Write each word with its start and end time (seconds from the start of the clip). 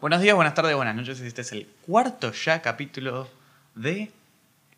Buenos 0.00 0.20
días, 0.20 0.34
buenas 0.36 0.54
tardes, 0.54 0.76
buenas 0.76 0.94
noches. 0.94 1.20
Este 1.20 1.40
es 1.42 1.52
el 1.52 1.66
cuarto 1.86 2.32
ya 2.32 2.62
capítulo 2.62 3.28
de... 3.74 4.10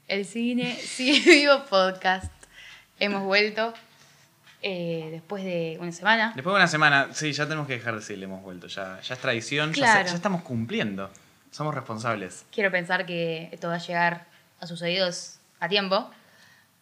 El 0.08 0.24
cine 0.24 0.74
sigue 0.80 1.30
vivo 1.30 1.64
podcast. 1.66 2.32
Hemos 2.98 3.22
vuelto 3.24 3.74
eh, 4.62 5.08
después 5.12 5.44
de 5.44 5.76
una 5.80 5.92
semana. 5.92 6.32
Después 6.34 6.52
de 6.54 6.56
una 6.56 6.68
semana, 6.68 7.08
sí, 7.12 7.32
ya 7.32 7.44
tenemos 7.44 7.66
que 7.66 7.74
dejar 7.74 7.94
de 7.94 8.00
decirle 8.00 8.24
hemos 8.24 8.42
vuelto. 8.42 8.66
Ya, 8.66 9.00
ya 9.00 9.14
es 9.14 9.20
tradición, 9.20 9.70
ya, 9.72 9.82
Claro. 9.84 10.04
se- 10.04 10.10
ya 10.10 10.16
estamos 10.16 10.42
cumpliendo. 10.42 11.10
Somos 11.50 11.74
responsables. 11.74 12.44
Quiero 12.52 12.70
pensar 12.70 13.04
que 13.06 13.48
esto 13.52 13.68
va 13.68 13.74
a 13.74 13.78
llegar 13.78 14.26
a 14.60 14.66
sus 14.66 14.80
oídos 14.82 15.38
a 15.58 15.68
tiempo. 15.68 16.10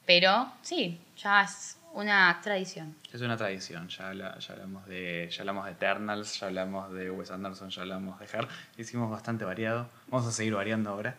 Pero 0.07 0.51
sí, 0.63 1.01
ya 1.17 1.43
es 1.43 1.77
una 1.93 2.39
tradición. 2.43 2.95
Es 3.13 3.21
una 3.21 3.37
tradición. 3.37 3.89
Ya, 3.89 4.09
habla- 4.09 4.39
ya 4.39 4.53
hablamos 4.55 4.87
de 4.87 5.29
ya 5.31 5.41
hablamos 5.43 5.65
de 5.67 5.73
Eternals, 5.73 6.39
ya 6.41 6.47
hablamos 6.47 6.93
de 6.93 7.11
Wes 7.11 7.31
Anderson, 7.31 7.71
ya 7.71 7.83
hablamos 7.83 8.19
de 8.21 8.27
Her. 8.27 8.49
Hicimos 8.77 9.11
bastante 9.11 9.45
variado. 9.45 9.89
Vamos 10.09 10.27
a 10.27 10.33
seguir 10.33 10.55
variando 10.55 10.91
ahora. 10.91 11.17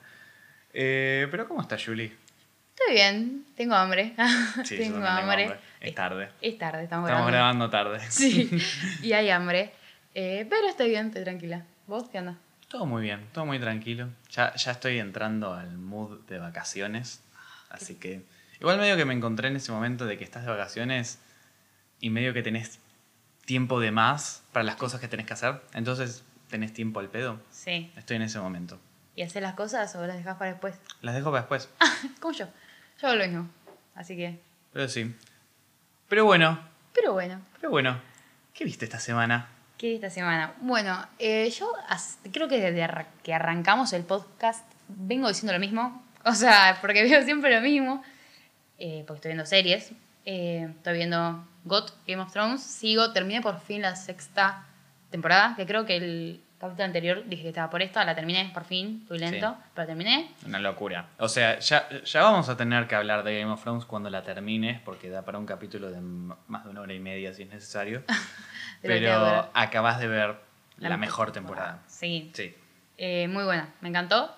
Eh, 0.74 1.28
pero 1.32 1.48
¿cómo 1.48 1.62
está 1.62 1.78
Julie? 1.84 2.14
Estoy 2.78 2.94
bien, 2.96 3.46
tengo 3.58 3.76
hambre. 3.76 4.14
Sí, 4.64 4.78
yo 4.78 4.84
tengo 4.84 5.06
hambre. 5.06 5.58
Es 5.82 5.96
tarde. 5.96 6.30
Es 6.42 6.58
tarde, 6.58 6.84
estamos, 6.84 7.10
Estamos 7.10 7.32
grabando. 7.32 7.68
grabando 7.68 7.70
tarde. 7.70 8.00
Sí, 8.10 8.50
y 9.04 9.14
hay 9.14 9.30
hambre. 9.30 9.74
Eh, 10.16 10.46
pero 10.50 10.68
estoy 10.68 10.90
bien, 10.90 11.08
estoy 11.08 11.24
tranquila. 11.24 11.66
¿Vos 11.88 12.10
qué 12.10 12.20
onda? 12.20 12.36
Todo 12.70 12.86
muy 12.86 13.02
bien, 13.02 13.26
todo 13.34 13.46
muy 13.46 13.60
tranquilo. 13.60 14.10
Ya, 14.32 14.54
ya 14.56 14.72
estoy 14.72 15.00
entrando 15.00 15.54
al 15.54 15.78
mood 15.78 16.20
de 16.28 16.38
vacaciones. 16.40 17.22
Así 17.70 17.96
que. 17.96 18.24
Igual 18.60 18.78
medio 18.78 18.98
que 18.98 19.06
me 19.06 19.14
encontré 19.14 19.48
en 19.48 19.56
ese 19.56 19.72
momento 19.72 20.06
de 20.06 20.18
que 20.18 20.24
estás 20.24 20.44
de 20.44 20.50
vacaciones 20.52 21.20
y 22.00 22.10
medio 22.10 22.34
que 22.34 22.44
tenés 22.44 22.80
tiempo 23.46 23.80
de 23.80 23.92
más 23.92 24.44
para 24.52 24.64
las 24.64 24.76
cosas 24.76 25.00
que 25.00 25.08
tenés 25.08 25.26
que 25.26 25.34
hacer. 25.34 25.62
Entonces 25.74 26.24
tenés 26.50 26.74
tiempo 26.74 27.00
al 27.00 27.10
pedo. 27.10 27.40
Sí. 27.52 27.92
Estoy 27.96 28.18
en 28.18 28.24
ese 28.24 28.40
momento. 28.40 28.80
¿Y 29.16 29.22
hacer 29.24 29.44
las 29.44 29.54
cosas 29.54 29.96
o 29.96 30.06
las 30.06 30.18
dejas 30.18 30.38
para 30.38 30.52
después? 30.52 30.76
Las 31.02 31.16
dejo 31.16 31.32
para 31.32 31.42
después. 31.42 31.70
Como 32.20 32.34
yo. 32.34 32.48
Yo 33.02 33.08
hago 33.08 33.18
lo 33.18 33.26
mismo. 33.28 33.50
Así 33.96 34.16
que. 34.16 34.40
Pero 34.74 34.88
sí. 34.88 35.16
Pero 36.08 36.26
bueno, 36.26 36.60
Pero 36.94 37.14
bueno, 37.14 37.42
pero 37.60 37.70
bueno. 37.70 38.02
¿Qué 38.54 38.66
viste 38.66 38.86
esta 38.86 39.00
semana? 39.00 39.48
¿Qué 39.78 39.96
esta 39.96 40.10
semana? 40.10 40.54
Bueno, 40.62 41.06
eh, 41.20 41.50
yo 41.58 41.72
creo 42.34 42.48
que 42.50 42.60
desde 42.60 42.84
arra- 42.84 43.08
que 43.24 43.34
arrancamos 43.34 43.94
el 43.94 44.04
podcast 44.04 44.66
vengo 44.90 45.28
diciendo 45.30 45.54
lo 45.54 45.60
mismo. 45.60 46.04
O 46.26 46.34
sea, 46.34 46.78
porque 46.82 47.04
veo 47.10 47.24
siempre 47.24 47.56
lo 47.56 47.62
mismo. 47.62 48.04
Eh, 48.80 49.04
porque 49.06 49.18
estoy 49.18 49.30
viendo 49.30 49.46
series. 49.46 49.92
Eh, 50.26 50.68
estoy 50.78 50.94
viendo 50.94 51.46
GOT, 51.66 51.92
Game 52.08 52.22
of 52.22 52.32
Thrones. 52.32 52.62
Sigo, 52.64 53.12
terminé 53.14 53.42
por 53.42 53.60
fin 53.60 53.82
la 53.82 53.96
sexta 53.96 54.66
temporada. 55.12 55.56
Que 55.56 55.66
creo 55.66 55.86
que 55.86 55.98
el 55.98 56.42
capítulo 56.60 56.86
anterior 56.86 57.24
dije 57.28 57.44
que 57.44 57.50
estaba 57.50 57.70
por 57.70 57.82
esta. 57.82 58.04
La 58.06 58.16
terminé 58.16 58.50
por 58.54 58.64
fin. 58.64 59.00
Estoy 59.04 59.20
lento, 59.20 59.52
Sí. 59.58 59.70
pero 59.76 59.88
terminé. 59.88 60.32
Una 60.46 60.60
locura. 60.60 61.08
O 61.18 61.28
sea, 61.28 61.60
ya, 61.60 61.88
ya 62.04 62.24
vamos 62.24 62.48
a 62.50 62.56
tener 62.58 62.88
que 62.88 62.96
hablar 62.96 63.24
de 63.24 63.40
Game 63.40 63.52
of 63.52 63.62
Thrones 63.62 63.86
cuando 63.86 64.10
la 64.10 64.24
termines, 64.24 64.80
porque 64.82 65.10
da 65.10 65.24
para 65.24 65.38
un 65.40 65.46
capítulo 65.46 65.90
de 65.92 66.00
más 66.02 66.64
de 66.64 66.70
una 66.70 66.82
hora 66.82 66.94
y 66.94 67.00
media 67.00 67.34
si 67.34 67.44
es 67.44 67.50
necesario. 67.50 68.04
Pero 68.82 69.50
acabas 69.54 70.00
de 70.00 70.08
ver 70.08 70.36
la, 70.78 70.90
La 70.90 70.98
mejor 70.98 71.28
mejor 71.28 71.32
temporada. 71.34 71.84
Sí, 71.88 72.32
Sí. 72.34 72.54
Eh, 72.98 73.28
muy 73.30 73.44
buena, 73.46 73.74
me 73.82 73.90
encantó. 73.90 74.34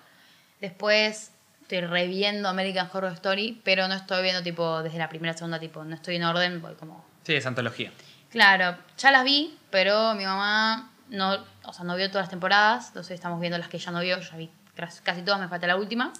Después 0.60 1.31
estoy 1.72 1.88
reviendo 1.88 2.48
American 2.50 2.88
Horror 2.92 3.12
Story, 3.14 3.60
pero 3.64 3.88
no 3.88 3.94
estoy 3.94 4.22
viendo 4.22 4.42
tipo 4.42 4.82
desde 4.82 4.98
la 4.98 5.08
primera 5.08 5.32
segunda, 5.32 5.58
tipo, 5.58 5.82
no 5.84 5.94
estoy 5.94 6.16
en 6.16 6.24
orden, 6.24 6.60
voy 6.60 6.74
como... 6.74 7.02
Sí, 7.22 7.34
es 7.34 7.46
antología. 7.46 7.90
Claro, 8.30 8.76
ya 8.98 9.10
las 9.10 9.24
vi, 9.24 9.56
pero 9.70 10.14
mi 10.14 10.24
mamá 10.24 10.90
no, 11.08 11.38
o 11.64 11.72
sea, 11.72 11.84
no 11.84 11.96
vio 11.96 12.08
todas 12.08 12.24
las 12.24 12.30
temporadas, 12.30 12.88
entonces 12.88 13.14
estamos 13.14 13.40
viendo 13.40 13.56
las 13.56 13.68
que 13.68 13.78
ya 13.78 13.90
no 13.90 14.00
vio, 14.00 14.20
ya 14.20 14.36
vi 14.36 14.50
casi 14.76 15.02
casi 15.02 15.22
todas, 15.22 15.40
me 15.40 15.48
falta 15.48 15.66
la 15.66 15.76
última. 15.76 16.12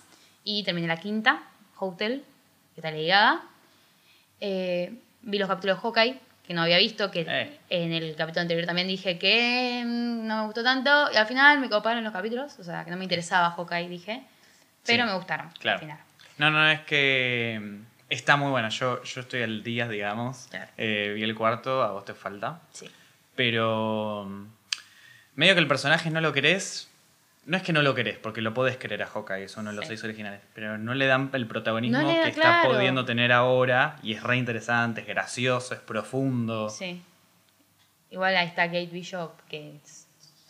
Y 0.44 0.62
terminé 0.64 0.86
la 0.86 0.96
quinta, 0.96 1.42
Hotel, 1.78 2.24
que 2.74 2.80
está 2.80 2.90
ligada. 2.90 3.42
Eh, 4.40 4.94
vi 5.22 5.38
los 5.38 5.48
capítulos 5.48 5.76
de 5.76 5.82
Hawkeye, 5.82 6.20
que 6.46 6.54
no 6.54 6.62
había 6.62 6.78
visto, 6.78 7.10
que 7.10 7.26
Eh. 7.28 7.58
en 7.68 7.92
el 7.92 8.16
capítulo 8.16 8.40
anterior 8.42 8.66
también 8.66 8.88
dije 8.88 9.18
que 9.18 9.82
mm, 9.84 10.26
no 10.26 10.38
me 10.38 10.44
gustó 10.46 10.62
tanto, 10.62 11.10
y 11.12 11.16
al 11.16 11.26
final 11.26 11.60
me 11.60 11.68
coparon 11.68 12.02
los 12.04 12.12
capítulos, 12.12 12.58
o 12.58 12.64
sea, 12.64 12.84
que 12.84 12.90
no 12.90 12.96
me 12.96 13.04
interesaba 13.04 13.50
Hawkeye, 13.50 13.88
dije, 13.88 14.22
pero 14.86 15.04
Sí, 15.04 15.08
me 15.10 15.16
gustaron 15.16 15.50
claro. 15.58 15.76
al 15.78 15.80
final. 15.80 15.98
No, 16.38 16.50
no, 16.50 16.68
es 16.70 16.80
que 16.80 17.60
mm, 17.62 17.76
está 18.08 18.36
muy 18.36 18.50
buena. 18.50 18.68
Yo, 18.70 19.02
yo 19.02 19.20
estoy 19.20 19.42
al 19.42 19.62
día, 19.62 19.88
digamos. 19.88 20.46
Claro. 20.50 20.70
Eh, 20.76 21.12
vi 21.14 21.22
el 21.22 21.34
cuarto, 21.34 21.82
a 21.82 21.92
vos 21.92 22.04
te 22.04 22.14
falta. 22.14 22.60
Sí. 22.72 22.90
Pero 23.34 24.26
mm, 24.28 24.46
medio 25.36 25.54
que 25.54 25.60
el 25.60 25.68
personaje 25.68 26.10
no 26.10 26.20
lo 26.20 26.32
querés. 26.32 26.88
No 27.44 27.56
es 27.56 27.64
que 27.64 27.72
no 27.72 27.82
lo 27.82 27.92
querés, 27.96 28.18
porque 28.18 28.40
lo 28.40 28.54
podés 28.54 28.76
querer 28.76 29.02
a 29.02 29.06
Hawkeye, 29.08 29.44
es 29.44 29.56
uno 29.56 29.70
de 29.70 29.76
los 29.76 29.84
Sí. 29.86 29.88
seis 29.90 30.04
originales. 30.04 30.40
Pero 30.54 30.78
no 30.78 30.94
le 30.94 31.06
dan 31.06 31.28
el 31.32 31.46
protagonismo 31.48 31.98
No 32.00 32.06
le 32.12 32.16
da, 32.18 32.22
que 32.24 32.28
está 32.30 32.40
claro. 32.42 32.70
pudiendo 32.74 33.04
tener 33.04 33.32
ahora. 33.32 33.96
Y 34.02 34.12
es 34.14 34.22
re 34.22 34.36
interesante, 34.36 35.00
es 35.00 35.06
gracioso, 35.08 35.74
es 35.74 35.80
profundo. 35.80 36.68
Sí. 36.70 37.02
Igual 38.10 38.36
ahí 38.36 38.46
está 38.46 38.66
Kate 38.66 38.86
Bishop, 38.86 39.32
que 39.48 39.74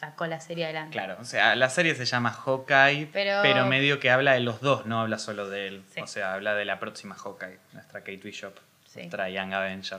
sacó 0.02 0.26
la 0.26 0.40
serie 0.40 0.64
adelante. 0.64 0.92
Claro, 0.92 1.16
o 1.20 1.24
sea, 1.24 1.54
la 1.54 1.70
serie 1.70 1.94
se 1.94 2.04
llama 2.06 2.30
Hawkeye, 2.32 3.06
pero, 3.12 3.38
Pero- 3.42 3.66
medio 3.66 4.00
que 4.00 4.10
habla 4.10 4.32
de 4.32 4.40
los 4.40 4.60
dos, 4.60 4.84
no 4.84 5.00
habla 5.00 5.16
solo 5.18 5.48
de 5.48 5.68
él. 5.68 5.82
Sí. 5.94 6.00
O 6.00 6.08
sea, 6.08 6.34
habla 6.34 6.54
de 6.56 6.64
la 6.64 6.80
próxima 6.80 7.14
Hawkeye, 7.14 7.58
nuestra 7.72 8.00
Kate 8.00 8.16
Bishop, 8.16 8.54
Sí. 8.84 8.98
nuestra 8.98 9.30
Young 9.30 9.52
Avenger. 9.54 9.98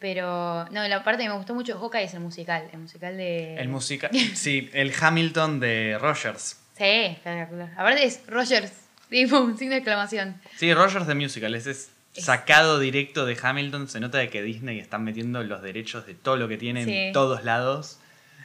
Pero, 0.00 0.64
no, 0.72 0.86
la 0.88 1.04
parte 1.04 1.22
que 1.22 1.28
me 1.28 1.36
gustó 1.36 1.54
mucho 1.54 1.74
de 1.74 1.78
Hawkeye 1.80 2.02
es 2.04 2.14
el 2.14 2.20
musical. 2.20 2.68
El 2.72 2.80
musical 2.80 3.16
de. 3.16 3.54
El 3.56 3.68
música, 3.68 4.10
sí, 4.34 4.70
el 4.72 4.92
Hamilton 5.00 5.60
de 5.60 5.98
Rogers. 6.00 6.60
Sí, 6.76 6.84
espectacular. 6.84 7.70
Aparte 7.76 8.04
es 8.04 8.22
Rogers. 8.26 8.72
Tipo, 9.08 9.38
un 9.38 9.56
signo 9.56 9.72
de 9.74 9.78
exclamación. 9.78 10.34
Sí, 10.56 10.74
Rogers 10.74 11.06
de 11.06 11.14
Musical, 11.14 11.54
ese 11.54 11.70
es 11.70 11.92
sacado 12.14 12.80
directo 12.80 13.24
de 13.24 13.38
Hamilton. 13.40 13.86
Se 13.88 14.00
nota 14.00 14.18
de 14.18 14.28
que 14.30 14.42
Disney 14.42 14.80
están 14.80 15.04
metiendo 15.04 15.44
los 15.44 15.62
derechos 15.62 16.06
de 16.06 16.14
todo 16.14 16.36
lo 16.36 16.48
que 16.48 16.56
tiene 16.58 16.84
Sí. 16.84 16.92
en 16.92 17.12
todos 17.12 17.44
lados. 17.44 18.00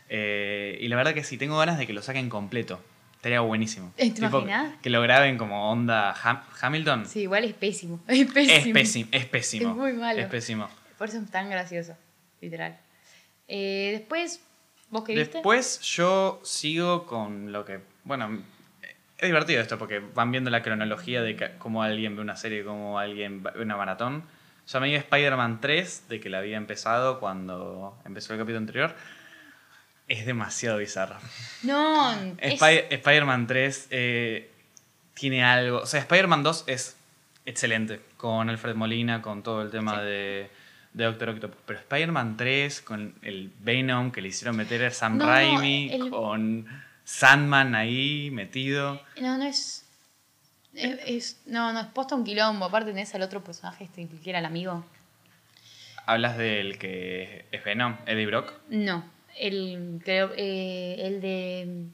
Eh, 0.10 0.78
y 0.82 0.88
la 0.88 0.96
verdad 0.96 1.14
que 1.14 1.24
sí, 1.24 1.38
tengo 1.38 1.58
ganas 1.58 1.78
de 1.78 1.86
que 1.88 1.94
lo 1.94 2.02
saquen 2.02 2.30
completo. 2.30 2.82
Estaría 3.16 3.42
buenísimo. 3.42 3.92
¿Te 3.98 4.10
Tipo? 4.12 4.46
Que 4.82 4.90
lo 4.90 5.02
graben 5.02 5.38
como 5.38 5.70
onda 5.72 6.14
Ham- 6.16 6.42
Hamilton. 6.62 7.06
Sí, 7.06 7.22
igual 7.22 7.44
es 7.44 7.54
pésimo. 7.54 8.00
Es 8.08 8.32
pésimo. 8.32 8.56
Es 8.58 8.74
pésimo, 8.74 9.10
es 9.12 9.26
pésimo. 9.26 9.70
Es 9.72 9.76
muy 9.76 9.94
malo. 9.94 10.20
Es 10.22 10.28
pésimo. 10.28 10.70
Por 10.98 11.10
eso 11.10 11.20
es 11.20 11.30
tan 11.30 11.50
gracioso. 11.50 11.96
Literal. 12.42 12.78
Eh, 13.48 13.90
después, 13.98 14.42
¿vos 14.90 15.04
qué 15.04 15.16
viste? 15.16 15.38
Después 15.40 15.82
yo 15.82 16.40
sigo 16.44 17.06
con 17.06 17.52
lo 17.52 17.66
que. 17.66 17.80
Bueno, 18.06 18.42
es 19.18 19.28
divertido 19.28 19.62
esto 19.62 19.78
porque 19.78 20.00
van 20.00 20.32
viendo 20.32 20.50
la 20.50 20.64
cronología 20.64 21.22
de 21.22 21.52
cómo 21.58 21.84
alguien 21.84 22.16
ve 22.16 22.22
una 22.22 22.38
serie, 22.38 22.64
cómo 22.64 23.00
alguien 23.00 23.44
ve 23.44 23.52
una 23.62 23.76
maratón. 23.76 24.24
Ya 24.66 24.80
me 24.80 24.88
dio 24.88 24.98
Spider-Man 24.98 25.60
3, 25.60 26.06
de 26.08 26.20
que 26.22 26.30
la 26.30 26.38
había 26.40 26.56
empezado 26.56 27.20
cuando 27.20 27.98
empezó 28.06 28.34
el 28.34 28.40
capítulo 28.40 28.60
anterior. 28.60 28.96
Es 30.10 30.26
demasiado 30.26 30.80
bizarro. 30.80 31.16
No, 31.64 32.12
es- 32.40 32.62
Spider-Man 32.90 33.48
3 33.48 33.88
eh, 33.92 34.52
tiene 35.14 35.44
algo. 35.44 35.80
O 35.80 35.86
sea, 35.86 36.00
Spider-Man 36.02 36.44
2 36.44 36.64
es 36.68 36.98
excelente. 37.46 38.02
Con 38.18 38.50
Alfred 38.50 38.76
Molina, 38.76 39.22
con 39.22 39.44
todo 39.44 39.62
el 39.62 39.70
tema 39.72 40.00
Sí. 40.00 40.06
de, 40.06 40.50
de 40.94 41.04
Doctor 41.06 41.30
Octopus. 41.30 41.58
Pero 41.66 41.80
Spider-Man 41.80 42.38
3, 42.38 42.82
con 42.82 43.16
el 43.22 43.52
Venom 43.60 44.12
que 44.12 44.22
le 44.22 44.30
hicieron 44.30 44.58
meter 44.58 44.84
a 44.86 44.92
Sam 44.92 45.18
No, 45.20 45.26
Raimi, 45.28 45.92
el- 45.94 46.10
con 46.10 46.66
Sandman 47.06 47.76
ahí 47.76 48.30
metido. 48.32 49.02
No, 49.22 49.38
no 49.38 49.44
es. 49.46 49.86
es, 50.74 51.00
es- 51.06 51.42
no, 51.46 51.72
no, 51.72 51.82
es 51.82 51.88
posta 51.88 52.16
un 52.16 52.24
quilombo. 52.24 52.66
Aparte 52.66 52.90
tenés 52.92 53.14
al 53.14 53.22
otro 53.22 53.44
personaje 53.44 53.84
este 53.84 54.08
que 54.08 54.30
era 54.30 54.40
el 54.40 54.46
amigo. 54.46 54.84
Hablas 56.08 56.38
del 56.38 56.80
que 56.80 57.46
es 57.52 57.64
Venom, 57.64 57.96
Eddie 58.08 58.26
Brock. 58.26 58.54
No, 58.70 59.04
el, 59.38 60.00
creo, 60.04 60.32
eh, 60.36 60.96
el 61.00 61.22
de 61.22 61.86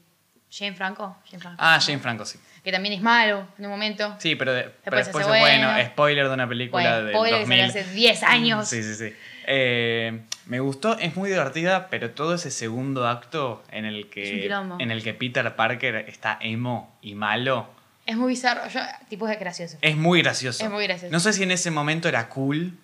Jane 0.50 0.74
Franco. 0.74 1.16
Jane 1.30 1.40
Franco. 1.40 1.56
Ah, 1.60 1.78
Jane 1.84 1.98
Franco, 1.98 2.24
sí. 2.24 2.38
Que 2.64 2.72
también 2.72 2.94
es 2.94 3.02
malo 3.02 3.46
en 3.58 3.64
un 3.66 3.70
momento. 3.70 4.16
Sí, 4.18 4.34
pero, 4.34 4.52
de- 4.52 4.70
pero 4.84 4.96
Después 4.96 5.24
es 5.24 5.28
bueno. 5.28 5.68
Spoiler 5.86 6.26
de 6.28 6.34
una 6.34 6.48
película 6.48 7.00
del 7.02 7.14
spoiler 7.14 7.34
que 7.34 7.40
2000. 7.40 7.58
salió 7.72 7.80
hace 7.82 7.94
10 7.94 8.22
años. 8.24 8.68
Sí, 8.68 8.82
sí, 8.82 8.94
sí. 8.94 9.14
Eh, 9.46 10.20
me 10.46 10.58
gustó, 10.58 10.98
es 10.98 11.14
muy 11.16 11.30
divertida, 11.30 11.88
pero 11.88 12.10
todo 12.10 12.34
ese 12.34 12.50
segundo 12.50 13.06
acto 13.06 13.62
en 13.70 13.84
el 13.84 13.98
Es 14.00 14.04
un 14.06 14.10
que, 14.10 14.40
quilombo. 14.42 14.76
en 14.80 14.90
el 14.90 15.02
que 15.04 15.14
Peter 15.14 15.54
Parker 15.54 15.94
está 16.08 16.38
emo 16.40 16.96
y 17.02 17.14
malo, 17.14 17.68
Es 18.04 18.16
muy 18.16 18.28
bizarro. 18.30 18.68
Yo, 18.68 18.80
tipo 19.08 19.28
es 19.28 19.38
gracioso. 19.38 19.78
es 19.80 19.96
muy 19.96 20.22
gracioso. 20.22 20.64
Es 20.64 20.70
muy 20.70 20.84
gracioso. 20.86 21.12
No 21.12 21.18
sé 21.20 21.32
si 21.32 21.42
en 21.44 21.50
ese 21.52 21.70
momento 21.70 22.08
era 22.08 22.28
cool. 22.28 22.76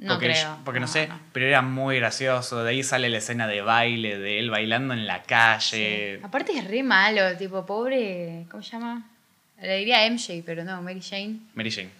No 0.00 0.14
porque, 0.14 0.26
creo. 0.30 0.56
Porque 0.64 0.80
no, 0.80 0.86
No, 0.86 0.92
sé, 0.92 1.08
no. 1.08 1.20
pero 1.32 1.46
era 1.46 1.60
muy 1.62 1.96
gracioso. 1.98 2.64
De 2.64 2.70
ahí 2.70 2.82
sale 2.82 3.08
la 3.10 3.18
escena 3.18 3.46
de 3.46 3.60
baile, 3.60 4.18
de 4.18 4.38
él 4.38 4.50
bailando 4.50 4.94
en 4.94 5.06
la 5.06 5.22
calle. 5.22 6.16
Sí. 6.16 6.24
Aparte 6.24 6.56
es 6.56 6.66
re 6.66 6.82
malo, 6.82 7.36
tipo, 7.36 7.64
pobre. 7.66 8.46
¿Cómo 8.50 8.62
se 8.62 8.72
llama? 8.72 9.02
Le 9.60 9.76
diría 9.76 10.08
MJ, 10.10 10.42
pero 10.44 10.64
no, 10.64 10.80
Mary 10.82 11.02
Jane. 11.02 11.36
Mary 11.54 11.70
Jane. 11.70 11.90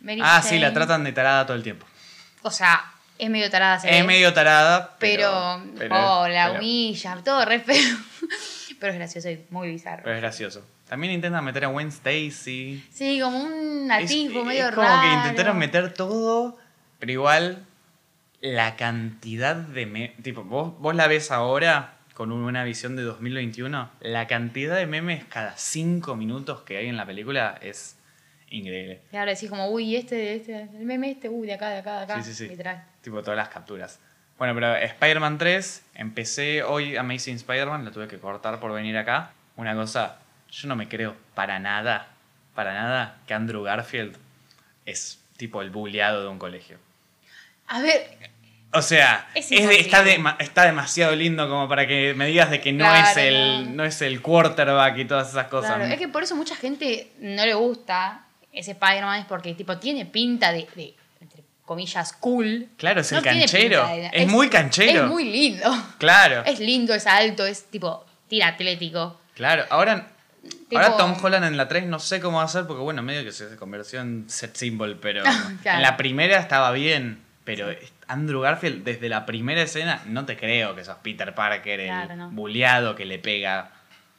Mary 0.00 0.20
ah, 0.24 0.40
sí, 0.42 0.58
la 0.58 0.72
tratan 0.72 1.04
de 1.04 1.12
tarada 1.12 1.44
todo 1.44 1.54
el 1.56 1.62
tiempo. 1.62 1.84
O 2.42 2.50
sea, 2.50 2.82
es 3.18 3.28
medio 3.28 3.50
tarada. 3.50 3.76
Es 3.86 4.04
medio 4.06 4.32
tarada, 4.32 4.96
pero. 4.98 5.62
Pero, 5.78 5.94
oh, 6.22 6.26
la 6.28 6.46
pero- 6.48 6.58
humilla, 6.60 7.16
todo 7.22 7.44
re 7.44 7.60
feo. 7.60 7.76
Pero 8.80 8.92
es 8.92 8.98
gracioso 8.98 9.28
y 9.28 9.44
muy 9.50 9.68
bizarro. 9.68 10.02
Pero 10.04 10.16
es 10.16 10.22
gracioso. 10.22 10.64
También 10.88 11.12
intentan 11.12 11.44
meter 11.44 11.66
a 11.66 11.68
Gwen 11.68 11.88
Stacy. 11.88 12.82
Sí, 12.90 13.20
como 13.20 13.38
un 13.38 13.90
Es- 13.92 14.04
atisbo 14.06 14.40
es 14.40 14.46
medio 14.46 14.70
como 14.74 14.86
raro. 14.88 15.02
que 15.02 15.14
intentaron 15.16 15.58
meter 15.58 15.92
todo, 15.92 16.56
pero 17.00 17.10
igual 17.12 17.64
la 18.40 18.76
cantidad 18.76 19.56
de... 19.56 19.86
me- 19.86 20.08
tipo, 20.22 20.44
vos, 20.44 20.78
vos 20.78 20.94
la 20.94 21.08
ves 21.08 21.30
ahora 21.30 21.94
con 22.14 22.30
un- 22.32 22.42
una 22.42 22.64
visión 22.64 22.94
de 22.96 23.02
2021, 23.02 23.90
la 24.00 24.26
cantidad 24.26 24.76
de 24.76 24.86
memes 24.86 25.24
cada 25.24 25.56
cinco 25.56 26.14
minutos 26.16 26.60
que 26.62 26.76
hay 26.76 26.86
en 26.86 26.96
la 26.96 27.06
película 27.06 27.58
es 27.60 27.96
increíble. 28.50 29.00
Ahora 29.12 29.32
decís 29.32 29.48
como, 29.50 29.68
uy, 29.70 29.96
este, 29.96 30.36
este, 30.36 30.62
el 30.62 30.84
meme 30.84 31.10
este, 31.10 31.28
uy, 31.28 31.46
de 31.46 31.54
acá, 31.54 31.70
de 31.70 31.78
acá, 31.78 31.98
de 31.98 32.04
acá. 32.04 32.22
Sí, 32.22 32.30
sí, 32.32 32.34
sí. 32.34 32.48
Literal. 32.48 32.84
Tipo 33.02 33.22
todas 33.22 33.36
las 33.36 33.48
capturas. 33.48 33.98
Bueno, 34.38 34.54
pero 34.54 34.74
Spider-Man 34.74 35.36
3, 35.38 35.84
empecé 35.94 36.62
hoy 36.62 36.96
Amazing 36.96 37.36
Spider-Man, 37.36 37.84
la 37.84 37.90
tuve 37.90 38.08
que 38.08 38.18
cortar 38.18 38.58
por 38.58 38.72
venir 38.72 38.96
acá. 38.96 39.32
Una 39.56 39.74
cosa, 39.74 40.18
yo 40.50 40.66
no 40.68 40.76
me 40.76 40.88
creo 40.88 41.14
para 41.34 41.58
nada, 41.58 42.08
para 42.54 42.72
nada 42.72 43.18
que 43.26 43.34
Andrew 43.34 43.62
Garfield 43.62 44.16
es 44.86 45.20
tipo 45.36 45.60
el 45.62 45.70
bulleado 45.70 46.22
de 46.22 46.28
un 46.28 46.38
colegio. 46.38 46.78
A 47.70 47.80
ver, 47.80 48.18
O 48.72 48.82
sea, 48.82 49.28
Es 49.34 49.50
es 49.50 49.66
de- 49.66 49.80
está, 49.80 50.04
está 50.38 50.64
demasiado 50.64 51.16
lindo 51.16 51.48
como 51.48 51.68
para 51.68 51.88
que 51.88 52.14
me 52.14 52.26
digas 52.26 52.50
de 52.50 52.60
que 52.60 52.72
no, 52.72 52.84
Claro, 52.84 53.08
es, 53.10 53.16
el, 53.16 53.64
no. 53.70 53.74
no 53.76 53.84
es 53.84 54.00
el 54.00 54.22
quarterback 54.22 54.96
y 54.98 55.04
todas 55.06 55.30
esas 55.30 55.46
cosas. 55.48 55.74
claro, 55.74 55.92
es 55.92 55.98
que 55.98 56.06
por 56.06 56.22
eso 56.22 56.36
mucha 56.36 56.54
gente 56.54 57.10
no 57.18 57.44
le 57.44 57.54
gusta 57.54 58.26
ese 58.52 58.70
Spider-Man, 58.72 59.20
es 59.20 59.26
porque 59.26 59.54
tipo 59.54 59.76
tiene 59.78 60.06
pinta 60.06 60.52
de, 60.52 60.68
de, 60.76 60.94
entre 61.20 61.42
comillas, 61.64 62.12
cool. 62.14 62.68
Claro, 62.76 63.00
es 63.00 63.10
el 63.10 63.22
canchero. 63.22 63.88
Es 64.12 64.28
muy 64.28 64.48
canchero. 64.48 65.04
Es 65.04 65.08
muy 65.10 65.24
lindo. 65.24 65.68
Claro, 65.98 66.44
Es 66.44 66.60
lindo, 66.60 66.94
es 66.94 67.06
alto, 67.08 67.44
es 67.46 67.64
tipo, 67.70 68.04
tira 68.28 68.48
atlético. 68.48 69.20
claro. 69.34 69.64
Ahora, 69.70 70.08
Tipo- 70.68 70.80
ahora 70.80 70.96
Tom 70.96 71.16
Holland 71.22 71.44
en 71.44 71.56
la 71.56 71.66
3 71.68 71.86
no 71.86 71.98
sé 71.98 72.20
cómo 72.20 72.38
va 72.38 72.44
a 72.44 72.48
ser 72.48 72.66
porque, 72.66 72.82
bueno, 72.82 73.02
medio 73.02 73.24
que 73.24 73.32
se 73.32 73.56
convirtió 73.56 74.00
en 74.00 74.30
set 74.30 74.54
symbol, 74.56 74.96
pero 75.02 75.22
Claro. 75.62 75.76
en 75.78 75.82
la 75.82 75.96
primera 75.96 76.38
estaba 76.38 76.70
bien. 76.72 77.22
Pero 77.56 77.76
Andrew 78.08 78.40
Garfield, 78.40 78.84
desde 78.84 79.08
la 79.08 79.26
primera 79.26 79.62
escena, 79.62 80.02
no 80.06 80.24
te 80.26 80.36
creo 80.36 80.74
que 80.74 80.84
sos 80.84 80.96
Peter 81.02 81.34
Parker, 81.34 81.80
el 81.80 82.16
no. 82.18 82.30
bulleado 82.30 82.94
que 82.94 83.04
le 83.04 83.18
pega. 83.18 83.70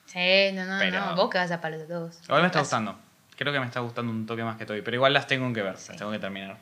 Sí, 0.06 0.52
no, 0.54 0.66
no, 0.66 0.78
Pero- 0.80 1.06
no. 1.06 1.16
Vos 1.16 1.30
que 1.30 1.38
vas 1.38 1.52
a 1.52 1.62
palos 1.62 1.80
de 1.80 1.86
todos. 1.88 2.20
Igual 2.26 2.42
me 2.42 2.48
está 2.48 2.60
gustando. 2.60 2.98
Creo 3.38 3.54
que 3.54 3.60
me 3.60 3.66
está 3.66 3.80
gustando 3.80 4.12
un 4.12 4.26
toque 4.26 4.44
más 4.44 4.58
que 4.58 4.66
Toby. 4.66 4.82
Pero 4.82 4.96
igual 4.98 5.14
las 5.14 5.26
tengo 5.28 5.52
que 5.54 5.62
ver, 5.62 5.78
Sí. 5.78 5.90
las 5.90 5.98
tengo 5.98 6.12
que 6.12 6.20
terminar. 6.20 6.58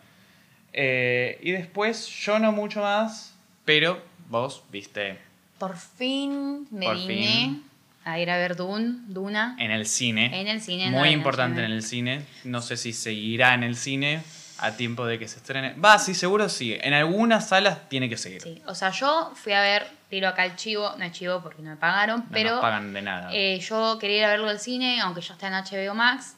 Eh, 0.74 1.40
y 1.42 1.52
después, 1.52 2.08
yo 2.08 2.40
no 2.40 2.52
mucho 2.52 2.82
más, 2.82 3.36
pero 3.66 4.02
vos 4.30 4.64
viste 4.72 5.18
Por 5.58 5.76
fin 5.76 6.68
me 6.72 6.86
Por 6.86 6.96
vine 6.96 7.28
fin. 7.28 7.64
a 8.06 8.20
ir 8.20 8.30
a 8.30 8.38
ver 8.38 8.56
Dune, 8.56 9.00
Duna. 9.08 9.56
en 9.60 9.72
el 9.72 9.86
cine. 9.88 10.40
En 10.40 10.48
el 10.48 10.62
cine, 10.62 10.90
Muy 10.92 11.10
importante 11.10 11.64
en 11.66 11.72
el 11.72 11.82
cine. 11.84 12.22
No 12.46 12.62
sé 12.62 12.78
si 12.78 12.94
seguirá 12.94 13.56
en 13.56 13.64
el 13.64 13.76
cine 13.76 14.22
a 14.62 14.72
tiempo 14.76 15.06
de 15.06 15.18
que 15.20 15.28
se 15.28 15.38
estrene. 15.38 15.74
Va, 15.74 15.98
sí, 16.00 16.14
seguro 16.14 16.50
sí. 16.50 16.78
En 16.82 16.94
algunas 16.94 17.50
salas 17.50 17.88
tiene 17.90 18.10
que 18.10 18.18
seguir. 18.18 18.42
Sí, 18.42 18.62
o 18.68 18.76
sea, 18.76 18.92
yo 18.92 19.32
fui 19.36 19.54
a 19.54 19.62
ver, 19.62 19.88
tiro 20.10 20.28
acá 20.28 20.46
el 20.46 20.56
chivo, 20.56 20.94
no 20.98 21.04
es 21.06 21.12
chivo 21.12 21.42
porque 21.42 21.62
no 21.62 21.70
me 21.72 21.76
pagaron, 21.78 22.22
No 22.22 22.26
pero 22.32 22.52
nos 22.52 22.62
pagan 22.62 22.94
de 22.94 23.02
nada. 23.02 23.30
eh, 23.34 23.60
yo 23.60 23.98
quería 24.00 24.18
ir 24.18 24.26
a 24.26 24.30
verlo 24.30 24.50
al 24.50 24.60
cine, 24.60 25.00
aunque 25.02 25.22
ya 25.22 25.34
está 25.34 25.48
en 25.48 25.54
HBO 25.54 25.94
Max. 25.96 26.36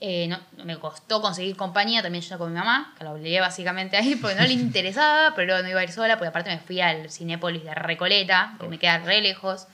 Eh, 0.00 0.28
no, 0.28 0.38
me 0.64 0.78
costó 0.78 1.20
conseguir 1.20 1.56
compañía, 1.56 2.02
también 2.02 2.22
yo 2.22 2.38
con 2.38 2.52
mi 2.52 2.58
mamá, 2.58 2.94
que 2.96 3.02
la 3.02 3.10
obligué 3.10 3.40
básicamente 3.40 3.96
a 3.96 4.00
ir 4.02 4.20
porque 4.20 4.36
no 4.36 4.42
le 4.46 4.52
interesaba, 4.52 5.34
pero 5.34 5.60
no 5.60 5.68
iba 5.68 5.80
a 5.80 5.82
ir 5.84 5.90
sola, 5.90 6.16
porque 6.16 6.28
aparte 6.28 6.50
me 6.50 6.58
fui 6.60 6.80
al 6.80 7.10
Cinépolis 7.10 7.64
de 7.64 7.74
Recoleta, 7.74 8.54
que 8.60 8.68
me 8.68 8.78
queda 8.78 8.98
re 8.98 9.20
lejos. 9.20 9.66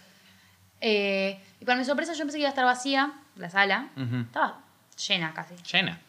Eh, 0.80 1.38
y 1.60 1.64
para 1.64 1.78
mi 1.78 1.84
sorpresa 1.84 2.12
yo 2.14 2.20
pensé 2.24 2.36
que 2.36 2.40
iba 2.40 2.48
a 2.48 2.50
estar 2.50 2.64
vacía 2.64 3.12
la 3.36 3.50
sala. 3.50 3.88
Estaba 3.96 4.60
llena 5.08 5.32
casi. 5.34 5.54
Llena. 5.70 6.00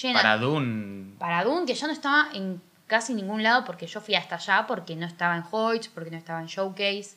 Llena. 0.00 0.20
Para 0.22 0.36
Dune. 0.38 1.14
Para 1.18 1.44
Dune, 1.44 1.66
que 1.66 1.74
yo 1.74 1.86
no 1.86 1.92
estaba 1.92 2.28
en 2.34 2.60
casi 2.86 3.14
ningún 3.14 3.42
lado 3.42 3.64
porque 3.64 3.86
yo 3.86 4.00
fui 4.00 4.14
hasta 4.14 4.36
allá, 4.36 4.66
porque 4.66 4.96
no 4.96 5.06
estaba 5.06 5.36
en 5.36 5.44
Hoyts, 5.50 5.88
porque 5.88 6.10
no 6.10 6.16
estaba 6.16 6.40
en 6.40 6.46
Showcase. 6.46 7.16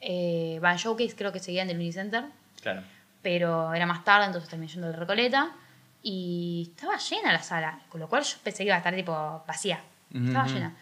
Eh, 0.00 0.60
va, 0.62 0.72
en 0.72 0.78
Showcase 0.78 1.14
creo 1.16 1.32
que 1.32 1.38
seguía 1.40 1.62
en 1.62 1.70
el 1.70 1.76
Unicenter, 1.76 2.24
Claro. 2.62 2.82
pero 3.22 3.72
era 3.74 3.86
más 3.86 4.04
tarde, 4.04 4.26
entonces 4.26 4.48
también 4.50 4.70
yendo 4.72 4.88
de 4.88 4.96
Recoleta. 4.96 5.52
Y 6.02 6.68
estaba 6.70 6.96
llena 6.98 7.32
la 7.32 7.42
sala, 7.42 7.80
con 7.88 8.00
lo 8.00 8.08
cual 8.08 8.22
yo 8.22 8.36
pensé 8.44 8.58
que 8.58 8.66
iba 8.66 8.74
a 8.74 8.78
estar 8.78 8.94
tipo 8.94 9.42
vacía. 9.46 9.80
Estaba 10.14 10.46
llena. 10.46 10.76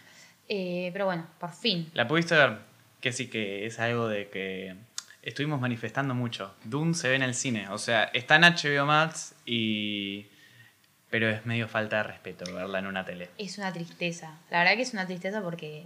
Eh, 0.48 0.90
pero 0.92 1.06
bueno, 1.06 1.26
por 1.40 1.50
fin. 1.52 1.90
La 1.94 2.06
pudiste 2.06 2.34
ver. 2.36 2.58
Que 3.00 3.12
sí 3.12 3.28
que 3.28 3.64
es 3.66 3.78
algo 3.80 4.08
de 4.08 4.28
que 4.28 4.76
estuvimos 5.22 5.60
manifestando 5.60 6.14
mucho. 6.14 6.54
Dune 6.64 6.92
se 6.94 7.08
ve 7.08 7.16
en 7.16 7.22
el 7.22 7.34
cine. 7.34 7.68
O 7.70 7.78
sea, 7.78 8.04
está 8.12 8.36
en 8.36 8.42
HBO 8.42 8.84
Max 8.86 9.34
y. 9.46 10.26
Pero 11.14 11.30
es 11.30 11.46
medio 11.46 11.68
falta 11.68 11.98
de 11.98 12.02
respeto 12.02 12.44
verla 12.52 12.80
en 12.80 12.88
una 12.88 13.04
tele. 13.04 13.30
Es 13.38 13.56
una 13.58 13.72
tristeza. 13.72 14.36
La 14.50 14.58
verdad 14.58 14.74
que 14.74 14.82
es 14.82 14.92
una 14.94 15.06
tristeza 15.06 15.40
porque 15.42 15.84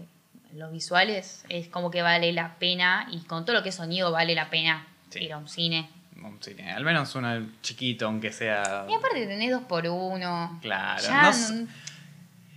los 0.54 0.72
visuales 0.72 1.44
es 1.50 1.68
como 1.68 1.90
que 1.90 2.00
vale 2.00 2.32
la 2.32 2.54
pena 2.54 3.06
y 3.12 3.18
con 3.26 3.44
todo 3.44 3.56
lo 3.56 3.62
que 3.62 3.68
es 3.68 3.74
sonido 3.74 4.10
vale 4.10 4.34
la 4.34 4.48
pena 4.48 4.86
Sí. 5.10 5.18
ir 5.24 5.34
a 5.34 5.36
un 5.36 5.46
cine. 5.46 5.90
Un 6.16 6.42
cine. 6.42 6.72
Al 6.72 6.82
menos 6.82 7.14
uno 7.14 7.46
chiquito, 7.60 8.06
aunque 8.06 8.32
sea. 8.32 8.86
Y 8.88 8.94
aparte 8.94 9.26
tenés 9.26 9.50
dos 9.50 9.64
por 9.64 9.86
uno. 9.86 10.58
Claro. 10.62 11.02
No 11.12 11.68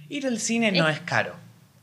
ir 0.07 0.25
al 0.27 0.39
cine 0.39 0.71
no 0.71 0.87
Es- 0.87 1.01
caro. 1.01 1.35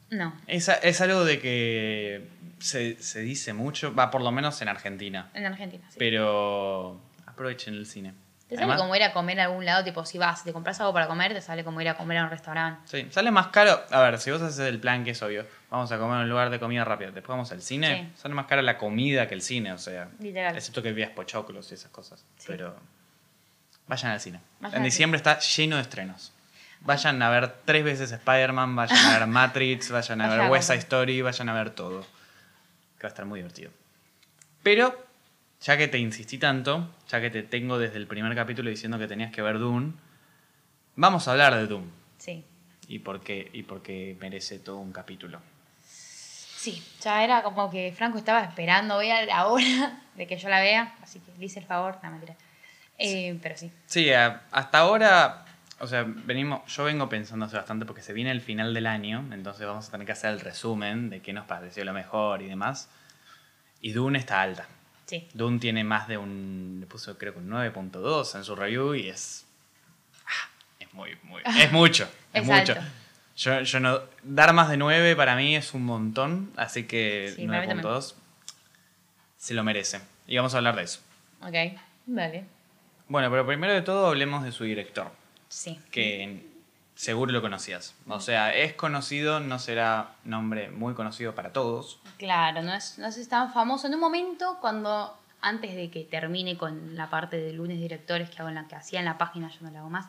no. 0.09 0.33
Es, 0.47 0.71
es 0.71 1.01
algo 1.03 1.23
de 1.27 1.39
que 1.39 2.29
se, 2.61 2.97
se 3.03 3.21
dice 3.21 3.53
mucho, 3.53 3.95
va 3.95 4.11
por 4.11 4.23
lo 4.23 4.33
menos 4.33 4.63
en 4.63 4.69
Argentina. 4.69 5.29
En 5.35 5.45
Argentina, 5.45 5.85
sí. 5.91 5.97
Pero 5.99 6.99
aprovechen 7.27 7.75
el 7.75 7.85
cine. 7.85 8.15
Te 8.49 8.55
sale 8.55 8.65
Además- 8.65 8.81
como 8.81 8.97
ir 8.97 9.03
a 9.03 9.13
comer 9.13 9.41
a 9.41 9.45
algún 9.45 9.65
lado, 9.65 9.85
tipo, 9.85 10.05
si 10.07 10.17
vas, 10.19 10.39
si 10.39 10.45
te 10.47 10.53
compras 10.53 10.81
algo 10.81 10.93
para 10.95 11.07
comer, 11.07 11.35
te 11.35 11.41
sale 11.43 11.65
como 11.65 11.81
ir 11.83 11.89
a 11.89 11.95
comer 11.97 12.19
a 12.19 12.25
un 12.25 12.31
restaurante. 12.31 12.81
Sí, 12.87 13.07
sale 13.11 13.31
más 13.31 13.49
caro. 13.49 13.81
A 13.91 14.01
ver, 14.01 14.19
si 14.19 14.31
vos 14.31 14.41
haces 14.41 14.59
el 14.61 14.81
plan 14.81 15.05
que 15.05 15.11
es 15.11 15.23
obvio, 15.23 15.47
vamos 15.71 15.93
a 15.93 15.99
comer 15.99 16.17
en 16.17 16.23
un 16.23 16.29
lugar 16.31 16.49
de 16.51 16.59
comida 16.59 16.83
rápida, 16.85 17.11
después 17.11 17.29
vamos 17.29 17.53
al 17.53 17.61
cine, 17.63 18.11
Sí. 18.15 18.21
sale 18.23 18.35
más 18.35 18.47
cara 18.47 18.63
la 18.63 18.79
comida 18.79 19.29
que 19.29 19.35
el 19.35 19.43
cine, 19.43 19.73
o 19.73 19.79
sea. 19.79 20.09
Literal. 20.21 20.57
Excepto 20.57 20.83
que 20.83 20.93
veas 20.93 21.11
pochoclos 21.11 21.71
y 21.71 21.75
esas 21.75 21.91
cosas. 21.91 22.25
Sí. 22.39 22.45
Pero 22.49 22.75
vayan 23.87 24.13
al 24.13 24.21
cine. 24.21 24.41
Vayan 24.61 24.79
en 24.79 24.85
diciembre 24.85 25.17
está 25.19 25.39
lleno 25.41 25.77
de 25.77 25.83
estrenos. 25.83 26.33
Vayan 26.81 27.21
a 27.23 27.29
ver 27.31 27.53
tres 27.65 27.83
veces 27.85 28.13
Spider-Man, 28.13 28.77
vayan 28.77 28.97
a 29.05 29.19
ver 29.19 29.27
Matrix, 29.29 29.91
vayan 29.91 30.21
a 30.23 30.29
Vayan 30.29 30.43
ver 30.45 30.51
West 30.53 30.69
Side. 30.69 30.79
Story, 30.79 31.21
vayan 31.23 31.49
a 31.49 31.55
ver 31.55 31.71
todo. 31.71 32.01
Que 32.99 33.03
va 33.03 33.09
a 33.09 33.09
estar 33.09 33.25
muy 33.27 33.41
divertido. 33.41 33.71
Pero, 34.63 35.07
ya 35.61 35.77
que 35.77 35.89
te 35.89 35.99
insistí 35.99 36.39
tanto, 36.39 36.95
ya 37.09 37.21
que 37.21 37.31
te 37.31 37.43
tengo 37.43 37.79
desde 37.79 37.97
el 37.97 38.07
primer 38.07 38.35
capítulo 38.35 38.71
diciendo 38.71 38.99
que 38.99 39.07
tenías 39.09 39.33
que 39.33 39.43
ver 39.43 39.59
Dune, 39.59 39.93
vamos 40.97 41.27
a 41.29 41.33
hablar 41.33 41.55
de 41.57 41.67
Dune. 41.67 41.89
Sí. 42.19 42.45
Y 42.89 43.01
por 43.01 43.21
qué, 43.21 43.51
y 43.53 43.63
por 43.65 43.83
qué 43.83 44.17
merece 44.21 44.59
todo 44.59 44.79
un 44.79 44.93
capítulo. 44.93 45.41
Sí, 45.85 46.83
ya 47.01 47.23
era 47.25 47.43
como 47.43 47.71
que 47.71 47.93
Franco 47.97 48.19
estaba 48.19 48.43
esperando, 48.43 48.97
voy 48.97 49.11
a 49.11 49.25
la 49.27 49.47
hora 49.47 50.01
de 50.17 50.27
que 50.27 50.37
yo 50.37 50.49
la 50.49 50.61
vea, 50.61 50.97
así 51.03 51.21
que 51.21 51.33
le 51.39 51.47
hice 51.47 51.61
el 51.61 51.67
favor, 51.67 51.99
no 52.03 52.11
mentira. 52.11 52.35
Eh, 52.99 53.39
pero 53.43 53.57
sí, 53.57 53.71
Sí, 53.87 54.13
a- 54.13 54.43
hasta 54.51 54.79
ahora, 54.79 55.45
o 55.79 55.87
sea, 55.87 56.05
venimos, 56.05 56.63
yo 56.75 56.83
vengo 56.85 57.09
pensando 57.09 57.45
hace 57.47 57.57
bastante 57.57 57.87
porque 57.87 58.03
se 58.03 58.13
viene 58.13 58.33
el 58.33 58.41
final 58.41 58.75
del 58.75 58.87
año, 58.89 59.25
entonces 59.33 59.67
vamos 59.67 59.87
a 59.87 59.91
tener 59.93 60.05
que 60.07 60.13
hacer 60.13 60.31
el 60.33 60.41
resumen 60.41 61.11
de 61.11 61.21
qué 61.23 61.33
nos 61.33 61.47
pareció 61.47 61.85
lo 61.85 61.93
mejor 61.93 62.43
y 62.43 62.47
demás. 62.49 62.89
Y 63.81 63.93
Dune 63.93 64.19
está 64.19 64.43
alta. 64.43 64.67
Sí. 65.09 65.27
Dune 65.35 65.59
tiene 65.59 65.83
más 65.83 66.07
de 66.07 66.19
un, 66.19 66.77
le 66.81 66.87
puso 66.87 67.19
creo 67.19 67.33
que 67.33 67.41
un 67.41 67.51
9.2 67.51 68.37
en 68.37 68.45
su 68.45 68.55
review 68.55 68.95
y 68.95 69.09
es, 69.09 69.47
ah, 70.27 70.51
es 70.79 70.95
muy, 70.95 71.17
muy, 71.25 71.43
es 71.59 71.73
mucho, 71.73 72.09
es, 72.33 72.45
mucho. 72.45 72.75
Yo, 73.37 73.63
yo 73.63 73.81
no, 73.81 74.01
dar 74.23 74.53
más 74.53 74.69
de 74.69 74.77
9 74.77 75.17
para 75.17 75.35
mí 75.35 75.57
es 75.57 75.75
un 75.75 75.85
montón, 75.85 76.53
así 76.57 76.85
que 76.85 77.33
Sí, 77.35 77.47
para 77.47 77.63
mí 77.63 77.69
también. 77.69 77.89
9.2 77.89 78.15
se 79.39 79.55
lo 79.55 79.65
merece. 79.65 80.01
Y 80.27 80.37
vamos 80.37 80.53
a 80.55 80.59
hablar 80.59 80.77
de 80.77 80.83
eso. 80.83 81.01
Ok, 81.41 81.55
vale. 82.07 82.45
Bueno, 83.09 83.31
pero 83.31 83.47
primero 83.47 83.73
de 83.73 83.83
todo 83.83 84.09
hablemos 84.09 84.45
de 84.45 84.53
su 84.53 84.65
director. 84.65 85.11
Sí. 85.49 85.81
que 85.91 86.45
seguro 86.99 87.31
lo 87.33 87.41
conocías. 87.41 87.95
O 88.09 88.19
sea, 88.19 88.53
es 88.53 88.75
conocido, 88.75 89.39
no 89.39 89.61
será 89.61 90.11
nombre 90.25 90.69
muy 90.71 90.95
conocido 90.95 91.33
para 91.35 91.53
todos. 91.53 92.01
Claro, 92.19 92.61
no 92.63 92.75
es, 92.75 92.99
no 92.99 93.07
es 93.07 93.29
tan 93.29 93.53
famoso. 93.53 93.87
En 93.87 93.95
un 93.95 94.01
momento, 94.01 94.59
cuando 94.61 95.17
antes 95.41 95.77
de 95.77 95.91
que 95.91 96.03
termine 96.03 96.59
con 96.59 96.97
la 96.97 97.09
parte 97.09 97.37
de 97.37 97.53
lunes 97.53 97.79
directores 97.79 98.29
que 98.29 98.39
hago 98.41 98.49
en 98.49 98.57
la 98.57 98.67
que 98.67 98.75
hacía 98.75 98.99
en 98.99 99.05
la 99.05 99.17
página, 99.17 99.49
yo 99.49 99.59
no 99.61 99.71
la 99.71 99.79
hago 99.79 99.91
más, 99.91 100.07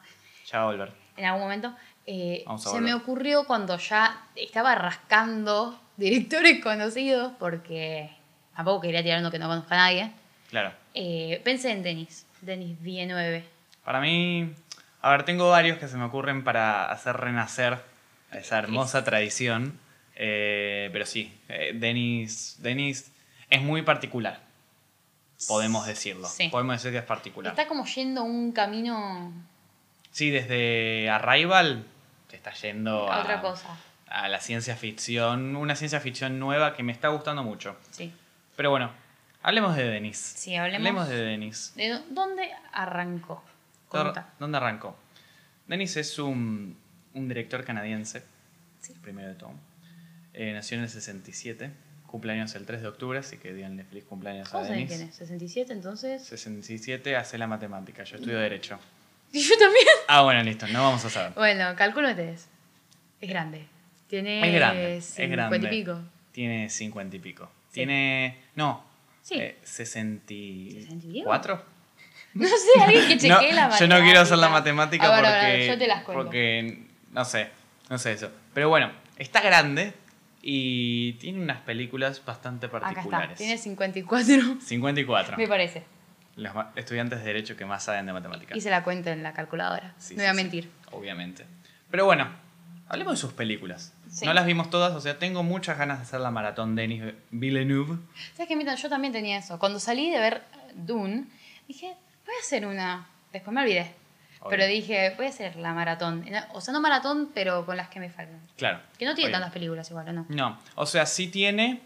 Ya 0.51 0.57
va 0.57 0.63
a 0.63 0.67
volver. 0.71 0.91
en 1.15 1.25
algún 1.25 1.43
momento, 1.43 1.75
eh, 2.07 2.43
se 2.57 2.69
volver. 2.69 2.81
me 2.81 2.93
ocurrió 2.95 3.43
cuando 3.45 3.77
ya 3.77 4.23
estaba 4.35 4.73
rascando 4.73 5.79
directores 5.95 6.59
conocidos, 6.63 7.33
porque 7.37 8.09
tampoco 8.55 8.81
quería 8.81 9.03
tirar 9.03 9.19
uno 9.19 9.29
que 9.29 9.37
no 9.37 9.47
conozca 9.47 9.75
a 9.75 9.77
nadie. 9.77 10.11
Claro. 10.49 10.71
Eh, 10.95 11.39
pensé 11.43 11.71
en 11.71 11.83
Denis, 11.83 12.25
Denis 12.41 12.81
Villeneuve. 12.81 13.45
Para 13.85 13.99
mí, 14.01 14.51
a 15.01 15.11
ver, 15.11 15.23
tengo 15.23 15.49
varios 15.49 15.77
que 15.77 15.87
se 15.87 15.97
me 15.97 16.05
ocurren 16.05 16.43
para 16.43 16.91
hacer 16.91 17.15
renacer 17.17 17.79
esa 18.31 18.57
hermosa 18.59 19.03
tradición. 19.03 19.79
Eh, 20.15 20.89
pero 20.91 21.05
sí, 21.05 21.33
eh, 21.47 21.71
Denis, 21.75 22.57
Denis 22.59 23.11
es 23.49 23.61
muy 23.61 23.81
particular. 23.83 24.41
podemos 25.47 25.87
decirlo. 25.87 26.27
Sí. 26.27 26.49
Podemos 26.49 26.75
decir 26.75 26.91
que 26.91 26.97
es 26.97 27.03
particular. 27.05 27.53
Está 27.53 27.65
como 27.67 27.85
yendo 27.85 28.23
un 28.23 28.51
camino 28.51 29.31
Sí, 30.11 30.29
desde 30.31 31.09
Arrival 31.09 31.85
te 32.29 32.35
está 32.35 32.51
yendo 32.53 33.09
a 33.09 33.21
otra 33.21 33.39
cosa. 33.41 33.69
a 34.09 34.27
la 34.27 34.41
ciencia 34.41 34.75
ficción, 34.75 35.55
una 35.55 35.75
ciencia 35.77 36.01
ficción 36.01 36.39
nueva 36.39 36.75
que 36.75 36.83
me 36.83 36.91
está 36.91 37.07
gustando 37.07 37.41
mucho. 37.43 37.77
Sí. 37.91 38.11
Pero 38.57 38.69
bueno, 38.71 38.91
hablemos 39.41 39.77
de 39.77 39.85
Denis. 39.85 40.17
Sí, 40.17 40.55
hablemos- 40.57 41.07
de 41.07 41.15
Denis. 41.23 41.71
¿De 41.75 41.87
dó- 41.93 42.03
dónde 42.09 42.51
arrancó? 42.73 43.41
Conta. 43.89 44.33
¿Dónde 44.39 44.57
arrancó? 44.57 44.95
Denis 45.67 45.97
es 45.97 46.17
un, 46.19 46.77
un 47.13 47.27
director 47.27 47.63
canadiense, 47.63 48.23
Sí. 48.79 48.93
el 48.93 48.99
primero 48.99 49.27
de 49.27 49.35
todo. 49.35 49.51
Eh, 50.33 50.53
nació 50.53 50.77
en 50.77 50.83
el 50.83 50.89
67, 50.89 51.69
cumpleaños 52.07 52.55
el 52.55 52.65
3 52.65 52.81
de 52.81 52.87
octubre, 52.87 53.19
así 53.19 53.37
que 53.37 53.53
díganle 53.53 53.83
feliz 53.83 54.05
cumpleaños 54.05 54.47
a 54.49 54.51
¿Cómo 54.53 54.63
sabés 54.65 54.87
Denis. 54.89 55.11
quién 55.17 55.27
es? 55.29 55.41
¿67 55.61 55.71
entonces? 55.71 56.23
67 56.25 57.15
hace 57.17 57.37
la 57.37 57.47
matemática, 57.47 58.03
yo 58.03 58.15
estudio 58.17 58.39
Derecho. 58.39 58.79
Y 59.31 59.41
yo 59.41 59.55
también. 59.59 59.85
Ah, 60.07 60.23
bueno, 60.23 60.41
listo, 60.41 60.65
no 60.69 60.81
vamos 60.83 61.05
a 61.05 61.09
saber. 61.11 61.33
Bueno, 61.33 61.75
calculo 61.75 62.09
ustedes. 62.09 62.47
Es 63.21 63.29
grande. 63.29 63.67
Tiene 64.07 64.47
Es 64.47 64.55
grande, 64.55 64.97
es 64.97 65.05
50 65.05 65.35
grande. 65.49 65.67
y 65.67 65.69
pico. 65.69 66.01
Tiene 66.31 66.67
50 66.69 67.15
y 67.15 67.19
pico. 67.19 67.45
Sí. 67.67 67.73
Tiene. 67.75 68.39
No. 68.55 68.83
Sí. 69.21 69.35
eh, 69.39 69.59
64. 69.63 71.55
¿60 71.57 71.61
No 72.33 72.47
sé, 72.47 72.81
alguien 72.83 73.07
que 73.07 73.15
No, 73.27 73.39
chequee 73.39 73.53
la 73.53 73.67
matemática. 73.67 73.79
yo 73.79 73.87
no 73.87 74.03
quiero 74.05 74.19
hacer 74.21 74.37
la 74.37 74.49
matemática 74.49 75.05
Ah, 75.07 75.21
porque. 75.21 75.67
yo 75.67 75.77
te 75.77 75.87
las 75.87 76.03
cuento. 76.03 76.23
Porque. 76.23 76.83
No 77.11 77.25
sé. 77.25 77.49
No 77.89 77.97
sé 77.97 78.11
eso. 78.13 78.31
Pero 78.53 78.69
bueno, 78.69 78.91
está 79.17 79.41
grande 79.41 79.93
y 80.41 81.13
tiene 81.13 81.41
unas 81.41 81.59
películas 81.61 82.23
bastante 82.23 82.67
Acá 82.67 82.79
particulares. 82.79 83.31
está, 83.31 83.37
tiene 83.37 83.57
54, 83.57 84.61
54. 84.61 85.37
me 85.37 85.47
parece. 85.47 85.83
Los 86.35 86.53
estudiantes 86.75 87.19
de 87.19 87.25
Derecho 87.25 87.57
que 87.57 87.65
más 87.65 87.83
saben 87.83 88.05
de 88.05 88.13
matemáticas. 88.13 88.55
Hice 88.57 88.69
la 88.69 88.83
cuenta 88.83 89.11
en 89.11 89.23
la 89.23 89.33
calculadora. 89.33 89.93
Sí, 89.97 90.13
no 90.15 90.19
sí, 90.21 90.25
voy 90.25 90.25
a 90.25 90.31
sí, 90.31 90.35
mentir. 90.37 90.69
obviamente. 90.91 91.45
Pero 91.91 92.05
bueno, 92.05 92.29
hablemos 92.87 93.13
de 93.13 93.17
sus 93.17 93.33
películas. 93.33 93.93
No 94.23 94.33
las 94.33 94.45
vimos 94.45 94.69
todas, 94.69 94.93
o 94.93 95.01
sea, 95.01 95.19
tengo 95.19 95.43
muchas 95.43 95.77
ganas 95.77 95.97
de 95.97 96.03
hacer 96.03 96.21
la 96.21 96.31
maratón 96.31 96.75
Denis 96.75 97.03
Villeneuve. 97.31 97.97
¿Sabes 98.35 98.47
qué? 98.47 98.75
Yo 98.81 98.89
también 98.89 99.11
tenía 99.11 99.37
eso. 99.37 99.59
Cuando 99.59 99.79
salí 99.79 100.09
de 100.11 100.19
ver 100.19 100.43
Dune, 100.75 101.25
dije, 101.67 101.95
voy 102.29 102.37
a 102.37 102.41
hacer 102.41 102.65
una. 102.65 103.07
Después 103.33 103.53
me 103.53 103.61
olvidé. 103.61 103.95
Obvio. 104.41 104.49
Pero 104.51 104.65
dije, 104.67 105.13
voy 105.17 105.25
a 105.25 105.29
hacer 105.29 105.55
la 105.57 105.73
maratón. 105.73 106.25
O 106.53 106.61
sea, 106.61 106.73
no 106.73 106.79
maratón, 106.81 107.29
pero 107.33 107.65
con 107.65 107.75
las 107.75 107.89
que 107.89 107.99
me 107.99 108.09
faltan. 108.09 108.39
Claro. 108.57 108.79
Que 108.97 109.05
no 109.05 109.13
tiene 109.13 109.27
Obvio. 109.29 109.33
tantas 109.39 109.51
películas 109.51 109.89
igual, 109.89 110.07
¿o 110.09 110.13
no? 110.13 110.25
No, 110.29 110.59
o 110.75 110.85
sea, 110.85 111.05
sí 111.05 111.27
tiene, 111.27 111.81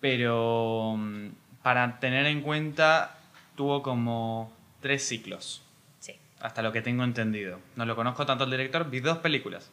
pero 0.00 0.96
mm, 0.98 1.28
para 1.62 1.98
tener 2.00 2.26
en 2.26 2.42
cuenta, 2.42 3.16
tuvo 3.56 3.82
como 3.82 4.52
tres 4.80 5.06
ciclos, 5.06 5.62
Sí. 6.00 6.14
hasta 6.40 6.62
lo 6.62 6.72
que 6.72 6.82
tengo 6.82 7.04
entendido. 7.04 7.60
No 7.76 7.86
lo 7.86 7.94
conozco 7.96 8.26
tanto 8.26 8.44
el 8.44 8.50
director, 8.50 8.90
vi 8.90 9.00
dos 9.00 9.18
películas. 9.18 9.70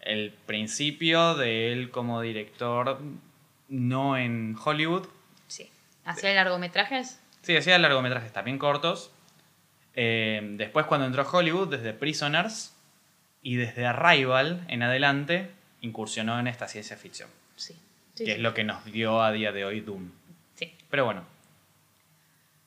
El 0.00 0.32
principio 0.46 1.34
de 1.34 1.72
él 1.72 1.90
como 1.90 2.20
director, 2.20 3.00
no 3.68 4.16
en 4.16 4.56
Hollywood, 4.62 5.08
Sí. 5.48 5.70
¿Hacía 6.04 6.34
largometrajes? 6.34 7.20
sí, 7.42 7.56
hacía 7.56 7.78
largometrajes 7.78 8.32
también 8.32 8.58
cortos. 8.58 9.10
Eh, 10.00 10.40
después 10.52 10.86
cuando 10.86 11.06
entró 11.08 11.22
a 11.22 11.28
Hollywood, 11.28 11.68
desde 11.68 11.92
Prisoners 11.92 12.72
y 13.42 13.56
desde 13.56 13.84
Arrival 13.84 14.64
en 14.68 14.84
adelante, 14.84 15.50
incursionó 15.80 16.38
en 16.38 16.46
esta 16.46 16.68
ciencia 16.68 16.96
ficción, 16.96 17.28
Sí. 17.56 17.74
Sí, 18.14 18.24
que 18.24 18.24
sí. 18.26 18.30
es 18.36 18.38
lo 18.38 18.54
que 18.54 18.62
nos 18.62 18.84
dio 18.84 19.20
a 19.22 19.32
día 19.32 19.50
de 19.50 19.64
hoy 19.64 19.80
Doom. 19.80 20.10
Sí. 20.54 20.72
Pero 20.88 21.04
bueno, 21.04 21.24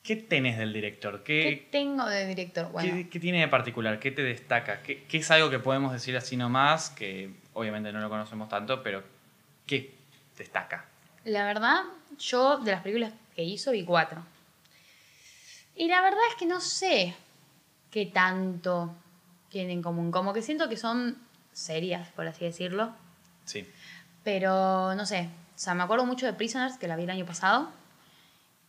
¿qué 0.02 0.16
tenés 0.16 0.58
del 0.58 0.72
director? 0.74 1.22
¿Qué 1.22 1.42
¿Qué, 1.42 1.68
tengo 1.70 2.04
de 2.06 2.26
director? 2.26 2.70
Bueno, 2.70 2.92
qué- 2.94 3.08
qué 3.08 3.18
tiene 3.20 3.40
de 3.40 3.48
particular? 3.48 3.98
¿Qué 3.98 4.10
te 4.10 4.22
destaca? 4.22 4.82
¿Qué, 4.82 5.04
qué 5.04 5.16
es 5.18 5.30
algo 5.30 5.48
que 5.48 5.58
podemos 5.58 5.92
decir 5.92 6.16
así 6.18 6.36
nomás? 6.36 6.90
Que 6.90 7.30
obviamente 7.54 7.92
no 7.92 8.00
lo 8.00 8.08
conocemos 8.10 8.48
tanto, 8.50 8.82
pero 8.82 9.02
¿qué 9.66 9.94
destaca? 10.36 10.86
la 11.24 11.46
verdad, 11.46 11.82
yo 12.18 12.58
de 12.58 12.72
las 12.72 12.82
películas 12.82 13.12
que 13.36 13.44
hizo 13.44 13.70
vi 13.70 13.84
cuatro. 13.84 14.22
Y 15.76 15.86
la 15.88 16.02
verdad 16.02 16.18
es 16.30 16.34
que 16.34 16.46
no 16.46 16.60
sé 16.60 17.14
qué 17.92 18.06
tanto 18.06 18.92
tienen 19.50 19.70
en 19.78 19.82
común. 19.82 20.10
Como 20.10 20.32
que 20.32 20.42
siento 20.42 20.68
que 20.68 20.76
son 20.76 21.16
serias, 21.52 22.08
por 22.08 22.26
así 22.26 22.44
decirlo. 22.44 22.92
Sí. 23.44 23.68
Pero 24.24 24.94
no 24.96 25.06
sé. 25.06 25.28
O 25.54 25.58
sea, 25.58 25.74
me 25.74 25.84
acuerdo 25.84 26.06
mucho 26.06 26.26
de 26.26 26.32
Prisoners, 26.32 26.78
que 26.78 26.88
la 26.88 26.96
vi 26.96 27.04
el 27.04 27.10
año 27.10 27.26
pasado. 27.26 27.70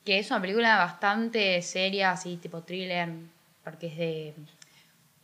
Que 0.05 0.19
es 0.19 0.29
una 0.29 0.41
película 0.41 0.77
bastante 0.77 1.61
seria, 1.61 2.11
así 2.11 2.35
tipo 2.37 2.61
thriller. 2.61 3.09
Porque 3.63 3.87
es 3.87 3.97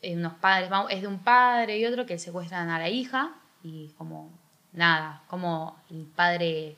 de 0.02 0.16
unos 0.16 0.34
padres. 0.36 0.72
Es 0.90 1.02
de 1.02 1.08
un 1.08 1.20
padre 1.20 1.78
y 1.78 1.86
otro 1.86 2.06
que 2.06 2.18
secuestran 2.18 2.70
a 2.70 2.80
la 2.80 2.88
hija. 2.88 3.34
Y 3.62 3.90
como 3.98 4.32
nada, 4.72 5.24
como 5.28 5.78
el 5.90 6.06
padre 6.06 6.78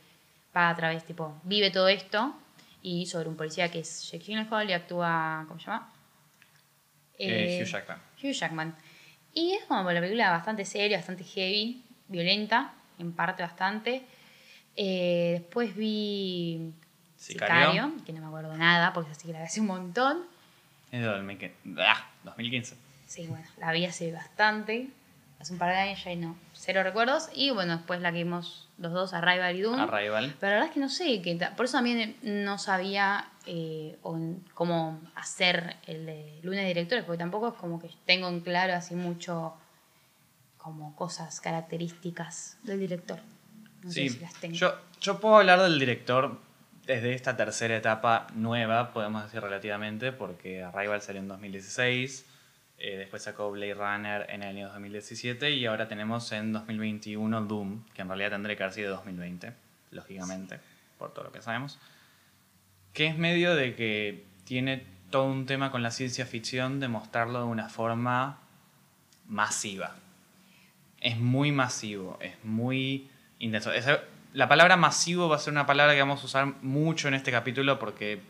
va 0.56 0.70
a 0.70 0.76
través, 0.76 1.06
tipo, 1.06 1.40
vive 1.44 1.70
todo 1.70 1.88
esto. 1.88 2.34
Y 2.82 3.06
sobre 3.06 3.30
un 3.30 3.36
policía 3.36 3.70
que 3.70 3.82
es 3.82 4.10
Jake 4.10 4.26
Gyllenhaal 4.26 4.68
y 4.72 4.74
actúa. 4.74 5.46
¿Cómo 5.48 5.60
se 5.60 5.68
llama? 5.68 5.91
Eh, 7.30 7.60
Eh, 7.60 7.62
Hugh 7.64 7.68
Jackman. 7.68 8.00
Hugh 8.22 8.32
Jackman. 8.34 8.76
Y 9.34 9.54
es 9.54 9.64
como 9.66 9.90
la 9.92 10.00
película 10.02 10.30
bastante 10.32 10.66
seria, 10.66 10.98
bastante 10.98 11.24
heavy, 11.24 11.84
violenta, 12.08 12.74
en 13.00 13.14
parte 13.14 13.44
bastante. 13.44 14.04
Eh, 14.76 15.38
después 15.40 15.76
vi 15.76 16.72
Sicario. 17.16 17.72
Sicario, 17.72 18.06
que 18.06 18.14
no 18.14 18.22
me 18.22 18.28
acuerdo 18.28 18.58
nada, 18.58 18.94
porque 18.94 19.12
así 19.12 19.28
que 19.28 19.34
la 19.34 19.40
vi 19.40 19.46
hace 19.46 19.62
un 19.62 19.68
montón. 19.68 20.24
Es 20.92 21.00
de 21.02 21.06
2015. 21.08 21.56
Ah, 21.80 22.10
2015. 22.24 22.76
Sí, 23.08 23.28
bueno, 23.28 23.46
la 23.58 23.72
vi 23.72 23.86
hace 23.86 24.12
bastante, 24.12 24.88
hace 25.40 25.54
un 25.54 25.60
par 25.60 25.70
de 25.70 25.76
años 25.78 26.04
ya 26.04 26.12
y 26.12 26.16
no, 26.16 26.36
cero 26.54 26.84
recuerdos. 26.84 27.30
Y 27.34 27.52
bueno, 27.52 27.78
después 27.78 28.02
la 28.02 28.12
que 28.12 28.20
vimos 28.24 28.68
los 28.78 28.92
dos, 28.92 29.14
Arrival 29.14 29.56
y 29.56 29.62
Doom. 29.62 29.80
Arrival. 29.80 30.36
Pero 30.40 30.50
la 30.52 30.56
verdad 30.56 30.68
es 30.70 30.74
que 30.74 30.80
no 30.80 30.90
sé, 30.90 31.22
que 31.22 31.36
por 31.56 31.66
eso 31.66 31.78
también 31.78 32.16
no 32.24 32.58
sabía 32.58 33.28
eh, 33.46 33.98
o 34.04 34.16
en- 34.18 34.44
cómo 34.54 35.02
hacer 35.16 35.78
el 35.88 36.06
de 36.06 36.40
lunes 36.44 36.62
de 36.62 36.68
directores, 36.68 37.04
porque 37.06 37.18
tampoco 37.18 37.50
es 37.50 37.54
como 37.56 37.80
que 37.80 37.90
tengo 38.06 38.28
en 38.28 38.42
claro 38.42 38.74
así 38.74 38.96
mucho 38.96 39.54
como 40.58 40.96
cosas 40.96 41.42
características 41.42 42.58
del 42.64 42.80
director. 42.80 43.20
No 43.84 43.92
sé 43.92 44.02
Sí, 44.02 44.10
si 44.10 44.20
las 44.20 44.34
tengo. 44.36 44.56
yo, 44.56 44.74
yo 45.00 45.20
puedo 45.20 45.38
hablar 45.38 45.60
del 45.62 45.80
director 45.80 46.40
desde 46.86 47.14
esta 47.14 47.36
tercera 47.36 47.76
etapa 47.76 48.28
nueva, 48.36 48.94
podemos 48.94 49.24
decir 49.24 49.42
relativamente, 49.42 50.12
porque 50.12 50.64
Arrival 50.64 51.02
salió 51.02 51.22
en 51.22 51.28
2016, 51.28 52.26
eh, 52.78 52.98
después 52.98 53.24
sacó 53.24 53.50
Blade 53.52 53.74
Runner 53.76 54.26
en 54.30 54.44
el 54.44 54.50
año 54.50 54.68
2017 54.68 55.52
y 55.52 55.66
ahora 55.66 55.88
tenemos 55.88 56.32
en 56.32 56.54
2021 56.54 57.42
Doom, 57.42 57.84
que 57.94 58.02
en 58.04 58.08
realidad 58.08 58.32
tendría 58.32 58.56
que 58.56 58.64
haber 58.64 58.74
sido 58.76 58.92
2020, 58.96 59.54
lógicamente, 59.92 60.60
por 61.00 61.14
todo 61.14 61.26
lo 61.26 61.32
que 61.32 61.42
sabemos, 61.42 61.80
que 62.94 63.08
es 63.08 63.18
medio 63.18 63.56
de 63.56 63.76
que 63.76 64.26
tiene 64.44 64.86
todo 65.10 65.26
un 65.26 65.46
tema 65.46 65.72
con 65.72 65.84
la 65.84 65.92
ciencia 65.92 66.26
ficción 66.26 66.80
de 66.80 66.88
mostrarlo 66.88 67.40
de 67.40 67.46
una 67.46 67.70
forma 67.70 68.40
masiva 69.28 69.96
es 71.02 71.18
muy 71.18 71.52
masivo, 71.52 72.18
es 72.22 72.34
muy 72.44 73.10
intenso. 73.40 73.72
La 74.34 74.48
palabra 74.48 74.78
masivo 74.78 75.28
va 75.28 75.36
a 75.38 75.40
ser 75.40 75.52
una 75.52 75.66
palabra 75.66 75.94
que 75.94 76.00
vamos 76.00 76.22
a 76.22 76.26
usar 76.26 76.46
mucho 76.62 77.08
en 77.08 77.16
este 77.16 77.32
capítulo 77.32 77.80
porque 77.80 78.22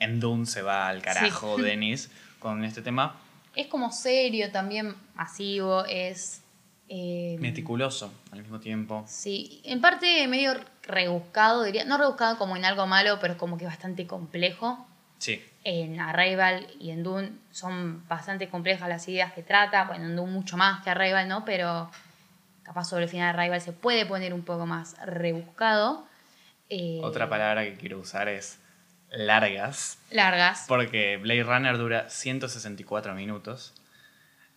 en 0.00 0.18
Dune 0.18 0.44
se 0.44 0.60
va 0.60 0.88
al 0.88 1.00
carajo 1.02 1.54
Sí. 1.56 1.62
Denis 1.62 2.10
con 2.40 2.64
este 2.64 2.82
tema. 2.82 3.16
Es 3.54 3.68
como 3.68 3.92
serio 3.92 4.50
también, 4.50 4.96
masivo, 5.14 5.84
es... 5.84 6.42
eh, 6.88 7.36
Meticuloso 7.38 8.12
al 8.32 8.40
mismo 8.42 8.58
tiempo. 8.58 9.04
Sí, 9.06 9.60
en 9.64 9.80
parte 9.80 10.26
medio 10.26 10.52
rebuscado, 10.86 11.62
diría, 11.62 11.84
no 11.84 11.98
rebuscado 11.98 12.36
como 12.38 12.56
en 12.56 12.64
algo 12.64 12.86
malo, 12.86 13.18
pero 13.20 13.36
como 13.36 13.56
que 13.58 13.64
bastante 13.66 14.06
complejo. 14.06 14.86
Sí, 15.18 15.42
En 15.64 15.98
Arrival 16.00 16.66
y 16.78 16.90
en 16.90 17.02
Dune 17.02 17.32
son 17.50 18.06
bastante 18.08 18.48
complejas 18.50 18.88
las 18.88 19.08
ideas 19.08 19.32
que 19.32 19.42
trata, 19.42 19.84
bueno, 19.84 20.04
en 20.04 20.16
Dune 20.16 20.30
mucho 20.32 20.56
más 20.58 20.82
que 20.84 20.90
Arrival, 20.90 21.26
¿no? 21.28 21.44
Pero 21.46 21.90
capaz 22.62 22.84
sobre 22.84 23.04
el 23.04 23.08
final 23.10 23.32
de 23.34 23.40
Arrival 23.40 23.60
se 23.62 23.72
puede 23.72 24.04
poner 24.04 24.34
un 24.34 24.42
poco 24.44 24.66
más 24.66 24.96
rebuscado. 25.06 26.06
Eh, 26.68 27.00
otra 27.02 27.28
palabra 27.30 27.64
que 27.64 27.76
quiero 27.76 27.98
usar 27.98 28.28
es 28.28 28.58
largas, 29.10 29.98
Largas. 30.10 30.64
porque 30.68 31.16
Blade 31.18 31.44
Runner 31.44 31.78
dura 31.78 32.10
164 32.10 33.14
minutos 33.14 33.72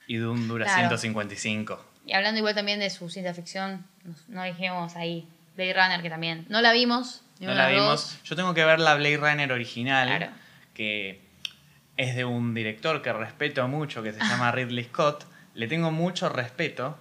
y 0.08 0.18
Dune 0.18 0.48
dura 0.48 0.66
Claro. 0.66 0.80
155. 0.98 1.86
Y 2.06 2.14
hablando 2.14 2.40
igual 2.40 2.56
también 2.56 2.80
de 2.80 2.90
su 2.90 3.10
ciencia 3.10 3.34
ficción, 3.34 3.86
nos- 4.04 4.28
no 4.30 4.44
dijimos 4.44 4.96
ahí, 4.96 5.28
Blade 5.58 5.74
Runner, 5.74 6.02
que 6.02 6.10
también 6.10 6.46
no 6.50 6.62
la 6.62 6.72
vimos. 6.72 7.24
No 7.40 7.54
la 7.54 7.68
vimos. 7.68 7.86
dos. 8.14 8.24
Yo 8.24 8.36
tengo 8.36 8.54
que 8.54 8.64
ver 8.64 8.80
la 8.80 8.96
Blade 8.96 9.18
Runner 9.18 9.52
original, 9.52 10.08
Claro. 10.08 10.32
que 10.74 11.22
es 11.98 12.16
de 12.16 12.26
un 12.26 12.54
director 12.54 13.02
que 13.02 13.12
respeto 13.12 13.68
mucho, 13.68 14.02
que 14.04 14.14
se 14.14 14.20
llama 14.20 14.52
Ridley 14.52 14.86
Scott. 14.86 15.26
Le 15.54 15.68
tengo 15.68 15.92
mucho 15.92 16.30
respeto 16.30 16.98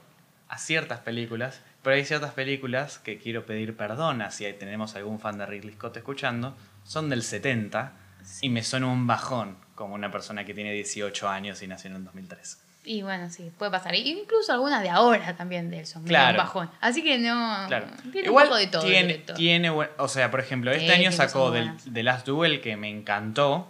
a 0.48 0.58
ciertas 0.58 1.00
películas, 1.00 1.60
pero 1.82 1.96
hay 1.96 2.04
ciertas 2.04 2.32
películas 2.32 2.98
que 2.98 3.18
quiero 3.18 3.44
pedir 3.46 3.76
perdón 3.76 4.22
a 4.22 4.30
si 4.30 4.50
tenemos 4.54 4.94
algún 4.96 5.20
fan 5.20 5.38
de 5.38 5.46
Ridley 5.46 5.74
Scott 5.74 5.96
escuchando. 5.98 6.56
Son 6.84 7.08
del 7.08 7.22
70 7.22 7.92
Y 8.40 8.48
me 8.48 8.62
suena 8.64 8.86
un 8.86 9.06
bajón 9.06 9.56
como 9.76 9.94
una 9.94 10.10
persona 10.10 10.44
que 10.44 10.52
tiene 10.54 10.72
18 10.72 11.28
años 11.28 11.62
y 11.62 11.68
nació 11.68 11.90
en 11.90 11.96
el 11.96 12.04
2003. 12.04 12.58
Y 12.88 13.02
bueno, 13.02 13.28
sí, 13.30 13.50
puede 13.58 13.70
pasar. 13.72 13.94
Incluso 13.96 14.52
algunas 14.52 14.80
de 14.82 14.88
ahora 14.90 15.36
también 15.36 15.70
del 15.70 15.86
son 15.86 16.04
medio 16.04 16.12
Claro. 16.16 16.38
bajón. 16.38 16.70
Así 16.80 17.02
que 17.02 17.18
no. 17.18 17.64
Claro. 17.66 17.86
Tiene 18.12 18.28
Igual 18.28 18.44
un 18.44 18.48
poco 18.50 18.58
de 18.60 18.66
todo. 18.68 18.82
el 18.82 18.88
tiene, 18.88 19.06
director. 19.08 19.36
tiene 19.36 19.70
buen- 19.70 19.90
o 19.98 20.06
sea, 20.08 20.30
por 20.30 20.38
ejemplo, 20.40 20.70
este 20.70 20.86
Sí, 20.86 20.92
año 20.92 21.10
sacó 21.12 21.50
del. 21.50 21.70
The 21.92 22.02
Last 22.04 22.26
Duel 22.26 22.60
que 22.60 22.76
me 22.76 22.88
encantó 22.88 23.68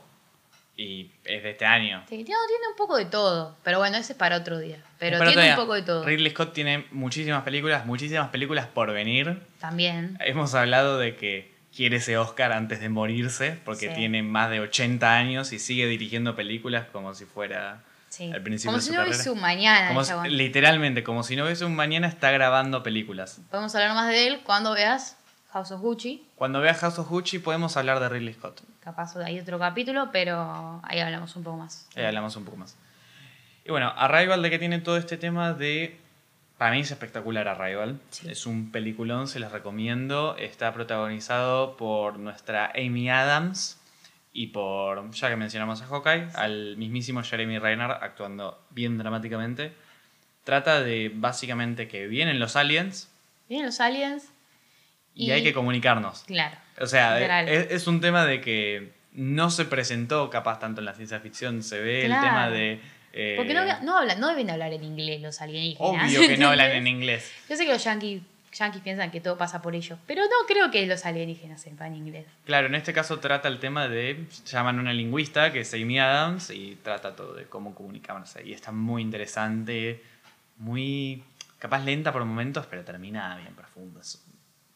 y 0.77 1.11
es 1.25 1.43
de 1.43 1.51
este 1.53 1.65
año. 1.65 2.01
Sí, 2.03 2.17
tiene, 2.17 2.27
tiene 2.49 2.69
un 2.71 2.77
poco 2.77 2.97
de 2.99 3.07
todo. 3.07 3.57
Pero 3.65 3.79
bueno, 3.79 3.97
ese 3.97 4.13
es 4.13 4.19
para 4.19 4.37
otro 4.37 4.59
día. 4.59 4.77
Pero 4.99 5.19
tiene 5.25 5.43
día, 5.43 5.55
un 5.55 5.61
poco 5.61 5.73
de 5.73 5.83
todo. 5.83 6.05
Ridley 6.05 6.31
Scott 6.33 6.53
tiene 6.53 6.85
muchísimas 6.91 7.43
películas, 7.43 7.87
muchísimas 7.87 8.29
películas 8.29 8.67
por 8.67 8.93
venir. 8.93 9.41
También. 9.61 10.19
Hemos 10.21 10.55
hablado 10.55 10.99
de 10.99 11.17
que 11.17 11.55
quiere 11.75 11.97
ese 11.97 12.19
Oscar 12.19 12.53
antes 12.53 12.81
de 12.81 12.91
morirse 12.91 13.59
porque 13.65 13.89
Sí. 13.89 13.95
tiene 13.95 14.23
más 14.23 14.51
de 14.51 14.61
80 14.61 15.15
años 15.17 15.53
y 15.55 15.59
sigue 15.59 15.87
dirigiendo 15.87 16.37
películas 16.37 16.85
como 16.93 17.15
si 17.15 17.25
fuera 17.25 17.83
Sí. 18.09 18.31
al 18.33 18.43
principio 18.43 18.71
Como 18.71 18.77
de 18.79 18.83
si 18.83 18.89
su 18.91 18.95
no 18.95 19.03
hubiese 19.03 19.31
un 19.31 19.41
mañana. 19.41 19.89
Como 19.89 20.05
si- 20.05 20.13
literalmente, 20.31 21.03
como 21.05 21.23
si 21.23 21.37
no 21.37 21.45
hubiese 21.45 21.65
un 21.65 21.75
mañana 21.77 22.07
está 22.07 22.31
grabando 22.31 22.83
películas. 22.83 23.41
Podemos 23.51 23.75
hablar 23.75 23.95
más 23.95 24.09
de 24.09 24.27
él 24.29 24.41
cuando 24.45 24.73
veas 24.73 25.17
House 25.53 25.73
of 25.73 25.81
Gucci. 25.81 26.27
Cuando 26.37 26.61
veas 26.61 26.79
House 26.79 26.99
of 26.99 27.09
Gucci 27.09 27.39
podemos 27.39 27.77
hablar 27.77 28.01
de 28.01 28.09
Ridley 28.09 28.35
Scott. 28.35 28.61
Capaz 28.81 29.17
hay 29.17 29.41
otro 29.41 29.59
capítulo, 29.59 30.11
pero 30.13 30.81
ahí 30.85 31.01
hablamos 31.01 31.35
un 31.37 31.43
poco 31.43 31.57
más. 31.59 31.89
Ahí 31.97 32.05
hablamos 32.05 32.37
un 32.37 32.45
poco 32.45 32.57
más. 32.57 32.77
Y 33.65 33.71
bueno, 33.71 33.93
Arrival 33.97 34.41
de 34.43 34.51
que 34.51 34.59
tiene 34.59 34.79
todo 34.81 34.97
este 34.97 35.17
tema 35.17 35.53
de... 35.53 35.99
Para 36.57 36.71
mí 36.73 36.81
es 36.81 36.91
espectacular 36.91 37.49
Arrival. 37.49 38.01
Sí. 38.11 38.31
Es 38.31 38.47
un 38.47 38.71
peliculón, 38.73 39.29
se 39.29 39.41
los 39.41 39.53
recomiendo. 39.53 40.37
Está 40.39 40.73
protagonizado 40.73 41.77
por 41.77 42.19
nuestra 42.19 42.73
Amy 42.77 43.11
Adams 43.11 43.79
y 44.39 44.49
por, 44.49 45.11
ya 45.13 45.31
que 45.31 45.37
mencionamos 45.37 45.81
a 45.81 45.87
Hawkeye, 45.87 46.29
al 46.35 46.77
mismísimo 46.77 47.23
Jeremy 47.23 47.59
Renner 47.59 47.91
actuando 47.91 48.61
bien 48.71 48.99
dramáticamente. 48.99 49.73
Trata 50.45 50.83
de 50.83 51.11
básicamente 51.15 51.89
que 51.89 52.07
vienen 52.07 52.39
los 52.39 52.55
aliens 52.57 53.11
Vienen 53.49 53.67
los 53.67 53.81
aliens. 53.81 54.29
y, 55.15 55.29
Y- 55.29 55.31
hay 55.31 55.43
que 55.43 55.53
comunicarnos. 55.55 56.25
Claro. 56.25 56.57
O 56.81 56.87
sea, 56.87 57.19
es, 57.43 57.71
es 57.71 57.87
un 57.87 58.01
tema 58.03 58.27
de 58.27 58.41
que 58.43 58.93
no 59.13 59.51
se 59.51 59.65
presentó 59.65 60.29
capaz 60.29 60.59
tanto 60.59 60.81
en 60.83 60.85
la 60.85 60.93
ciencia 60.93 61.19
ficción. 61.21 61.63
Se 61.63 61.81
ve 61.81 62.03
el 62.05 62.13
tema 62.13 62.51
de... 62.51 62.81
eh, 63.15 63.35
Porque 63.39 63.55
no, 63.55 63.65
no, 63.83 63.97
hablan, 63.97 64.21
no 64.21 64.29
deben 64.29 64.51
hablar 64.51 64.73
en 64.75 64.85
inglés 64.85 65.23
los 65.23 65.41
alienígenas. 65.41 65.81
Obvio 65.81 66.21
que 66.29 66.37
no 66.37 66.49
hablan 66.51 66.73
en 66.73 66.87
inglés. 66.87 67.33
Yo 67.49 67.57
sé 67.57 67.65
que 67.65 67.73
los 67.73 67.83
yankees, 67.83 68.21
yankees 68.53 68.83
piensan 68.83 69.11
que 69.11 69.21
todo 69.21 69.37
pasa 69.37 69.61
por 69.63 69.75
ellos, 69.75 69.99
pero 70.07 70.23
no 70.23 70.47
creo 70.47 70.71
que 70.71 70.87
los 70.87 71.05
alienígenas 71.05 71.61
sepan 71.63 71.95
inglés. 71.95 72.27
Claro, 72.45 72.67
en 72.69 72.75
este 72.75 72.93
caso 72.93 73.19
trata 73.21 73.49
el 73.49 73.59
tema 73.61 73.89
de. 73.89 74.27
Llaman 74.47 74.79
a 74.79 74.81
una 74.81 74.93
lingüista 74.93 75.53
que 75.53 75.61
es 75.61 75.75
Amy 75.75 75.99
Adams 75.99 76.51
y 76.51 76.77
trata 76.83 77.15
todo 77.17 77.35
de 77.35 77.45
cómo 77.47 77.75
comunicarse. 77.75 78.47
Y 78.47 78.53
está 78.53 78.73
muy 78.73 79.03
interesante, 79.03 80.03
muy. 80.59 81.23
capaz 81.59 81.85
lenta 81.85 82.13
por 82.13 82.25
momentos, 82.25 82.67
pero 82.67 82.85
termina 82.85 83.37
bien 83.37 83.55
profunda. 83.55 84.01
Es 84.01 84.23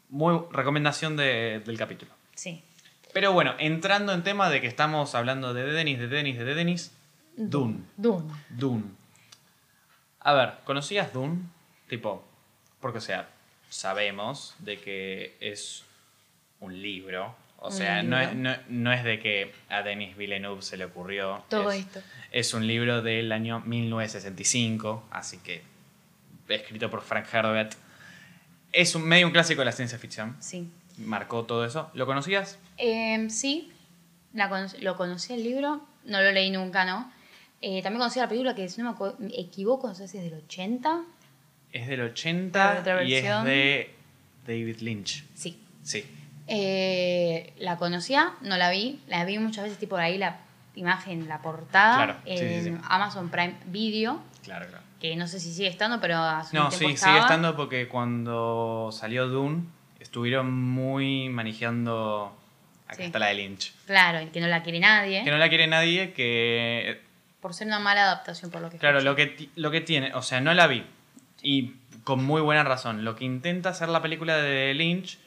Muy 0.08 0.40
recomendación 0.50 1.16
de- 1.16 1.62
del 1.64 1.78
capítulo. 1.78 2.10
Sí. 2.34 2.62
Pero 3.12 3.32
bueno, 3.32 3.54
entrando 3.58 4.12
en 4.12 4.22
tema 4.22 4.48
de 4.50 4.60
que 4.60 4.66
estamos 4.66 5.14
hablando 5.14 5.52
de 5.54 5.64
Denis, 5.64 5.98
de 5.98 6.08
Denis, 6.08 6.38
de 6.38 6.54
Denis. 6.54 6.92
Dune. 7.36 7.80
Dune. 7.96 8.32
Dune. 8.50 8.84
A 10.20 10.32
ver, 10.34 10.54
¿conocías 10.64 11.12
Dune? 11.12 11.38
Tipo, 11.88 12.24
porque 12.80 12.98
o 12.98 13.00
sea, 13.00 13.28
sabemos 13.70 14.54
de 14.58 14.78
que 14.78 15.36
es 15.40 15.84
un 16.60 16.82
libro. 16.82 17.34
O 17.62 17.70
sea, 17.70 18.02
no 18.02 18.18
es, 18.18 18.34
libro. 18.34 18.50
no, 18.50 18.56
no 18.68 18.92
es 18.92 19.04
de 19.04 19.20
que 19.20 19.52
a 19.68 19.82
Denis 19.82 20.16
Villeneuve 20.16 20.62
se 20.62 20.76
le 20.76 20.84
ocurrió. 20.84 21.42
Todo 21.48 21.70
es, 21.70 21.80
esto. 21.80 22.02
Es 22.30 22.52
un 22.52 22.66
libro 22.66 23.02
del 23.02 23.32
año 23.32 23.60
1965, 23.60 25.08
así 25.10 25.38
que 25.38 25.62
escrito 26.48 26.90
por 26.90 27.02
Frank 27.02 27.26
Herbert. 27.32 27.74
Es 28.72 28.94
un, 28.94 29.02
medio 29.02 29.26
un 29.26 29.32
clásico 29.32 29.60
de 29.60 29.66
la 29.66 29.72
ciencia 29.72 29.98
ficción. 29.98 30.36
Sí. 30.40 30.68
Marcó 30.98 31.44
todo 31.44 31.64
eso. 31.64 31.90
¿Lo 31.94 32.06
conocías? 32.06 32.58
Em, 32.76 33.30
sí, 33.30 33.72
la 34.32 34.68
lo 34.80 34.96
conocí 34.96 35.32
el 35.32 35.42
libro, 35.42 35.80
no 36.04 36.20
lo 36.20 36.30
leí 36.32 36.50
nunca, 36.50 36.84
¿no? 36.84 37.10
Eh, 37.62 37.82
también 37.82 37.98
conocí 37.98 38.20
la 38.20 38.28
película 38.28 38.54
que, 38.54 38.68
si 38.68 38.80
no 38.80 38.96
me 39.18 39.28
equivoco, 39.38 39.88
no 39.88 39.94
sé 39.94 40.08
si 40.08 40.18
es 40.18 40.24
del 40.24 40.34
80. 40.34 41.02
Es 41.72 41.86
del 41.88 42.00
Otra 42.00 42.12
80 42.12 43.04
y 43.04 43.14
es 43.14 43.24
de 43.44 43.94
David 44.46 44.78
Lynch. 44.80 45.24
Sí. 45.34 45.58
Sí. 45.82 46.04
Eh, 46.48 47.52
la 47.58 47.76
conocía, 47.76 48.32
no 48.42 48.56
la 48.56 48.70
vi. 48.70 49.00
La 49.06 49.24
vi 49.24 49.38
muchas 49.38 49.64
veces, 49.64 49.78
tipo 49.78 49.96
ahí 49.96 50.18
la 50.18 50.38
imagen, 50.74 51.28
la 51.28 51.40
portada 51.42 51.96
Claro, 51.96 52.16
en 52.26 52.64
sí, 52.64 52.70
sí. 52.70 52.76
Amazon 52.88 53.28
Prime 53.28 53.54
Video, 53.66 54.20
Claro, 54.42 54.66
claro. 54.68 54.82
que 55.00 55.14
no 55.16 55.26
sé 55.28 55.38
si 55.40 55.52
sigue 55.52 55.68
estando, 55.68 56.00
pero 56.00 56.16
hace 56.18 56.56
un 56.56 56.64
No, 56.64 56.68
tiempo 56.70 56.88
sí, 56.88 56.94
estaba. 56.94 57.12
sigue 57.12 57.22
estando 57.22 57.56
porque 57.56 57.86
cuando 57.88 58.90
salió 58.92 59.28
Dune 59.28 59.64
estuvieron 60.00 60.52
muy 60.52 61.28
manejando. 61.28 62.36
Acá 62.88 63.04
está 63.04 63.18
la 63.20 63.26
de 63.26 63.34
Lynch. 63.34 63.72
Claro, 63.86 64.28
que 64.32 64.40
no 64.40 64.48
la 64.48 64.62
quiere 64.64 64.80
nadie, 64.80 65.22
Que 65.22 65.30
no 65.30 65.38
la 65.38 65.48
quiere 65.48 65.66
nadie, 65.68 66.12
que. 66.12 67.00
por 67.40 67.54
ser 67.54 67.68
una 67.68 67.78
mala 67.78 68.02
adaptación 68.02 68.50
por 68.50 68.60
lo 68.60 68.70
que 68.70 68.78
Claro, 68.78 68.98
escuché. 68.98 69.08
lo 69.26 69.36
que, 69.36 69.48
lo 69.54 69.70
que 69.70 69.80
tiene, 69.80 70.12
o 70.14 70.22
sea, 70.22 70.40
no 70.40 70.52
la 70.54 70.66
vi. 70.66 70.84
Y 71.42 71.74
con 72.04 72.24
muy 72.24 72.40
buena 72.40 72.64
razón. 72.64 73.04
Lo 73.04 73.16
que 73.16 73.24
intenta 73.24 73.70
hacer 73.70 73.88
la 73.88 74.02
película 74.02 74.36
de 74.36 74.74
Lynch, 74.74 75.18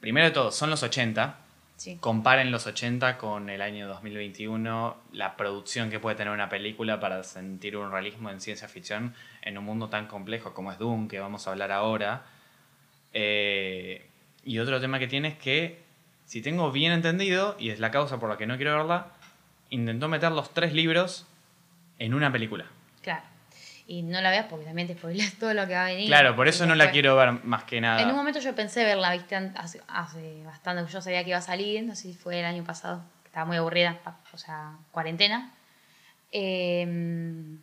primero 0.00 0.26
de 0.26 0.32
todo, 0.32 0.52
son 0.52 0.70
los 0.70 0.82
80. 0.82 1.38
Sí. 1.76 1.96
Comparen 1.98 2.50
los 2.50 2.66
80 2.66 3.16
con 3.16 3.48
el 3.48 3.62
año 3.62 3.88
2021, 3.88 4.96
la 5.12 5.36
producción 5.36 5.88
que 5.88 5.98
puede 5.98 6.14
tener 6.14 6.32
una 6.32 6.50
película 6.50 7.00
para 7.00 7.22
sentir 7.22 7.74
un 7.78 7.90
realismo 7.90 8.28
en 8.28 8.42
ciencia 8.42 8.68
ficción 8.68 9.14
en 9.40 9.56
un 9.56 9.64
mundo 9.64 9.88
tan 9.88 10.06
complejo 10.06 10.52
como 10.52 10.72
es 10.72 10.78
Dune, 10.78 11.08
que 11.08 11.20
vamos 11.20 11.46
a 11.46 11.52
hablar 11.52 11.72
ahora. 11.72 12.26
Eh, 13.14 14.06
y 14.44 14.58
otro 14.58 14.78
tema 14.80 14.98
que 14.98 15.08
tiene 15.08 15.28
es 15.28 15.38
que, 15.38 15.80
si 16.26 16.42
tengo 16.42 16.70
bien 16.70 16.92
entendido, 16.92 17.56
y 17.58 17.70
es 17.70 17.80
la 17.80 17.90
causa 17.90 18.20
por 18.20 18.28
la 18.28 18.36
que 18.36 18.46
no 18.46 18.56
quiero 18.56 18.76
verla, 18.76 19.08
intentó 19.70 20.08
meter 20.08 20.32
los 20.32 20.52
tres 20.52 20.74
libros 20.74 21.26
en 21.98 22.12
una 22.12 22.30
película. 22.30 22.66
Y 23.92 24.02
no 24.02 24.20
la 24.20 24.30
veas 24.30 24.46
porque 24.48 24.64
también 24.64 24.86
te 24.86 24.94
spoileas 24.94 25.32
todo 25.40 25.52
lo 25.52 25.66
que 25.66 25.74
va 25.74 25.86
a 25.86 25.88
venir. 25.88 26.06
Claro, 26.06 26.36
por 26.36 26.46
eso 26.46 26.64
no 26.64 26.76
la 26.76 26.92
quiero 26.92 27.16
ver 27.16 27.44
más 27.44 27.64
que 27.64 27.80
nada. 27.80 28.00
En 28.00 28.08
un 28.08 28.14
momento 28.14 28.38
yo 28.38 28.54
pensé 28.54 28.84
verla, 28.84 29.10
viste, 29.12 29.34
hace, 29.34 29.80
hace 29.88 30.44
bastante 30.44 30.84
que 30.86 30.92
yo 30.92 31.00
sabía 31.02 31.24
que 31.24 31.30
iba 31.30 31.38
a 31.38 31.42
salir, 31.42 31.82
no 31.82 31.96
sé 31.96 32.02
si 32.02 32.14
fue 32.14 32.38
el 32.38 32.44
año 32.44 32.62
pasado, 32.62 33.02
que 33.24 33.30
estaba 33.30 33.46
muy 33.46 33.56
aburrida, 33.56 33.98
o 34.32 34.38
sea, 34.38 34.74
cuarentena. 34.92 35.52
Em, 36.30 37.58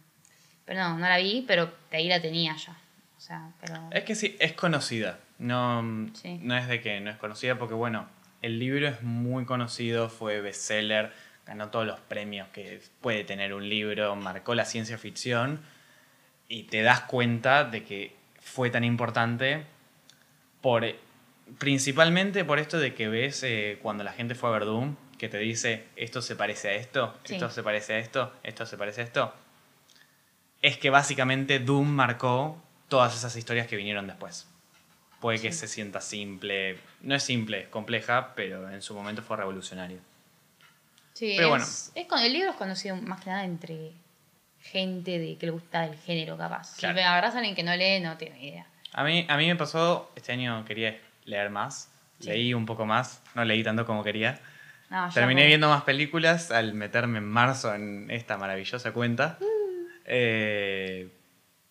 pero 0.65 0.81
no, 0.81 0.97
no 0.97 1.07
la 1.07 1.15
vi, 1.17 1.45
pero 1.47 1.71
de 1.91 1.97
ahí 1.97 2.09
la 2.09 2.21
tenía 2.21 2.57
ya. 2.57 2.75
O 3.15 3.21
sea, 3.21 3.49
pero... 3.61 3.87
Es 3.91 4.03
que 4.03 4.13
sí, 4.13 4.35
es 4.41 4.51
conocida. 4.51 5.19
No, 5.39 6.09
Sí. 6.13 6.41
no 6.43 6.57
es 6.57 6.67
de 6.67 6.81
que 6.81 6.99
no 6.99 7.09
es 7.09 7.15
conocida 7.15 7.57
porque, 7.57 7.73
bueno, 7.73 8.05
el 8.41 8.59
libro 8.59 8.85
es 8.89 9.01
muy 9.01 9.45
conocido, 9.45 10.09
fue 10.09 10.41
bestseller, 10.41 11.13
ganó 11.45 11.69
todos 11.69 11.87
los 11.87 12.01
premios 12.01 12.49
que 12.49 12.81
puede 12.99 13.23
tener 13.23 13.53
un 13.53 13.69
libro, 13.69 14.13
marcó 14.17 14.55
la 14.55 14.65
ciencia 14.65 14.97
ficción 14.97 15.61
y 16.49 16.63
te 16.63 16.81
das 16.81 17.01
cuenta 17.01 17.63
de 17.65 17.83
que 17.83 18.15
fue 18.39 18.69
tan 18.69 18.83
importante 18.83 19.65
por 20.61 20.85
principalmente 21.59 22.43
por 22.45 22.59
esto 22.59 22.77
de 22.79 22.93
que 22.93 23.07
ves 23.07 23.43
eh, 23.43 23.79
cuando 23.81 24.03
la 24.03 24.11
gente 24.13 24.35
fue 24.35 24.49
a 24.49 24.53
ver 24.53 24.65
Doom, 24.65 24.95
que 25.17 25.29
te 25.29 25.37
dice 25.37 25.85
esto 25.95 26.21
se 26.21 26.35
parece 26.35 26.69
a 26.69 26.73
esto, 26.73 27.17
Sí. 27.23 27.35
esto 27.35 27.49
se 27.49 27.63
parece 27.63 27.93
a 27.93 27.99
esto, 27.99 28.33
esto 28.43 28.65
se 28.65 28.77
parece 28.77 29.01
a 29.01 29.03
esto. 29.05 29.33
Es 30.61 30.77
que 30.77 30.89
básicamente 30.89 31.59
Doom 31.59 31.87
marcó 31.87 32.61
todas 32.89 33.15
esas 33.15 33.35
historias 33.35 33.67
que 33.67 33.75
vinieron 33.75 34.07
después. 34.07 34.47
Puede 35.19 35.39
que 35.39 35.51
Sí. 35.51 35.59
se 35.59 35.67
sienta 35.67 36.01
simple, 36.01 36.77
no 37.01 37.15
es 37.15 37.23
simple, 37.23 37.61
es 37.61 37.67
compleja, 37.69 38.33
pero 38.35 38.69
en 38.69 38.81
su 38.81 38.93
momento 38.93 39.21
fue 39.21 39.37
revolucionario. 39.37 39.99
Sí, 41.13 41.33
Pero 41.35 41.55
es, 41.55 41.91
bueno. 41.95 42.17
es 42.19 42.25
el 42.25 42.33
libro 42.33 42.51
es 42.51 42.55
conocido 42.57 42.95
más 42.97 43.23
que 43.23 43.29
nada 43.31 43.43
entre 43.43 43.91
gente 44.61 45.19
de 45.19 45.37
que 45.37 45.45
le 45.47 45.51
gusta 45.51 45.85
el 45.85 45.95
género, 45.95 46.37
capaz. 46.37 46.75
Claro. 46.77 46.93
Si 46.93 46.95
me 47.01 47.03
agarras 47.05 47.33
a 47.35 47.37
alguien 47.37 47.55
que 47.55 47.63
no 47.63 47.75
lee, 47.75 47.99
no 47.99 48.17
tiene 48.17 48.43
idea. 48.45 48.65
A 48.93 49.03
mí, 49.03 49.25
a 49.29 49.37
mí 49.37 49.47
me 49.47 49.55
pasó, 49.55 50.11
este 50.15 50.31
año 50.31 50.63
quería 50.65 50.97
leer 51.25 51.49
más, 51.49 51.91
Sí. 52.19 52.29
leí 52.29 52.53
un 52.53 52.65
poco 52.65 52.85
más, 52.85 53.21
no 53.35 53.45
leí 53.45 53.63
tanto 53.63 53.85
como 53.85 54.03
quería. 54.03 54.39
No, 54.89 55.09
Terminé 55.13 55.41
como- 55.41 55.47
viendo 55.47 55.69
más 55.69 55.83
películas 55.83 56.49
al 56.51 56.73
meterme 56.73 57.17
en 57.19 57.25
marzo 57.25 57.73
en 57.75 58.09
esta 58.09 58.37
maravillosa 58.37 58.91
cuenta. 58.93 59.37
Eh, 60.05 61.09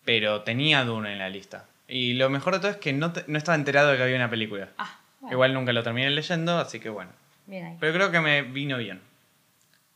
pero 0.05 0.43
tenía 0.43 0.83
Dune 0.85 1.11
en 1.13 1.19
la 1.19 1.29
lista. 1.29 1.65
Y 1.87 2.13
lo 2.13 2.29
mejor 2.29 2.53
de 2.53 2.59
todo 2.59 2.71
es 2.71 2.77
que 2.77 2.93
no, 2.93 3.11
te- 3.11 3.23
no 3.27 3.37
estaba 3.37 3.55
enterado 3.55 3.89
de 3.91 3.97
que 3.97 4.03
había 4.03 4.15
una 4.15 4.29
película. 4.29 4.69
Ah, 4.77 4.99
bueno, 5.19 5.33
Igual 5.33 5.53
nunca 5.53 5.73
lo 5.73 5.83
terminé 5.83 6.09
leyendo, 6.11 6.57
así 6.59 6.79
que 6.79 6.89
bueno. 6.89 7.11
bien 7.47 7.65
ahí. 7.65 7.77
Pero 7.79 7.93
creo 7.93 8.11
que 8.11 8.19
me 8.19 8.41
vino 8.43 8.77
bien. 8.77 9.01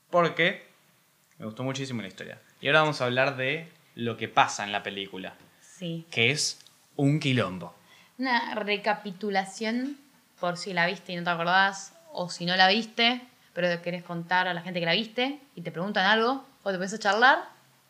Porque 0.09 0.65
me 1.37 1.45
gustó 1.45 1.63
muchísimo 1.63 2.01
la 2.01 2.07
historia. 2.07 2.39
Y 2.61 2.67
ahora 2.67 2.81
vamos 2.81 3.01
a 3.01 3.05
hablar 3.05 3.35
de 3.37 3.67
lo 3.95 4.17
que 4.17 4.27
pasa 4.27 4.63
en 4.63 4.71
la 4.71 4.83
película, 4.83 5.33
Sí. 5.61 6.05
que 6.11 6.31
es 6.31 6.59
un 6.95 7.19
quilombo. 7.19 7.73
Una 8.17 8.55
recapitulación, 8.55 9.97
por 10.39 10.57
si 10.57 10.73
la 10.73 10.85
viste 10.85 11.13
y 11.13 11.15
no 11.15 11.23
te 11.23 11.29
acordás, 11.31 11.93
o 12.13 12.29
si 12.29 12.45
no 12.45 12.55
la 12.55 12.67
viste, 12.67 13.21
pero 13.53 13.81
querés 13.81 14.03
contar 14.03 14.47
a 14.47 14.53
la 14.53 14.61
gente 14.61 14.79
que 14.79 14.85
la 14.85 14.93
viste 14.93 15.39
y 15.55 15.61
te 15.61 15.71
preguntan 15.71 16.05
algo 16.05 16.45
o 16.63 16.71
te 16.71 16.77
pones 16.77 16.93
a 16.93 16.99
charlar, 16.99 17.39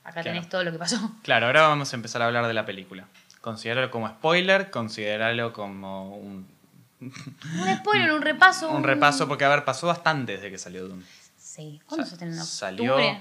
acá 0.04 0.22
Claro. 0.22 0.32
tenés 0.36 0.50
todo 0.50 0.64
lo 0.64 0.72
que 0.72 0.78
pasó. 0.78 1.12
Claro, 1.24 1.48
ahora 1.48 1.64
vamos 1.68 1.92
a 1.92 1.96
empezar 1.96 2.22
a 2.22 2.28
hablar 2.28 2.48
de 2.48 2.54
la 2.54 2.66
película. 2.66 3.06
Considerarlo 3.42 3.92
como 3.92 4.08
spoiler, 4.08 4.70
considerarlo 4.72 5.52
como 5.52 6.16
un, 6.16 6.48
Un 7.02 7.78
spoiler, 7.80 8.12
un 8.14 8.22
repaso. 8.22 8.70
un 8.72 8.84
repaso, 8.84 9.28
porque 9.28 9.44
a 9.46 9.50
ver, 9.50 9.66
pasó 9.66 9.88
bastante 9.88 10.34
desde 10.34 10.50
que 10.52 10.58
salió 10.58 10.88
Doom. 10.88 11.02
Sí, 11.38 11.82
¿cuándo 11.88 12.04
Sa- 12.06 12.10
se 12.10 12.16
estrenó? 12.16 12.36
¿En 12.42 12.46
salió-? 12.46 13.18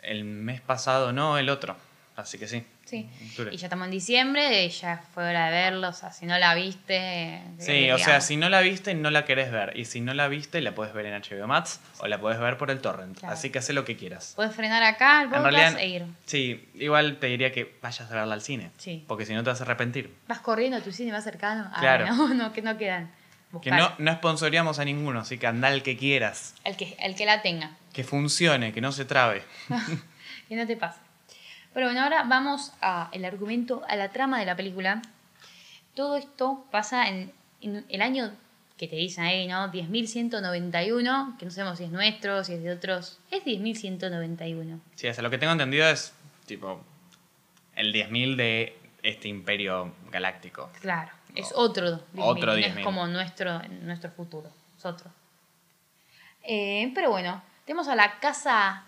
El 0.00 0.24
mes 0.24 0.60
pasado, 0.60 1.12
no, 1.12 1.38
el 1.38 1.48
otro. 1.48 1.76
Así 2.16 2.38
que 2.38 2.48
sí. 2.48 2.64
Sí. 2.86 3.10
Y 3.50 3.56
ya 3.56 3.66
estamos 3.66 3.86
en 3.86 3.90
diciembre, 3.90 4.64
y 4.64 4.68
ya 4.70 5.02
fue 5.12 5.28
hora 5.28 5.46
de 5.46 5.50
verlo, 5.50 5.88
o 5.88 5.92
sea, 5.92 6.12
si 6.12 6.24
no 6.24 6.38
la 6.38 6.54
viste... 6.54 7.42
Sí, 7.58 7.72
eh, 7.72 7.92
o 7.92 7.98
sea, 7.98 8.20
si 8.20 8.36
no 8.36 8.48
la 8.48 8.60
viste, 8.60 8.94
no 8.94 9.10
la 9.10 9.24
querés 9.24 9.50
ver. 9.50 9.76
Y 9.76 9.84
si 9.86 10.00
no 10.00 10.14
la 10.14 10.28
viste, 10.28 10.60
la 10.60 10.72
puedes 10.72 10.94
ver 10.94 11.04
en 11.06 11.20
HBO 11.20 11.46
Max 11.48 11.80
o 11.98 12.06
la 12.06 12.20
puedes 12.20 12.38
ver 12.38 12.56
por 12.56 12.70
el 12.70 12.80
torrent. 12.80 13.18
Claro. 13.18 13.34
Así 13.34 13.50
que 13.50 13.58
haz 13.58 13.68
lo 13.70 13.84
que 13.84 13.96
quieras. 13.96 14.32
Puedes 14.36 14.54
frenar 14.54 14.82
acá 14.84 15.18
el 15.22 15.24
En 15.26 15.30
podcast 15.32 15.52
realidad, 15.52 15.80
e 15.80 15.88
ir. 15.88 16.04
sí, 16.26 16.68
igual 16.74 17.18
te 17.18 17.26
diría 17.26 17.50
que 17.52 17.76
vayas 17.82 18.08
a 18.10 18.14
verla 18.14 18.34
al 18.34 18.40
cine. 18.42 18.70
Sí. 18.78 19.04
Porque 19.08 19.26
si 19.26 19.34
no 19.34 19.42
te 19.42 19.50
vas 19.50 19.60
a 19.60 19.64
arrepentir. 19.64 20.14
Vas 20.28 20.38
corriendo 20.38 20.76
a 20.78 20.80
tu 20.80 20.92
cine 20.92 21.10
más 21.12 21.24
cercano. 21.24 21.68
Ah, 21.74 21.80
Claro. 21.80 22.06
no, 22.14 22.28
no, 22.34 22.52
que 22.52 22.62
no 22.62 22.78
quedan. 22.78 23.10
Que 23.60 23.70
Buscar. 23.70 23.94
no, 23.98 24.04
no 24.04 24.16
sponsoreamos 24.16 24.78
a 24.78 24.84
ninguno, 24.84 25.20
así 25.20 25.38
que 25.38 25.46
anda 25.46 25.72
el 25.72 25.82
que 25.82 25.96
quieras. 25.96 26.54
El 26.64 26.76
que, 26.76 26.96
el 27.00 27.14
que 27.14 27.26
la 27.26 27.42
tenga. 27.42 27.76
Que 27.92 28.04
funcione, 28.04 28.72
que 28.72 28.80
no 28.80 28.92
se 28.92 29.04
trabe. 29.04 29.42
Que 30.48 30.54
no 30.54 30.64
te 30.64 30.76
pase. 30.76 31.00
Pero 31.74 31.86
bueno, 31.86 32.02
ahora 32.02 32.22
vamos 32.22 32.72
al 32.80 33.24
argumento, 33.24 33.82
a 33.88 33.96
la 33.96 34.10
trama 34.10 34.38
de 34.38 34.46
la 34.46 34.54
película. 34.54 35.02
Todo 35.94 36.16
esto 36.16 36.64
pasa 36.70 37.08
en, 37.08 37.32
en 37.60 37.84
el 37.88 38.00
año 38.00 38.32
que 38.76 38.86
te 38.86 38.94
dicen 38.96 39.24
ahí, 39.24 39.48
¿no? 39.48 39.72
10.191, 39.72 41.36
que 41.38 41.44
no 41.46 41.50
sabemos 41.50 41.78
si 41.78 41.84
es 41.84 41.90
nuestro, 41.90 42.44
si 42.44 42.52
es 42.54 42.62
de 42.62 42.70
otros. 42.70 43.18
Es 43.30 43.44
10.191. 43.44 44.78
Sí, 44.94 45.08
hasta 45.08 45.22
lo 45.22 45.30
que 45.30 45.38
tengo 45.38 45.52
entendido 45.52 45.88
es 45.88 46.12
tipo 46.46 46.80
el 47.74 47.92
10.000 47.92 48.36
de 48.36 48.78
este 49.02 49.28
imperio 49.28 49.94
galáctico. 50.10 50.70
Claro, 50.80 51.10
es 51.36 51.52
otro 51.54 51.86
10.000, 51.86 52.00
otro 52.16 52.46
no 52.52 52.58
10.000. 52.58 52.78
es 52.78 52.84
como 52.84 53.06
nuestro, 53.06 53.62
nuestro 53.82 54.10
futuro, 54.10 54.50
es 54.76 54.84
otro. 54.84 55.10
Eh, 56.42 56.90
pero 56.94 57.10
bueno, 57.10 57.42
tenemos 57.64 57.88
a 57.88 57.94
la 57.96 58.18
casa 58.20 58.84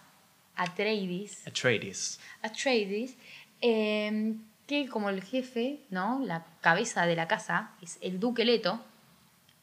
Atreides, 0.56 1.46
Atreides. 1.46 2.20
Atreides 2.42 3.16
eh, 3.60 4.34
que 4.66 4.88
como 4.88 5.08
el 5.10 5.22
jefe, 5.22 5.80
¿no? 5.90 6.20
La 6.24 6.44
cabeza 6.60 7.06
de 7.06 7.16
la 7.16 7.26
casa 7.28 7.70
es 7.82 7.98
el 8.00 8.20
Duque 8.20 8.44
Leto, 8.44 8.84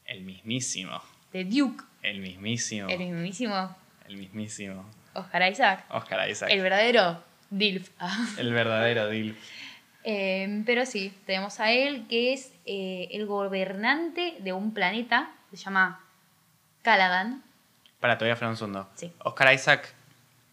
El 0.04 0.22
mismísimo. 0.22 1.00
de 1.32 1.44
Duke, 1.44 1.84
El 2.02 2.20
mismísimo. 2.20 2.88
el 2.88 2.98
mismísimo 2.98 3.76
El 4.08 4.16
mismísimo. 4.16 4.84
Oscar 5.14 5.50
Isaac, 5.50 5.84
Oscar 5.90 6.28
Isaac. 6.28 6.50
el 6.50 6.60
verdadero 6.60 7.22
Dilf. 7.48 7.90
El 8.38 8.52
verdadero 8.52 9.08
Dil. 9.08 9.36
Eh, 10.08 10.62
pero 10.64 10.86
sí, 10.86 11.12
tenemos 11.26 11.58
a 11.58 11.72
él 11.72 12.06
que 12.08 12.32
es 12.32 12.52
eh, 12.64 13.08
el 13.10 13.26
gobernante 13.26 14.36
de 14.38 14.52
un 14.52 14.72
planeta, 14.72 15.32
se 15.50 15.56
llama 15.56 16.00
Caladan. 16.82 17.42
Para 17.98 18.16
todavía 18.16 18.36
segundo. 18.54 18.88
Sí. 18.94 19.12
Oscar 19.18 19.52
Isaac, 19.52 19.92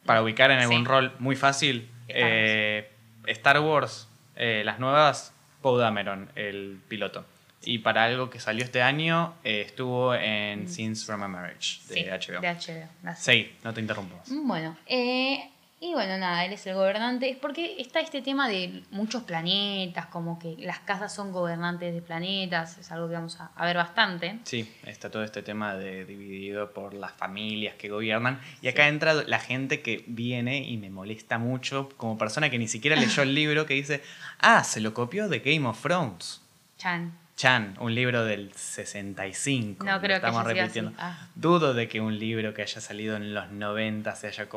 para 0.05 0.23
ubicar 0.23 0.49
en 0.49 0.59
algún 0.59 0.79
Sí. 0.79 0.85
rol 0.85 1.13
muy 1.19 1.35
fácil, 1.35 1.89
Star 2.07 2.19
Wars. 2.23 2.31
eh, 2.33 2.91
Star 3.27 3.59
Wars, 3.59 4.07
eh, 4.35 4.63
las 4.65 4.79
nuevas, 4.79 5.33
Poe 5.61 5.79
Dameron, 5.79 6.29
el 6.35 6.79
piloto. 6.87 7.25
Y 7.65 7.77
para 7.79 8.03
algo 8.05 8.29
que 8.29 8.39
salió 8.39 8.63
este 8.65 8.81
año, 8.81 9.35
eh, 9.43 9.61
estuvo 9.61 10.13
en 10.15 10.67
Scenes 10.67 11.05
from 11.05 11.23
a 11.23 11.27
Marriage, 11.29 11.79
de 11.87 11.93
Sí, 11.93 12.05
HBO. 12.09 12.41
de 12.41 12.47
HBO, 12.49 12.89
así. 13.09 13.31
Sí, 13.31 13.55
no 13.63 13.73
te 13.73 13.79
interrumpo. 13.81 14.17
más. 14.17 14.29
Bueno, 14.31 14.75
eh, 14.87 15.49
y 15.83 15.93
bueno, 15.93 16.17
nada, 16.17 16.45
él 16.45 16.53
es 16.53 16.65
el 16.65 16.75
gobernante. 16.75 17.29
Es 17.29 17.35
porque 17.35 17.75
está 17.77 17.99
este 17.99 18.21
tema 18.21 18.47
de 18.47 18.83
muchos 18.91 19.23
planetas, 19.23 20.05
como 20.05 20.39
que 20.39 20.55
las 20.59 20.79
casas 20.79 21.13
son 21.13 21.33
gobernantes 21.33 21.93
de 21.93 22.01
planetas, 22.01 22.77
es 22.77 22.89
algo 22.89 23.09
que 23.09 23.15
vamos 23.15 23.37
a, 23.41 23.51
a 23.53 23.65
ver 23.65 23.75
bastante. 23.75 24.39
Sí, 24.45 24.73
está 24.85 25.11
todo 25.11 25.25
este 25.25 25.43
tema 25.43 25.75
de 25.75 26.05
dividido 26.05 26.71
por 26.71 26.93
las 26.93 27.11
familias 27.11 27.75
que 27.75 27.89
gobiernan. 27.89 28.39
Y 28.61 28.69
acá 28.69 28.87
entra 28.87 29.13
la 29.13 29.39
gente 29.39 29.81
que 29.81 30.05
viene 30.07 30.59
y 30.59 30.77
me 30.77 30.89
molesta 30.89 31.37
mucho 31.37 31.89
como 31.97 32.17
persona 32.17 32.49
que 32.49 32.57
ni 32.57 32.69
siquiera 32.69 32.95
leyó 32.95 33.21
el 33.21 33.35
libro 33.35 33.65
que 33.65 33.73
dice, 33.73 34.01
ah, 34.39 34.63
se 34.63 34.79
lo 34.79 34.93
copió 34.93 35.27
de 35.27 35.39
Game 35.39 35.67
of 35.67 35.81
Thrones. 35.81 36.41
Chan. 36.77 37.11
Chan, 37.35 37.75
un 37.81 37.93
libro 37.93 38.23
del 38.23 38.53
65. 38.53 39.83
No 39.83 39.99
creo 39.99 40.21
que 40.21 40.27
estamos 40.27 40.43
sido 40.43 40.53
repitiendo. 40.53 40.91
así. 40.91 40.99
Ah. 41.01 41.27
Dudo 41.35 41.73
de 41.73 41.89
que 41.89 41.99
un 41.99 42.17
libro 42.17 42.53
que 42.53 42.61
haya 42.61 42.79
salido 42.79 43.17
en 43.17 43.33
los 43.33 43.51
90 43.51 44.15
se 44.15 44.27
haya... 44.27 44.47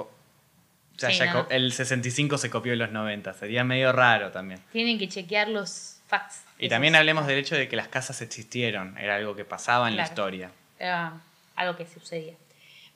Sí, 0.96 1.06
haya 1.06 1.32
no. 1.32 1.46
El 1.50 1.72
65 1.72 2.38
se 2.38 2.50
copió 2.50 2.72
en 2.72 2.78
los 2.78 2.90
90. 2.90 3.34
Sería 3.34 3.64
medio 3.64 3.92
raro 3.92 4.30
también. 4.30 4.60
Tienen 4.72 4.98
que 4.98 5.08
chequear 5.08 5.48
los 5.48 6.00
facts. 6.06 6.44
Y 6.58 6.68
también 6.68 6.94
hablemos 6.94 7.26
del 7.26 7.38
hecho 7.38 7.54
de 7.54 7.68
que 7.68 7.76
las 7.76 7.88
casas 7.88 8.22
existieron. 8.22 8.96
Era 8.98 9.16
algo 9.16 9.36
que 9.36 9.44
pasaba 9.44 9.88
en 9.88 9.96
la 9.96 10.04
historia. 10.04 10.50
Era 10.78 11.20
algo 11.54 11.76
que 11.76 11.86
sucedía. 11.86 12.34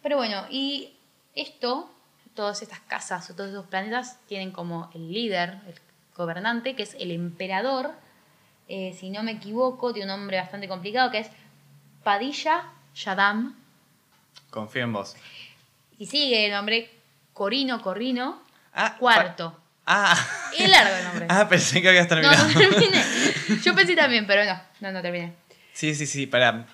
Pero 0.02 0.16
bueno, 0.16 0.46
y 0.50 0.94
esto, 1.34 1.92
todas 2.34 2.62
estas 2.62 2.80
casas 2.80 3.28
o 3.30 3.34
todos 3.34 3.50
esos 3.50 3.66
planetas 3.66 4.18
tienen 4.26 4.50
como 4.50 4.90
el 4.94 5.12
líder, 5.12 5.58
el 5.66 5.74
gobernante, 6.16 6.74
que 6.74 6.84
es 6.84 6.94
el 6.98 7.10
emperador. 7.10 7.90
Eh, 8.68 8.96
si 8.98 9.10
no 9.10 9.22
me 9.22 9.32
equivoco, 9.32 9.92
tiene 9.92 10.12
un 10.12 10.20
nombre 10.20 10.38
bastante 10.38 10.68
complicado 10.68 11.10
que 11.10 11.18
es 11.18 11.30
Padilla 12.02 12.64
Yadam. 12.94 13.56
Confío 14.48 14.84
en 14.84 14.92
vos. 14.92 15.16
Y 15.98 16.06
sigue 16.06 16.46
el 16.46 16.52
nombre 16.52 16.88
Corino 17.40 17.80
Corrino 17.80 18.42
Ah, 18.74 18.96
Cuarto. 18.98 19.58
Ah. 19.86 20.14
Es 20.54 20.68
largo 20.68 20.94
el 20.94 21.04
nombre. 21.04 21.26
Ah, 21.30 21.48
pensé 21.48 21.80
que 21.80 21.88
habías 21.88 22.04
no, 22.04 22.08
terminado. 22.10 22.46
no 22.46 22.52
terminé. 22.52 23.02
Yo 23.64 23.74
pensé 23.74 23.96
también, 23.96 24.26
pero 24.26 24.44
no, 24.44 24.60
no, 24.80 24.92
no 24.92 25.00
terminé. 25.00 25.32
Sí, 25.72 25.94
sí, 25.94 26.06
sí, 26.06 26.26
para 26.26 26.66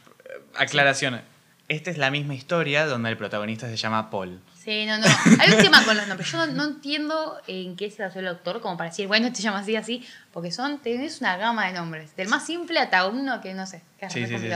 aclaración. 0.57 1.23
Esta 1.69 1.93
es 1.93 1.99
la 1.99 2.11
misma 2.11 2.35
historia 2.35 2.85
donde 2.85 3.11
el 3.11 3.17
protagonista 3.17 3.69
se 3.69 3.77
llama 3.77 4.11
Paul. 4.11 4.43
Sí, 4.59 4.87
no, 4.87 4.99
no. 4.99 5.07
Hay 5.39 5.53
un 5.53 5.59
tema 5.59 5.85
con 5.85 5.97
los 5.97 6.09
nombres. 6.09 6.33
Yo 6.33 6.45
no, 6.45 6.53
no 6.53 6.65
entiendo 6.65 7.41
en 7.47 7.77
qué 7.77 7.89
se 7.93 8.03
basó 8.03 8.19
el 8.19 8.27
autor 8.27 8.61
como 8.61 8.77
para 8.77 8.91
decir, 8.91 9.07
bueno, 9.07 9.33
te 9.33 9.41
llamas 9.43 9.63
así, 9.63 9.77
así, 9.77 10.05
porque 10.33 10.51
son, 10.51 10.81
tenés 10.81 11.21
una 11.21 11.37
gama 11.37 11.69
de 11.69 11.75
nombres. 11.75 12.17
Del 12.17 12.27
más 12.27 12.45
simple 12.45 12.81
hasta 12.81 13.07
uno 13.07 13.41
que 13.41 13.55
no 13.55 13.69
sé, 13.69 13.83
que 14.01 14.07
es 14.07 14.13
Sí, 14.13 14.27
sí, 14.27 14.37
sí. 14.37 14.49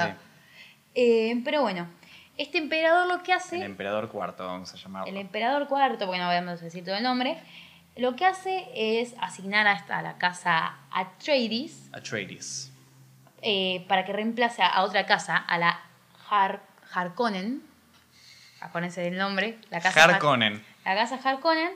Eh, 0.96 1.40
pero 1.44 1.62
bueno, 1.62 1.87
este 2.42 2.59
emperador 2.59 3.07
lo 3.09 3.22
que 3.22 3.33
hace, 3.33 3.57
El 3.57 3.62
emperador 3.62 4.09
cuarto, 4.09 4.46
vamos 4.46 4.72
a 4.72 4.76
llamarlo. 4.76 5.09
el 5.11 5.16
emperador 5.16 5.68
cuarto, 5.68 6.07
porque 6.07 6.18
no 6.20 6.26
vamos 6.29 6.61
a 6.61 6.64
decir 6.64 6.85
todo 6.85 6.94
el 6.96 7.03
nombre, 7.03 7.40
lo 7.96 8.16
que 8.16 8.24
hace 8.26 8.66
es 8.74 9.14
asignar 9.20 9.66
a, 9.66 9.72
esta, 9.74 9.98
a 9.98 10.03
la 10.03 10.16
casa 10.18 10.76
Atreides 10.90 11.88
Atreides. 11.92 12.70
eh, 13.42 13.85
para 13.88 14.05
que 14.05 14.12
reemplace 14.12 14.62
a, 14.62 14.83
otra 14.83 15.07
casa, 15.07 15.37
a 15.37 15.59
la 15.59 15.81
Har 16.31 16.62
Harkonnen. 16.92 17.62
Acuérdense 18.61 19.00
del 19.00 19.16
nombre. 19.16 19.59
La 19.70 19.81
casa 19.81 20.05
Har- 20.05 20.11
Harkonnen. 20.14 20.62
la 20.85 20.94
casa 20.94 21.16
Harkonnen 21.22 21.70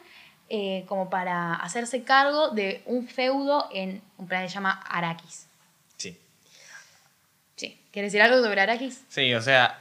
eh, 0.51 0.85
como 0.89 1.09
para 1.11 1.55
hacerse 1.55 2.05
cargo 2.05 2.51
de 2.51 2.83
un 2.87 3.09
feudo 3.09 3.69
en 3.73 4.03
un 4.19 4.27
planeta 4.29 4.47
que 4.47 4.51
se 4.51 4.55
llama 4.57 4.81
Arrakis. 4.89 5.47
Sí. 5.97 6.19
Sí. 7.57 7.81
¿Quieres 7.93 8.13
decir 8.13 8.23
algo 8.23 8.43
sobre 8.45 8.61
Arrakis? 8.61 9.05
Sí, 9.09 9.33
o 9.35 9.41
sea, 9.41 9.81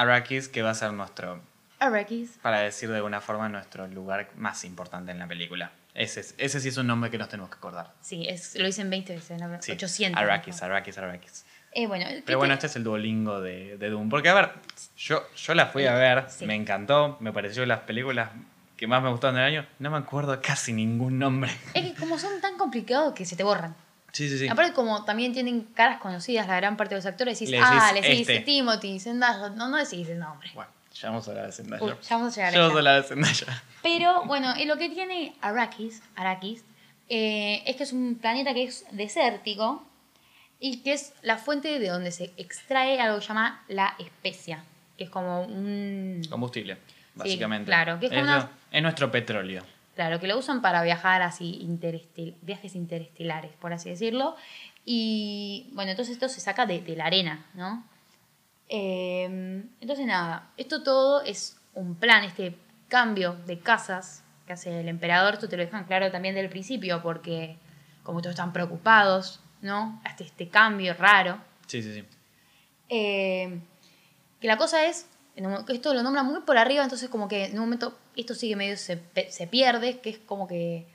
Arrakis 0.00 0.48
que 0.48 0.62
va 0.62 0.70
a 0.70 0.74
ser 0.74 0.92
nuestro, 0.92 1.40
Arrakis. 1.78 2.38
para 2.42 2.60
decir 2.60 2.88
de 2.90 2.96
alguna 2.96 3.20
forma, 3.20 3.48
nuestro 3.48 3.86
lugar 3.86 4.30
más 4.36 4.64
importante 4.64 5.12
en 5.12 5.18
la 5.18 5.26
película. 5.26 5.72
Ese, 5.94 6.20
es- 6.20 6.34
ese 6.38 6.60
sí 6.60 6.68
es 6.68 6.76
un 6.76 6.86
nombre 6.86 7.10
que 7.10 7.18
nos 7.18 7.28
tenemos 7.28 7.50
que 7.50 7.56
acordar. 7.56 7.92
Sí, 8.00 8.26
es, 8.28 8.54
lo 8.56 8.66
dicen 8.66 8.88
20 8.90 9.14
veces, 9.14 9.40
¿no? 9.40 9.60
Sí. 9.62 9.72
800. 9.72 10.20
Arrakis, 10.22 10.62
Arrakis, 10.62 10.98
Arrakis. 10.98 11.44
Eh, 11.72 11.86
bueno, 11.86 12.06
Pero 12.26 12.38
bueno, 12.38 12.54
este 12.54 12.66
es 12.66 12.76
el 12.76 12.84
Duolingo 12.84 13.40
de, 13.40 13.76
de 13.76 13.90
Doom. 13.90 14.08
Porque, 14.08 14.28
a 14.28 14.34
ver, 14.34 14.50
yo, 14.96 15.22
yo 15.36 15.54
la 15.54 15.66
fui 15.66 15.86
a 15.86 15.94
ver, 15.94 16.24
Sí. 16.28 16.44
me 16.46 16.54
encantó, 16.54 17.16
me 17.20 17.32
pareció 17.32 17.64
las 17.66 17.80
películas 17.80 18.30
que 18.76 18.86
más 18.86 19.02
me 19.02 19.10
gustaron 19.10 19.36
del 19.36 19.44
año. 19.44 19.66
No 19.78 19.90
me 19.90 19.98
acuerdo 19.98 20.40
casi 20.42 20.72
ningún 20.72 21.18
nombre. 21.18 21.50
Es 21.74 21.84
que 21.84 21.94
como 21.94 22.18
son 22.18 22.40
tan 22.40 22.56
complicados 22.56 23.14
que 23.14 23.24
se 23.24 23.36
te 23.36 23.42
borran. 23.44 23.74
Sí, 24.12 24.28
sí, 24.28 24.38
sí. 24.38 24.48
Aparte, 24.48 24.72
como 24.72 25.04
también 25.04 25.32
tienen 25.32 25.62
caras 25.74 26.00
conocidas 26.00 26.46
la 26.48 26.56
gran 26.56 26.76
parte 26.76 26.94
de 26.94 26.98
los 27.00 27.06
actores, 27.06 27.38
decís, 27.38 27.50
Le 27.50 27.58
decís 27.58 27.70
ah, 27.72 27.92
le 27.92 28.00
decís 28.02 28.20
este. 28.28 28.40
Timothy, 28.40 28.98
Zendaya, 29.00 29.50
no, 29.50 29.68
no 29.68 29.76
decís 29.76 30.08
el 30.08 30.18
nombre. 30.18 30.50
Bueno, 30.54 30.70
ya 30.94 31.08
vamos 31.10 31.26
a 31.26 31.30
hablar 31.30 31.46
de 31.46 31.52
Zendaya. 31.52 31.84
Uy, 31.84 31.92
ya 32.02 32.16
vamos 32.16 32.32
a 32.32 32.36
llegar 32.36 32.52
a 32.52 32.54
Ya 32.56 32.58
vamos 32.60 32.72
ella. 32.72 32.76
a 32.76 32.78
hablar 32.78 33.02
de 33.02 33.08
Zendaya. 33.08 33.62
Pero 33.82 34.24
bueno, 34.24 34.54
eh, 34.56 34.66
lo 34.66 34.76
que 34.76 34.88
tiene 34.88 35.34
Arrakis, 35.40 36.02
Arrakis 36.16 36.64
eh, 37.08 37.62
es 37.66 37.76
que 37.76 37.82
es 37.84 37.92
un 37.92 38.16
planeta 38.20 38.52
que 38.54 38.64
es 38.64 38.84
desértico 38.90 39.86
y 40.58 40.78
que 40.82 40.92
es 40.92 41.12
la 41.22 41.38
fuente 41.38 41.78
de 41.78 41.88
donde 41.88 42.10
se 42.12 42.32
extrae 42.36 43.00
algo 43.00 43.16
que 43.16 43.22
se 43.22 43.28
llama 43.28 43.62
la 43.68 43.94
especia, 43.98 44.62
que 44.98 45.04
es 45.04 45.10
como 45.10 45.42
un... 45.44 46.20
Combustible, 46.28 46.76
básicamente. 47.14 47.66
claro, 47.66 47.98
que 47.98 48.06
es 48.06 48.10
como 48.12 48.22
es, 48.22 48.28
una- 48.28 48.38
lo- 48.40 48.48
es 48.70 48.82
nuestro 48.82 49.10
petróleo. 49.10 49.62
Claro, 50.00 50.18
que 50.18 50.28
lo 50.28 50.38
usan 50.38 50.62
para 50.62 50.82
viajar 50.82 51.20
así, 51.20 51.58
interestel- 51.60 52.34
viajes 52.40 52.74
interestelares, 52.74 53.52
por 53.60 53.74
así 53.74 53.90
decirlo. 53.90 54.34
Y 54.86 55.68
bueno, 55.74 55.90
entonces 55.90 56.14
esto 56.14 56.30
se 56.30 56.40
saca 56.40 56.64
de, 56.64 56.80
de 56.80 56.96
la 56.96 57.04
arena, 57.04 57.44
¿no? 57.52 57.84
Eh, 58.70 59.24
entonces, 59.78 60.06
nada, 60.06 60.52
esto 60.56 60.82
todo 60.82 61.20
es 61.20 61.58
un 61.74 61.96
plan, 61.96 62.24
este 62.24 62.56
cambio 62.88 63.34
de 63.44 63.58
casas 63.58 64.24
que 64.46 64.54
hace 64.54 64.80
el 64.80 64.88
emperador, 64.88 65.34
esto 65.34 65.50
te 65.50 65.58
lo 65.58 65.64
dejan 65.66 65.84
claro 65.84 66.10
también 66.10 66.34
del 66.34 66.48
principio, 66.48 67.02
porque 67.02 67.58
como 68.02 68.22
todos 68.22 68.30
están 68.32 68.54
preocupados, 68.54 69.40
¿no? 69.60 70.00
Hasta 70.06 70.24
este 70.24 70.48
cambio 70.48 70.94
raro. 70.94 71.42
Sí, 71.66 71.82
sí, 71.82 71.92
sí. 71.92 72.04
Eh, 72.88 73.60
que 74.40 74.46
la 74.46 74.56
cosa 74.56 74.86
es, 74.86 75.10
esto 75.68 75.92
lo 75.92 76.02
nombra 76.02 76.22
muy 76.22 76.40
por 76.40 76.56
arriba, 76.56 76.82
entonces 76.84 77.10
como 77.10 77.28
que 77.28 77.44
en 77.44 77.52
un 77.52 77.60
momento 77.60 77.98
esto 78.20 78.34
sigue 78.34 78.56
medio 78.56 78.76
se, 78.76 79.00
se 79.30 79.46
pierde, 79.46 80.00
que 80.00 80.10
es 80.10 80.18
como 80.18 80.46
que 80.48 80.86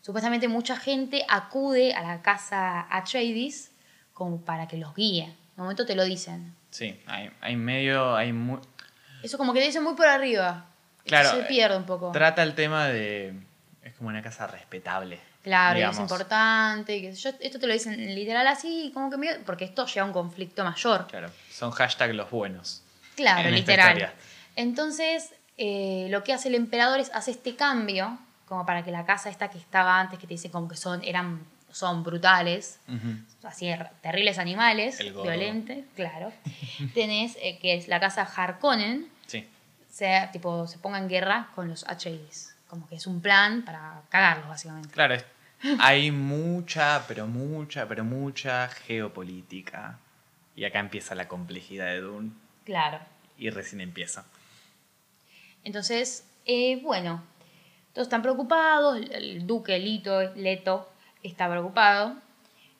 supuestamente 0.00 0.48
mucha 0.48 0.76
gente 0.76 1.24
acude 1.28 1.94
a 1.94 2.02
la 2.02 2.22
casa 2.22 2.86
Atreides 2.90 3.70
como 4.12 4.40
para 4.44 4.68
que 4.68 4.76
los 4.76 4.94
guíe. 4.94 5.24
En 5.24 5.30
un 5.58 5.64
momento 5.64 5.84
te 5.86 5.94
lo 5.94 6.04
dicen. 6.04 6.54
Sí, 6.70 6.98
hay, 7.06 7.30
hay 7.40 7.56
medio, 7.56 8.14
hay 8.16 8.32
mu- 8.32 8.60
Eso 9.22 9.38
como 9.38 9.52
que 9.52 9.60
te 9.60 9.66
dicen 9.66 9.82
muy 9.82 9.94
por 9.94 10.06
arriba. 10.06 10.66
Claro, 11.04 11.30
Se 11.30 11.42
pierde 11.44 11.76
un 11.76 11.84
poco. 11.84 12.12
Trata 12.12 12.42
el 12.42 12.54
tema 12.54 12.86
de... 12.88 13.34
Es 13.82 13.94
como 13.94 14.08
una 14.10 14.22
casa 14.22 14.46
respetable. 14.46 15.18
Claro, 15.42 15.78
y 15.78 15.82
es 15.82 15.88
digamos. 15.90 16.10
importante. 16.10 17.00
Que 17.00 17.12
yo, 17.12 17.30
esto 17.40 17.58
te 17.58 17.66
lo 17.66 17.72
dicen 17.72 18.14
literal 18.14 18.46
así, 18.46 18.90
como 18.94 19.10
que 19.10 19.16
medio- 19.16 19.40
porque 19.44 19.64
esto 19.64 19.84
lleva 19.86 20.04
a 20.04 20.06
un 20.06 20.12
conflicto 20.12 20.62
mayor. 20.64 21.08
Claro, 21.08 21.30
son 21.50 21.72
hashtag 21.72 22.14
los 22.14 22.30
buenos. 22.30 22.82
Claro, 23.16 23.48
en 23.48 23.54
literal. 23.56 24.12
Entonces, 24.56 25.32
eh, 25.64 26.08
lo 26.10 26.24
que 26.24 26.32
hace 26.32 26.48
el 26.48 26.56
emperador 26.56 26.98
es 26.98 27.10
hace 27.14 27.30
este 27.30 27.54
cambio, 27.54 28.18
como 28.46 28.66
para 28.66 28.82
que 28.82 28.90
la 28.90 29.06
casa 29.06 29.30
esta 29.30 29.48
que 29.48 29.58
estaba 29.58 30.00
antes, 30.00 30.18
que 30.18 30.26
te 30.26 30.34
dice 30.34 30.50
como 30.50 30.66
que 30.68 30.76
son, 30.76 31.02
eran, 31.04 31.40
son 31.70 32.02
brutales, 32.02 32.80
Ujú. 32.88 33.46
así 33.46 33.66
er- 33.66 33.90
terribles 34.02 34.38
animales, 34.38 34.98
violentos, 34.98 35.76
claro. 35.94 36.32
Tenés 36.94 37.36
eh, 37.40 37.58
que 37.60 37.74
es 37.76 37.86
la 37.86 38.00
casa 38.00 38.22
Harkonnen, 38.22 39.06
Sí. 39.26 39.48
sea, 39.88 40.30
tipo, 40.32 40.66
se 40.66 40.78
ponga 40.78 40.98
en 40.98 41.08
guerra 41.08 41.50
con 41.54 41.68
los 41.68 41.86
Atreides. 41.88 42.54
Como 42.68 42.88
que 42.88 42.96
es 42.96 43.06
un 43.06 43.20
plan 43.20 43.64
para 43.64 44.02
cagarlos, 44.08 44.48
básicamente. 44.48 44.88
Claro, 44.90 45.14
es- 45.14 45.24
hay 45.78 46.10
mucha, 46.10 47.04
pero 47.06 47.26
mucha, 47.28 47.86
pero 47.86 48.02
mucha 48.02 48.66
geopolítica. 48.68 49.98
Y 50.56 50.64
acá 50.64 50.80
empieza 50.80 51.14
la 51.14 51.28
complejidad 51.28 51.86
de 51.86 52.00
Dune. 52.00 52.30
Claro. 52.64 52.98
Y 53.38 53.50
recién 53.50 53.80
empieza. 53.80 54.24
Entonces, 55.64 56.26
eh, 56.44 56.80
bueno, 56.82 57.22
todos 57.92 58.06
están 58.06 58.22
preocupados, 58.22 58.98
el 59.10 59.46
duque 59.46 59.78
Lito, 59.78 60.34
Leto 60.34 60.88
está 61.22 61.48
preocupado. 61.50 62.16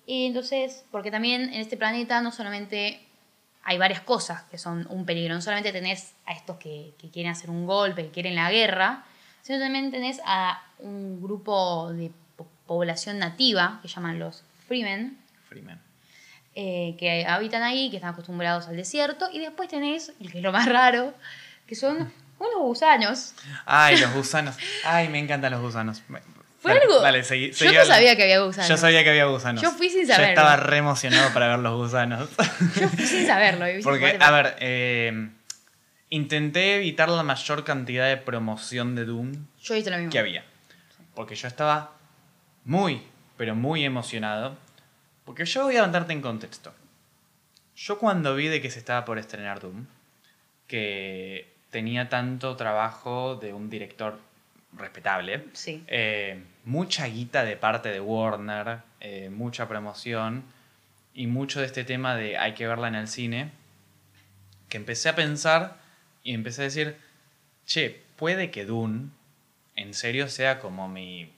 Y 0.06 0.26
entonces, 0.26 0.84
porque 0.90 1.10
también 1.10 1.42
en 1.42 1.60
este 1.60 1.76
planeta 1.76 2.20
no 2.20 2.32
solamente 2.32 3.00
hay 3.62 3.78
varias 3.78 4.00
cosas 4.00 4.42
que 4.44 4.58
son 4.58 4.86
un 4.90 5.06
peligro, 5.06 5.34
no 5.34 5.40
solamente 5.40 5.70
tenés 5.72 6.14
a 6.26 6.32
estos 6.32 6.56
que, 6.56 6.94
que 6.98 7.08
quieren 7.10 7.30
hacer 7.30 7.48
un 7.50 7.66
golpe, 7.66 8.06
que 8.06 8.10
quieren 8.10 8.34
la 8.34 8.50
guerra, 8.50 9.04
sino 9.42 9.60
también 9.60 9.92
tenés 9.92 10.20
a 10.24 10.60
un 10.80 11.22
grupo 11.22 11.92
de 11.92 12.10
po- 12.36 12.48
población 12.66 13.18
nativa, 13.20 13.78
que 13.80 13.86
llaman 13.86 14.18
los 14.18 14.42
Freemen, 14.66 15.16
Freeman. 15.48 15.80
eh, 16.56 16.96
que 16.98 17.24
habitan 17.24 17.62
ahí, 17.62 17.88
que 17.90 17.96
están 17.98 18.10
acostumbrados 18.14 18.66
al 18.66 18.76
desierto, 18.76 19.28
y 19.32 19.38
después 19.38 19.68
tenés, 19.68 20.12
que 20.18 20.38
es 20.38 20.42
lo 20.42 20.50
más 20.50 20.66
raro, 20.68 21.14
que 21.68 21.76
son 21.76 22.12
unos 22.48 22.60
gusanos. 22.60 23.34
Ay, 23.66 23.98
los 23.98 24.12
gusanos. 24.14 24.56
Ay, 24.84 25.08
me 25.08 25.18
encantan 25.18 25.52
los 25.52 25.60
gusanos. 25.60 26.02
¿Fue 26.60 26.72
Dale, 26.74 26.84
algo? 26.84 27.00
Dale, 27.00 27.24
seguí, 27.24 27.50
Yo 27.52 27.72
no 27.72 27.84
sabía 27.84 28.14
que 28.14 28.22
había 28.22 28.40
gusanos. 28.40 28.68
Yo 28.68 28.76
sabía 28.76 29.02
que 29.02 29.10
había 29.10 29.24
gusanos. 29.24 29.60
Yo 29.62 29.70
fui 29.72 29.90
sin 29.90 30.02
Yo 30.02 30.14
saberlo. 30.14 30.28
estaba 30.28 30.56
re 30.56 30.76
emocionado 30.76 31.32
para 31.34 31.48
ver 31.48 31.58
los 31.58 31.76
gusanos. 31.76 32.28
Yo 32.80 32.88
fui 32.88 33.04
sin 33.04 33.26
saberlo. 33.26 33.68
y 33.68 33.82
Porque, 33.82 34.04
"What 34.04 34.10
the 34.12 34.16
a 34.24 34.26
fuck?". 34.26 34.32
ver, 34.34 34.56
eh, 34.60 35.28
intenté 36.10 36.76
evitar 36.76 37.08
la 37.08 37.22
mayor 37.24 37.64
cantidad 37.64 38.06
de 38.08 38.16
promoción 38.16 38.94
de 38.94 39.04
Doom 39.06 39.32
Yo 39.60 39.74
hice 39.74 39.90
lo 39.90 39.96
mismo. 39.96 40.12
que 40.12 40.18
había. 40.20 40.44
Porque 41.14 41.34
yo 41.34 41.48
estaba 41.48 41.92
muy, 42.64 43.02
pero 43.36 43.54
muy 43.56 43.84
emocionado. 43.84 44.56
Porque 45.24 45.44
yo 45.44 45.64
voy 45.64 45.76
a 45.76 45.86
darte 45.88 46.12
en 46.12 46.20
contexto. 46.22 46.72
Yo 47.74 47.98
cuando 47.98 48.34
vi 48.36 48.46
de 48.48 48.60
que 48.62 48.70
se 48.70 48.78
estaba 48.78 49.04
por 49.04 49.18
estrenar 49.18 49.58
Doom, 49.60 49.86
que 50.68 51.52
tenía 51.72 52.08
tanto 52.08 52.54
trabajo 52.54 53.34
de 53.34 53.52
un 53.52 53.68
director 53.68 54.20
respetable, 54.74 55.46
Sí. 55.54 55.82
eh, 55.88 56.40
mucha 56.64 57.06
guita 57.06 57.42
de 57.44 57.56
parte 57.56 57.88
de 57.88 58.00
Warner, 58.00 58.78
eh, 59.00 59.28
mucha 59.30 59.66
promoción 59.66 60.44
y 61.14 61.26
mucho 61.26 61.58
de 61.60 61.66
este 61.66 61.82
tema 61.82 62.14
de 62.14 62.38
hay 62.38 62.52
que 62.54 62.66
verla 62.68 62.86
en 62.88 62.94
el 62.94 63.08
cine, 63.08 63.50
que 64.68 64.76
empecé 64.76 65.08
a 65.08 65.14
pensar 65.16 65.76
y 66.22 66.32
empecé 66.34 66.60
a 66.62 66.64
decir, 66.64 66.96
che, 67.66 68.00
puede 68.16 68.50
que 68.50 68.64
Dune 68.64 69.08
en 69.74 69.92
serio 69.94 70.28
sea 70.28 70.60
como 70.60 70.88
mi, 70.88 71.32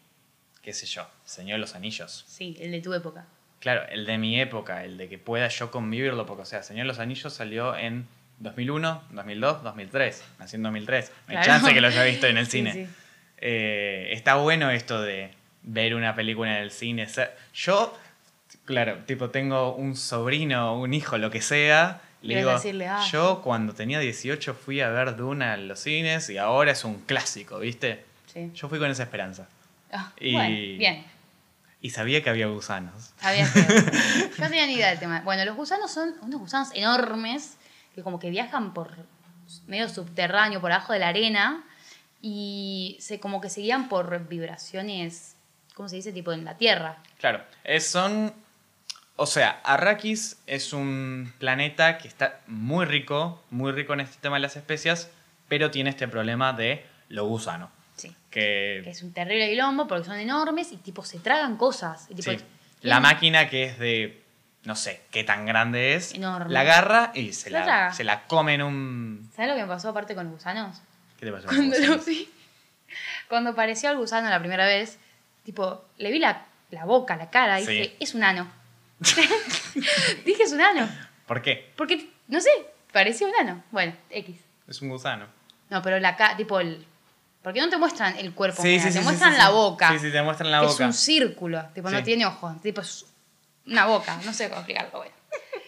qué 0.62 0.72
sé 0.72 0.86
yo, 0.86 1.08
Señor 1.24 1.54
de 1.56 1.60
los 1.60 1.74
Anillos. 1.74 2.24
Sí, 2.28 2.56
el 2.60 2.70
de 2.72 2.80
tu 2.80 2.92
época. 2.92 3.24
Claro, 3.60 3.86
el 3.88 4.04
de 4.04 4.18
mi 4.18 4.38
época, 4.40 4.84
el 4.84 4.98
de 4.98 5.08
que 5.08 5.16
pueda 5.18 5.48
yo 5.48 5.70
convivirlo, 5.70 6.26
porque 6.26 6.42
o 6.42 6.46
sea, 6.46 6.62
Señor 6.62 6.84
de 6.84 6.88
los 6.88 6.98
Anillos 6.98 7.32
salió 7.32 7.74
en 7.76 8.06
2001, 8.44 9.02
2002, 9.10 9.62
2003, 9.64 10.24
nací 10.38 10.56
en 10.56 10.62
2003. 10.62 11.10
No 11.10 11.14
hay 11.26 11.42
Claro. 11.44 11.46
chance 11.46 11.74
que 11.74 11.80
lo 11.80 11.88
haya 11.88 12.04
visto 12.04 12.26
en 12.28 12.38
el 12.38 12.44
Sí, 12.46 12.50
cine. 12.58 12.72
sí. 12.72 12.86
Eh, 13.38 14.10
está 14.12 14.36
bueno 14.36 14.70
esto 14.70 15.02
de 15.02 15.34
ver 15.62 15.94
una 15.96 16.14
película 16.14 16.56
en 16.56 16.62
el 16.62 16.70
cine. 16.70 17.06
Yo, 17.54 17.98
claro, 18.64 18.98
tipo, 19.06 19.30
tengo 19.30 19.74
un 19.74 19.96
sobrino, 19.96 20.78
un 20.78 20.94
hijo, 20.94 21.18
lo 21.18 21.30
que 21.30 21.40
sea. 21.42 22.00
Le 22.22 22.36
digo, 22.36 22.52
decirle, 22.52 22.86
ah, 22.88 23.04
yo 23.12 23.42
cuando 23.42 23.74
tenía 23.74 23.98
18 23.98 24.54
fui 24.54 24.80
a 24.80 24.88
ver 24.88 25.14
Duna 25.16 25.54
en 25.54 25.68
los 25.68 25.80
cines 25.80 26.30
y 26.30 26.38
ahora 26.38 26.72
es 26.72 26.84
un 26.84 27.00
clásico, 27.02 27.58
¿viste? 27.58 28.04
Sí. 28.32 28.50
Yo 28.54 28.68
fui 28.70 28.78
con 28.78 28.90
esa 28.90 29.02
esperanza. 29.02 29.46
Ah, 29.92 30.10
Y- 30.18 30.32
Bueno, 30.32 30.48
bien. 30.78 31.04
Y 31.82 31.90
sabía 31.90 32.22
que 32.22 32.30
había 32.30 32.46
gusanos. 32.46 33.12
Sabía 33.20 33.46
que... 33.52 33.60
Yo 34.38 34.38
no 34.38 34.48
tenía 34.48 34.66
ni 34.66 34.72
idea 34.72 34.88
del 34.88 34.98
tema. 34.98 35.20
Bueno, 35.22 35.44
los 35.44 35.54
gusanos 35.54 35.92
son 35.92 36.14
unos 36.22 36.40
gusanos 36.40 36.68
enormes 36.74 37.58
que 37.94 38.02
como 38.02 38.18
que 38.18 38.30
viajan 38.30 38.74
por 38.74 38.90
medio 39.66 39.88
subterráneo, 39.88 40.60
por 40.60 40.72
abajo 40.72 40.92
de 40.92 40.98
la 40.98 41.08
arena 41.08 41.64
y 42.22 42.96
se 43.00 43.20
como 43.20 43.40
que 43.40 43.50
se 43.50 43.60
guían 43.60 43.88
por 43.88 44.26
vibraciones, 44.28 45.36
¿cómo 45.74 45.88
se 45.88 45.96
dice? 45.96 46.12
Tipo 46.12 46.32
en 46.32 46.44
la 46.44 46.56
tierra. 46.56 46.98
Claro, 47.18 47.42
es- 47.64 47.86
son. 47.86 48.32
O 49.16 49.26
sea, 49.26 49.60
Arrakis 49.62 50.38
es 50.48 50.72
un 50.72 51.32
planeta 51.38 51.98
que 51.98 52.08
está 52.08 52.40
muy 52.48 52.84
rico, 52.84 53.40
muy 53.50 53.70
rico 53.70 53.92
en 53.92 54.00
este 54.00 54.16
tema 54.20 54.36
de 54.36 54.40
las 54.40 54.56
especias, 54.56 55.08
pero 55.46 55.70
tiene 55.70 55.90
este 55.90 56.08
problema 56.08 56.52
de 56.52 56.84
lo 57.10 57.24
gusano. 57.26 57.70
Sí. 57.96 58.12
Que, 58.28 58.80
Que 58.82 58.90
es 58.90 59.02
un 59.04 59.12
terrible 59.12 59.48
quilombo 59.48 59.86
porque 59.86 60.04
son 60.04 60.16
enormes 60.18 60.72
y 60.72 60.78
tipo 60.78 61.04
se 61.04 61.20
tragan 61.20 61.56
cosas. 61.56 62.06
Y, 62.10 62.16
tipo, 62.16 62.22
sí, 62.32 62.36
tienen- 62.38 62.46
la 62.80 62.98
máquina 62.98 63.48
que 63.48 63.64
es 63.64 63.78
de. 63.78 64.23
No 64.64 64.76
sé 64.76 65.02
qué 65.10 65.24
tan 65.24 65.44
grande 65.46 65.94
es. 65.94 66.14
Enorme. 66.14 66.52
La 66.52 66.60
agarra 66.60 67.10
y 67.14 67.32
se 67.34 67.50
La 67.50 67.92
se 67.92 68.02
la 68.04 68.24
come 68.26 68.54
en 68.54 68.62
un. 68.62 69.30
¿Sabes 69.36 69.50
lo 69.50 69.56
que 69.56 69.62
me 69.62 69.68
pasó 69.68 69.90
aparte 69.90 70.14
con 70.14 70.24
los 70.24 70.34
gusanos? 70.34 70.80
¿Qué 71.18 71.26
te 71.26 71.32
pasó? 71.32 71.46
con 71.46 71.56
Cuando 71.56 71.76
los 71.78 71.86
lo 71.86 71.94
gusanos? 71.96 72.06
vi, 72.06 72.30
cuando 73.28 73.50
apareció 73.50 73.90
el 73.90 73.98
gusano 73.98 74.28
la 74.30 74.38
primera 74.40 74.66
vez, 74.66 74.98
tipo, 75.44 75.84
le 75.98 76.10
vi 76.10 76.18
la, 76.18 76.46
la 76.70 76.84
boca, 76.86 77.16
la 77.16 77.28
cara, 77.30 77.60
y 77.60 77.66
Sí. 77.66 77.72
dije, 77.72 77.96
es 78.00 78.14
un 78.14 78.24
ano. 78.24 78.50
dije, 80.24 80.42
es 80.44 80.52
un 80.52 80.60
ano. 80.60 80.88
¿Por 81.26 81.42
qué? 81.42 81.72
Porque, 81.76 82.10
no 82.28 82.40
sé, 82.40 82.48
parecía 82.92 83.26
un 83.26 83.34
ano. 83.40 83.62
Bueno, 83.70 83.94
X. 84.10 84.36
Es 84.68 84.80
un 84.82 84.88
gusano. 84.88 85.26
No, 85.70 85.82
pero 85.82 85.98
la 86.00 86.16
cara, 86.16 86.36
tipo, 86.36 86.60
el. 86.60 86.86
Porque 87.42 87.60
no 87.60 87.68
te 87.68 87.76
muestran 87.76 88.16
el 88.16 88.32
cuerpo, 88.32 88.62
Sí, 88.62 88.68
mira, 88.78 88.90
sí, 88.90 88.98
te 88.98 89.04
muestran 89.04 89.36
la 89.36 89.50
boca. 89.50 89.92
Sí, 89.92 89.98
sí, 89.98 90.10
te 90.10 90.22
muestran 90.22 90.50
la 90.50 90.60
que 90.60 90.66
boca. 90.66 90.84
es 90.84 90.86
un 90.88 90.92
círculo, 90.94 91.62
tipo, 91.74 91.90
no 91.90 92.02
tiene 92.02 92.24
ojos, 92.24 92.60
tipo, 92.62 92.80
es 92.80 93.04
una 93.66 93.86
boca, 93.86 94.18
no 94.24 94.32
sé 94.32 94.48
cómo 94.48 94.60
explicarlo, 94.60 94.98
bueno. 94.98 95.14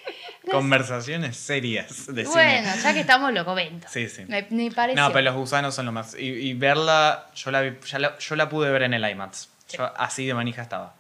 Conversaciones 0.51 1.37
serias 1.37 2.07
de 2.07 2.25
bueno, 2.25 2.71
cine. 2.71 2.83
ya 2.83 2.95
que 2.95 3.01
estamos, 3.01 3.33
lo 3.33 3.45
comento. 3.45 3.89
Sí, 3.91 4.09
sí. 4.09 4.25
Me, 4.29 4.47
me 4.51 4.71
pareció. 4.71 5.03
No, 5.03 5.13
pero 5.13 5.25
los 5.25 5.35
gusanos 5.35 5.75
son 5.75 5.87
lo 5.87 5.93
más. 5.93 6.15
Y, 6.15 6.27
y 6.29 6.55
verla, 6.55 7.27
yo 7.35 7.51
la, 7.51 7.63
vi- 7.63 7.79
ya 7.87 7.99
la- 7.99 8.17
yo 8.19 8.37
la 8.37 8.49
pude 8.49 8.71
ver 8.71 8.83
en 8.83 8.95
el 8.95 9.09
IMAX. 9.11 9.49
Yo 9.71 9.93
así 9.97 10.25
de 10.27 10.35
manija 10.35 10.63
estaba. 10.63 10.95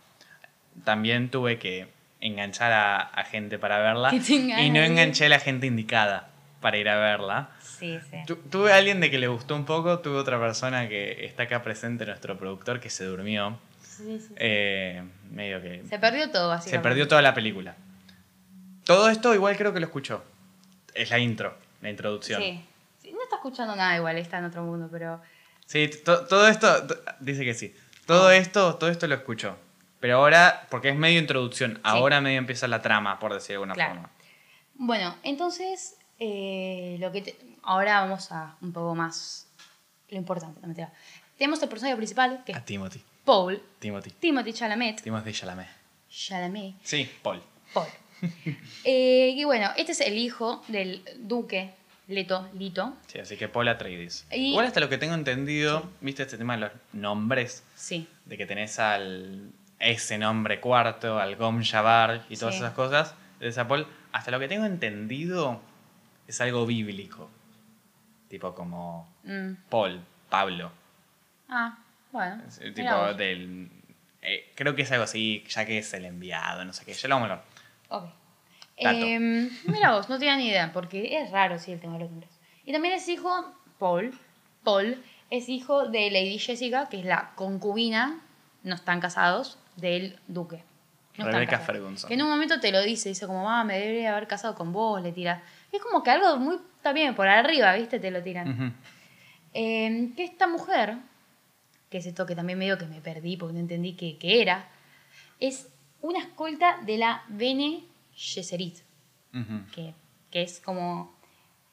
También 0.84 1.30
tuve 1.30 1.58
que 1.60 1.86
enganchar 2.20 2.72
a, 2.72 2.96
a 3.00 3.24
gente 3.24 3.58
para 3.58 3.78
verla. 3.78 4.12
Y 4.12 4.70
no 4.70 4.80
enganché 4.82 5.26
a 5.26 5.28
la 5.28 5.38
gente 5.38 5.66
indicada 5.68 6.28
para 6.60 6.76
ir 6.78 6.88
a 6.88 6.96
verla. 6.96 7.50
Sí, 7.62 8.00
sí. 8.10 8.16
Tu- 8.26 8.36
tuve 8.36 8.72
a 8.72 8.76
alguien 8.76 8.98
de 9.00 9.10
que 9.12 9.18
le 9.18 9.28
gustó 9.28 9.54
un 9.54 9.64
poco, 9.64 10.00
tuve 10.00 10.16
otra 10.18 10.40
persona 10.40 10.88
que 10.88 11.24
está 11.24 11.44
acá 11.44 11.62
presente, 11.62 12.04
nuestro 12.04 12.36
productor, 12.36 12.80
que 12.80 12.90
se 12.90 13.04
durmió. 13.04 13.60
Sí, 13.96 14.20
sí. 14.20 14.34
Eh, 14.36 15.02
medio 15.30 15.60
que 15.62 15.84
Se 15.88 15.98
perdió 15.98 16.30
todo, 16.30 16.60
se 16.60 16.78
perdió 16.80 17.06
toda 17.08 17.22
la 17.22 17.34
película. 17.34 17.76
Todo 18.84 19.08
esto 19.08 19.34
igual 19.34 19.56
creo 19.56 19.72
que 19.72 19.80
lo 19.80 19.86
escuchó. 19.86 20.24
Es 20.94 21.10
la 21.10 21.18
intro, 21.18 21.56
la 21.82 21.90
introducción. 21.90 22.40
Sí. 22.40 22.64
Sí, 23.02 23.12
No 23.12 23.22
está 23.22 23.36
escuchando 23.36 23.74
nada 23.76 23.96
igual, 23.96 24.16
está 24.18 24.38
en 24.38 24.44
otro 24.46 24.62
mundo, 24.62 24.88
pero. 24.90 25.20
Sí, 25.66 25.88
to- 26.04 26.26
todo 26.26 26.46
esto, 26.48 26.86
to- 26.86 27.00
dice 27.20 27.44
que 27.44 27.54
sí. 27.54 27.74
Todo 28.06 28.30
esto, 28.30 28.76
todo 28.76 28.88
esto 28.90 29.06
lo 29.06 29.16
escuchó. 29.16 29.56
Pero 29.98 30.18
ahora, 30.18 30.66
porque 30.70 30.90
es 30.90 30.96
medio 30.96 31.18
introducción, 31.18 31.80
ahora 31.82 32.20
medio 32.20 32.38
empieza 32.38 32.68
la 32.68 32.80
trama, 32.82 33.18
por 33.18 33.32
decir 33.34 33.48
de 33.48 33.54
alguna 33.54 33.74
Claro. 33.74 33.94
forma. 33.94 34.10
Bueno, 34.74 35.16
entonces 35.22 35.96
Eh, 36.18 36.96
lo 36.98 37.12
que 37.12 37.20
te- 37.20 37.36
ahora 37.62 38.00
vamos 38.00 38.32
a 38.32 38.56
un 38.62 38.72
poco 38.72 38.94
más 38.94 39.48
lo 40.08 40.16
importante. 40.16 40.58
no 40.62 40.66
mentira. 40.68 40.90
Tenemos 41.36 41.62
el 41.62 41.68
personaje 41.68 41.94
principal, 41.96 42.42
que 42.46 42.54
A 42.54 42.64
Timothy. 42.64 43.02
Paul, 43.26 43.60
Timothy. 43.78 44.10
Timothy 44.12 44.52
Chalamet. 44.54 45.02
Timothy 45.02 45.32
Chalamet. 45.32 45.68
Chalamet. 46.08 46.74
Sí, 46.82 47.10
Paul. 47.22 47.42
Paul. 47.74 47.88
Eh, 48.84 49.34
y 49.36 49.44
bueno, 49.44 49.68
este 49.76 49.92
es 49.92 50.00
el 50.00 50.16
hijo 50.16 50.62
del 50.68 51.02
duque 51.18 51.74
Leto, 52.08 52.48
Lito. 52.54 52.96
Sí, 53.08 53.18
así 53.18 53.36
que 53.36 53.48
Paul 53.48 53.68
Atreides. 53.68 54.26
Y- 54.32 54.50
Igual 54.52 54.64
hasta 54.66 54.80
lo 54.80 54.88
que 54.88 54.96
tengo 54.96 55.14
entendido, 55.14 55.90
¿viste 56.00 56.22
este 56.22 56.38
tema 56.38 56.54
de 56.54 56.60
los 56.60 56.72
nombres? 56.94 57.62
Sí, 57.74 58.08
De 58.24 58.36
que 58.38 58.46
tenés 58.46 58.78
al 58.78 59.50
ese 59.80 60.16
nombre 60.16 60.60
cuarto, 60.60 61.18
al 61.18 61.36
Gom 61.36 61.62
Jabbar 61.62 62.24
y 62.30 62.36
todas 62.38 62.54
Sí. 62.54 62.60
esas 62.62 62.72
cosas 62.74 63.14
de 63.40 63.48
esa 63.48 63.68
Paul. 63.68 63.86
Hasta 64.12 64.30
lo 64.30 64.38
que 64.38 64.48
tengo 64.48 64.64
entendido 64.64 65.60
es 66.26 66.40
algo 66.40 66.64
bíblico. 66.64 67.28
Tipo 68.28 68.54
como 68.54 69.12
Mm. 69.24 69.54
Paul, 69.68 70.00
Pablo. 70.30 70.70
Ah, 71.48 71.76
bueno. 72.12 72.42
Es, 72.46 72.60
eh, 72.60 72.70
tipo 72.72 73.14
del. 73.14 73.70
eh, 74.22 74.52
creo 74.54 74.74
que 74.74 74.82
es 74.82 74.92
algo 74.92 75.04
así, 75.04 75.44
ya 75.48 75.64
que 75.64 75.78
es 75.78 75.92
el 75.94 76.04
enviado, 76.04 76.64
no 76.64 76.72
sé 76.72 76.84
qué. 76.84 76.92
Ya 76.92 77.08
lo 77.08 77.16
vamos 77.16 77.30
a 77.30 77.32
hablar. 77.32 77.46
Ok. 77.88 78.26
Em, 78.78 79.50
mira 79.64 79.92
vos, 79.92 80.08
no 80.08 80.18
tenía 80.18 80.36
ni 80.36 80.48
idea, 80.48 80.70
porque 80.72 81.18
es 81.18 81.30
raro 81.30 81.58
sí 81.58 81.72
el 81.72 81.80
tema 81.80 81.94
de 81.94 82.00
los 82.00 82.10
nombres. 82.10 82.30
Y 82.64 82.72
también 82.72 82.94
es 82.94 83.08
hijo, 83.08 83.30
Paul, 83.78 84.18
Paul, 84.64 85.02
es 85.30 85.48
hijo 85.48 85.88
de 85.88 86.10
Lady 86.10 86.38
Jessica, 86.38 86.88
que 86.88 87.00
es 87.00 87.06
la 87.06 87.32
concubina, 87.36 88.20
no 88.62 88.74
están 88.74 89.00
casados, 89.00 89.58
del 89.76 90.18
duque. 90.26 90.62
No 91.16 91.24
casados. 91.24 91.66
Ferguson. 91.66 92.08
Que 92.08 92.14
en 92.14 92.22
un 92.22 92.28
momento 92.28 92.60
te 92.60 92.70
lo 92.70 92.82
dice, 92.82 93.08
dice 93.08 93.26
como, 93.26 93.48
ah, 93.48 93.64
me 93.64 93.78
debería 93.78 94.12
haber 94.12 94.26
casado 94.26 94.54
con 94.54 94.72
vos, 94.72 95.02
le 95.02 95.12
tira. 95.12 95.42
Es 95.72 95.80
como 95.80 96.02
que 96.02 96.10
algo 96.10 96.36
muy, 96.36 96.58
también 96.82 97.14
por 97.14 97.26
arriba, 97.28 97.74
¿viste? 97.74 97.98
Te 97.98 98.10
lo 98.10 98.22
tiran. 98.22 98.74
Eh, 99.54 100.10
que 100.14 100.24
esta 100.24 100.46
mujer, 100.46 100.96
que 101.90 101.98
es 101.98 102.06
esto 102.06 102.26
que 102.26 102.34
también 102.34 102.58
medio 102.58 102.78
que 102.78 102.86
me 102.86 103.00
perdí 103.00 103.36
porque 103.36 103.54
no 103.54 103.60
entendí 103.60 103.94
qué, 103.94 104.16
qué 104.18 104.42
era, 104.42 104.68
es 105.40 105.68
una 106.02 106.20
escolta 106.20 106.78
de 106.82 106.98
la 106.98 107.24
Bene 107.28 107.84
Gesserit, 108.14 108.78
que, 109.74 109.92
que 110.30 110.42
es 110.42 110.60
como... 110.60 111.14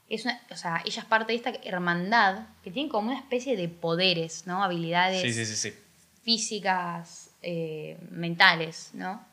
Es 0.10 0.26
una, 0.26 0.40
o 0.52 0.56
sea, 0.58 0.82
ella 0.86 1.02
es 1.02 1.08
parte 1.08 1.32
de 1.32 1.38
esta 1.38 1.52
hermandad 1.64 2.46
que 2.64 2.70
tiene 2.72 2.90
como 2.90 3.10
una 3.10 3.20
especie 3.20 3.56
de 3.56 3.70
poderes, 3.70 4.46
¿no? 4.46 4.62
Habilidades 4.64 5.22
Sí, 5.22 5.34
sí, 5.34 5.46
sí, 5.46 5.56
sí. 5.56 5.74
físicas, 6.24 7.30
eh, 7.42 7.98
mentales, 8.12 8.90
¿no? 8.94 9.26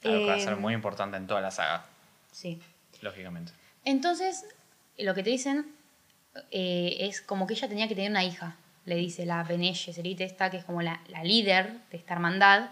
Claro, 0.00 0.20
que 0.20 0.26
va 0.26 0.34
a 0.34 0.38
Eh, 0.38 0.40
ser 0.40 0.56
muy 0.56 0.74
importante 0.74 1.16
en 1.16 1.26
toda 1.26 1.40
la 1.40 1.50
saga, 1.50 1.86
Sí. 2.32 2.60
lógicamente. 3.02 3.52
Entonces, 3.84 4.44
lo 4.96 5.14
que 5.14 5.22
te 5.22 5.30
dicen 5.30 5.66
eh, 6.50 6.96
es 7.00 7.20
como 7.20 7.46
que 7.46 7.54
ella 7.54 7.68
tenía 7.68 7.88
que 7.88 7.94
tener 7.94 8.10
una 8.10 8.24
hija, 8.24 8.56
le 8.88 8.96
dice 8.96 9.26
la 9.26 9.42
Bene 9.44 9.74
Gesserit 9.74 10.20
esta, 10.20 10.50
que 10.50 10.56
es 10.58 10.64
como 10.64 10.82
la, 10.82 11.00
la 11.08 11.22
líder 11.22 11.80
de 11.90 11.96
esta 11.98 12.14
hermandad. 12.14 12.70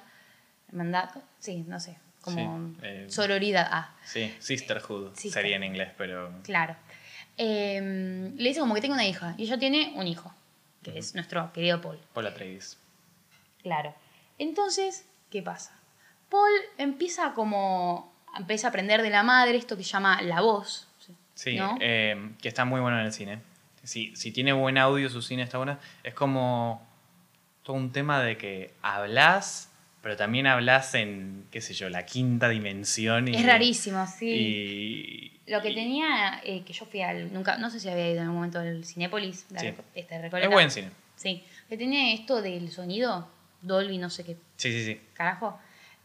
Hermandad, 0.68 1.10
sí, 1.38 1.64
no 1.68 1.78
sé, 1.78 1.96
como 2.22 2.70
Sí, 2.70 2.78
eh, 2.82 3.06
sororidad. 3.08 3.68
Ah, 3.70 3.94
Sí, 4.04 4.34
Sisterhood 4.40 5.14
Sister. 5.14 5.42
sería 5.42 5.56
en 5.56 5.64
inglés, 5.64 5.90
pero. 5.96 6.32
claro. 6.42 6.74
Eh, 7.38 8.32
le 8.34 8.48
dice 8.48 8.60
como 8.60 8.74
que 8.74 8.80
tenga 8.80 8.94
una 8.94 9.06
hija, 9.06 9.34
y 9.36 9.42
ella 9.44 9.58
tiene 9.58 9.92
un 9.96 10.06
hijo, 10.06 10.34
que 10.82 10.98
es 10.98 11.14
nuestro 11.14 11.52
querido 11.52 11.80
Paul. 11.82 11.98
Paul 12.14 12.26
Atreides. 12.26 12.78
Claro. 13.62 13.94
Entonces, 14.38 15.04
¿qué 15.30 15.42
pasa? 15.42 15.72
Paul 16.30 16.50
empieza 16.78 17.34
como, 17.34 18.12
empieza 18.38 18.68
a 18.68 18.70
aprender 18.70 19.02
de 19.02 19.10
la 19.10 19.22
madre 19.22 19.56
esto 19.58 19.76
que 19.76 19.84
se 19.84 19.90
llama 19.90 20.22
la 20.22 20.40
voz. 20.40 20.88
Sí, 21.34 21.56
¿no? 21.56 21.76
eh, 21.80 22.30
que 22.40 22.48
está 22.48 22.64
muy 22.64 22.80
bueno 22.80 22.98
en 22.98 23.04
el 23.06 23.12
cine. 23.12 23.40
Si, 23.86 24.14
si 24.16 24.32
tiene 24.32 24.52
buen 24.52 24.78
audio, 24.78 25.08
su 25.08 25.22
cine 25.22 25.42
está 25.42 25.58
bueno. 25.58 25.78
Es 26.02 26.14
como 26.14 26.86
todo 27.62 27.76
un 27.76 27.92
tema 27.92 28.20
de 28.22 28.36
que 28.36 28.74
hablas, 28.82 29.70
pero 30.02 30.16
también 30.16 30.46
hablas 30.46 30.94
en, 30.94 31.46
qué 31.50 31.60
sé 31.60 31.74
yo, 31.74 31.88
la 31.88 32.04
quinta 32.06 32.48
dimensión. 32.48 33.28
Y, 33.28 33.34
es 33.36 33.46
rarísimo, 33.46 34.06
sí. 34.06 34.28
Y, 35.46 35.50
Lo 35.50 35.62
que 35.62 35.70
y- 35.70 35.74
tenía, 35.74 36.40
eh, 36.44 36.62
que 36.64 36.72
yo 36.72 36.84
fui 36.86 37.02
al, 37.02 37.32
nunca, 37.32 37.56
no 37.58 37.70
sé 37.70 37.80
si 37.80 37.88
había 37.88 38.06
ido 38.10 38.16
en 38.18 38.22
algún 38.24 38.36
momento 38.36 38.58
al 38.58 38.84
Cinépolis, 38.84 39.46
Sí. 39.56 39.72
este. 39.94 40.26
Es 40.40 40.48
buen 40.50 40.70
cine. 40.70 40.90
Sí, 41.16 41.42
que 41.68 41.76
tenía 41.78 42.12
esto 42.12 42.42
del 42.42 42.70
sonido, 42.70 43.28
Dolby, 43.62 43.98
no 43.98 44.10
sé 44.10 44.22
qué 44.24 44.36
Sí, 44.56 44.70
sí, 44.72 44.84
sí. 44.84 45.00
carajo, 45.14 45.58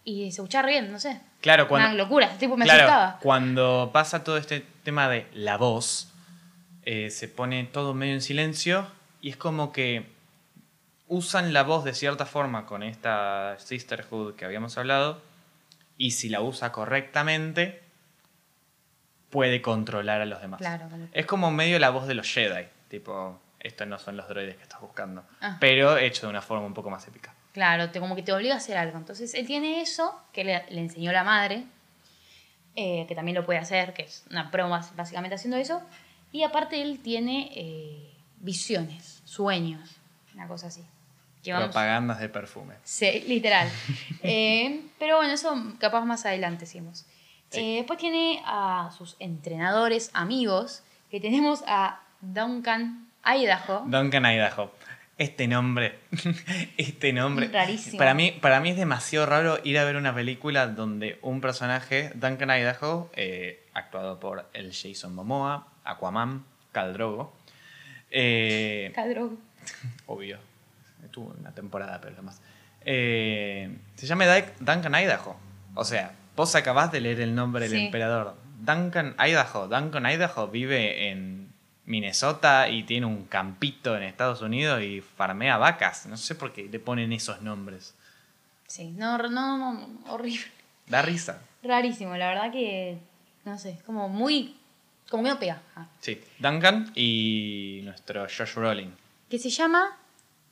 y 0.06 0.24
se 0.32 0.42
escuchaba 0.42 0.68
bien, 0.68 0.92
no 0.92 1.00
sé. 1.00 1.20
Claro, 1.42 1.68
cuando, 1.68 1.90
Una 1.90 1.98
locura, 1.98 2.30
tipo 2.38 2.56
me 2.58 2.66
claro, 2.66 2.84
asustaba. 2.84 3.20
cuando 3.22 3.90
pasa 3.94 4.24
todo 4.24 4.38
este 4.38 4.66
tema 4.84 5.10
de 5.10 5.28
la 5.34 5.58
voz, 5.58 6.08
eh, 6.86 7.10
se 7.10 7.28
pone 7.28 7.64
todo 7.66 7.94
medio 7.94 8.14
en 8.14 8.22
silencio 8.22 8.88
y 9.22 9.30
es 9.30 9.38
como 9.38 9.72
que 9.72 10.06
usan 11.08 11.54
la 11.54 11.64
voz 11.64 11.84
de 11.84 11.94
cierta 11.94 12.26
forma 12.26 12.66
con 12.66 12.84
esta 12.84 13.56
sisterhood 13.60 14.36
que 14.36 14.46
habíamos 14.46 14.78
hablado 14.78 15.22
y 15.98 16.12
si 16.12 16.30
la 16.30 16.42
usa 16.42 16.72
correctamente 16.72 17.82
puede 19.30 19.62
controlar 19.62 20.22
a 20.22 20.26
los 20.26 20.42
demás. 20.42 20.60
Claro, 20.60 20.88
Es 21.14 21.26
como 21.26 21.52
medio 21.52 21.80
la 21.80 21.90
voz 21.90 22.08
de 22.08 22.16
los 22.16 22.28
Jedi, 22.32 22.66
tipo, 22.90 23.40
estos 23.60 23.88
no 23.88 23.98
son 23.98 24.18
los 24.18 24.28
droides 24.28 24.56
que 24.58 24.64
estás 24.64 24.82
buscando, 24.82 25.24
Ah. 25.42 25.58
pero 25.60 25.98
hecho 25.98 26.24
de 26.28 26.30
una 26.32 26.42
forma 26.42 26.66
un 26.66 26.74
poco 26.74 26.90
más 26.90 27.08
épica. 27.08 27.34
Claro, 27.54 27.90
te, 27.92 28.00
como 28.00 28.16
que 28.16 28.24
te 28.24 28.32
obliga 28.34 28.54
a 28.56 28.58
hacer 28.58 28.78
algo. 28.78 28.98
Entonces 28.98 29.34
él 29.34 29.46
tiene 29.46 29.82
eso 29.82 30.22
que 30.34 30.44
le, 30.46 30.66
le 30.70 30.80
enseñó 30.82 31.12
la 31.12 31.24
madre, 31.26 31.66
eh, 32.76 33.06
que 33.08 33.16
también 33.16 33.36
lo 33.36 33.46
puede 33.46 33.60
hacer, 33.60 33.94
que 33.94 34.04
es 34.04 34.26
una 34.30 34.50
prueba 34.52 34.82
básicamente 34.96 35.36
haciendo 35.36 35.58
eso. 35.58 35.82
Y 36.32 36.44
aparte 36.44 36.82
él 36.82 37.00
tiene 37.04 37.52
eh, 37.56 38.14
visiones, 38.38 39.22
sueños, 39.26 39.90
una 40.34 40.48
cosa 40.48 40.68
así. 40.68 40.84
Que 41.44 41.52
vamos- 41.54 41.68
Propagandas 41.70 42.20
de 42.20 42.30
perfume. 42.30 42.76
Sí, 42.84 43.24
literal. 43.28 43.70
Eh, 44.24 44.82
pero 45.00 45.18
bueno, 45.18 45.34
eso 45.34 45.56
capaz 45.80 46.06
más 46.06 46.26
adelante 46.28 46.66
hicimos. 46.66 47.06
Sí. 47.50 47.60
Eh, 47.60 47.76
después 47.78 47.98
tiene 48.00 48.42
a 48.46 48.92
sus 48.98 49.16
entrenadores, 49.20 50.12
amigos, 50.14 50.84
que 51.10 51.20
tenemos 51.20 51.64
a 51.68 52.00
Duncan 52.22 53.08
Idaho. 53.26 53.84
Duncan 53.88 54.26
Idaho. 54.26 54.72
Este 55.18 55.48
nombre, 55.48 56.00
este 56.78 57.14
nombre. 57.14 57.48
Rarísimo. 57.48 57.98
Para 57.98 58.14
mí, 58.14 58.32
para 58.32 58.60
mí 58.60 58.70
es 58.70 58.78
demasiado 58.78 59.26
raro 59.26 59.60
ir 59.64 59.78
a 59.78 59.84
ver 59.84 59.96
una 59.96 60.14
película 60.16 60.68
donde 60.68 61.20
un 61.22 61.42
personaje, 61.42 62.12
Duncan 62.16 62.50
Idaho, 62.50 63.10
eh, 63.16 63.68
actuado 63.74 64.20
por 64.20 64.48
el 64.54 64.72
Jason 64.74 65.14
Momoa, 65.14 65.68
Aquaman, 65.84 66.44
Khal 66.72 66.94
Drogo, 66.94 67.34
eh, 68.10 68.92
obvio, 70.08 70.38
estuvo 71.04 71.34
una 71.40 71.52
temporada, 71.54 72.00
pero 72.02 72.16
lo 72.18 72.24
más. 72.24 72.42
Eh, 72.84 73.76
se 73.96 74.06
llama 74.08 74.26
Dun- 74.26 74.52
Duncan 74.60 74.96
Idaho. 74.96 75.36
O 75.76 75.86
sea, 75.86 76.14
vos 76.36 76.54
acabás 76.56 76.92
de 76.92 77.00
leer 77.02 77.22
el 77.22 77.36
nombre 77.36 77.68
del 77.70 77.78
Sí. 77.80 77.86
emperador. 77.86 78.36
Duncan 78.60 79.16
Idaho. 79.20 79.68
Duncan 79.68 80.06
Idaho 80.06 80.48
vive 80.48 81.10
en 81.10 81.52
Minnesota 81.86 82.70
y 82.70 82.84
tiene 82.84 83.06
un 83.06 83.26
campito 83.26 83.96
en 83.96 84.04
Estados 84.04 84.42
Unidos 84.42 84.82
y 84.82 85.02
farmea 85.02 85.58
vacas. 85.58 86.06
No 86.08 86.18
sé 86.18 86.36
por 86.36 86.54
qué 86.54 86.64
le 86.70 86.80
ponen 86.80 87.14
esos 87.14 87.42
nombres. 87.42 87.96
Sí, 88.68 88.92
no, 88.92 89.18
no, 89.18 89.30
no, 89.30 89.88
horrible. 90.12 90.46
Da 90.88 91.02
risa. 91.02 91.42
Rarísimo, 91.64 92.16
la 92.18 92.30
verdad 92.30 92.52
que, 92.52 92.98
no 93.46 93.58
sé, 93.58 93.72
es 93.72 93.84
como 93.84 94.10
muy, 94.10 94.58
como 95.12 95.38
pega. 95.38 95.62
Ah. 95.76 95.86
Sí, 96.00 96.20
Duncan 96.40 96.92
y 96.96 97.82
nuestro 97.84 98.24
Josh 98.24 98.56
Brolin. 98.56 98.96
Que 99.30 99.38
se 99.38 99.50
llama, 99.50 99.98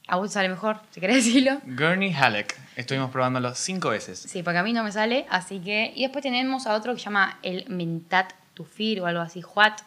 a 0.08 0.18
vos 0.18 0.32
sale 0.32 0.50
mejor, 0.50 0.82
si 0.92 1.00
querés 1.00 1.26
decirlo. 1.26 1.60
Gurney 1.66 2.14
Halleck. 2.14 2.56
Estuvimos 2.76 3.10
probándolo 3.10 3.56
cinco 3.56 3.90
veces. 3.90 4.20
Sí, 4.20 4.44
porque 4.44 4.60
a 4.60 4.64
mí 4.64 4.74
no 4.74 4.84
me 4.84 4.92
sale, 4.92 5.26
así 5.30 5.60
que... 5.60 5.92
Y 5.96 6.04
después 6.04 6.22
tenemos 6.22 6.68
a 6.68 6.76
otro 6.76 6.94
que 6.94 7.00
se 7.00 7.06
llama 7.06 7.40
el 7.42 7.66
Mentat 7.70 8.34
Tufir 8.54 9.02
o 9.02 9.06
algo 9.06 9.22
así, 9.22 9.42
Juat, 9.42 9.82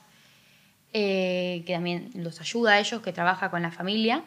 eh, 0.94 1.62
que 1.66 1.74
también 1.74 2.10
los 2.14 2.40
ayuda 2.40 2.72
a 2.72 2.80
ellos, 2.80 3.02
que 3.02 3.12
trabaja 3.12 3.50
con 3.50 3.62
la 3.62 3.70
familia. 3.70 4.24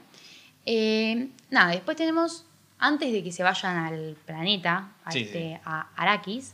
Eh, 0.66 1.30
nada, 1.50 1.72
después 1.72 1.98
tenemos, 1.98 2.46
antes 2.80 3.12
de 3.12 3.24
que 3.24 3.32
se 3.32 3.44
vayan 3.44 3.78
al 3.78 4.16
planeta, 4.26 4.92
a, 5.04 5.12
Sí, 5.12 5.22
este, 5.22 5.56
sí. 5.56 5.62
a 5.66 5.88
Arrakis, 5.96 6.54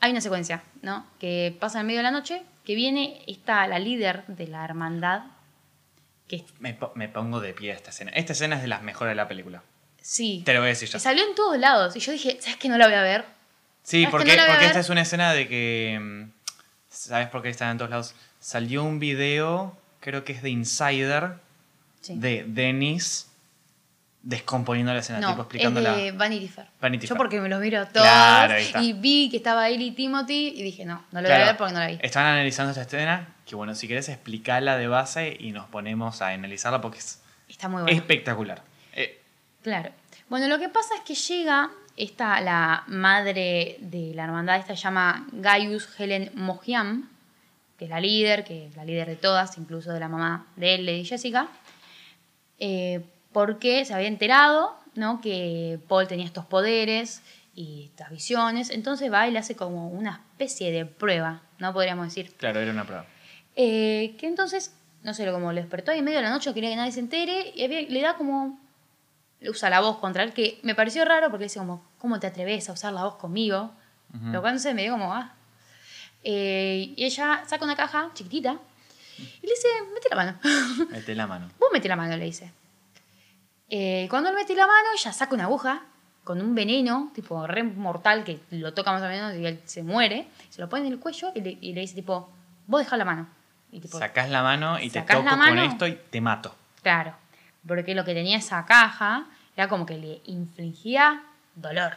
hay 0.00 0.10
una 0.12 0.20
secuencia, 0.20 0.62
¿no? 0.82 1.06
Que 1.18 1.56
pasa 1.60 1.80
en 1.80 1.86
medio 1.86 1.98
de 2.00 2.04
la 2.04 2.10
noche, 2.10 2.42
que 2.64 2.74
viene 2.74 3.22
esta, 3.26 3.66
la 3.66 3.78
líder 3.78 4.24
de 4.26 4.46
la 4.46 4.64
hermandad, 4.64 5.22
que 6.28 6.44
Me, 6.60 6.74
po- 6.74 6.92
me 6.94 7.08
pongo 7.08 7.40
de 7.40 7.52
pie 7.54 7.72
a 7.72 7.74
esta 7.74 7.90
escena. 7.90 8.10
Esta 8.12 8.32
escena 8.32 8.56
es 8.56 8.62
de 8.62 8.68
las 8.68 8.82
mejores 8.82 9.10
de 9.12 9.16
la 9.16 9.26
película. 9.28 9.62
sí, 10.00 10.42
Te 10.44 10.52
lo 10.54 10.60
voy 10.60 10.66
a 10.66 10.70
decir 10.70 10.88
que 10.90 10.98
salió 10.98 11.24
en 11.26 11.34
todos 11.34 11.58
lados. 11.58 11.96
Y 11.96 12.00
yo 12.00 12.12
dije, 12.12 12.38
¿sabes 12.40 12.56
qué? 12.56 12.68
No 12.68 12.78
la 12.78 12.86
voy 12.86 12.94
a 12.94 13.02
ver. 13.02 13.24
Sí, 13.82 14.04
que 14.04 14.10
porque, 14.10 14.36
no 14.36 14.42
porque 14.46 14.66
esta 14.66 14.80
es 14.80 14.88
una 14.90 15.02
escena 15.02 15.32
de 15.32 15.48
que. 15.48 15.98
mm, 16.00 16.30
¿Sabes 16.88 17.28
por 17.28 17.42
qué 17.42 17.48
están 17.48 17.70
en 17.72 17.78
todos 17.78 17.90
lados? 17.90 18.14
Salió 18.40 18.84
un 18.84 18.98
video, 19.00 19.76
creo 20.00 20.24
que 20.24 20.32
es 20.32 20.42
de 20.42 20.50
Insider, 20.50 21.34
Sí. 22.00 22.14
de 22.16 22.44
Dennis 22.46 23.29
descomponiendo 24.22 24.92
la 24.92 25.00
escena, 25.00 25.18
No, 25.20 25.28
tipo 25.28 25.40
es 25.42 25.46
explicándola. 25.46 25.94
de 25.96 26.12
Vanity 26.12 26.48
Fair. 26.48 26.66
Vanity 26.80 27.06
Yo 27.06 27.14
Fair. 27.14 27.18
porque 27.18 27.40
me 27.40 27.48
los 27.48 27.60
miro 27.60 27.86
todos 27.88 28.06
Claro, 28.06 28.54
y 28.82 28.92
vi 28.92 29.28
que 29.30 29.38
estaba 29.38 29.68
él 29.68 29.80
y 29.80 29.92
Timothy 29.92 30.52
y 30.56 30.62
dije, 30.62 30.84
no, 30.84 31.02
no 31.10 31.22
lo 31.22 31.28
voy 31.28 31.36
a 31.36 31.46
ver 31.46 31.56
porque 31.56 31.72
no 31.72 31.78
la 31.80 31.86
vi. 31.86 31.98
Estaban 32.02 32.32
analizando 32.32 32.70
esta 32.70 32.82
escena, 32.82 33.28
que 33.46 33.56
bueno, 33.56 33.74
si 33.74 33.88
querés 33.88 34.08
explicarla 34.10 34.76
de 34.76 34.88
base 34.88 35.36
y 35.40 35.52
nos 35.52 35.66
ponemos 35.68 36.20
a 36.22 36.28
analizarla 36.28 36.80
porque 36.80 36.98
es 36.98 37.22
Está 37.48 37.68
muy 37.68 37.82
bueno. 37.82 37.96
espectacular. 37.96 38.62
Eh, 38.94 39.20
Claro. 39.62 39.90
Bueno, 40.28 40.48
lo 40.48 40.58
que 40.58 40.68
pasa 40.68 40.94
es 40.96 41.00
que 41.02 41.14
llega 41.14 41.70
esta, 41.96 42.40
la 42.40 42.84
madre 42.86 43.76
de 43.80 44.12
la 44.14 44.24
hermandad, 44.24 44.56
esta 44.58 44.76
se 44.76 44.82
llama 44.82 45.26
Gaius 45.32 45.88
Helen 45.98 46.30
Mohiam, 46.34 47.08
que 47.78 47.84
es 47.86 47.90
la 47.90 48.00
líder, 48.00 48.44
que 48.44 48.66
es 48.66 48.76
la 48.76 48.84
líder 48.84 49.08
de 49.08 49.16
todas, 49.16 49.58
incluso 49.58 49.92
de 49.92 50.00
la 50.00 50.08
mamá 50.08 50.46
de 50.56 50.74
él, 50.76 50.86
Lady 50.86 51.04
Jessica, 51.04 51.48
eh, 52.58 53.00
porque 53.32 53.84
se 53.84 53.94
había 53.94 54.08
enterado 54.08 54.76
¿no? 54.94 55.20
que 55.20 55.78
Paul 55.88 56.06
tenía 56.08 56.24
estos 56.26 56.46
poderes 56.46 57.22
y 57.54 57.86
estas 57.86 58.10
visiones, 58.10 58.70
entonces 58.70 59.12
va 59.12 59.26
y 59.28 59.32
le 59.32 59.38
hace 59.38 59.54
como 59.56 59.88
una 59.88 60.22
especie 60.32 60.70
de 60.72 60.86
prueba, 60.86 61.42
¿no? 61.58 61.72
Podríamos 61.72 62.06
decir. 62.06 62.32
claro, 62.36 62.60
era 62.60 62.70
una 62.72 62.84
prueba. 62.84 63.04
Eh, 63.56 64.14
que 64.18 64.26
entonces, 64.26 64.74
no 65.02 65.12
sé, 65.14 65.30
como 65.30 65.52
le 65.52 65.60
despertó 65.60 65.90
ahí 65.90 65.98
en 65.98 66.04
medio 66.04 66.18
de 66.18 66.24
la 66.24 66.30
noche, 66.30 66.54
quería 66.54 66.70
que 66.70 66.76
nadie 66.76 66.92
se 66.92 67.00
entere, 67.00 67.52
y 67.54 67.64
había- 67.64 67.82
le 67.82 68.00
da 68.00 68.14
como. 68.14 68.58
Le 69.40 69.50
usa 69.50 69.68
la 69.70 69.80
voz 69.80 69.98
contra 69.98 70.22
él, 70.22 70.32
que 70.32 70.58
me 70.62 70.74
pareció 70.74 71.04
raro 71.04 71.26
porque 71.30 71.40
le 71.42 71.46
dice 71.46 71.58
como, 71.58 71.82
¿cómo 71.98 72.20
te 72.20 72.26
atreves 72.26 72.68
a 72.68 72.72
usar 72.72 72.92
la 72.92 73.04
voz 73.04 73.16
conmigo? 73.16 73.72
Ujú. 74.14 74.26
Lo 74.26 74.40
cual 74.42 74.60
me 74.74 74.82
dio 74.82 74.92
como, 74.92 75.12
ah. 75.14 75.34
Eh, 76.22 76.92
y 76.96 77.04
ella 77.04 77.42
saca 77.46 77.64
una 77.64 77.76
caja 77.76 78.10
chiquitita 78.14 78.58
y 79.18 79.46
le 79.46 79.52
dice, 79.52 79.68
mete 79.94 80.08
la 80.10 80.16
mano. 80.16 80.38
Mete 80.90 81.14
la 81.14 81.26
mano. 81.26 81.50
Vos 81.58 81.70
mete 81.72 81.88
la 81.88 81.96
mano, 81.96 82.16
le 82.16 82.24
dice. 82.24 82.52
Eh, 83.70 84.06
cuando 84.10 84.30
él 84.30 84.34
mete 84.34 84.54
la 84.54 84.66
mano, 84.66 84.88
ella 84.98 85.12
saca 85.12 85.34
una 85.34 85.44
aguja 85.44 85.82
con 86.24 86.40
un 86.40 86.54
veneno, 86.54 87.10
tipo 87.14 87.46
re 87.46 87.62
mortal, 87.62 88.24
que 88.24 88.40
lo 88.50 88.74
toca 88.74 88.92
más 88.92 89.02
o 89.02 89.06
menos 89.08 89.34
y 89.36 89.46
él 89.46 89.60
se 89.64 89.82
muere. 89.82 90.26
Se 90.50 90.60
lo 90.60 90.68
pone 90.68 90.86
en 90.86 90.92
el 90.92 90.98
cuello 90.98 91.32
y 91.34 91.40
le, 91.40 91.56
y 91.60 91.72
le 91.72 91.80
dice, 91.82 91.94
tipo, 91.94 92.30
vos 92.66 92.80
dejá 92.82 92.96
la 92.96 93.04
mano. 93.04 93.28
Y 93.72 93.80
tipo, 93.80 93.98
Sacás 93.98 94.28
la 94.28 94.42
mano 94.42 94.78
y 94.80 94.90
te 94.90 95.00
toco 95.02 95.24
con 95.24 95.58
esto 95.58 95.86
y 95.86 95.98
te 96.10 96.20
mato. 96.20 96.54
Claro, 96.82 97.14
porque 97.66 97.94
lo 97.94 98.04
que 98.04 98.14
tenía 98.14 98.38
esa 98.38 98.66
caja 98.66 99.26
era 99.56 99.68
como 99.68 99.86
que 99.86 99.96
le 99.96 100.20
infligía 100.26 101.22
dolor, 101.54 101.96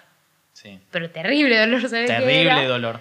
Sí. 0.54 0.80
pero 0.92 1.10
terrible 1.10 1.58
dolor, 1.58 1.82
¿sabes 1.90 2.08
Terrible 2.08 2.66
dolor. 2.68 3.00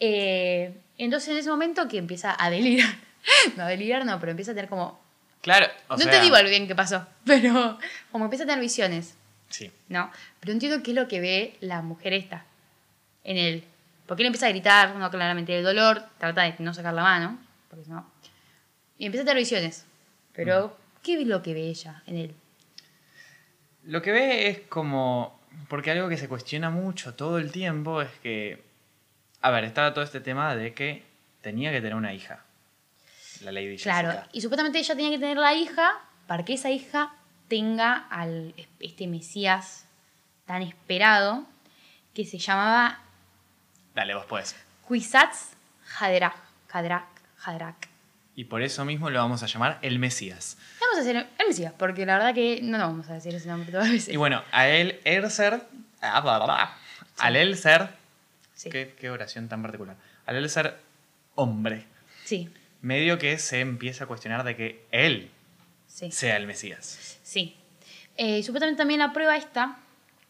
Eh, 0.00 0.76
entonces 0.98 1.30
en 1.30 1.38
ese 1.38 1.48
momento 1.50 1.88
que 1.88 1.98
empieza 1.98 2.36
a 2.38 2.50
delirar, 2.50 2.90
no 3.56 3.64
a 3.64 3.68
delirar 3.68 4.04
no, 4.04 4.18
pero 4.20 4.30
empieza 4.30 4.52
a 4.52 4.54
tener 4.54 4.68
como, 4.68 5.00
Claro, 5.40 5.66
o 5.88 5.96
no 5.96 6.02
sea, 6.02 6.10
te 6.12 6.20
digo 6.20 6.36
al 6.36 6.46
bien 6.46 6.66
qué 6.66 6.74
pasó, 6.74 7.06
pero 7.24 7.78
como 8.10 8.24
empieza 8.24 8.44
a 8.44 8.46
tener 8.46 8.60
visiones, 8.60 9.16
Sí. 9.48 9.70
¿no? 9.88 10.10
Pero 10.40 10.52
entiendo 10.52 10.82
qué 10.82 10.90
es 10.90 10.96
lo 10.96 11.08
que 11.08 11.20
ve 11.20 11.56
la 11.60 11.80
mujer 11.80 12.12
esta 12.12 12.44
en 13.24 13.36
él, 13.38 13.64
porque 14.06 14.22
él 14.22 14.26
empieza 14.26 14.46
a 14.46 14.50
gritar, 14.50 14.94
no 14.96 15.10
claramente 15.10 15.52
del 15.52 15.64
dolor, 15.64 16.04
trata 16.18 16.42
de 16.42 16.54
no 16.58 16.74
sacar 16.74 16.92
la 16.92 17.02
mano, 17.02 17.38
porque 17.70 17.84
si 17.84 17.90
no, 17.90 18.10
y 18.98 19.06
empieza 19.06 19.22
a 19.22 19.26
tener 19.26 19.38
visiones, 19.38 19.86
pero 20.34 20.76
¿qué 21.02 21.20
es 21.20 21.26
lo 21.26 21.42
que 21.42 21.54
ve 21.54 21.68
ella 21.68 22.02
en 22.06 22.16
él? 22.16 22.34
Lo 23.84 24.02
que 24.02 24.12
ve 24.12 24.48
es 24.48 24.60
como. 24.68 25.38
Porque 25.68 25.90
algo 25.90 26.08
que 26.08 26.16
se 26.18 26.28
cuestiona 26.28 26.68
mucho 26.70 27.14
todo 27.14 27.38
el 27.38 27.50
tiempo 27.50 28.02
es 28.02 28.10
que. 28.22 28.62
A 29.40 29.50
ver, 29.50 29.64
estaba 29.64 29.94
todo 29.94 30.04
este 30.04 30.20
tema 30.20 30.54
de 30.56 30.74
que 30.74 31.04
tenía 31.40 31.70
que 31.72 31.78
tener 31.80 31.94
una 31.94 32.12
hija. 32.12 32.44
La 33.42 33.52
Lady 33.52 33.76
Claro, 33.78 34.08
Jessica. 34.10 34.28
y 34.32 34.40
supuestamente 34.40 34.78
ella 34.78 34.94
tenía 34.94 35.10
que 35.10 35.18
tener 35.18 35.36
la 35.36 35.54
hija 35.54 36.00
para 36.26 36.44
que 36.44 36.54
esa 36.54 36.70
hija 36.70 37.12
tenga 37.48 38.06
al 38.10 38.54
este 38.80 39.06
Mesías 39.06 39.86
tan 40.46 40.62
esperado 40.62 41.46
que 42.14 42.24
se 42.24 42.38
llamaba 42.38 43.00
Dale, 43.94 44.14
vos 44.14 44.26
podés. 44.26 44.54
Kwisatz 44.86 45.50
Haderach. 45.98 46.36
Haderach. 46.72 47.06
Haderach. 47.44 47.76
Y 48.34 48.44
por 48.44 48.62
eso 48.62 48.84
mismo 48.84 49.10
lo 49.10 49.18
vamos 49.18 49.42
a 49.42 49.46
llamar 49.46 49.78
el 49.82 49.98
Mesías. 49.98 50.56
Vamos 50.80 50.96
a 50.96 51.00
decir 51.02 51.16
el 51.16 51.46
Mesías, 51.48 51.72
porque 51.76 52.06
la 52.06 52.14
verdad 52.18 52.34
que 52.34 52.60
no 52.62 52.78
nos 52.78 52.88
vamos 52.90 53.08
a 53.10 53.14
decir 53.14 53.34
ese 53.34 53.48
nombre 53.48 53.70
todas 53.72 53.86
las 53.86 53.92
veces. 53.94 54.14
Y 54.14 54.16
bueno, 54.16 54.42
a 54.52 54.68
él, 54.68 55.00
Erser. 55.04 55.62
ah, 56.00 56.20
bla, 56.20 56.36
bla, 56.38 56.44
bla. 56.46 56.76
Al 57.18 57.34
él 57.36 57.56
ser. 57.56 57.88
sí. 58.54 58.70
Qué, 58.70 58.94
qué 58.98 59.10
oración 59.10 59.48
tan 59.48 59.60
particular. 59.62 59.96
Al 60.26 60.36
él 60.36 60.48
ser 60.50 60.78
hombre. 61.34 61.86
sí, 62.24 62.48
Medio 62.80 63.18
que 63.18 63.38
se 63.38 63.60
empieza 63.60 64.04
a 64.04 64.06
cuestionar 64.06 64.44
de 64.44 64.56
que 64.56 64.86
él 64.90 65.30
sí. 65.86 66.10
sea 66.10 66.36
el 66.36 66.46
Mesías. 66.46 67.18
Sí. 67.22 67.56
Eh, 68.16 68.42
supuestamente 68.42 68.78
también 68.78 69.00
la 69.00 69.12
prueba 69.12 69.36
esta 69.36 69.78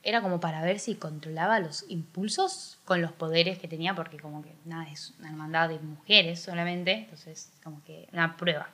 era 0.03 0.22
como 0.22 0.40
para 0.40 0.62
ver 0.62 0.78
si 0.78 0.94
controlaba 0.94 1.59
los 1.61 1.84
impulsos 1.88 2.78
con 2.84 3.03
los 3.03 3.12
poderes 3.12 3.59
que 3.59 3.68
tenía, 3.68 3.94
porque 3.94 4.18
como 4.18 4.42
que 4.42 4.53
nada, 4.64 4.90
es 4.90 5.14
una 5.18 5.28
hermandad 5.28 5.68
de 5.68 5.78
mujeres 5.80 6.40
solamente, 6.40 6.92
entonces 6.92 7.51
como 7.62 7.82
que 7.84 8.09
una 8.12 8.36
prueba. 8.36 8.70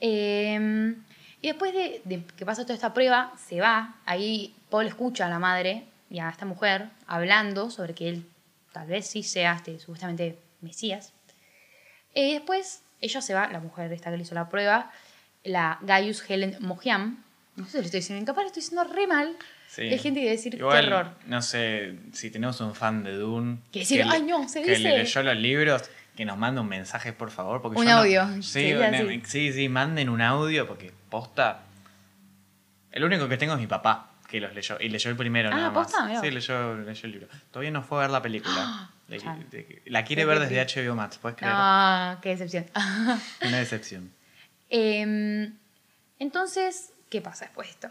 Eh, 0.00 0.94
y 1.42 1.48
después 1.48 1.74
de, 1.74 2.00
de 2.04 2.24
que 2.24 2.46
pasa 2.46 2.62
toda 2.62 2.74
esta 2.74 2.94
prueba, 2.94 3.34
se 3.36 3.60
va, 3.60 3.96
ahí 4.06 4.54
Paul 4.70 4.86
escucha 4.86 5.26
a 5.26 5.28
la 5.28 5.38
madre 5.38 5.84
y 6.08 6.20
a 6.20 6.30
esta 6.30 6.46
mujer 6.46 6.88
hablando 7.06 7.70
sobre 7.70 7.94
que 7.94 8.08
él 8.08 8.26
tal 8.72 8.86
vez 8.86 9.06
sí 9.06 9.22
sea 9.22 9.54
este, 9.54 9.78
supuestamente 9.78 10.38
Mesías. 10.60 11.12
Y 12.14 12.34
después 12.34 12.82
ella 13.00 13.20
se 13.20 13.34
va, 13.34 13.48
la 13.48 13.60
mujer 13.60 13.92
esta 13.92 14.10
que 14.10 14.16
le 14.16 14.22
hizo 14.22 14.34
la 14.34 14.48
prueba, 14.48 14.90
la 15.42 15.78
Gaius 15.82 16.24
Helen 16.28 16.56
Mohiam. 16.60 17.22
No 17.56 17.64
sé 17.66 17.72
si 17.72 17.76
lo 17.78 17.84
estoy 17.84 18.00
diciendo, 18.00 18.24
capaz 18.24 18.42
lo 18.42 18.46
estoy 18.48 18.62
diciendo 18.62 18.84
re 18.92 19.06
mal. 19.06 19.36
Sí. 19.68 19.82
Hay 19.82 19.98
gente 19.98 20.20
que 20.20 20.30
decir 20.30 20.54
Igual, 20.54 20.84
terror. 20.84 21.10
No 21.26 21.42
sé, 21.42 21.96
si 22.12 22.30
tenemos 22.30 22.60
un 22.60 22.74
fan 22.74 23.02
de 23.04 23.12
Dune. 23.16 23.58
Que 23.72 23.80
decir, 23.80 24.04
le- 24.06 24.12
"Ay, 24.12 24.22
no, 24.22 24.48
se 24.48 24.62
que 24.62 24.70
dice". 24.70 24.82
le 24.82 24.98
leyó 24.98 25.22
los 25.22 25.36
libros, 25.36 25.82
que 26.16 26.24
nos 26.24 26.38
mande 26.38 26.60
un 26.60 26.68
mensaje, 26.68 27.12
por 27.12 27.30
favor. 27.30 27.60
Porque 27.60 27.78
Un 27.80 27.86
yo 27.86 27.90
no- 27.92 27.98
audio, 28.00 28.26
sí, 28.36 28.42
sería 28.42 28.88
una- 28.88 28.98
así. 28.98 29.22
sí, 29.26 29.52
sí, 29.52 29.68
manden 29.68 30.08
un 30.08 30.20
audio 30.22 30.66
porque 30.68 30.92
posta. 31.10 31.62
El 32.92 33.02
único 33.04 33.28
que 33.28 33.36
tengo 33.36 33.54
es 33.54 33.60
mi 33.60 33.66
papá, 33.66 34.10
que 34.28 34.40
los 34.40 34.54
leyó. 34.54 34.76
Y 34.80 34.88
leyó 34.88 35.10
el 35.10 35.16
primero, 35.16 35.48
Ah, 35.52 35.56
nada 35.56 35.70
más. 35.70 35.86
¿posta? 35.88 36.06
Mirá 36.06 36.20
Sí, 36.20 36.26
vos. 36.28 36.34
leyó, 36.34 36.74
leyó 36.76 37.06
el 37.06 37.12
libro. 37.12 37.28
Todavía 37.50 37.70
no 37.72 37.82
fue 37.82 37.98
a 37.98 38.00
ver 38.02 38.10
la 38.10 38.22
película. 38.22 38.90
De- 39.08 39.18
Chan. 39.20 39.46
de- 39.50 39.82
la 39.86 40.04
quiere 40.04 40.24
ver 40.24 40.38
desde 40.40 40.60
HBO 40.60 40.94
Max, 40.94 41.18
¿puedes 41.18 41.36
creer? 41.36 41.52
Ah, 41.56 42.18
qué 42.22 42.30
decepción. 42.30 42.66
Una 43.46 43.58
decepción. 43.58 44.12
Em, 44.70 45.54
entonces, 46.18 46.92
¿qué 47.10 47.20
pasa 47.20 47.44
después 47.46 47.68
de 47.68 47.72
esto? 47.72 47.88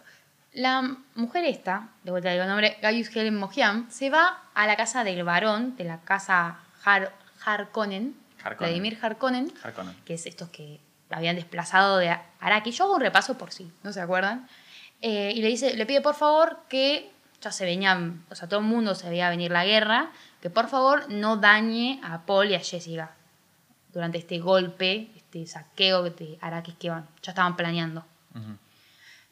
La 0.53 0.97
mujer 1.15 1.45
esta, 1.45 1.89
de 2.03 2.11
vuelta 2.11 2.29
digo 2.31 2.43
el 2.43 2.49
nombre, 2.49 2.77
Gaius 2.81 3.15
Helen 3.15 3.37
Mohiam, 3.37 3.89
se 3.89 4.09
va 4.09 4.43
a 4.53 4.67
la 4.67 4.75
casa 4.75 5.03
del 5.03 5.23
varón, 5.23 5.75
de 5.77 5.83
la 5.83 5.99
casa 6.01 6.59
Har 6.83 7.11
Harkonnen, 7.45 8.15
Harkonnen. 8.43 8.57
Vladimir 8.59 8.97
Harkonnen, 9.01 9.51
Harkonnen. 9.63 9.95
que 10.05 10.13
es 10.15 10.25
estos 10.25 10.49
que 10.49 10.79
habían 11.09 11.35
desplazado 11.35 11.97
de 11.97 12.15
Araki. 12.39 12.71
Yo 12.71 12.85
hago 12.85 12.95
un 12.95 13.01
repaso 13.01 13.37
por 13.37 13.51
si, 13.51 13.71
no 13.83 13.93
se 13.93 14.01
acuerdan. 14.01 14.47
Eh, 15.01 15.33
y 15.35 15.41
le 15.41 15.47
dice, 15.49 15.75
le 15.75 15.85
pide 15.85 16.01
por 16.01 16.15
favor 16.15 16.59
que 16.69 17.11
ya 17.41 17.51
se 17.51 17.65
venían, 17.65 18.23
o 18.29 18.35
sea, 18.35 18.47
todo 18.47 18.59
el 18.61 18.65
mundo 18.65 18.95
se 18.95 19.09
veía 19.09 19.29
venir 19.29 19.51
la 19.51 19.65
guerra, 19.65 20.11
que 20.43 20.49
por 20.49 20.67
favor 20.67 21.09
no 21.09 21.37
dañe 21.37 22.01
a 22.03 22.25
Paul 22.25 22.51
y 22.51 22.55
a 22.55 22.59
Jessica 22.59 23.15
durante 23.93 24.17
este 24.17 24.39
golpe, 24.39 25.07
este 25.15 25.47
saqueo 25.47 26.03
de 26.03 26.37
Arrakis 26.41 26.75
que 26.75 26.89
van, 26.89 27.07
ya 27.21 27.31
estaban 27.31 27.55
planeando. 27.55 28.03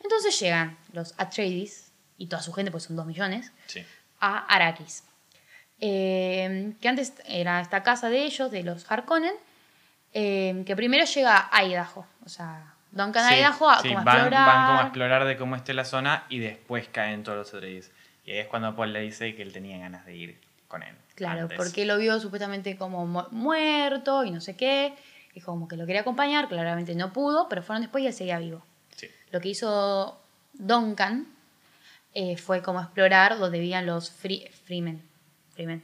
Entonces 0.02 0.40
llegan 0.40 0.78
los 0.94 1.14
Atreides 1.18 1.92
y 2.18 2.28
toda 2.28 2.42
su 2.42 2.54
gente, 2.54 2.72
pues 2.72 2.84
son 2.86 2.96
dos 2.96 3.06
millones, 3.06 3.52
Sí. 3.68 3.84
a 4.22 4.38
Arrakis. 4.46 5.04
Eh, 5.82 6.74
que 6.80 6.88
antes 6.88 7.14
era 7.26 7.60
esta 7.60 7.84
casa 7.84 8.10
de 8.10 8.24
ellos, 8.24 8.50
de 8.50 8.64
los 8.64 8.90
Harkonnen, 8.90 9.34
eh, 10.14 10.64
que 10.66 10.76
primero 10.78 11.04
llega 11.04 11.50
a 11.52 11.64
Idaho. 11.66 12.06
O 12.26 12.30
sea, 12.30 12.74
Duncan 12.92 13.26
a 13.26 13.30
Sí, 13.30 13.36
Idaho 13.36 13.70
a 13.70 13.82
sí, 13.82 13.88
como 13.90 14.00
a 14.00 14.04
van, 14.04 14.16
explorar. 14.16 14.46
van 14.48 14.68
como 14.68 14.80
a 14.80 14.84
explorar 14.84 15.26
de 15.26 15.38
cómo 15.38 15.56
esté 15.58 15.74
la 15.74 15.84
zona 15.84 16.24
y 16.30 16.40
después 16.40 16.88
caen 16.88 17.24
todos 17.24 17.38
los 17.38 17.54
Atreides. 17.54 17.92
Y 18.24 18.32
ahí 18.32 18.38
es 18.40 18.48
cuando 18.48 18.74
Paul 18.78 18.94
le 18.94 19.02
dice 19.02 19.36
que 19.36 19.42
él 19.42 19.52
tenía 19.52 19.78
ganas 19.80 20.06
de 20.06 20.16
ir 20.16 20.40
con 20.72 20.82
él. 20.84 20.96
Claro, 21.16 21.42
antes. 21.44 21.58
porque 21.58 21.86
lo 21.86 21.98
vio 21.98 22.20
supuestamente 22.20 22.78
como 22.78 23.06
mu- 23.06 23.28
muerto 23.32 24.24
y 24.26 24.32
no 24.32 24.42
sé 24.42 24.56
qué. 24.56 24.96
Y 25.34 25.42
como 25.42 25.68
que 25.68 25.78
lo 25.78 25.86
quería 25.86 26.02
acompañar, 26.02 26.48
claramente 26.48 26.96
no 26.96 27.14
pudo, 27.14 27.48
pero 27.48 27.62
fueron 27.62 27.82
después 27.84 28.04
y 28.04 28.08
él 28.08 28.14
seguía 28.14 28.40
vivo. 28.40 28.66
Sí. 28.96 29.08
Lo 29.32 29.40
que 29.40 29.50
hizo 29.50 30.20
Duncan 30.54 31.28
eh, 32.14 32.38
fue 32.38 32.62
como 32.62 32.82
explorar 32.82 33.38
donde 33.38 33.60
vivían 33.60 33.86
los 33.86 34.10
Free, 34.12 34.48
Freemen. 34.66 35.02
Freemen. 35.54 35.84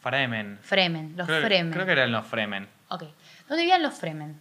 Fremen. 0.00 0.58
Fremen, 0.62 1.14
los 1.16 1.26
creo, 1.26 1.42
Fremen. 1.42 1.72
creo 1.72 1.86
que 1.86 1.92
eran 1.92 2.12
los 2.12 2.26
Fremen. 2.26 2.68
Ok. 2.88 3.04
¿Dónde 3.48 3.62
vivían 3.62 3.82
los 3.82 3.94
Fremen? 3.94 4.40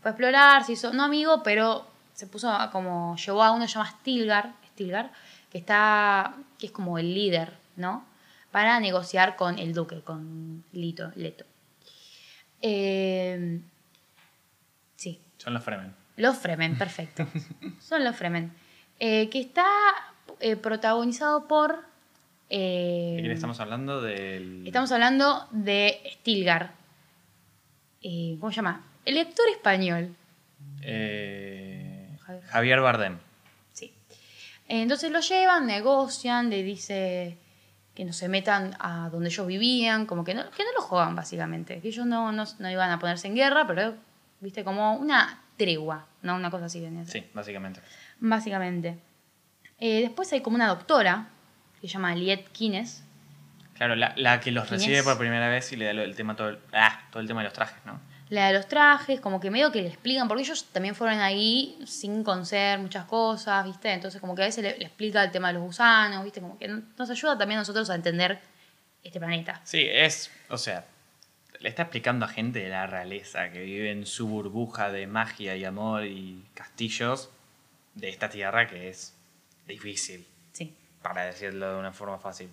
Fue 0.00 0.10
a 0.10 0.12
explorar, 0.12 0.64
se 0.64 0.72
hizo, 0.72 0.92
no 0.92 1.02
amigo, 1.04 1.42
pero 1.42 1.86
se 2.14 2.26
puso 2.26 2.50
a- 2.50 2.70
como, 2.70 3.16
llevó 3.16 3.42
a 3.42 3.50
uno 3.52 3.62
que 3.64 3.68
se 3.68 3.74
llama 3.74 3.90
Stilgar, 3.90 4.52
Stilgar, 4.72 5.10
que 5.50 5.58
está, 5.58 6.34
que 6.58 6.66
es 6.66 6.72
como 6.72 6.98
el 6.98 7.12
líder, 7.14 7.52
¿no? 7.76 8.04
Para 8.50 8.80
negociar 8.80 9.36
con 9.36 9.58
el 9.58 9.72
duque, 9.74 10.00
con 10.00 10.64
Lito, 10.72 11.12
Leto. 11.16 11.44
Eh, 12.62 13.60
sí, 14.96 15.20
Son 15.36 15.54
los 15.54 15.62
Fremen. 15.62 15.94
los 16.16 16.36
Fremen, 16.38 16.76
perfecto. 16.78 17.26
Son 17.80 18.02
los 18.04 18.16
Fremen. 18.16 18.52
eh, 18.98 19.28
que 19.30 19.40
está 19.40 19.66
eh, 20.40 20.56
protagonizado 20.56 21.46
por... 21.46 21.86
¿De 22.50 23.18
quién 23.20 23.30
estamos 23.30 23.60
hablando? 23.60 24.00
Del... 24.00 24.66
estamos 24.66 24.90
hablando 24.90 25.46
de 25.50 26.00
Stilgar. 26.14 26.72
¿Cómo 28.40 28.50
se 28.50 28.56
llama? 28.56 28.82
El 29.04 29.18
actor 29.18 29.44
español. 29.50 30.14
Javier 32.46 32.80
Bardem. 32.80 33.18
Sí. 33.74 33.92
Entonces 34.66 35.10
lo 35.10 35.20
llevan, 35.20 35.66
negocian, 35.66 36.48
le 36.48 36.62
dice 36.62 37.36
que 37.98 38.04
no 38.04 38.12
se 38.12 38.28
metan 38.28 38.76
a 38.78 39.08
donde 39.10 39.28
ellos 39.28 39.44
vivían, 39.44 40.06
como 40.06 40.22
que 40.22 40.32
no, 40.32 40.48
que 40.52 40.62
no 40.62 40.70
lo 40.72 40.82
jodan 40.82 41.16
básicamente, 41.16 41.80
que 41.80 41.88
ellos 41.88 42.06
no, 42.06 42.30
no, 42.30 42.44
no 42.60 42.70
iban 42.70 42.92
a 42.92 43.00
ponerse 43.00 43.26
en 43.26 43.34
guerra, 43.34 43.66
pero 43.66 43.96
viste 44.38 44.62
como 44.62 44.94
una 44.94 45.42
tregua, 45.56 46.06
¿no? 46.22 46.36
Una 46.36 46.48
cosa 46.48 46.66
así 46.66 46.80
venía. 46.80 47.04
Sí, 47.06 47.26
básicamente. 47.34 47.80
Básicamente. 48.20 49.00
Eh, 49.80 50.02
después 50.02 50.32
hay 50.32 50.42
como 50.42 50.54
una 50.54 50.68
doctora 50.68 51.26
que 51.80 51.88
se 51.88 51.94
llama 51.94 52.14
Liet 52.14 52.46
Kines. 52.52 53.02
Claro, 53.74 53.96
la, 53.96 54.14
la 54.16 54.38
que 54.38 54.52
los 54.52 54.68
¿Quién 54.68 54.78
recibe 54.78 55.02
por 55.02 55.18
primera 55.18 55.48
vez 55.48 55.72
y 55.72 55.76
le 55.76 55.86
da 55.86 55.90
el 55.90 56.14
tema 56.14 56.36
todo 56.36 56.50
el, 56.50 56.58
ah, 56.74 57.00
todo 57.10 57.20
el 57.20 57.26
tema 57.26 57.40
de 57.40 57.46
los 57.46 57.52
trajes, 57.52 57.84
¿no? 57.84 57.98
La 58.30 58.48
de 58.48 58.54
los 58.54 58.68
trajes, 58.68 59.20
como 59.20 59.40
que 59.40 59.50
medio 59.50 59.72
que 59.72 59.80
le 59.80 59.88
explican, 59.88 60.28
porque 60.28 60.42
ellos 60.42 60.66
también 60.72 60.94
fueron 60.94 61.18
ahí 61.20 61.78
sin 61.86 62.22
conocer 62.22 62.78
muchas 62.78 63.06
cosas, 63.06 63.64
¿viste? 63.64 63.90
Entonces 63.92 64.20
como 64.20 64.34
que 64.34 64.42
a 64.42 64.46
veces 64.46 64.62
le, 64.62 64.76
le 64.78 64.84
explica 64.84 65.24
el 65.24 65.30
tema 65.30 65.48
de 65.48 65.54
los 65.54 65.62
gusanos, 65.62 66.22
¿viste? 66.24 66.40
Como 66.40 66.58
que 66.58 66.68
nos 66.68 67.08
ayuda 67.10 67.38
también 67.38 67.58
a 67.58 67.62
nosotros 67.62 67.88
a 67.90 67.94
entender 67.94 68.38
este 69.02 69.18
planeta. 69.18 69.60
Sí, 69.64 69.86
es, 69.90 70.30
o 70.50 70.58
sea, 70.58 70.84
le 71.60 71.70
está 71.70 71.82
explicando 71.82 72.26
a 72.26 72.28
gente 72.28 72.58
de 72.58 72.68
la 72.68 72.86
realeza 72.86 73.50
que 73.50 73.60
vive 73.62 73.90
en 73.90 74.04
su 74.04 74.28
burbuja 74.28 74.92
de 74.92 75.06
magia 75.06 75.56
y 75.56 75.64
amor 75.64 76.04
y 76.04 76.44
castillos 76.54 77.30
de 77.94 78.10
esta 78.10 78.28
tierra 78.28 78.68
que 78.68 78.90
es 78.90 79.14
difícil, 79.66 80.26
Sí. 80.52 80.74
para 81.02 81.24
decirlo 81.24 81.72
de 81.72 81.78
una 81.80 81.92
forma 81.92 82.18
fácil. 82.18 82.50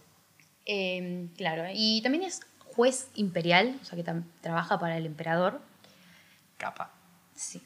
Eh, 0.65 1.27
claro, 1.37 1.65
y 1.73 2.01
también 2.01 2.23
es 2.23 2.41
juez 2.75 3.09
imperial, 3.15 3.77
o 3.81 3.85
sea 3.85 3.95
que 3.95 4.03
trabaja 4.41 4.79
para 4.79 4.97
el 4.97 5.05
emperador. 5.05 5.61
Capa. 6.57 6.91
Sí. 7.35 7.61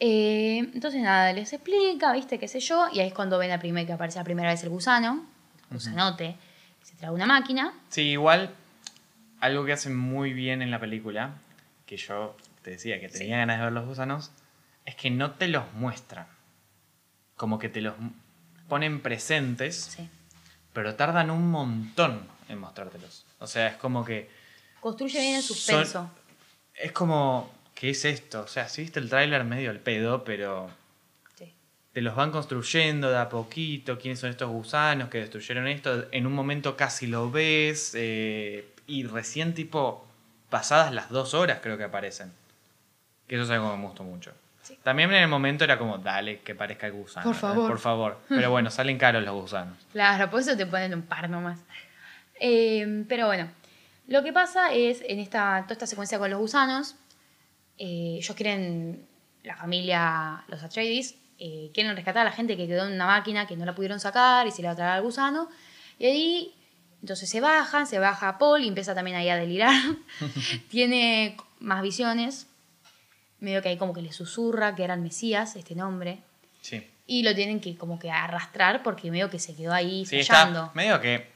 Eh, 0.00 0.58
entonces 0.74 1.02
nada, 1.02 1.32
les 1.32 1.52
explica, 1.52 2.12
¿viste? 2.12 2.38
¿Qué 2.38 2.46
sé 2.48 2.60
yo? 2.60 2.86
Y 2.92 3.00
ahí 3.00 3.08
es 3.08 3.14
cuando 3.14 3.38
ven 3.38 3.50
la 3.50 3.58
primera 3.58 3.86
que 3.86 3.92
aparece 3.92 4.18
la 4.18 4.24
primera 4.24 4.50
vez 4.50 4.62
el 4.62 4.68
gusano, 4.68 5.24
el 5.70 5.76
gusanote, 5.76 6.36
que 6.80 6.86
se 6.86 6.94
trae 6.96 7.10
una 7.10 7.26
máquina. 7.26 7.72
Sí, 7.88 8.02
igual, 8.02 8.54
algo 9.40 9.64
que 9.64 9.72
hacen 9.72 9.96
muy 9.96 10.32
bien 10.32 10.62
en 10.62 10.70
la 10.70 10.78
película, 10.78 11.34
que 11.86 11.96
yo 11.96 12.36
te 12.62 12.70
decía 12.72 13.00
que 13.00 13.08
tenía 13.08 13.38
ganas 13.38 13.58
de 13.58 13.64
ver 13.64 13.72
los 13.72 13.86
gusanos, 13.86 14.30
es 14.84 14.94
que 14.94 15.10
no 15.10 15.32
te 15.32 15.48
los 15.48 15.72
muestran. 15.74 16.26
Como 17.36 17.58
que 17.58 17.68
te 17.68 17.80
los 17.80 17.94
ponen 18.68 19.00
presentes, 19.00 19.76
Sí. 19.96 20.08
pero 20.72 20.94
tardan 20.94 21.30
un 21.30 21.50
montón 21.50 22.20
en 22.48 22.58
mostrártelos. 22.58 23.24
O 23.40 23.46
sea, 23.46 23.68
es 23.68 23.76
como 23.76 24.04
que... 24.04 24.28
Construye 24.80 25.20
bien 25.20 25.36
el 25.36 25.42
suspenso. 25.42 26.10
Es 26.74 26.92
como, 26.92 27.52
¿qué 27.74 27.90
es 27.90 28.04
esto? 28.04 28.42
O 28.42 28.46
sea, 28.48 28.68
si 28.68 28.82
viste 28.82 29.00
el 29.00 29.08
tráiler 29.08 29.44
medio 29.44 29.70
al 29.70 29.80
pedo, 29.80 30.24
pero 30.24 30.70
Sí. 31.36 31.52
te 31.92 32.00
los 32.02 32.14
van 32.14 32.30
construyendo 32.30 33.10
de 33.10 33.18
a 33.18 33.28
poquito, 33.28 33.98
quiénes 33.98 34.20
son 34.20 34.30
estos 34.30 34.48
gusanos 34.48 35.08
que 35.08 35.18
destruyeron 35.18 35.66
esto, 35.68 36.06
en 36.12 36.26
un 36.26 36.32
momento 36.32 36.76
casi 36.76 37.06
lo 37.06 37.30
ves, 37.30 37.92
eh, 37.94 38.68
y 38.86 39.04
recién 39.04 39.54
tipo, 39.54 40.06
pasadas 40.50 40.92
las 40.92 41.10
dos 41.10 41.34
horas 41.34 41.58
creo 41.62 41.76
que 41.76 41.84
aparecen. 41.84 42.32
Que 43.26 43.34
eso 43.34 43.44
es 43.44 43.50
algo 43.50 43.70
que 43.72 43.76
me 43.76 43.84
gustó 43.86 44.04
mucho. 44.04 44.32
Sí. 44.62 44.78
También 44.82 45.10
en 45.12 45.22
el 45.22 45.28
momento 45.28 45.64
era 45.64 45.78
como, 45.78 45.98
dale, 45.98 46.40
que 46.40 46.54
parezca 46.54 46.86
el 46.86 46.92
gusano. 46.92 47.24
Por 47.24 47.34
¿eh? 47.34 47.38
favor. 47.38 47.68
Por 47.68 47.78
favor. 47.78 48.18
Pero 48.28 48.50
bueno, 48.50 48.70
salen 48.70 48.98
caros 48.98 49.22
los 49.24 49.34
gusanos. 49.34 49.76
Claro, 49.92 50.30
por 50.30 50.40
eso 50.40 50.56
te 50.56 50.66
ponen 50.66 50.94
un 50.94 51.02
par 51.02 51.28
nomás. 51.28 51.58
Eh, 52.40 53.04
pero 53.08 53.26
bueno, 53.26 53.50
lo 54.06 54.22
que 54.22 54.32
pasa 54.32 54.72
es, 54.72 55.02
en 55.06 55.18
esta, 55.18 55.62
toda 55.64 55.72
esta 55.74 55.86
secuencia 55.86 56.18
con 56.18 56.30
los 56.30 56.38
gusanos, 56.38 56.94
eh, 57.78 58.16
ellos 58.18 58.34
quieren, 58.36 59.06
la 59.44 59.56
familia, 59.56 60.44
los 60.48 60.62
Atreides, 60.62 61.14
eh, 61.38 61.70
quieren 61.72 61.94
rescatar 61.94 62.22
a 62.22 62.24
la 62.30 62.32
gente 62.32 62.56
que 62.56 62.66
quedó 62.66 62.86
en 62.86 62.94
una 62.94 63.06
máquina 63.06 63.46
que 63.46 63.56
no 63.56 63.64
la 63.64 63.74
pudieron 63.74 64.00
sacar 64.00 64.46
y 64.46 64.50
se 64.50 64.62
la 64.62 64.68
va 64.68 64.72
a 64.72 64.76
traer 64.76 64.90
al 64.92 65.02
gusano. 65.02 65.48
Y 65.98 66.06
ahí, 66.06 66.54
entonces 67.00 67.30
se 67.30 67.40
bajan, 67.40 67.86
se 67.86 67.98
baja 67.98 68.38
Paul 68.38 68.62
y 68.62 68.68
empieza 68.68 68.94
también 68.94 69.16
ahí 69.16 69.28
a 69.28 69.36
delirar. 69.36 69.72
Tiene 70.70 71.36
más 71.60 71.82
visiones. 71.82 72.46
Medio 73.40 73.62
que 73.62 73.68
ahí 73.68 73.76
como 73.76 73.92
que 73.94 74.02
le 74.02 74.12
susurra 74.12 74.74
que 74.74 74.82
era 74.82 74.94
el 74.94 75.00
Mesías, 75.00 75.54
este 75.54 75.76
nombre. 75.76 76.18
Sí. 76.60 76.84
Y 77.06 77.22
lo 77.22 77.34
tienen 77.34 77.60
que 77.60 77.76
como 77.76 77.98
que 77.98 78.10
arrastrar 78.10 78.82
porque 78.82 79.10
medio 79.10 79.30
que 79.30 79.38
se 79.38 79.54
quedó 79.54 79.72
ahí 79.72 80.04
Sí, 80.06 80.22
fallando. 80.24 80.64
está 80.64 80.74
medio 80.74 81.00
que 81.00 81.28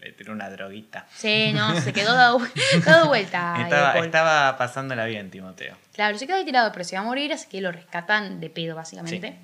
le 0.00 0.12
tiró 0.12 0.32
una 0.32 0.50
droguita. 0.50 1.06
Sí, 1.14 1.52
no, 1.52 1.80
se 1.80 1.92
quedó 1.92 2.14
dado, 2.14 2.40
dado 2.84 3.08
vuelta. 3.08 3.56
estaba, 3.62 3.98
estaba 3.98 4.56
pasándola 4.58 5.04
bien, 5.06 5.30
Timoteo. 5.30 5.76
Claro, 5.94 6.18
se 6.18 6.26
quedó 6.26 6.36
ahí 6.36 6.44
tirado, 6.44 6.70
pero 6.72 6.84
se 6.84 6.96
va 6.96 7.02
a 7.02 7.04
morir, 7.04 7.32
así 7.32 7.48
que 7.48 7.60
lo 7.60 7.72
rescatan 7.72 8.40
de 8.40 8.50
pedo, 8.50 8.74
básicamente. 8.76 9.38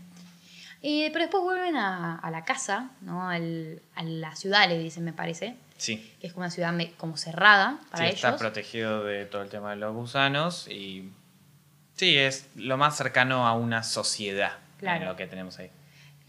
Eh, 0.84 1.10
pero 1.12 1.24
después 1.24 1.42
vuelven 1.44 1.76
a, 1.76 2.18
a 2.18 2.30
la 2.30 2.44
casa, 2.44 2.90
¿no? 3.02 3.28
Al- 3.28 3.80
a 3.94 4.02
la 4.02 4.34
ciudad, 4.34 4.68
le 4.68 4.78
dicen, 4.78 5.04
me 5.04 5.12
parece. 5.12 5.54
Sí. 5.76 6.12
Que 6.20 6.26
es 6.26 6.32
como 6.32 6.44
una 6.44 6.50
ciudad 6.50 6.72
me- 6.72 6.92
como 6.92 7.16
cerrada 7.16 7.78
para 7.90 8.04
sí, 8.04 8.10
ellos. 8.10 8.16
está 8.16 8.36
protegido 8.36 9.04
de 9.04 9.24
todo 9.26 9.42
el 9.42 9.48
tema 9.48 9.70
de 9.70 9.76
los 9.76 9.94
gusanos 9.94 10.66
y 10.68 11.10
sí, 11.96 12.16
es 12.18 12.48
lo 12.56 12.76
más 12.76 12.96
cercano 12.96 13.46
a 13.46 13.54
una 13.54 13.82
sociedad 13.84 14.52
Claro. 14.78 15.02
en 15.02 15.08
lo 15.08 15.16
que 15.16 15.26
tenemos 15.28 15.58
ahí. 15.60 15.70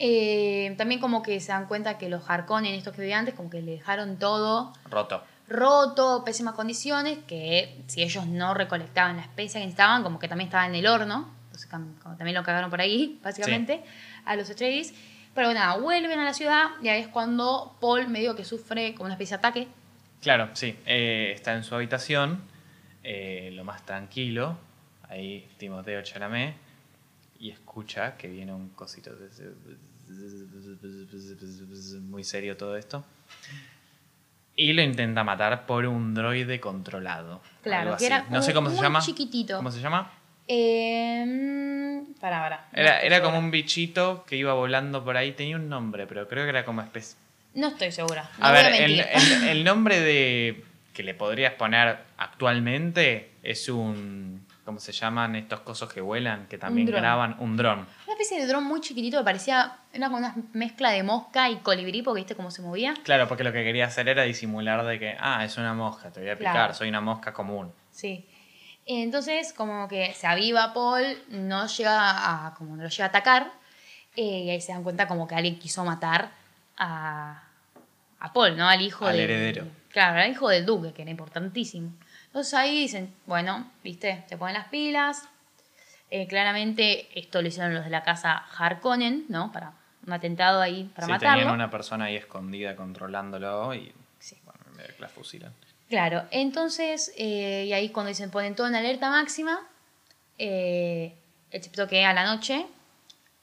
Eh, 0.06 0.76
también 0.78 1.00
como 1.00 1.24
que 1.24 1.40
se 1.40 1.54
dan 1.54 1.66
cuenta 1.66 1.98
que 1.98 2.10
los 2.10 2.30
Harkonnen, 2.30 2.74
estos 2.76 2.94
que 2.94 3.00
vivían 3.02 3.20
antes, 3.20 3.36
como 3.36 3.50
que 3.50 3.62
le 3.62 3.72
dejaron 3.72 4.18
todo 4.20 4.74
Roto. 4.90 5.24
roto, 5.48 6.24
pésimas 6.26 6.56
condiciones, 6.56 7.20
que 7.26 7.82
si 7.88 8.04
ellos 8.04 8.26
no 8.28 8.54
recolectaban 8.54 9.16
la 9.16 9.22
especia 9.22 9.62
que 9.62 9.66
necesitaban, 9.66 10.04
como 10.04 10.20
que 10.20 10.28
también 10.28 10.50
estaba 10.50 10.66
en 10.66 10.76
el 10.76 10.88
horno, 10.88 11.30
entonces 11.46 11.70
como 11.70 12.18
también 12.18 12.36
lo 12.36 12.44
cagaron 12.44 12.70
por 12.70 12.82
ahí, 12.82 13.18
básicamente, 13.24 13.82
a 14.26 14.36
los 14.36 14.50
Atreides. 14.50 14.94
Pero 15.34 15.54
nada, 15.54 15.78
vuelven 15.78 16.20
a 16.20 16.26
la 16.26 16.34
ciudad 16.34 16.66
y 16.82 16.90
ahí 16.90 17.00
es 17.02 17.08
cuando 17.08 17.78
Paul 17.80 18.10
medio 18.10 18.36
que 18.36 18.44
sufre 18.44 18.94
como 18.96 19.06
una 19.06 19.14
especie 19.14 19.38
de 19.38 19.40
ataque. 19.40 19.68
Claro, 20.22 20.50
sí. 20.54 20.78
eh, 20.86 21.32
está 21.34 21.54
en 21.54 21.64
su 21.64 21.76
habitación, 21.76 22.42
eh, 23.04 23.52
lo 23.54 23.64
más 23.64 23.86
tranquilo. 23.86 24.58
Ahí 25.08 25.48
Timoteo 25.58 26.02
Chalamet. 26.04 26.56
Y 27.40 27.50
escucha 27.52 28.16
que 28.16 28.28
viene 28.28 28.54
un 28.54 28.70
cosito. 28.70 29.14
de- 29.16 29.93
Muy 32.02 32.24
serio 32.24 32.58
todo 32.58 32.76
esto. 32.78 33.04
Y 34.56 34.74
lo 34.74 34.82
intenta 34.84 35.24
matar 35.24 35.66
por 35.66 35.86
un 35.86 36.14
droide 36.14 36.60
controlado. 36.60 37.42
Claro, 37.64 37.98
que 37.98 38.06
era 38.06 38.26
No 38.30 38.42
sé 38.42 38.54
como 38.54 38.68
cómo 38.68 38.78
se 38.78 38.84
llama. 38.84 39.00
chiquitito. 39.02 39.58
¿Cómo 39.58 39.72
se 39.72 39.82
llama? 39.82 40.12
Eh, 40.48 42.04
pará. 42.20 42.68
No 42.72 42.80
Era, 42.80 43.00
era 43.02 43.22
como 43.22 43.40
un 43.40 43.50
bichito 43.50 44.26
que 44.28 44.36
iba 44.36 44.54
volando 44.54 45.04
por 45.04 45.18
ahí. 45.18 45.32
Tenía 45.32 45.56
un 45.56 45.70
nombre, 45.70 46.06
pero 46.06 46.28
creo 46.28 46.44
que 46.44 46.50
era 46.50 46.66
como 46.66 46.82
especie. 46.82 47.18
No 47.56 47.70
estoy 47.70 47.92
segura. 47.92 48.30
No 48.38 48.46
A 48.46 48.52
ver, 48.52 48.66
a 48.66 48.78
el, 48.78 48.98
mentir. 48.98 49.06
el- 49.44 49.48
el 49.50 49.64
nombre 49.64 50.00
de 50.00 50.64
que 50.94 51.02
le 51.04 51.14
podrías 51.16 51.54
poner 51.54 51.98
actualmente 52.18 53.32
es 53.42 53.70
un. 53.70 54.43
¿Cómo 54.66 54.80
se 54.80 54.94
llaman 54.94 55.36
estos 55.36 55.60
cosos 55.60 55.92
que 55.92 56.00
vuelan? 56.00 56.48
Que 56.48 56.58
también 56.58 56.88
graban. 56.88 57.36
Un 57.40 57.58
dron. 57.58 57.80
Una 57.80 58.14
especie 58.14 58.40
de 58.40 58.48
dron 58.48 58.64
muy 58.64 58.80
chiquitito 58.80 59.18
que 59.18 59.24
parecía. 59.26 59.78
Era 59.92 60.08
como 60.08 60.18
una 60.20 60.36
mezcla 60.54 60.92
de 60.92 61.04
mosca 61.04 61.50
y 61.50 61.58
colibrí, 61.58 62.02
porque 62.02 62.22
viste 62.22 62.36
cómo 62.36 62.50
se 62.50 62.62
movía. 62.62 62.94
Claro, 63.04 63.28
porque 63.28 63.44
lo 63.44 63.52
que 63.52 63.64
quería 63.64 63.88
hacer 63.88 64.08
era 64.08 64.24
disimular 64.24 64.86
de 64.86 65.00
que, 65.00 65.18
ah, 65.20 65.44
es 65.44 65.58
una 65.58 65.74
mosca, 65.74 66.12
te 66.12 66.22
voy 66.22 66.30
a 66.30 66.38
picar, 66.38 66.54
Claro. 66.54 66.74
soy 66.74 66.88
una 66.90 67.02
mosca 67.02 67.34
común. 67.34 67.74
Sí. 67.92 68.26
Entonces, 68.86 69.54
como 69.54 69.88
que 69.88 70.14
se 70.14 70.28
aviva 70.28 70.74
Paul, 70.74 71.04
no 71.30 71.68
llega 71.68 72.48
a, 72.48 72.54
como 72.56 72.76
no 72.76 72.84
lo 72.84 72.90
llega 72.90 73.06
a 73.06 73.08
atacar, 73.10 73.52
eh, 74.16 74.44
y 74.46 74.50
ahí 74.50 74.62
se 74.62 74.72
dan 74.74 74.84
cuenta 74.84 75.08
como 75.08 75.28
que 75.28 75.36
alguien 75.36 75.60
quiso 75.60 75.84
matar 75.86 76.32
a, 76.78 77.44
a 78.20 78.34
Paul, 78.34 78.56
¿no? 78.58 78.68
Al 78.68 78.82
hijo 78.82 79.06
Al 79.06 79.18
del- 79.18 79.30
heredero. 79.30 79.66
Claro, 79.90 80.22
al 80.22 80.32
hijo 80.32 80.50
del 80.50 80.66
duque, 80.66 80.92
que 80.94 81.02
era 81.04 81.12
importantísimo. 81.12 81.94
Entonces 82.34 82.54
ahí 82.56 82.80
dicen, 82.80 83.14
bueno, 83.28 83.70
viste, 83.84 84.24
se 84.28 84.38
ponen 84.38 84.56
las 84.56 84.68
pilas. 84.70 85.22
Eh, 86.10 86.26
claramente 86.28 87.08
esto 87.20 87.44
lo 87.44 87.48
hicieron 87.48 87.76
los 87.76 87.84
de 87.84 87.92
la 87.92 88.02
casa 88.02 88.44
Harkonnen, 88.58 89.26
¿no? 89.30 89.52
Para 89.52 89.74
un 90.08 90.14
atentado 90.14 90.60
ahí, 90.60 90.86
para 90.96 91.06
sí, 91.06 91.12
matarlo. 91.12 91.38
tenían 91.42 91.54
una 91.54 91.70
persona 91.70 92.06
ahí 92.06 92.16
escondida 92.16 92.76
controlándolo 92.76 93.74
y. 93.76 93.94
Sí. 94.18 94.36
Bueno, 94.46 94.60
de 94.78 94.94
que 94.96 95.00
la 95.02 95.10
fusilan. 95.10 95.54
Claro, 95.90 96.24
entonces, 96.32 97.14
eh, 97.18 97.66
y 97.68 97.74
ahí 97.74 97.90
cuando 97.90 98.10
dicen 98.10 98.32
ponen 98.32 98.56
todo 98.56 98.66
en 98.68 98.74
alerta 98.76 99.12
máxima, 99.12 99.60
eh, 100.40 101.14
excepto 101.52 101.88
que 101.88 102.04
a 102.04 102.14
la 102.14 102.24
noche, 102.26 102.66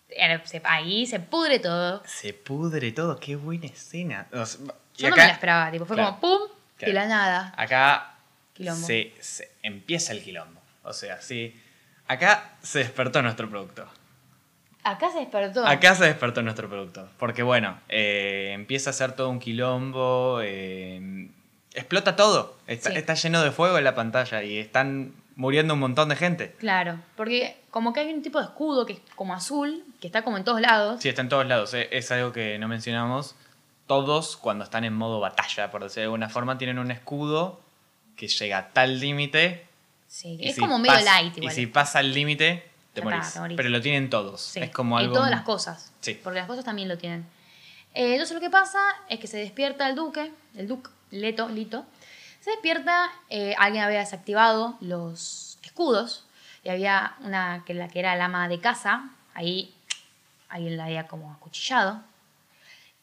eh, 0.09 0.43
ahí 0.65 1.07
se 1.07 1.21
pudre 1.21 1.61
todo. 1.61 2.03
Se 2.07 2.33
pudre 2.35 2.91
todo, 2.91 3.21
qué 3.21 3.37
buena 3.37 3.67
escena. 3.67 4.27
O 4.33 4.45
sea, 4.45 4.61
y 4.97 5.03
Yo 5.03 5.11
no 5.11 5.17
me 5.17 5.23
la 5.27 5.33
esperaba, 5.33 5.71
tipo, 5.71 5.85
fue 5.87 5.95
Claro. 5.97 6.17
como 6.19 6.39
pum, 6.39 6.49
de 6.79 6.87
Claro. 6.87 6.93
la 6.95 7.07
nada. 7.07 7.55
Acá 7.57 8.10
Quilombo. 8.61 8.87
se, 8.87 9.13
se- 9.21 9.51
empieza 9.63 10.13
el 10.13 10.23
quilombo. 10.23 10.61
O 10.83 10.93
sea, 10.93 11.21
sí. 11.21 11.59
Acá 12.07 12.53
se 12.63 12.81
despertó 12.81 13.23
nuestro 13.23 13.49
productor. 13.49 13.89
Acá 14.83 15.11
se 15.11 15.19
despertó. 15.21 15.67
Acá 15.67 15.95
se 15.95 16.05
despertó 16.05 16.43
nuestro 16.43 16.69
productor. 16.69 17.09
Porque 17.19 17.43
bueno, 17.43 17.79
eh, 17.89 18.51
empieza 18.55 18.91
a 18.91 18.93
hacer 18.93 19.13
todo 19.13 19.29
un 19.29 19.39
quilombo. 19.39 20.41
eh, 20.43 21.29
explota 21.75 22.17
todo. 22.17 22.57
Está, 22.67 22.91
Sí. 22.91 22.97
está 22.99 23.15
lleno 23.15 23.43
de 23.43 23.51
fuego 23.53 23.79
en 23.79 23.85
la 23.85 23.95
pantalla 23.95 24.43
y 24.43 24.59
están 24.59 25.15
muriendo 25.37 25.75
un 25.75 25.81
montón 25.81 26.09
de 26.09 26.17
gente. 26.17 26.53
Claro, 26.59 26.99
porque 27.17 27.57
como 27.71 27.93
que 27.93 28.01
hay 28.01 28.13
un 28.13 28.23
tipo 28.23 28.39
de 28.41 28.45
escudo 28.47 28.85
que 28.87 28.95
es 28.95 29.01
como 29.15 29.35
azul, 29.35 29.85
que 30.01 30.07
está 30.09 30.23
como 30.23 30.37
en 30.39 30.45
todos 30.45 30.61
lados. 30.61 31.01
Sí, 31.01 31.09
está 31.09 31.23
en 31.23 31.29
todos 31.29 31.47
lados. 31.47 31.73
eh, 31.75 31.89
Es 31.93 32.11
algo 32.11 32.33
que 32.33 32.59
no 32.59 32.67
mencionamos. 32.69 33.37
Todos, 33.87 34.37
cuando 34.37 34.65
están 34.65 34.85
en 34.85 34.95
modo 34.95 35.21
batalla, 35.21 35.71
por 35.71 35.83
decirlo 35.83 36.01
de 36.03 36.05
alguna 36.07 36.29
forma, 36.29 36.59
tienen 36.59 36.79
un 36.79 36.91
escudo 36.91 37.61
que 38.21 38.29
llega 38.29 38.59
a 38.59 38.69
tal 38.69 39.01
límite. 39.01 39.67
Sí, 40.07 40.37
y 40.39 40.49
es 40.49 40.55
si 40.57 40.61
como 40.61 40.79
medio 40.79 41.01
light 41.01 41.37
Y 41.37 41.41
igual. 41.41 41.55
si 41.55 41.67
pasa 41.67 42.01
el 42.01 42.13
límite, 42.13 42.69
te 42.93 43.01
morís. 43.03 43.35
Pero 43.57 43.69
lo 43.71 43.81
tienen 43.81 44.11
todos. 44.11 44.41
Sí, 44.43 44.61
Es 44.61 44.71
como 44.71 44.99
algo. 44.99 45.13
Y 45.13 45.15
todas 45.17 45.31
las 45.31 45.43
cosas. 45.43 45.93
Sí. 46.01 46.21
Porque 46.23 46.39
las 46.41 46.47
cosas 46.49 46.65
también 46.65 46.89
lo 46.89 46.99
tienen. 46.99 47.27
Eh, 47.95 48.13
entonces 48.13 48.35
lo 48.35 48.41
que 48.41 48.51
pasa 48.51 48.79
es 49.09 49.19
que 49.19 49.27
se 49.27 49.39
despierta 49.39 49.89
el 49.89 49.97
duque, 49.97 50.33
el 50.55 50.69
duque, 50.69 50.91
Leto, 51.11 51.49
Lito. 51.49 51.87
Se 52.41 52.51
despierta, 52.51 53.11
eh, 53.31 53.55
alguien 53.59 53.83
había 53.85 53.99
desactivado 54.01 54.77
los 54.81 55.59
escudos 55.63 56.25
y 56.65 56.69
había 56.69 57.15
una 57.21 57.63
que, 57.67 57.75
la 57.75 57.89
que 57.89 57.99
era 58.01 58.15
la 58.17 58.27
ama 58.27 58.49
de 58.49 58.61
casa, 58.61 59.11
ahí 59.35 59.75
alguien 60.49 60.77
la 60.77 60.85
había 60.85 61.07
como 61.07 61.33
acuchillado. 61.33 62.03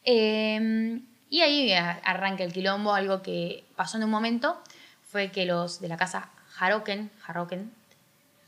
Eh, 0.04 1.00
y 1.30 1.40
ahí 1.42 1.72
a- 1.72 2.00
arranca 2.04 2.44
el 2.44 2.52
quilombo, 2.52 2.94
algo 2.94 3.22
que 3.22 3.64
pasó 3.76 3.96
en 3.98 4.04
un 4.04 4.10
momento 4.10 4.62
fue 5.10 5.30
que 5.30 5.46
los 5.46 5.80
de 5.80 5.88
la 5.88 5.96
casa 5.96 6.30
Haroken, 6.58 7.10
Haroken, 7.26 7.72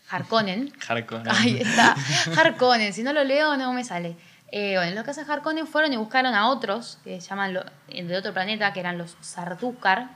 Harkonnen, 0.08 0.72
Hardcore. 0.80 1.22
Ahí 1.30 1.58
está. 1.61 1.94
Harkonnen, 2.36 2.92
si 2.92 3.02
no 3.02 3.12
lo 3.12 3.24
leo 3.24 3.56
no 3.56 3.72
me 3.72 3.84
sale. 3.84 4.16
Eh, 4.52 4.74
bueno, 4.76 4.94
los 4.96 5.04
casas 5.04 5.28
Harkonnen 5.28 5.66
fueron 5.66 5.92
y 5.92 5.96
buscaron 5.96 6.34
a 6.34 6.48
otros 6.48 6.98
que 7.04 7.20
se 7.20 7.28
llaman 7.28 7.54
lo- 7.54 7.64
de 7.88 8.16
otro 8.16 8.32
planeta, 8.32 8.72
que 8.72 8.80
eran 8.80 8.98
los 8.98 9.16
Sardaukar, 9.20 10.11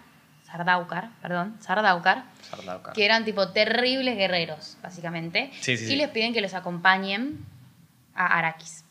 Sardaukar, 0.44 1.10
perdón, 1.22 1.56
Sardaukar, 1.60 2.24
Sardaukar. 2.50 2.92
que 2.94 3.04
eran 3.04 3.24
tipo 3.24 3.48
terribles 3.52 4.16
guerreros, 4.16 4.76
básicamente. 4.82 5.50
Sí, 5.60 5.76
sí, 5.76 5.84
y 5.84 5.88
sí. 5.88 5.96
les 5.96 6.10
piden 6.10 6.32
que 6.32 6.40
los 6.40 6.54
acompañen 6.54 7.44
a 8.14 8.26
Arrakis. 8.38 8.84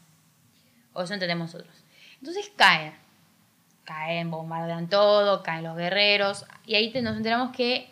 O 0.94 1.04
eso 1.04 1.14
entendemos 1.14 1.54
nosotros. 1.54 1.76
Entonces 2.20 2.50
caen. 2.56 2.94
Caen, 3.86 4.32
bombardean 4.32 4.88
todo, 4.88 5.44
caen 5.44 5.64
los 5.64 5.76
guerreros. 5.76 6.46
Y 6.66 6.76
ahí 6.76 6.92
te- 6.92 7.02
nos 7.02 7.18
enteramos 7.18 7.56
que 7.56 7.90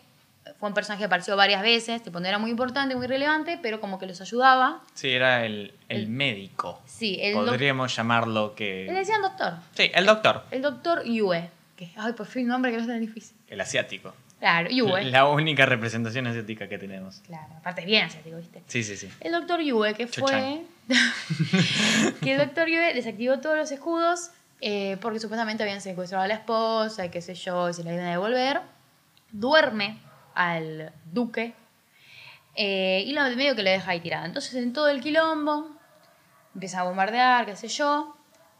fue 0.59 0.69
un 0.69 0.73
personaje 0.75 1.01
que 1.01 1.05
apareció 1.05 1.35
varias 1.35 1.61
veces, 1.61 2.01
tipo, 2.03 2.19
no 2.19 2.27
era 2.27 2.37
muy 2.39 2.49
importante, 2.51 2.95
muy 2.95 3.07
relevante, 3.07 3.59
pero 3.61 3.79
como 3.81 3.99
que 3.99 4.05
los 4.05 4.21
ayudaba. 4.21 4.81
Sí, 4.93 5.09
era 5.09 5.45
el, 5.45 5.73
el 5.89 6.01
El- 6.03 6.07
médico. 6.09 6.81
Sí, 6.85 7.17
el 7.21 7.33
Podríamos 7.33 7.95
llamarlo 7.95 8.49
Le 8.49 8.55
que. 8.55 8.91
decían 8.91 9.21
doctor. 9.21 9.53
Sí, 9.73 9.91
el 9.93 10.05
doctor. 10.05 10.43
El 10.51 10.61
doctor 10.61 11.03
Yue. 11.03 11.49
Que, 11.75 11.89
ay, 11.97 12.13
por 12.13 12.25
fin, 12.27 12.43
un 12.43 12.49
nombre 12.49 12.71
que 12.71 12.77
no 12.77 12.83
es 12.83 12.87
tan 12.89 12.99
difícil. 13.01 13.35
El 13.47 13.59
asiático. 13.59 14.13
Claro, 14.39 14.69
Yue. 14.69 15.03
La 15.05 15.27
única 15.27 15.65
representación 15.65 16.25
asiática 16.27 16.67
que 16.67 16.77
tenemos. 16.79 17.19
Claro, 17.27 17.53
aparte 17.57 17.85
bien 17.85 18.05
asiático, 18.05 18.37
¿viste? 18.37 18.63
Sí, 18.67 18.83
sí, 18.83 18.97
sí. 18.97 19.09
El 19.19 19.33
doctor 19.33 19.61
Yue, 19.61 19.93
que 19.93 20.07
fue. 20.07 20.61
que 22.23 22.33
el 22.33 22.37
doctor 22.39 22.67
Yue 22.67 22.93
desactivó 22.93 23.39
todos 23.39 23.57
los 23.57 23.71
escudos 23.71 24.31
eh, 24.61 24.97
porque 25.01 25.19
supuestamente 25.19 25.63
habían 25.63 25.81
secuestrado 25.81 26.23
a 26.23 26.27
la 26.27 26.35
esposa 26.35 27.05
y 27.05 27.09
qué 27.09 27.21
sé 27.21 27.33
yo, 27.35 27.69
y 27.69 27.73
se 27.73 27.83
la 27.83 27.93
iban 27.93 28.05
a 28.05 28.11
devolver. 28.11 28.61
Duerme 29.31 29.99
al 30.35 30.91
duque 31.11 31.53
eh, 32.55 33.03
y 33.05 33.13
lo 33.13 33.23
medio 33.35 33.55
que 33.55 33.63
le 33.63 33.71
deja 33.71 33.91
ahí 33.91 33.99
tirada. 34.01 34.25
Entonces, 34.25 34.53
en 34.55 34.73
todo 34.73 34.89
el 34.89 35.01
quilombo, 35.01 35.69
empieza 36.53 36.81
a 36.81 36.83
bombardear, 36.83 37.45
qué 37.45 37.55
sé 37.55 37.67
yo. 37.67 38.15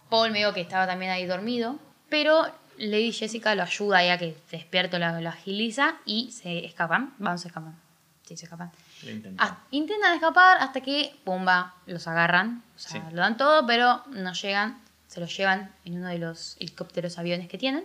Paul 0.10 0.32
medio 0.32 0.54
que 0.54 0.62
estaba 0.62 0.88
también 0.88 1.12
ahí 1.12 1.26
dormido, 1.26 1.78
pero 2.10 2.45
Lady 2.78 3.12
Jessica 3.14 3.56
lo 3.56 3.64
ayuda 3.64 4.04
ya 4.04 4.18
que 4.18 4.36
se 4.49 4.58
despierta, 4.58 4.97
lo, 4.99 5.22
lo 5.22 5.30
agiliza 5.30 5.95
y 6.06 6.32
se 6.32 6.66
escapan. 6.66 7.14
Vamos, 7.18 7.41
se 7.41 7.47
escapan. 7.49 7.80
Sí, 8.24 8.36
se 8.36 8.45
escapan. 8.45 8.72
Lo 9.04 9.12
intentó. 9.12 9.43
Ah, 9.43 9.60
intentan 9.72 10.14
escapar 10.14 10.58
hasta 10.60 10.82
que, 10.82 11.16
pumba, 11.24 11.76
los 11.86 12.08
agarran. 12.08 12.64
O 12.76 12.80
sea, 12.80 13.02
Sí. 13.02 13.16
lo 13.16 13.22
dan 13.22 13.38
todo, 13.38 13.66
pero 13.66 14.04
no 14.10 14.34
llegan. 14.34 14.81
Se 15.12 15.20
los 15.20 15.36
llevan 15.36 15.74
en 15.84 15.97
uno 15.97 16.07
de 16.07 16.20
los 16.20 16.55
helicópteros 16.62 17.18
aviones 17.18 17.49
que 17.49 17.57
tienen. 17.57 17.84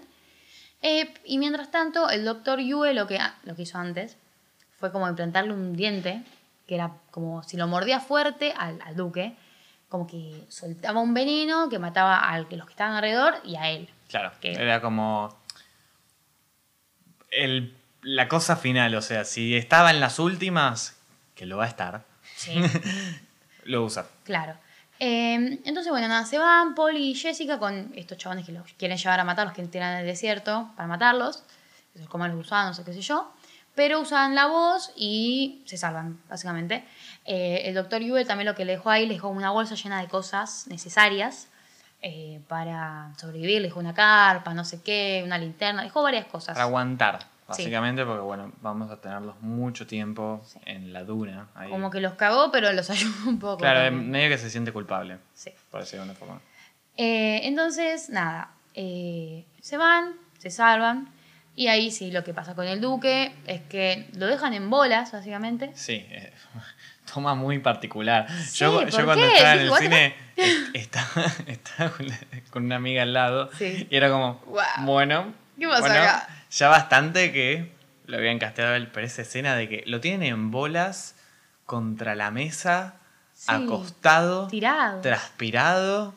Eh, 0.81 1.13
y 1.25 1.39
mientras 1.39 1.73
tanto, 1.73 2.09
el 2.09 2.25
doctor 2.25 2.61
Yue 2.61 2.95
lo 2.95 3.09
que, 3.09 3.19
ah, 3.19 3.35
lo 3.43 3.57
que 3.57 3.63
hizo 3.63 3.79
antes 3.79 4.17
fue 4.79 4.93
como 4.93 5.09
implantarle 5.09 5.53
un 5.53 5.75
diente, 5.75 6.23
que 6.69 6.77
era 6.77 6.93
como 7.11 7.43
si 7.43 7.57
lo 7.57 7.67
mordía 7.67 7.99
fuerte 7.99 8.55
al, 8.57 8.79
al 8.83 8.95
duque, 8.95 9.35
como 9.89 10.07
que 10.07 10.45
soltaba 10.49 11.01
un 11.01 11.15
veneno 11.15 11.69
que 11.69 11.81
mataba 11.81 12.19
a 12.31 12.39
los 12.39 12.47
que 12.49 12.55
estaban 12.73 12.95
alrededor 12.95 13.35
y 13.43 13.57
a 13.57 13.71
él. 13.71 13.89
Claro. 14.09 14.31
que- 14.41 14.53
Era 14.53 14.81
como. 14.81 15.37
El, 17.31 17.77
la 18.03 18.29
cosa 18.29 18.55
final. 18.57 18.95
O 18.95 19.03
sea, 19.03 19.25
si 19.25 19.57
estaba 19.57 19.91
en 19.91 19.99
las 19.99 20.19
últimas, 20.21 20.97
que 21.35 21.47
lo 21.47 21.57
va 21.57 21.65
a 21.65 21.69
estar, 21.69 22.05
Sí. 22.37 22.53
lo 23.65 23.83
usa. 23.85 24.07
Claro. 24.25 24.55
Eh, 24.99 25.61
entonces, 25.65 25.91
bueno, 25.91 26.09
nada, 26.09 26.25
se 26.25 26.39
van 26.39 26.75
Paul 26.75 26.97
y 26.97 27.15
Jessica 27.15 27.59
con 27.59 27.93
estos 27.95 28.19
chabones 28.19 28.47
que 28.47 28.53
los 28.53 28.73
quieren 28.75 28.97
llevar 28.97 29.21
a 29.21 29.25
matar, 29.25 29.47
los 29.47 29.55
que 29.55 29.63
tiran 29.67 29.95
en 29.95 30.01
el 30.01 30.07
desierto 30.07 30.71
para 30.77 30.89
matarlos. 30.89 31.45
Como 32.09 32.27
los 32.27 32.37
gusanos 32.37 32.79
o 32.79 32.85
qué 32.85 32.93
sé 32.93 33.01
yo. 33.01 33.33
Pero 33.75 34.01
usan 34.01 34.35
la 34.35 34.47
voz 34.47 34.91
y 34.97 35.63
se 35.67 35.77
salvan, 35.77 36.19
básicamente. 36.29 36.85
Eh, 37.25 37.63
el 37.65 37.75
doctor 37.75 38.01
Yue 38.01 38.25
también 38.25 38.47
lo 38.47 38.55
que 38.55 38.65
le 38.65 38.73
dejó 38.73 38.91
ahí, 38.91 39.07
le 39.07 39.15
dejó 39.15 39.29
una 39.29 39.51
bolsa 39.51 39.75
llena 39.75 40.01
de 40.01 40.09
cosas 40.09 40.67
necesarias 40.69 41.49
eh, 42.01 42.41
para 42.49 43.13
sobrevivir. 43.19 43.61
Le 43.61 43.69
dejó 43.69 43.81
una 43.81 43.95
carpa, 43.95 44.55
no 44.55 44.65
sé 44.65 44.81
qué, 44.83 45.23
una 45.25 45.37
linterna, 45.37 45.83
dejó 45.83 46.03
varias 46.03 46.27
cosas. 46.27 46.55
Para 46.55 46.65
aguantar, 46.65 47.19
básicamente, 47.49 48.05
porque 48.05 48.23
bueno, 48.23 48.53
vamos 48.61 48.91
a 48.91 49.01
tenerlos 49.01 49.41
mucho 49.41 49.87
tiempo 49.87 50.43
Sí. 50.45 50.59
en 50.67 50.93
la 50.93 51.05
duna. 51.05 51.49
ahí. 51.55 51.71
Como 51.71 51.91
que 51.91 52.01
los 52.01 52.15
cagó, 52.15 52.51
pero 52.51 52.73
los 52.73 52.89
ayudó 52.91 53.29
un 53.29 53.39
poco. 53.39 53.59
Claro, 53.59 53.81
también. 53.85 54.11
medio 54.11 54.29
que 54.31 54.39
se 54.39 54.51
siente 54.51 54.73
culpable, 54.73 55.19
Sí. 55.35 55.51
por 55.71 55.81
decirlo 55.81 56.05
de 56.05 56.11
una 56.11 56.19
forma. 56.19 56.41
Eh, 56.97 57.41
entonces, 57.45 58.09
nada, 58.11 58.51
eh, 58.75 59.45
se 59.61 59.77
van, 59.77 60.15
se 60.39 60.51
salvan. 60.51 61.09
Y 61.55 61.69
ahí 61.69 61.91
sí, 61.91 62.11
lo 62.11 62.23
que 62.23 62.35
pasa 62.35 62.55
con 62.55 62.67
el 62.67 62.83
duque 62.83 63.35
es 63.47 63.63
que 63.63 64.09
lo 64.15 64.27
dejan 64.27 64.53
en 64.53 64.69
bolas, 64.69 65.13
básicamente. 65.13 65.71
Sí, 65.75 66.05
eh, 66.11 66.33
toma 67.15 67.35
muy 67.35 67.59
particular. 67.61 68.29
Sí, 68.45 68.59
yo 68.59 68.73
¿por 68.81 68.91
yo 68.91 69.05
cuando 69.07 69.25
qué? 69.27 69.33
estaba 69.37 69.53
en 69.55 69.61
el 69.61 69.73
cine 69.75 70.15
est- 70.37 70.75
estaba, 70.75 71.27
estaba 71.47 71.93
con, 72.51 72.65
una- 72.65 72.77
amiga 72.77 73.03
al 73.05 73.13
lado 73.15 73.51
Sí. 73.57 73.87
y 73.91 73.97
era 73.97 74.11
como, 74.11 74.41
bueno, 74.81 75.33
¿Qué 75.59 75.67
pasa 75.67 75.81
bueno, 75.81 75.95
acá? 76.03 76.29
Ya 76.51 76.69
bastante 76.69 77.33
que 77.33 77.73
lo 78.07 78.17
habían 78.19 78.39
casteado 78.39 78.75
él, 78.75 78.89
pero 78.89 79.07
esa 79.07 79.23
escena 79.23 79.55
de 79.57 79.69
que 79.69 79.83
lo 79.87 80.01
tienen 80.01 80.23
en 80.33 80.51
bolas 80.51 81.17
contra 81.65 82.15
la 82.15 82.31
mesa, 82.31 82.95
Sí. 83.33 83.47
acostado, 83.49 84.47
Tirado. 84.49 85.01
transpirado. 85.03 86.15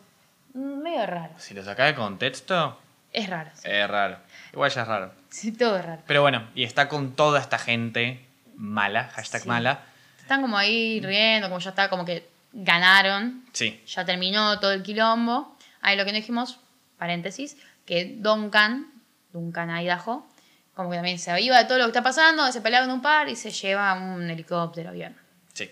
Mm, 0.53 0.81
Medio 0.83 1.05
raro. 1.05 1.33
Si 1.37 1.53
lo 1.53 1.63
saca 1.63 1.85
de 1.85 1.95
contexto, 1.95 2.79
Es 3.11 3.29
raro. 3.29 3.49
sí. 3.55 3.67
es 3.69 3.87
raro. 3.89 4.17
Igual 4.53 4.71
ya 4.71 4.81
es 4.83 4.87
raro. 4.87 5.11
Sí, 5.29 5.51
todo 5.51 5.77
es 5.77 5.85
raro. 5.85 6.01
Pero 6.07 6.21
bueno, 6.21 6.47
y 6.55 6.63
está 6.63 6.87
con 6.87 7.15
toda 7.15 7.39
esta 7.41 7.57
gente 7.59 8.25
mala, 8.55 9.05
hashtag 9.15 9.41
Sí. 9.41 9.47
mala. 9.47 9.81
Están 10.19 10.41
como 10.41 10.57
ahí 10.57 11.01
riendo, 11.01 11.49
como 11.49 11.59
ya 11.59 11.71
está, 11.71 11.89
como 11.89 12.05
que 12.05 12.29
ganaron. 12.53 13.43
Sí, 13.53 13.81
Ya 13.87 14.05
terminó 14.05 14.59
todo 14.59 14.71
el 14.71 14.83
quilombo. 14.83 15.57
Ahí 15.81 15.97
lo 15.97 16.05
que 16.05 16.11
no 16.11 16.17
dijimos, 16.17 16.59
paréntesis, 16.97 17.57
que 17.85 18.15
Duncan, 18.19 18.88
Duncan 19.31 19.69
Idaho, 19.69 20.27
como 20.73 20.89
que 20.89 20.95
también 20.97 21.19
se 21.19 21.39
iba 21.41 21.57
de 21.57 21.65
todo 21.65 21.77
lo 21.77 21.85
que 21.85 21.89
está 21.89 22.03
pasando, 22.03 22.51
se 22.51 22.61
peleaba 22.61 22.85
en 22.85 22.91
un 22.91 23.01
par 23.01 23.27
y 23.29 23.35
se 23.35 23.51
lleva 23.51 23.93
un 23.93 24.29
helicóptero 24.29 24.89
avión. 24.89 25.15
sí. 25.53 25.69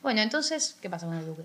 Bueno, 0.00 0.20
entonces, 0.20 0.78
¿qué 0.80 0.88
pasa 0.88 1.06
con 1.06 1.16
el 1.16 1.26
duque? 1.26 1.42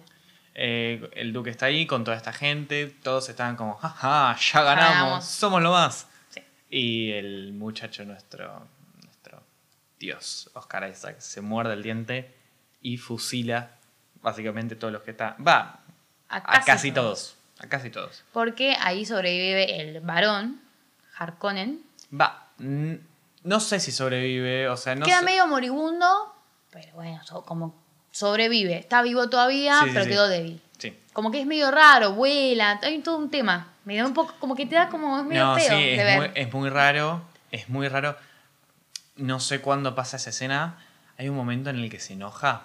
Eh, 0.53 1.09
el 1.13 1.33
duque 1.33 1.49
está 1.49 1.65
ahí 1.65 1.87
con 1.87 2.03
toda 2.03 2.15
esta 2.15 2.31
gente, 2.31 2.85
todos 3.01 3.27
estaban 3.29 3.55
como, 3.55 3.73
jaja, 3.75 4.37
ya 4.39 4.61
ganamos, 4.61 4.93
Ganamos. 4.93 5.25
somos 5.25 5.63
lo 5.63 5.71
más. 5.71 6.07
Sí. 6.29 6.41
Y 6.69 7.11
el 7.13 7.53
muchacho, 7.53 8.05
nuestro, 8.05 8.67
nuestro 9.03 9.41
dios, 9.99 10.51
Oscar 10.53 10.87
Isaac, 10.87 11.15
se 11.19 11.41
muerde 11.41 11.73
el 11.73 11.81
diente 11.81 12.31
y 12.81 12.97
fusila 12.97 13.71
básicamente 14.21 14.75
todos 14.75 14.93
los 14.93 15.01
que 15.01 15.11
están. 15.11 15.35
Va, 15.45 15.79
a 16.29 16.63
casi, 16.63 16.91
todos. 16.91 17.35
A 17.59 17.67
casi 17.67 17.89
todos. 17.89 18.23
Porque 18.33 18.75
ahí 18.79 19.03
sobrevive 19.05 19.81
el 19.81 19.99
varón, 20.01 20.61
Harkonnen. 21.17 21.81
Va, 22.19 22.47
no 22.59 23.59
sé 23.59 23.79
si 23.79 23.91
sobrevive, 23.91 24.69
o 24.69 24.77
sea, 24.77 24.95
no 24.95 25.05
Queda 25.05 25.19
sé- 25.19 25.25
medio 25.25 25.47
moribundo, 25.47 26.07
pero 26.71 26.93
bueno, 26.93 27.21
so- 27.25 27.43
como 27.43 27.75
sobrevive. 28.11 28.77
Está 28.77 29.01
vivo 29.01 29.29
todavía, 29.29 29.79
Sí, 29.81 29.85
sí, 29.85 29.91
pero 29.93 30.03
sí. 30.05 30.09
quedó 30.11 30.27
débil. 30.27 30.61
Sí. 30.77 30.97
Como 31.13 31.31
que 31.31 31.39
es 31.41 31.45
medio 31.47 31.71
raro, 31.71 32.13
vuela, 32.13 32.79
hay 32.83 32.99
todo 32.99 33.17
un 33.17 33.29
tema. 33.29 33.69
Me 33.85 33.97
da 33.97 34.05
un 34.05 34.13
poco, 34.13 34.33
como 34.39 34.55
que 34.55 34.65
te 34.65 34.75
da 34.75 34.89
como, 34.89 35.19
es 35.19 35.25
medio 35.25 35.43
No, 35.45 35.55
feo 35.55 35.69
sí, 35.77 35.83
de 35.83 35.95
es 35.95 36.03
ver. 36.03 36.17
muy, 36.19 36.31
es 36.35 36.53
muy 36.53 36.69
raro, 36.69 37.21
es 37.51 37.69
muy 37.69 37.87
raro. 37.87 38.15
No 39.15 39.39
sé 39.39 39.59
cuándo 39.61 39.93
pasa 39.95 40.17
esa 40.17 40.29
escena. 40.31 40.77
Hay 41.17 41.29
un 41.29 41.35
momento 41.35 41.69
en 41.69 41.77
el 41.77 41.89
que 41.89 41.99
se 41.99 42.13
enoja, 42.13 42.63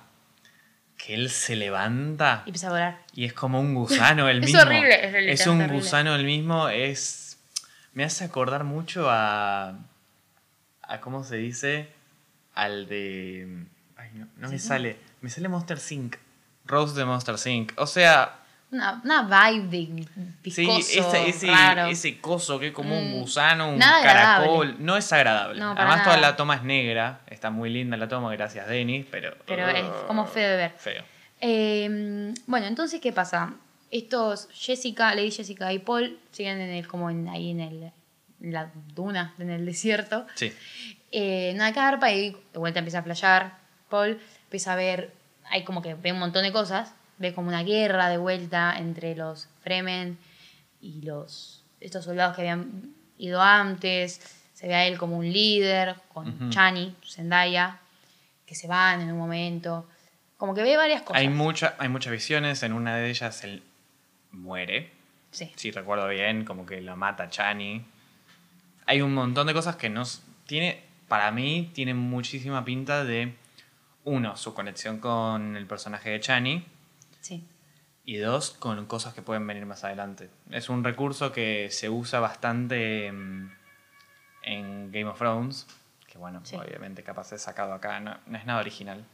que 0.97 1.15
él 1.15 1.31
se 1.31 1.55
levanta 1.57 2.43
Y 2.47 2.51
empieza 2.51 2.69
a 2.69 2.71
volar. 2.71 2.99
y 3.15 3.25
es 3.25 3.33
como 3.33 3.61
un 3.61 3.75
gusano 3.75 4.29
el 4.29 4.39
Es 4.43 4.47
mismo. 4.47 4.61
horrible, 4.63 5.29
es 5.31 5.41
Es 5.41 5.47
un 5.47 5.59
horrible. 5.61 5.77
gusano 5.79 6.15
el 6.15 6.25
mismo, 6.25 6.69
es... 6.69 7.28
Me 7.95 8.05
hace 8.05 8.25
acordar 8.25 8.65
mucho 8.65 9.09
a... 9.11 9.75
a 10.83 11.01
¿Cómo 11.01 11.25
se 11.25 11.37
dice? 11.37 11.89
Al 12.55 12.89
de... 12.89 13.67
Ay, 13.97 14.11
no, 14.15 14.27
no 14.37 14.49
me 14.49 14.59
¿Sí? 14.59 14.67
sale. 14.67 14.97
Me 15.21 15.31
sale 15.31 15.49
Monster 15.49 15.79
Inc. 15.91 16.17
Rose 16.65 16.95
de 16.95 17.05
Monster 17.05 17.35
Inc. 17.47 17.73
O 17.77 17.87
sea, 17.87 18.39
Una, 18.71 19.01
una 19.05 19.23
vibe 19.51 19.67
de 19.69 20.51
sí, 20.51 20.63
viscoso, 20.63 20.79
ese, 20.79 21.29
ese, 21.29 21.47
raro. 21.49 21.87
ese 21.87 22.21
coso 22.21 22.59
que 22.61 22.69
es 22.69 22.73
como 22.73 22.97
un 22.99 23.11
Mm, 23.11 23.21
gusano, 23.21 23.71
un 23.71 23.79
caracol. 23.79 24.77
No 24.79 24.97
es 24.97 25.13
agradable. 25.13 25.59
No, 25.59 25.73
Además, 25.73 26.05
toda 26.05 26.19
la 26.19 26.37
toma 26.37 26.57
es 26.57 26.63
negra. 26.63 27.21
Está 27.27 27.51
muy 27.51 27.71
linda 27.71 27.97
la 27.97 28.07
toma, 28.09 28.31
gracias, 28.33 28.69
Denis. 28.69 29.07
Pero, 29.11 29.35
Pero 29.47 29.67
es 29.69 29.85
como 30.07 30.27
feo 30.27 30.49
de 30.51 30.57
ver. 30.57 30.71
Feo. 30.77 31.03
Eh, 31.41 32.35
bueno, 32.47 32.67
entonces, 32.67 33.01
¿qué 33.01 33.13
pasa? 33.13 33.55
Estos, 33.91 34.49
Jessica, 34.53 35.15
Lady 35.15 35.31
Jessica 35.31 35.73
y 35.73 35.79
Paul 35.79 36.19
siguen 36.31 36.61
en 36.61 36.71
el, 36.71 36.87
como 36.87 37.11
en, 37.11 37.29
ahí 37.29 37.51
en, 37.51 37.61
el, 37.61 37.93
en 38.41 38.53
la 38.53 38.71
duna, 38.95 39.35
en 39.39 39.51
el 39.51 39.65
desierto. 39.65 40.27
Sí. 40.35 40.53
Eh, 41.11 41.51
en 41.51 41.57
una 41.57 41.73
carpa 41.73 42.11
y 42.13 42.31
de 42.31 42.59
vuelta 42.59 42.81
empieza 42.81 42.99
a 42.99 43.03
flashear. 43.03 43.59
Paul 43.89 44.21
empieza 44.45 44.75
a 44.75 44.77
ver, 44.77 45.13
hay 45.51 45.65
como 45.65 45.81
que 45.81 45.95
ve 45.95 46.13
un 46.13 46.19
montón 46.19 46.43
de 46.43 46.53
cosas. 46.53 46.95
Ve 47.17 47.35
como 47.35 47.49
una 47.49 47.63
guerra 47.63 48.09
de 48.09 48.19
vuelta 48.19 48.75
entre 48.79 49.17
los 49.17 49.49
Fremen 49.63 50.19
y 50.81 51.03
los 51.03 51.65
estos 51.81 52.05
soldados 52.05 52.37
que 52.37 52.43
habían 52.43 52.95
ido 53.17 53.41
antes. 53.41 54.21
Se 54.53 54.69
ve 54.69 54.75
a 54.75 54.87
él 54.87 54.99
como 54.99 55.17
un 55.17 55.33
líder 55.33 55.97
con. 56.13 56.51
Chani, 56.51 56.95
Zendaya, 57.05 57.79
que 58.45 58.55
se 58.55 58.69
van 58.69 59.01
en 59.01 59.13
un 59.13 59.19
momento. 59.19 59.89
Como 60.37 60.55
que 60.55 60.63
ve 60.63 60.77
varias 60.77 61.03
cosas. 61.03 61.21
Hay, 61.21 61.29
mucha, 61.29 61.75
hay 61.79 61.89
muchas 61.89 62.13
visiones. 62.13 62.63
En 62.63 62.73
una 62.73 62.97
de 62.97 63.11
ellas 63.11 63.43
él 63.45 63.63
muere. 64.33 64.93
Sí. 65.31 65.53
Si 65.57 65.71
recuerdo 65.71 66.09
bien, 66.09 66.45
como 66.45 66.65
que 66.67 66.81
lo 66.81 66.97
mata 66.97 67.29
Chani. 67.29 67.85
Hay 68.87 69.03
un 69.03 69.15
montón 69.15 69.47
de 69.47 69.55
cosas 69.55 69.77
que 69.77 69.89
nos. 69.91 70.23
Tiene. 70.47 70.83
Para 71.09 71.31
mí, 71.31 71.71
tiene 71.75 71.95
muchísima 71.95 72.65
pinta 72.65 73.05
de. 73.05 73.35
Uno, 74.05 74.37
su 74.37 74.55
conexión 74.55 74.99
con 75.01 75.57
el 75.57 75.67
personaje 75.67 76.11
de 76.11 76.21
Chani. 76.21 76.65
Sí. 77.21 77.45
Y 78.05 78.17
dos, 78.17 78.51
con 78.53 78.87
cosas 78.87 79.13
que 79.13 79.21
pueden 79.21 79.47
venir 79.47 79.67
más 79.67 79.85
adelante. 79.85 80.31
Es 80.51 80.71
un 80.71 80.83
recurso 80.83 81.31
que 81.31 81.69
se 81.71 81.91
usa 81.91 82.21
bastante 82.21 83.13
mm, 83.13 83.51
en 84.43 84.93
Game 84.93 85.05
of 85.07 85.19
Thrones. 85.19 85.67
Que 86.07 86.17
bueno, 86.17 86.41
Sí. 86.45 86.57
obviamente 86.57 87.03
capaz 87.03 87.31
de 87.31 87.39
sacado 87.39 87.75
acá, 87.75 88.01
no, 88.01 88.17
no 88.27 88.39
es 88.39 88.47
nada 88.47 88.61
original. 88.61 89.05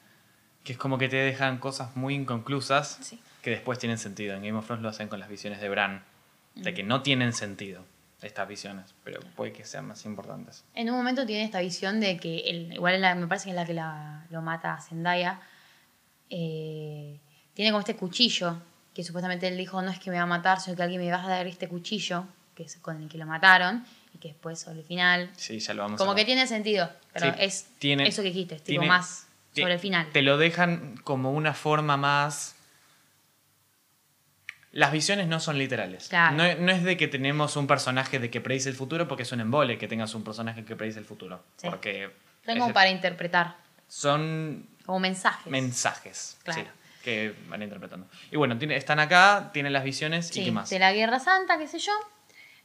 Que 0.62 0.72
es 0.72 0.78
como 0.78 0.96
que 0.96 1.08
te 1.08 1.16
dejan 1.16 1.58
cosas 1.58 1.96
muy 1.96 2.14
inconclusas 2.14 2.98
Sí. 3.02 3.20
Que 3.44 3.50
después 3.50 3.78
tienen 3.78 3.98
sentido. 3.98 4.34
En 4.34 4.42
Game 4.42 4.58
of 4.58 4.64
Thrones 4.64 4.82
lo 4.82 4.88
hacen 4.88 5.06
con 5.08 5.20
las 5.20 5.28
visiones 5.28 5.60
de 5.60 5.68
Bran. 5.68 6.02
De 6.54 6.72
Mm. 6.72 6.74
que 6.74 6.82
no 6.82 7.02
tienen 7.02 7.32
sentido 7.34 7.84
estas 8.22 8.48
visiones, 8.48 8.94
pero 9.04 9.20
puede 9.36 9.52
que 9.52 9.64
sean 9.66 9.86
más 9.86 10.04
importantes. 10.06 10.64
En 10.74 10.88
un 10.88 10.96
momento 10.96 11.26
tiene 11.26 11.44
esta 11.44 11.60
visión 11.60 12.00
de 12.00 12.16
que, 12.16 12.38
él, 12.48 12.72
igual 12.72 12.94
en 12.94 13.00
la- 13.02 13.14
me 13.14 13.26
parece 13.26 13.44
que 13.44 13.50
es 13.50 13.56
la 13.56 13.66
que 13.66 13.74
la- 13.74 14.24
lo 14.30 14.40
mata 14.40 14.72
a 14.74 14.80
Zendaya, 14.80 15.40
eh, 16.30 17.18
tiene 17.52 17.70
como 17.70 17.80
este 17.80 17.96
cuchillo, 17.96 18.56
que 18.94 19.04
supuestamente 19.04 19.46
él 19.48 19.56
dijo, 19.56 19.82
no 19.82 19.90
es 19.90 19.98
que 19.98 20.10
me 20.10 20.16
va 20.16 20.22
a 20.22 20.26
matar, 20.26 20.60
sino 20.60 20.76
que 20.76 20.82
alguien 20.82 21.00
me 21.02 21.10
va 21.10 21.22
a 21.22 21.28
dar 21.28 21.46
este 21.46 21.68
cuchillo, 21.68 22.24
que 22.54 22.62
es 22.62 22.76
con 22.76 23.02
el 23.02 23.08
que 23.08 23.18
lo 23.18 23.26
mataron, 23.26 23.84
y 24.14 24.18
que 24.18 24.28
después 24.28 24.60
sobre 24.60 24.80
el 24.80 24.84
final, 24.86 25.30
Sí, 25.36 25.58
ya 25.58 25.74
lo 25.74 25.82
vamos 25.82 25.98
como 25.98 26.12
a 26.12 26.14
que 26.14 26.24
tiene 26.24 26.46
sentido, 26.46 26.88
pero 27.12 27.26
Sí, 27.26 27.32
es 27.40 27.68
tiene- 27.78 28.06
eso 28.08 28.22
que 28.22 28.28
dijiste, 28.28 28.54
es 28.54 28.62
tipo 28.62 28.84
más 28.84 29.26
sobre 29.54 29.74
el 29.74 29.80
final. 29.80 30.06
Te 30.12 30.22
lo 30.22 30.38
dejan 30.38 30.96
como 31.04 31.32
una 31.32 31.52
forma 31.52 31.96
más... 31.96 32.53
Las 34.74 34.90
visiones 34.92 35.28
no 35.28 35.38
son 35.40 35.56
literales. 35.56 36.08
Claro. 36.08 36.36
No, 36.36 36.54
no 36.56 36.72
es 36.72 36.82
de 36.82 36.96
que 36.96 37.06
tenemos 37.08 37.56
un 37.56 37.66
personaje 37.66 38.18
de 38.18 38.28
que 38.30 38.40
predice 38.40 38.68
el 38.68 38.74
futuro 38.74 39.06
porque 39.08 39.22
es 39.22 39.30
un 39.32 39.40
embole 39.40 39.78
que 39.78 39.86
tengas 39.88 40.14
un 40.14 40.24
personaje 40.24 40.64
que 40.64 40.74
predice 40.76 40.98
el 40.98 41.04
futuro. 41.04 41.42
Sí. 41.56 41.68
Porque 41.68 42.10
es- 42.44 42.72
para 42.72 42.90
interpretar, 42.90 43.56
son 43.88 44.66
como 44.84 44.98
mensajes. 45.00 45.46
mensajes 45.50 46.36
Claro. 46.42 46.62
sí, 46.62 46.66
que 47.04 47.34
van 47.48 47.62
interpretando. 47.62 48.08
Y 48.32 48.36
bueno, 48.36 48.58
tiene, 48.58 48.76
están 48.76 48.98
acá, 48.98 49.50
tienen 49.52 49.72
las 49.72 49.84
visiones 49.84 50.36
y 50.36 50.44
qué 50.44 50.50
más. 50.52 50.68
de 50.70 50.78
la 50.80 50.92
Guerra 50.92 51.20
Santa, 51.20 51.56
qué 51.58 51.68
sé 51.68 51.78
yo. 51.78 51.92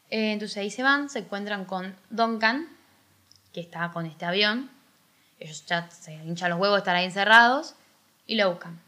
Eh, 0.10 0.32
entonces 0.34 0.58
ahí 0.58 0.72
se 0.72 0.82
van, 0.82 1.10
se 1.10 1.20
encuentran 1.20 1.66
con 1.66 1.96
Duncan, 2.10 2.68
que 3.54 3.62
está 3.62 3.92
con 3.92 4.08
este 4.08 4.26
avión. 4.26 4.72
Ellos 5.40 5.64
ya 5.68 5.90
se 5.92 6.14
hinchan 6.16 6.50
los 6.50 6.60
huevos 6.60 6.78
de 6.78 6.80
estar 6.80 6.96
ahí 6.96 7.06
encerrados 7.06 7.76
y 8.26 8.36
lo 8.36 8.50
buscan. 8.50 8.82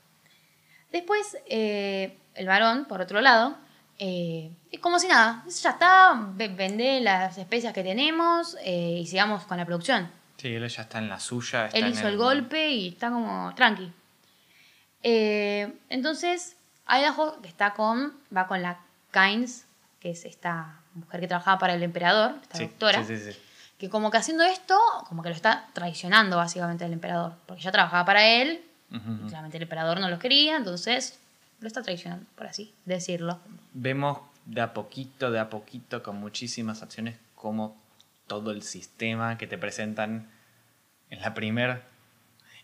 Después, 0.91 1.37
eh, 1.47 2.17
el 2.35 2.47
varón, 2.47 2.85
por 2.85 3.01
otro 3.01 3.21
lado, 3.21 3.55
eh, 3.99 4.51
es 4.71 4.79
como 4.79 4.97
si 4.99 5.07
nada. 5.07 5.43
Ya 5.61 5.69
está, 5.71 6.13
ve- 6.33 6.47
vende 6.49 6.99
las 7.01 7.37
especias 7.37 7.73
que 7.73 7.83
tenemos 7.83 8.57
eh, 8.63 8.99
y 9.01 9.07
sigamos 9.07 9.43
con 9.43 9.57
la 9.57 9.65
producción. 9.65 10.09
Sí, 10.37 10.47
él 10.55 10.67
ya 10.67 10.81
está 10.83 10.97
en 10.99 11.09
la 11.09 11.19
suya. 11.19 11.67
está 11.67 11.77
Él 11.77 11.85
en 11.85 11.91
hizo 11.91 12.07
el 12.07 12.17
golpe 12.17 12.69
y 12.69 12.87
está 12.89 13.09
como 13.11 13.53
tranqui. 13.55 13.91
Eh, 15.03 15.73
entonces, 15.89 16.55
Idaho 16.87 17.41
que 17.41 17.47
está 17.47 17.73
con, 17.73 18.13
va 18.35 18.47
con 18.47 18.61
la 18.61 18.79
Kynes, 19.11 19.65
que 19.99 20.11
es 20.11 20.25
esta 20.25 20.79
mujer 20.93 21.21
que 21.21 21.27
trabajaba 21.27 21.57
para 21.59 21.73
el 21.73 21.83
emperador, 21.83 22.35
esta 22.41 22.57
Sí, 22.57 22.65
doctora, 22.65 23.03
sí, 23.03 23.17
sí, 23.17 23.31
sí. 23.33 23.39
que 23.77 23.89
como 23.89 24.11
que 24.11 24.17
haciendo 24.17 24.43
esto, 24.43 24.77
como 25.07 25.23
que 25.23 25.29
lo 25.29 25.35
está 25.35 25.67
traicionando 25.73 26.37
básicamente 26.37 26.85
al 26.85 26.93
emperador, 26.93 27.33
porque 27.45 27.61
ya 27.63 27.71
trabajaba 27.71 28.05
para 28.05 28.25
él, 28.25 28.63
Ujú, 28.91 28.99
y 29.11 29.13
ujú. 29.19 29.27
claramente 29.27 29.57
el 29.57 29.63
emperador 29.63 29.99
no 29.99 30.09
los 30.09 30.19
quería, 30.19 30.57
entonces 30.57 31.19
lo 31.61 31.67
está 31.67 31.81
traicionando, 31.81 32.25
por 32.35 32.47
así 32.47 32.73
decirlo. 32.85 33.39
Vemos 33.73 34.19
de 34.45 34.61
a 34.61 34.73
poquito, 34.73 35.31
de 35.31 35.39
a 35.39 35.49
poquito, 35.49 36.03
con 36.03 36.17
muchísimas 36.17 36.81
acciones, 36.81 37.17
como 37.35 37.79
todo 38.27 38.51
el 38.51 38.63
sistema 38.63 39.37
que 39.37 39.47
te 39.47 39.57
presentan 39.57 40.29
en 41.09 41.21
la 41.21 41.33
primer... 41.33 41.83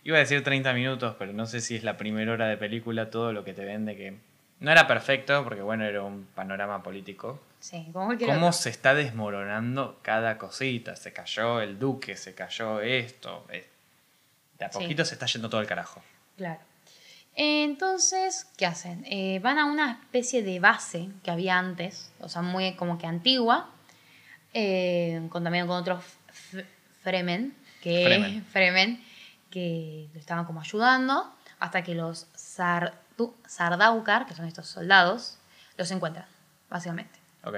Iba 0.04 0.16
a 0.16 0.20
decir 0.20 0.42
30 0.42 0.72
minutos, 0.74 1.16
pero 1.18 1.32
no 1.32 1.46
sé 1.46 1.60
si 1.60 1.76
es 1.76 1.84
la 1.84 1.96
primera 1.96 2.32
hora 2.32 2.46
de 2.46 2.56
película, 2.56 3.10
todo 3.10 3.32
lo 3.32 3.44
que 3.44 3.52
te 3.54 3.64
vende 3.64 3.96
que... 3.96 4.18
No 4.60 4.70
era 4.72 4.86
perfecto, 4.88 5.44
porque 5.44 5.62
bueno, 5.62 5.84
era 5.84 6.02
un 6.02 6.26
panorama 6.34 6.82
político. 6.82 7.40
Sí, 7.60 7.88
como 7.92 8.16
¿Cómo 8.18 8.32
otro. 8.48 8.52
se 8.52 8.70
está 8.70 8.94
desmoronando 8.94 9.98
cada 10.02 10.38
cosita? 10.38 10.96
Se 10.96 11.12
cayó 11.12 11.60
el 11.60 11.78
duque, 11.78 12.16
se 12.16 12.34
cayó 12.34 12.80
esto. 12.80 13.46
De 14.58 14.64
a 14.64 14.72
Sí. 14.72 14.78
poquito 14.80 15.04
se 15.04 15.14
está 15.14 15.26
yendo 15.26 15.48
todo 15.48 15.60
el 15.60 15.66
carajo. 15.66 16.02
Claro. 16.36 16.60
Entonces, 17.40 18.48
¿qué 18.56 18.66
hacen? 18.66 19.04
Eh, 19.06 19.38
van 19.40 19.58
a 19.60 19.64
una 19.64 19.92
especie 19.92 20.42
de 20.42 20.58
base 20.58 21.08
que 21.22 21.30
había 21.30 21.56
antes, 21.56 22.10
o 22.18 22.28
sea, 22.28 22.42
muy 22.42 22.74
como 22.74 22.98
que 22.98 23.06
antigua, 23.06 23.70
eh, 24.54 25.24
con, 25.30 25.44
también 25.44 25.68
con 25.68 25.76
otros 25.76 26.02
Fremen, 27.02 27.54
que, 27.80 28.04
Fremen. 28.04 28.44
Fremen, 28.52 29.04
que 29.52 30.08
lo 30.12 30.18
estaban 30.18 30.46
como 30.46 30.60
ayudando, 30.60 31.32
hasta 31.60 31.84
que 31.84 31.94
los 31.94 32.26
Sardu- 32.34 33.34
Sardaukar, 33.46 34.26
que 34.26 34.34
son 34.34 34.46
estos 34.46 34.66
soldados, 34.66 35.38
los 35.76 35.88
encuentran, 35.92 36.26
básicamente. 36.68 37.20
Ok. 37.44 37.54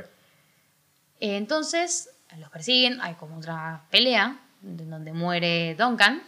Eh, 1.20 1.36
Entonces, 1.38 2.10
los 2.36 2.50
persiguen, 2.50 3.00
hay 3.00 3.14
como 3.14 3.38
otra 3.38 3.80
pelea, 3.90 4.38
donde 4.60 5.14
muere 5.14 5.74
Duncan, 5.74 6.22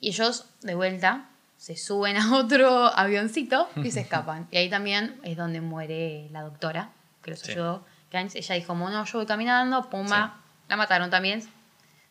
y 0.00 0.08
ellos, 0.08 0.46
de 0.62 0.74
vuelta, 0.74 1.28
se 1.62 1.76
suben 1.76 2.16
a 2.16 2.34
otro 2.34 2.86
avioncito 2.96 3.68
y 3.76 3.92
se 3.92 4.00
escapan. 4.00 4.48
Y 4.50 4.56
ahí 4.56 4.68
también 4.68 5.20
es 5.22 5.36
donde 5.36 5.60
muere 5.60 6.26
la 6.32 6.40
doctora, 6.42 6.88
que 7.22 7.30
los 7.30 7.38
Sí. 7.38 7.52
ayudó. 7.52 7.86
Ella 8.10 8.54
dijo, 8.56 8.74
no, 8.74 9.04
yo 9.04 9.18
voy 9.20 9.26
caminando, 9.26 9.88
pumba, 9.88 10.38
la 10.68 10.76
mataron 10.76 11.08
también. 11.08 11.40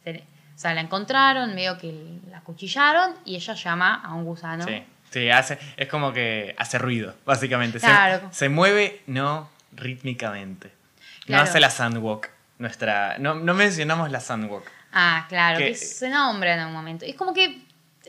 O 0.06 0.58
sea, 0.62 0.74
la 0.74 0.80
encontraron, 0.82 1.54
medio 1.54 1.78
que 1.78 2.20
la 2.30 2.40
cuchillaron, 2.42 3.14
y 3.26 3.36
ella 3.36 3.54
llama 3.56 3.96
a 4.04 4.14
un 4.14 4.24
gusano. 4.24 4.64
Sí, 4.66 4.84
sí, 5.10 5.30
hace, 5.30 5.60
es 5.76 5.88
como 5.90 6.14
que 6.14 6.56
hace 6.58 6.78
ruido, 6.78 7.14
básicamente. 7.26 7.80
Se- 7.80 7.88
Claro. 7.88 8.30
Se, 8.32 8.48
mueve, 8.48 9.02
no 9.08 9.50
rítmicamente. 9.74 10.72
Claro. 11.26 11.44
No 11.44 11.50
hace 11.50 11.60
la 11.60 11.70
sandwalk. 11.70 12.30
Nuestra, 12.60 13.18
no, 13.18 13.34
no 13.36 13.54
mencionamos 13.54 14.12
la 14.12 14.20
sandwalk. 14.22 14.66
Ah, 14.94 15.26
claro, 15.30 15.58
Que- 15.58 15.68
que 15.70 15.76
se 15.76 16.10
nombra 16.10 16.56
en 16.56 16.66
un 16.68 16.74
momento. 16.74 17.06
Es 17.06 17.16
como 17.16 17.34
que 17.34 17.62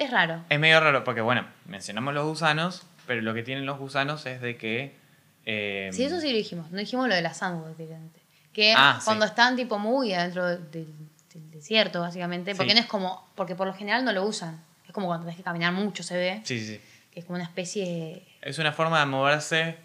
es 0.03 0.11
raro. 0.11 0.45
Es 0.49 0.59
medio 0.61 0.81
raro 0.81 1.05
porque, 1.05 1.21
bueno, 1.21 1.47
mencionamos 1.67 2.15
los 2.15 2.25
gusanos, 2.27 2.83
pero 3.07 3.23
lo 3.23 3.35
que 3.35 3.43
tienen 3.43 3.67
los 3.67 3.79
gusanos 3.79 4.25
es 4.27 4.41
de 4.41 4.57
que... 4.57 4.95
eh, 5.47 5.91
Sí, 5.93 6.05
eso 6.05 6.21
sí 6.21 6.31
lo 6.31 6.37
dijimos. 6.37 6.71
No 6.71 6.79
dijimos 6.79 7.09
lo 7.09 7.15
de 7.15 7.23
la 7.23 7.35
sandwich 7.35 7.77
directamente. 7.77 8.21
Que 8.53 8.75
Ah, 8.77 8.97
sí. 9.01 9.05
cuando 9.07 9.25
están 9.25 9.57
tipo 9.57 9.79
muy 9.79 10.13
adentro 10.13 10.47
del, 10.47 10.71
del 10.71 11.51
desierto, 11.51 12.01
básicamente. 12.01 12.55
Porque 12.55 12.73
Sí. 12.73 12.77
no 12.77 12.83
es 12.83 12.87
como. 12.87 13.27
Porque 13.35 13.55
por 13.55 13.67
lo 13.67 13.73
general 13.75 14.05
no 14.05 14.13
lo 14.13 14.25
usan. 14.25 14.63
Es 14.87 14.93
como 14.93 15.07
cuando 15.07 15.25
tenés 15.25 15.37
que 15.39 15.43
caminar 15.43 15.73
mucho, 15.73 16.03
se 16.03 16.17
ve. 16.17 16.41
Sí, 16.45 16.59
sí, 16.61 16.67
sí. 16.75 16.81
Que 17.11 17.21
es 17.21 17.25
como 17.27 17.37
una 17.37 17.45
especie. 17.45 18.23
Es 18.43 18.59
una 18.59 18.73
forma 18.73 19.01
de 19.01 19.07
moverse, 19.07 19.77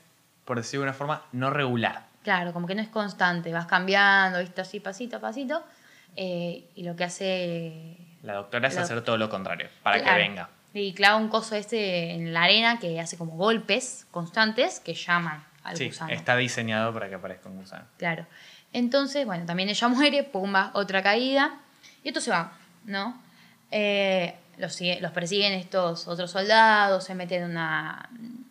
por 0.45 0.57
decirlo 0.57 0.82
de 0.84 0.89
una 0.89 0.97
forma, 0.97 1.24
no 1.32 1.49
regular. 1.49 2.05
Claro, 2.24 2.51
como 2.51 2.68
que 2.68 2.76
no 2.76 2.82
es 2.82 2.89
constante. 2.89 3.53
Vas 3.53 3.68
cambiando, 3.68 4.39
viste, 4.39 4.59
así 4.61 4.80
pasito 4.82 5.18
a 5.18 5.20
pasito. 5.22 5.63
eh, 6.18 6.65
y 6.76 6.84
lo 6.84 6.95
que 6.95 7.03
hace. 7.05 7.97
La 8.24 8.34
doctora 8.34 8.68
es 8.68 8.76
La- 8.76 8.82
hacer 8.82 9.01
todo 9.03 9.18
lo 9.18 9.30
contrario, 9.30 9.70
para 9.84 9.99
Claro. 10.01 10.15
que 10.18 10.22
venga. 10.28 10.49
Y 10.74 10.93
clava 10.93 11.15
un 11.18 11.30
coso 11.30 11.55
este 11.55 12.11
en 12.11 12.34
la 12.34 12.43
arena 12.43 12.80
que 12.80 12.99
hace 12.99 13.18
como 13.18 13.36
golpes 13.38 14.05
constantes 14.11 14.80
que 14.80 14.93
llaman 14.93 15.43
al 15.63 15.78
Sí, 15.78 15.88
gusano. 15.88 16.11
está 16.13 16.36
diseñado 16.36 16.93
para 16.93 17.09
que 17.09 17.15
aparezca 17.15 17.49
un 17.49 17.57
gusano. 17.57 17.86
Claro. 17.97 18.26
Entonces, 18.74 19.26
bueno, 19.26 19.45
también 19.45 19.70
ella 19.70 19.88
muere, 19.88 20.24
pumba, 20.24 20.72
otra 20.74 21.01
caída. 21.01 21.59
Y 22.03 22.09
esto 22.09 22.22
se 22.22 22.32
va, 22.32 22.51
¿no? 22.86 23.20
Eh, 23.72 24.36
los, 24.57 24.74
sigue- 24.74 24.99
los 25.01 25.11
persiguen 25.11 25.53
estos 25.53 26.07
otros 26.07 26.32
soldados, 26.32 27.03
se 27.05 27.15
meten 27.15 27.43
en 27.43 27.51
una, 27.51 28.09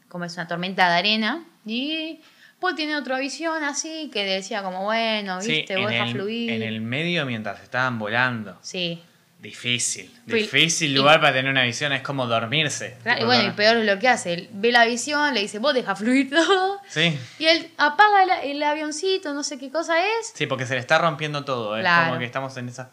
como 0.09 0.25
es 0.25 0.35
una 0.35 0.49
tormenta 0.49 0.89
de 0.91 0.97
arena. 0.99 1.45
Y 1.64 2.21
Paul 2.61 2.75
tiene 2.75 2.97
otra 2.97 3.19
visión 3.19 3.62
así 3.62 4.11
que 4.12 4.25
decía 4.25 4.62
como, 4.62 4.85
bueno, 4.85 5.41
Sí, 5.43 5.53
viste, 5.53 5.77
vos 5.77 5.91
en 5.93 6.03
el, 6.03 6.12
fluir. 6.12 6.51
en 6.51 6.62
el 6.62 6.81
medio 6.81 7.25
mientras 7.27 7.62
estaban 7.62 7.99
volando. 7.99 8.59
Sí. 8.62 9.03
Difícil. 9.39 10.11
Difícil 10.24 10.91
y- 10.91 10.95
lugar 10.95 11.20
para 11.20 11.32
tener 11.34 11.51
una 11.51 11.62
visión. 11.62 11.93
Es 11.93 12.03
como 12.03 12.26
dormirse. 12.26 12.97
Claro, 13.03 13.22
y 13.22 13.24
bueno, 13.26 13.49
y 13.49 13.53
peor 13.53 13.76
es 13.76 13.84
lo 13.84 13.99
que 13.99 14.09
hace. 14.09 14.32
Él 14.32 14.49
ve 14.53 14.72
la 14.72 14.84
visión, 14.87 15.34
le 15.34 15.41
dice, 15.43 15.59
vos 15.59 15.74
deja 15.74 15.95
fluir 15.95 16.30
todo. 16.30 16.80
Sí. 16.89 17.16
Y 17.39 17.47
él 17.47 17.70
apaga 17.76 18.43
el 18.43 18.62
avioncito, 18.62 19.34
no 19.34 19.43
sé 19.45 19.59
qué 19.59 19.70
cosa 19.70 20.01
es. 20.01 20.32
Sí, 20.34 20.47
porque 20.47 20.66
se 20.66 20.74
le 20.74 20.80
está 20.80 20.99
rompiendo 20.99 21.45
todo. 21.45 21.76
Es 21.76 21.82
Claro. 21.82 22.07
como 22.09 22.18
que 22.18 22.24
estamos 22.24 22.57
en 22.57 22.68
esa. 22.68 22.91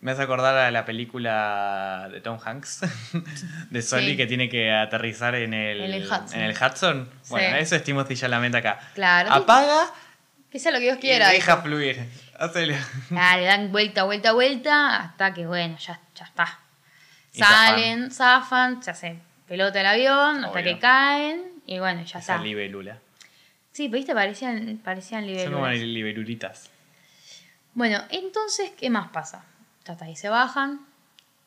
Me 0.00 0.12
hace 0.12 0.22
acordar 0.22 0.56
a 0.56 0.70
la 0.70 0.84
película 0.84 2.08
de 2.12 2.20
Tom 2.20 2.38
Hanks, 2.44 2.80
de 3.70 3.82
Soli, 3.82 4.10
Sí. 4.10 4.16
que 4.16 4.26
tiene 4.26 4.48
que 4.48 4.70
aterrizar 4.72 5.34
en 5.34 5.54
el, 5.54 5.80
En 5.80 5.94
el 5.94 6.02
Hudson. 6.04 6.34
en 6.34 6.40
el 6.42 6.52
Hudson. 6.52 7.08
Bueno, 7.28 7.56
Sí. 7.56 7.62
eso 7.62 7.76
es 7.76 7.84
Timothy 7.84 8.14
Chalamet 8.16 8.54
acá. 8.54 8.78
Claro. 8.94 9.32
Apaga 9.32 9.86
Que 10.50 10.58
sea 10.58 10.70
lo 10.72 10.78
que 10.78 10.84
Dios 10.84 10.98
y 10.98 11.00
quiera. 11.00 11.30
deja 11.30 11.58
fluir. 11.58 11.98
Hacele. 12.38 12.76
Ah, 13.16 13.36
le 13.36 13.44
dan 13.44 13.72
vuelta, 13.72 14.04
vuelta, 14.04 14.32
vuelta, 14.32 14.96
hasta 14.96 15.32
que, 15.34 15.46
bueno, 15.46 15.76
ya, 15.78 16.00
ya 16.14 16.24
está. 16.24 16.58
Y 17.32 17.38
Salen, 17.38 18.10
zafan, 18.10 18.82
se 18.82 18.90
hace 18.90 19.18
pelota 19.48 19.80
el 19.80 19.86
avión, 19.86 20.44
hasta 20.44 20.62
que 20.62 20.78
caen, 20.78 21.42
y 21.66 21.78
bueno, 21.78 22.00
ya 22.00 22.18
Esa 22.18 22.34
está. 22.34 22.38
libélula. 22.38 22.98
Sí, 23.72 23.88
pero 23.88 23.98
viste, 23.98 24.14
parecían, 24.14 24.80
parecían 24.82 25.24
Son 25.24 25.52
como 25.52 25.66
libélulas. 25.66 25.78
libelulitas. 25.80 26.70
Bueno, 27.74 28.02
entonces, 28.10 28.70
¿qué 28.78 28.88
más 28.90 29.08
pasa? 29.10 29.44
Ya 29.86 29.92
está, 29.92 30.06
ahí 30.06 30.16
se 30.16 30.28
bajan, 30.30 30.80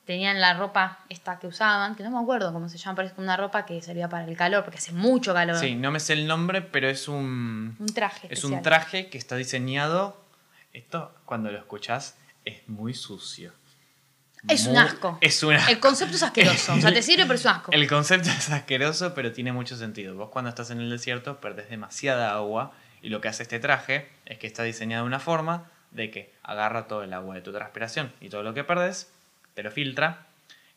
tenían 0.05 0.39
la 0.39 0.53
ropa 0.53 0.99
esta 1.09 1.39
que 1.39 1.47
usaban, 1.47 1.95
que 1.95 2.03
no 2.03 2.11
me 2.11 2.19
acuerdo 2.19 2.53
cómo 2.53 2.69
se 2.69 2.77
llama, 2.77 2.95
pero 2.97 3.07
es 3.09 3.13
una 3.17 3.35
ropa 3.35 3.65
que 3.65 3.81
servía 3.81 4.07
para 4.09 4.25
el 4.25 4.37
calor, 4.37 4.63
porque 4.63 4.77
hace 4.77 4.91
mucho 4.91 5.33
calor. 5.33 5.57
Sí, 5.57 5.75
no 5.75 5.89
me 5.91 5.99
sé 5.99 6.13
el 6.13 6.27
nombre, 6.27 6.61
pero 6.61 6.87
es 6.87 7.07
un. 7.07 7.75
Un 7.79 7.87
traje 7.93 8.27
Es 8.27 8.33
especial. 8.39 8.53
un 8.59 8.61
traje 8.63 9.09
que 9.09 9.17
está 9.17 9.35
diseñado. 9.35 10.18
Esto, 10.74 11.13
cuando 11.26 11.51
lo 11.51 11.57
escuchás, 11.57 12.17
es 12.45 12.67
muy 12.67 12.93
sucio. 12.93 13.53
Es 14.47 14.67
un 14.67 14.74
Muy- 14.74 14.82
asco. 14.82 15.17
Es 15.20 15.43
un 15.43 15.53
asco. 15.53 15.70
El 15.72 15.80
concepto 15.80 16.15
es 16.15 16.24
asqueroso, 16.24 16.74
o 16.74 16.80
sea, 16.80 16.93
te 16.93 17.01
sirve, 17.01 17.24
pero 17.24 17.36
es 17.36 17.43
un 17.45 17.51
asco. 17.51 17.72
El 17.74 17.88
concepto 17.89 18.30
es 18.30 18.49
asqueroso, 18.49 19.13
pero 19.13 19.32
tiene 19.34 19.51
mucho 19.51 19.76
sentido. 19.76 20.15
Vos 20.15 20.30
cuando 20.30 20.49
estás 20.49 20.72
en 20.72 20.80
el 20.80 20.89
desierto 20.89 21.41
perdés 21.41 21.70
demasiada 21.70 22.32
agua 22.34 22.72
y 23.01 23.09
lo 23.09 23.20
que 23.20 23.28
hace 23.28 23.43
este 23.43 23.59
traje 23.59 24.07
es 24.26 24.38
que 24.38 24.47
está 24.47 24.63
diseñado 24.63 25.03
de 25.03 25.07
una 25.07 25.20
forma 25.20 25.70
de 25.91 26.09
que 26.11 26.34
agarra 26.43 26.88
todo 26.88 27.03
el 27.03 27.11
agua 27.13 27.36
de 27.36 27.41
tu 27.41 27.51
transpiración 27.51 28.13
y 28.22 28.30
todo 28.30 28.43
lo 28.43 28.53
que 28.53 28.63
perdés, 28.63 29.11
te 29.55 29.63
lo 29.63 29.72
filtra 29.72 30.28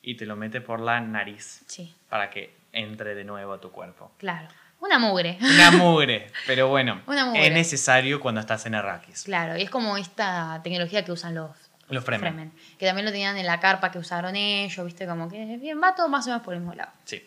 y 0.03 0.16
te 0.16 0.26
lo 0.26 0.34
mete 0.34 0.61
por 0.61 0.80
la 0.80 1.01
nariz 1.01 1.62
Sí, 1.66 1.95
para 2.09 2.30
que 2.30 2.53
entre 2.72 3.14
de 3.14 3.22
nuevo 3.24 3.53
a 3.53 3.61
tu 3.61 3.70
cuerpo. 3.70 4.11
claro. 4.18 4.49
Una 4.83 4.99
mugre. 4.99 5.39
Una 5.41 5.70
mugre, 5.70 6.33
pero 6.45 6.66
bueno, 6.66 7.01
Una 7.07 7.26
mugre. 7.26 7.47
es 7.47 7.53
necesario 7.53 8.18
cuando 8.20 8.41
estás 8.41 8.66
en 8.66 8.74
Arrakis. 8.74 9.22
Claro, 9.22 9.57
y 9.57 9.62
es 9.62 9.70
como 9.70 9.97
esta 9.97 10.61
tecnología 10.64 11.05
que 11.05 11.12
usan 11.12 11.37
los, 11.37 11.51
Los 11.89 12.05
Fremen. 12.05 12.33
Fremen, 12.35 12.53
Que 12.80 12.87
también 12.87 13.05
lo 13.07 13.12
tenían 13.12 13.37
en 13.37 13.47
la 13.47 13.61
carpa 13.61 13.93
que 13.93 13.99
usaron 14.01 14.35
ellos, 14.35 14.85
viste, 14.85 15.07
como 15.07 15.30
que 15.30 15.57
bien, 15.59 15.80
va 15.80 15.95
todo 15.95 16.09
más 16.09 16.26
o 16.26 16.30
menos 16.30 16.43
por 16.43 16.55
el 16.55 16.61
mismo 16.61 16.74
lado. 16.74 16.91
Sí. 17.05 17.22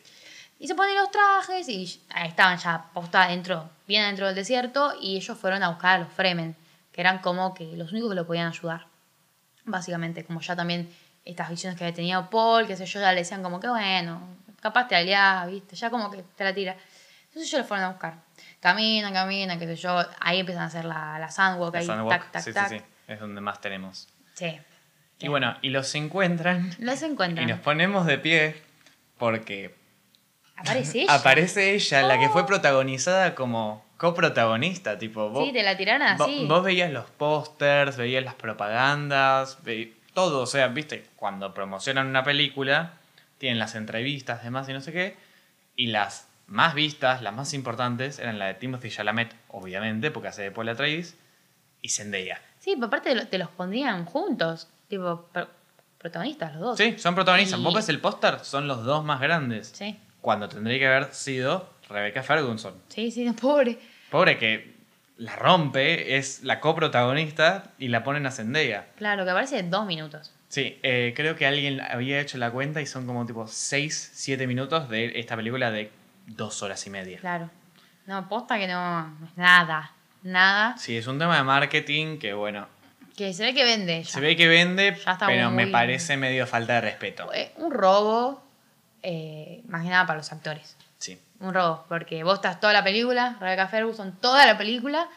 Y 0.59 0.67
se 0.67 0.75
ponen 0.75 0.95
los 0.95 1.09
trajes 1.11 1.69
y 1.69 2.01
ahí 2.09 2.27
estaban 2.27 2.57
ya 2.57 2.87
postados 2.93 3.29
dentro, 3.29 3.69
bien 3.87 4.03
dentro 4.05 4.25
del 4.25 4.35
desierto, 4.35 4.93
y 5.01 5.15
ellos 5.15 5.37
fueron 5.37 5.63
a 5.63 5.69
buscar 5.69 5.95
a 5.95 5.99
los 5.99 6.11
Fremen, 6.11 6.57
que 6.91 6.99
eran 6.99 7.19
como 7.19 7.53
que 7.53 7.63
los 7.77 7.91
únicos 7.93 8.09
que 8.09 8.15
lo 8.15 8.27
podían 8.27 8.47
ayudar. 8.47 8.85
Básicamente, 9.63 10.25
como 10.25 10.41
ya 10.41 10.57
también 10.57 10.93
estas 11.23 11.49
visiones 11.49 11.77
que 11.77 11.85
había 11.85 11.95
tenido 11.95 12.29
Paul, 12.29 12.67
que 12.67 12.75
sé 12.75 12.85
yo, 12.85 12.99
ya 12.99 13.13
le 13.13 13.19
decían 13.21 13.41
como 13.41 13.61
que 13.61 13.69
bueno, 13.69 14.21
capaz 14.59 14.89
te 14.89 14.95
aliás, 14.97 15.47
viste, 15.49 15.77
ya 15.77 15.89
como 15.89 16.11
que 16.11 16.21
te 16.35 16.43
la 16.43 16.53
tira. 16.53 16.75
Entonces 17.35 17.51
ellos 17.51 17.63
lo 17.63 17.67
fueron 17.67 17.85
a 17.85 17.89
buscar. 17.89 18.13
Caminan, 18.61 19.11
caminan, 19.13 19.59
qué 19.59 19.65
sé 19.67 19.75
yo, 19.75 19.99
ahí 20.21 20.39
empiezan 20.39 20.63
a 20.63 20.67
hacer 20.67 20.85
la, 20.85 21.19
la 21.19 21.29
sandwalk, 21.29 21.73
La 21.73 21.79
ahí, 21.81 21.85
Sandwalk, 21.85 22.21
tac, 22.23 22.31
tac, 22.31 22.41
sí, 22.43 22.53
tac. 22.53 22.69
sí, 22.69 22.77
sí. 22.79 22.85
Es 23.07 23.19
donde 23.19 23.41
más 23.41 23.59
tenemos. 23.59 24.07
Sí. 24.35 24.57
Y 25.19 25.27
bueno, 25.27 25.57
y 25.61 25.69
los 25.69 25.93
encuentran 25.95 26.71
Los 26.79 27.01
encuentran. 27.01 27.47
y 27.47 27.51
nos 27.51 27.59
ponemos 27.59 28.05
de 28.05 28.17
pie 28.17 28.55
porque 29.17 29.75
Aparece 30.55 31.01
ella. 31.03 31.13
aparece 31.15 31.73
ella, 31.73 32.01
la 32.03 32.17
que 32.19 32.29
fue 32.29 32.45
protagonizada 32.45 33.35
como 33.35 33.85
coprotagonista, 33.97 34.97
tipo 34.97 35.29
vos, 35.29 35.45
Sí, 35.47 35.53
te 35.53 35.63
la 35.63 35.75
tiraron 35.77 36.07
vo- 36.17 36.23
así. 36.23 36.45
vos 36.47 36.63
veías 36.63 36.91
los 36.91 37.09
pósters, 37.11 37.97
veías 37.97 38.23
las 38.23 38.35
propagandas, 38.35 39.61
ve- 39.63 39.93
todo, 40.13 40.41
o 40.41 40.45
sea, 40.45 40.67
viste, 40.69 41.05
cuando 41.17 41.53
promocionan 41.53 42.07
una 42.07 42.23
película, 42.23 42.93
tienen 43.37 43.59
las 43.59 43.75
entrevistas, 43.75 44.43
demás 44.43 44.67
y 44.69 44.73
no 44.73 44.79
sé 44.81 44.91
qué, 44.93 45.17
y 45.75 45.87
las 45.87 46.24
más 46.47 46.73
vistas, 46.75 47.21
las 47.21 47.33
más 47.33 47.53
importantes, 47.53 48.19
eran 48.19 48.37
la 48.39 48.45
de 48.47 48.53
Timothy 48.55 48.89
Chalamet, 48.89 49.33
obviamente, 49.49 50.11
porque 50.11 50.27
hace 50.29 50.43
de 50.43 50.51
Paul 50.51 50.69
Atreides, 50.69 51.17
y 51.81 51.89
Zendaya. 51.89 52.41
Sí, 52.59 52.73
pero 52.75 52.87
aparte 52.87 53.09
te 53.09 53.15
lo- 53.15 53.27
te 53.27 53.37
los 53.37 53.49
pondrían 53.49 54.05
juntos. 54.05 54.67
Tipo, 54.87 55.27
pro- 55.31 55.49
protagonistas 55.97 56.53
los 56.53 56.61
dos. 56.61 56.77
Sí, 56.77 56.95
son 56.97 57.15
protagonistas. 57.15 57.59
Y- 57.59 57.63
Vos 57.63 57.73
ves 57.73 57.89
el 57.89 57.99
póster, 57.99 58.39
son 58.41 58.67
los 58.67 58.83
dos 58.83 59.03
más 59.03 59.19
grandes. 59.21 59.69
Sí, 59.75 59.99
Cuando 60.21 60.49
tendría 60.49 60.79
que 60.79 60.87
haber 60.87 61.13
sido 61.13 61.69
Rebecca 61.89 62.23
Ferguson. 62.23 62.73
sí, 62.89 63.11
sí, 63.11 63.23
no, 63.25 63.35
pobre. 63.35 63.77
Pobre 64.09 64.37
que 64.39 64.73
la 65.17 65.35
rompe, 65.35 66.17
es 66.17 66.43
la 66.43 66.59
coprotagonista 66.59 67.71
y 67.77 67.89
la 67.89 68.03
ponen 68.03 68.25
a 68.25 68.31
Zendaya. 68.31 68.87
Claro, 68.97 69.23
que 69.23 69.29
aparece 69.31 69.61
dos 69.63 69.85
minutos. 69.85 70.33
Sí, 70.49 70.79
eh, 70.83 71.13
creo 71.15 71.35
que 71.35 71.45
alguien 71.45 71.79
había 71.81 72.19
hecho 72.19 72.37
la 72.39 72.49
cuenta 72.51 72.81
y 72.81 72.85
son 72.87 73.05
como 73.05 73.25
tipo 73.25 73.45
6, 73.47 74.11
7 74.13 74.47
minutos 74.47 74.89
de 74.89 75.19
esta 75.19 75.35
película 75.35 75.69
de 75.71 75.91
dos 76.27 76.61
horas 76.63 76.85
y 76.87 76.89
media. 76.89 77.19
Claro. 77.19 77.49
No, 78.07 78.27
posta 78.29 78.57
que 78.57 78.67
no, 78.67 79.15
es 79.25 79.37
nada. 79.37 79.91
Nada. 80.23 80.75
Sí, 80.77 80.97
es 80.97 81.07
un 81.07 81.19
tema 81.19 81.37
de 81.37 81.43
marketing 81.43 82.17
que 82.17 82.33
bueno, 82.33 82.67
Que 83.15 83.33
se 83.33 83.43
ve 83.45 83.53
que 83.53 83.63
vende. 83.63 84.03
ya. 84.03 84.09
se 84.09 84.19
ve 84.19 84.35
que 84.35 84.47
vende, 84.47 84.95
Ya 85.05 85.13
está 85.13 85.27
pero 85.27 85.51
me 85.51 85.67
parece 85.67 86.17
medio 86.17 86.45
falta 86.47 86.73
de 86.73 86.81
respeto. 86.81 87.31
Eh, 87.33 87.51
Un 87.57 87.71
robo, 87.71 88.43
eh, 89.03 89.61
más 89.67 89.83
que 89.83 89.89
nada 89.89 90.05
para 90.07 90.17
los 90.17 90.31
actores. 90.31 90.75
Sí. 90.97 91.19
Un 91.39 91.53
robo, 91.53 91.85
porque 91.87 92.23
vos 92.23 92.35
estás 92.35 92.59
toda 92.59 92.73
la 92.73 92.83
película, 92.83 93.37
Rebecca 93.39 93.67
Ferguson, 93.67 94.17
toda 94.19 94.45
la 94.45 94.57
película, 94.57 95.07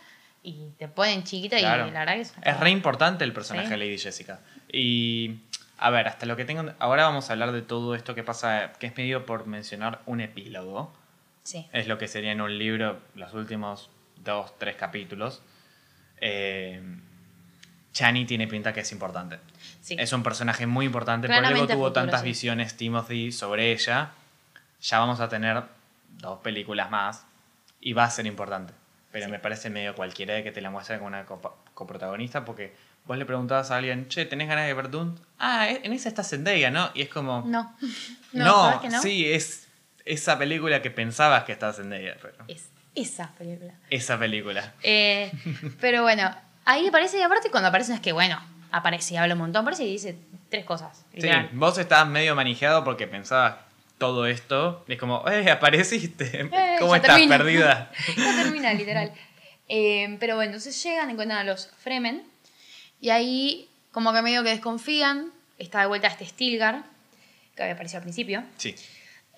y 0.42 0.70
te 0.78 0.88
ponen 0.88 1.24
chiquita 1.24 1.59
Claro. 1.59 1.88
y 1.88 1.90
la 1.90 2.00
verdad 2.00 2.14
que 2.14 2.20
es... 2.22 2.34
Es 2.42 2.61
re 2.61 2.70
importante 2.70 3.24
el 3.24 3.32
personaje 3.32 3.66
Sí. 3.66 3.72
de 3.72 3.76
Lady 3.78 3.98
Jessica. 3.98 4.40
Y 4.70 5.40
a 5.78 5.90
ver, 5.90 6.09
hasta 6.09 6.26
lo 6.26 6.36
que 6.36 6.44
tengo. 6.44 6.70
Ahora 6.78 7.04
vamos 7.04 7.28
a 7.30 7.32
hablar 7.32 7.52
de 7.52 7.62
todo 7.62 7.94
esto 7.94 8.14
que 8.14 8.22
pasa, 8.24 8.72
que 8.78 8.86
es 8.88 8.96
medio 8.96 9.24
por 9.26 9.46
mencionar 9.46 10.00
un 10.06 10.20
epílogo. 10.20 10.92
Sí, 11.49 11.66
Es 11.72 11.86
lo 11.86 11.96
que 11.96 12.09
sería 12.09 12.32
en 12.32 12.42
un 12.42 12.59
libro 12.59 13.01
los 13.14 13.32
últimos 13.32 13.88
dos, 14.22 14.59
tres 14.59 14.76
capítulos. 14.76 15.40
Eh, 16.20 16.82
Chani 17.92 18.26
tiene 18.26 18.46
pinta 18.46 18.74
que 18.74 18.80
es 18.80 18.92
importante. 18.92 19.38
sí. 19.80 19.96
Es 19.99 20.12
un 20.12 20.22
personaje 20.22 20.66
muy 20.66 20.84
importante, 20.84 21.26
por 21.26 21.34
algo 21.36 21.46
Claramente 21.49 21.72
tuvo 21.72 21.84
futuro, 21.86 22.03
tantas 22.05 22.20
sí. 22.20 22.26
visiones 22.26 22.76
Timothy 22.76 23.32
sobre 23.32 23.72
ella. 23.72 24.11
Ya 24.82 24.99
vamos 24.99 25.20
a 25.20 25.28
tener 25.30 25.62
dos 26.18 26.40
películas 26.40 26.90
más 26.90 27.24
y 27.80 27.94
va 27.94 28.05
a 28.05 28.11
ser 28.11 28.26
importante. 28.26 28.74
Pero 29.11 29.24
Sí. 29.24 29.30
me 29.30 29.38
parece 29.38 29.70
medio 29.70 29.94
cualquiera 29.94 30.34
de 30.34 30.44
que 30.44 30.53
te 30.53 30.61
la 30.61 30.68
muestre 30.70 30.96
como 30.99 31.07
una 31.09 31.24
coprotagonista 31.72 32.44
porque 32.44 32.74
vos 33.07 33.16
le 33.16 33.24
preguntabas 33.24 33.70
a 33.70 33.76
alguien, 33.78 34.07
che, 34.09 34.26
¿tenés 34.26 34.49
ganas 34.49 34.66
de 34.66 34.74
ver 34.74 34.90
Dune? 34.90 35.14
Ah, 35.38 35.66
en 35.70 35.94
esa 35.94 36.11
está 36.11 36.22
Zendaya, 36.22 36.70
¿no? 36.70 36.90
Y 36.92 37.01
es 37.01 37.09
como, 37.09 37.42
No. 37.46 37.74
no, 38.34 38.44
No, 38.44 38.62
¿sabes 38.64 38.80
que 38.80 38.88
no? 38.90 39.01
sí, 39.01 39.24
es 39.32 39.67
esa 40.09 40.38
película 40.38 40.82
que 40.82 40.90
pensabas 40.90 41.44
que 41.44 41.52
estaba 41.52 41.72
Zendaya, 41.72 42.16
pero 42.20 42.34
Es 42.48 42.70
esa 42.94 43.32
película. 43.38 43.74
esa 43.90 44.18
película. 44.18 44.74
Eh, 44.82 45.30
pero 45.80 46.02
bueno, 46.02 46.34
ahí 46.64 46.86
aparece, 46.88 47.18
y 47.18 47.22
aparte 47.22 47.50
cuando 47.50 47.68
aparece 47.68 47.94
es 47.94 48.00
que, 48.00 48.12
bueno, 48.12 48.40
aparece 48.72 49.14
y 49.14 49.16
habla 49.16 49.34
un 49.34 49.40
montón, 49.40 49.62
aparece 49.62 49.84
y 49.84 49.92
dice 49.92 50.16
tres 50.48 50.64
cosas. 50.64 51.04
Sí, 51.16 51.28
vos 51.52 51.76
estabas 51.78 52.09
medio 52.09 52.34
manejado 52.34 52.82
porque 52.84 53.06
pensabas 53.06 53.56
todo 53.98 54.26
esto. 54.26 54.84
Y 54.88 54.92
es 54.94 54.98
como, 54.98 55.24
¡eh, 55.28 55.50
apareciste! 55.50 56.42
Eh, 56.42 56.50
¿Cómo 56.80 56.94
estás 56.94 57.16
termina. 57.16 57.36
perdida? 57.38 57.92
Ya 58.16 58.42
termina, 58.42 58.72
literal. 58.74 59.12
Eh, 59.68 60.16
pero 60.18 60.36
bueno, 60.36 60.50
entonces 60.52 60.82
llegan, 60.82 61.11
encuentran 61.11 61.40
a 61.40 61.44
los 61.44 61.70
Fremen. 61.78 62.22
Y 63.00 63.11
ahí, 63.11 63.68
como 63.92 64.12
que 64.12 64.22
medio 64.22 64.42
que 64.42 64.50
desconfían, 64.50 65.30
está 65.59 65.80
de 65.80 65.86
vuelta 65.86 66.09
este 66.09 66.24
Stilgar, 66.26 66.82
que 67.54 67.62
había 67.62 67.74
aparecido 67.74 67.98
al 67.98 68.02
principio, 68.04 68.42
Sí. 68.56 68.74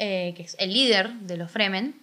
Eh, 0.02 0.32
que 0.36 0.42
es 0.44 0.56
el 0.58 0.72
líder 0.72 1.12
de 1.12 1.36
los 1.36 1.50
Fremen. 1.50 1.94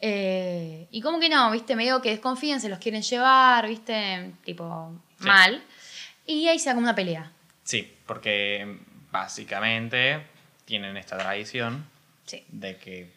Eh, 0.00 0.86
y 0.90 1.00
como 1.00 1.18
que 1.20 1.28
no, 1.28 1.50
viste, 1.50 1.76
medio 1.76 2.00
que 2.00 2.10
desconfían, 2.10 2.60
se 2.60 2.68
los 2.68 2.78
quieren 2.78 3.02
llevar, 3.02 3.66
viste, 3.68 4.32
tipo, 4.44 4.92
Sí. 5.18 5.26
mal. 5.26 5.62
Y 6.26 6.46
ahí 6.48 6.58
se 6.58 6.68
da 6.70 6.74
como 6.74 6.84
una 6.86 6.94
pelea. 6.94 7.30
Sí, 7.64 7.92
porque 8.06 8.78
básicamente 9.10 10.22
tienen 10.64 10.96
esta 10.96 11.16
tradición 11.18 11.84
Sí. 12.26 12.44
de 12.48 12.76
que 12.76 13.10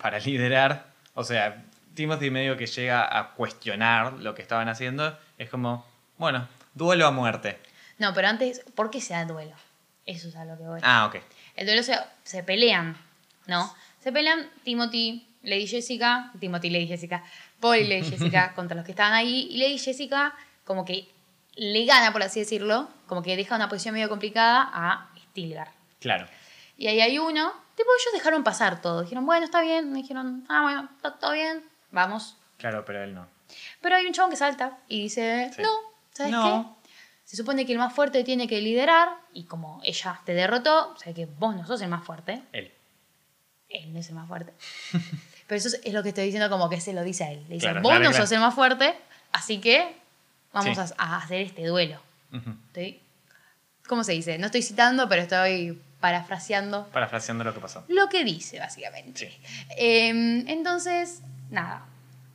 para 0.00 0.18
liderar, 0.26 0.86
o 1.14 1.24
sea, 1.24 1.62
Timothy 1.94 2.30
medio 2.30 2.56
que 2.56 2.66
llega 2.66 3.18
a 3.18 3.32
cuestionar 3.34 4.14
lo 4.14 4.34
que 4.34 4.42
estaban 4.42 4.68
haciendo, 4.68 5.18
es 5.38 5.48
como, 5.50 5.86
bueno, 6.18 6.48
duelo 6.74 7.06
a 7.06 7.10
muerte. 7.10 7.58
No, 7.98 8.14
pero 8.14 8.28
antes, 8.28 8.62
¿por 8.74 8.90
qué 8.90 9.00
se 9.00 9.12
da 9.14 9.24
duelo? 9.26 9.54
Eso 10.06 10.28
es 10.28 10.36
a 10.36 10.44
lo 10.44 10.56
que 10.56 10.64
voy. 10.64 10.80
Ah, 10.82 11.06
ok. 11.06 11.16
El 11.56 11.66
duelo 11.66 11.82
se, 11.82 11.94
se 12.24 12.42
pelean, 12.42 12.96
¿no? 13.46 13.72
Se 14.00 14.12
pelean 14.12 14.48
Timothy, 14.64 15.26
Lady 15.42 15.66
Jessica, 15.66 16.32
Timothy, 16.38 16.70
Lady 16.70 16.86
Jessica, 16.86 17.22
Paul 17.60 17.76
y 17.78 17.84
Lady 17.86 18.02
Jessica 18.10 18.54
contra 18.54 18.76
los 18.76 18.84
que 18.84 18.92
estaban 18.92 19.12
ahí. 19.12 19.48
Y 19.50 19.58
Lady 19.58 19.78
Jessica 19.78 20.34
como 20.64 20.84
que 20.84 21.08
le 21.56 21.84
gana, 21.84 22.12
por 22.12 22.22
así 22.22 22.40
decirlo, 22.40 22.88
como 23.06 23.22
que 23.22 23.36
deja 23.36 23.56
una 23.56 23.68
posición 23.68 23.94
medio 23.94 24.08
complicada 24.08 24.70
a 24.72 25.10
Stilgar. 25.30 25.70
Claro. 26.00 26.26
Y 26.76 26.86
ahí 26.86 27.00
hay 27.00 27.18
uno, 27.18 27.52
tipo, 27.76 27.88
ellos 27.98 28.12
dejaron 28.14 28.42
pasar 28.44 28.80
todo. 28.80 29.02
Dijeron, 29.02 29.26
bueno, 29.26 29.44
está 29.44 29.60
bien. 29.60 29.92
Me 29.92 29.98
dijeron, 30.00 30.46
ah, 30.48 30.62
bueno, 30.62 30.88
está 30.96 31.16
todo 31.18 31.32
bien, 31.32 31.62
vamos. 31.90 32.36
Claro, 32.56 32.84
pero 32.86 33.02
él 33.04 33.14
no. 33.14 33.26
Pero 33.82 33.96
hay 33.96 34.06
un 34.06 34.12
chabón 34.12 34.30
que 34.30 34.36
salta 34.36 34.78
y 34.88 35.02
dice, 35.02 35.50
Sí. 35.54 35.60
no, 35.62 35.68
¿sabes 36.12 36.32
No. 36.32 36.76
qué? 36.84 36.90
Se 37.24 37.36
supone 37.36 37.64
que 37.66 37.72
el 37.72 37.78
más 37.78 37.92
fuerte 37.92 38.24
tiene 38.24 38.48
que 38.48 38.60
liderar 38.60 39.10
y 39.32 39.44
como 39.44 39.80
ella 39.84 40.20
te 40.24 40.32
derrotó, 40.34 40.92
o 40.92 40.96
sea 40.98 41.12
que 41.14 41.26
vos 41.26 41.54
no 41.54 41.66
sos 41.66 41.80
el 41.82 41.88
más 41.88 42.04
fuerte, 42.04 42.42
Él. 42.52 42.72
Él 43.70 43.92
no 43.92 43.98
es 44.00 44.08
el 44.08 44.14
más 44.16 44.28
fuerte. 44.28 44.52
Pero 45.46 45.58
eso 45.58 45.68
es, 45.68 45.80
es 45.84 45.92
lo 45.92 46.02
que 46.02 46.10
estoy 46.10 46.24
diciendo 46.26 46.48
como 46.50 46.68
que 46.68 46.80
se 46.80 46.92
lo 46.92 47.02
dice 47.02 47.24
a 47.24 47.32
él. 47.32 47.42
Le 47.48 47.54
dice, 47.54 47.66
Claro, 47.66 47.82
vos 47.82 47.90
claro, 47.90 48.04
no 48.04 48.10
claro. 48.10 48.24
sos 48.24 48.32
el 48.32 48.40
más 48.40 48.54
fuerte, 48.54 48.94
así 49.32 49.58
que 49.58 49.94
vamos 50.52 50.76
Sí. 50.76 50.94
a, 50.98 51.04
a 51.14 51.16
hacer 51.18 51.40
este 51.42 51.66
duelo. 51.66 52.00
Estoy- 52.68 53.00
¿Cómo 53.88 54.04
se 54.04 54.12
dice? 54.12 54.38
No 54.38 54.46
estoy 54.46 54.62
citando, 54.62 55.08
pero 55.08 55.22
estoy 55.22 55.80
parafraseando 55.98 56.86
Parafraseando 56.92 57.42
lo 57.44 57.52
que 57.52 57.60
pasó. 57.60 57.84
lo 57.88 58.08
que 58.08 58.24
dice, 58.24 58.58
básicamente. 58.60 59.28
Sí. 59.30 59.38
Eh, 59.76 60.08
entonces, 60.46 61.22
nada, 61.50 61.86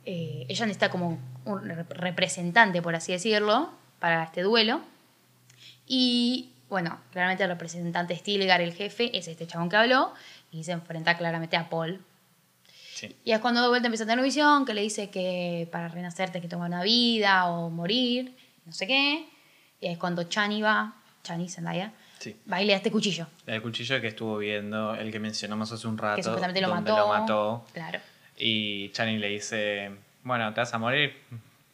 eh, 0.04 0.44
ella 0.48 0.66
necesita 0.66 0.90
como 0.90 1.18
un 1.46 1.60
rep- 1.62 1.88
representante, 1.88 2.82
por 2.82 2.94
así 2.94 3.12
decirlo, 3.12 3.72
para 3.98 4.24
este 4.24 4.42
duelo. 4.42 4.82
Y 5.86 6.50
bueno, 6.68 6.98
claramente 7.12 7.44
el 7.44 7.50
representante 7.50 8.16
Stilgar, 8.16 8.60
el 8.60 8.74
jefe, 8.74 9.16
es 9.16 9.28
este 9.28 9.46
chabón 9.46 9.68
que 9.68 9.76
habló 9.76 10.12
y 10.50 10.64
se 10.64 10.72
enfrenta 10.72 11.16
claramente 11.16 11.56
a 11.56 11.68
Paul. 11.68 12.00
Sí. 12.94 13.14
Y 13.24 13.32
es 13.32 13.40
cuando 13.40 13.60
de 13.62 13.68
vuelta 13.68 13.86
empieza 13.88 14.04
a 14.04 14.06
tener 14.06 14.24
visión, 14.24 14.64
que 14.64 14.72
le 14.74 14.80
dice 14.80 15.10
que 15.10 15.68
para 15.70 15.88
renacer 15.88 16.30
tenés 16.30 16.42
que 16.42 16.48
tomar 16.48 16.68
una 16.68 16.82
vida 16.82 17.46
o 17.46 17.68
morir, 17.68 18.34
no 18.64 18.72
sé 18.72 18.86
qué. 18.86 19.28
Y 19.80 19.88
es 19.88 19.98
cuando 19.98 20.24
Chani 20.24 20.62
va, 20.62 20.94
Chani 21.22 21.48
Zendaya, 21.48 21.92
Sí. 22.18 22.34
va 22.50 22.62
y 22.62 22.64
le 22.66 22.72
da 22.72 22.78
este 22.78 22.90
cuchillo. 22.90 23.26
El 23.46 23.60
cuchillo 23.60 24.00
que 24.00 24.06
estuvo 24.08 24.38
viendo, 24.38 24.94
el 24.94 25.12
que 25.12 25.20
mencionamos 25.20 25.70
hace 25.72 25.86
un 25.86 25.98
rato. 25.98 26.16
que 26.16 26.22
supuestamente 26.22 26.62
lo 26.62 26.68
mató. 26.74 26.96
lo 26.96 27.08
mató. 27.08 27.66
Claro. 27.74 28.00
Y 28.38 28.88
Channing 28.92 29.20
le 29.20 29.28
dice, 29.28 29.90
bueno, 30.22 30.52
te 30.54 30.60
vas 30.60 30.72
a 30.72 30.78
morir, 30.78 31.14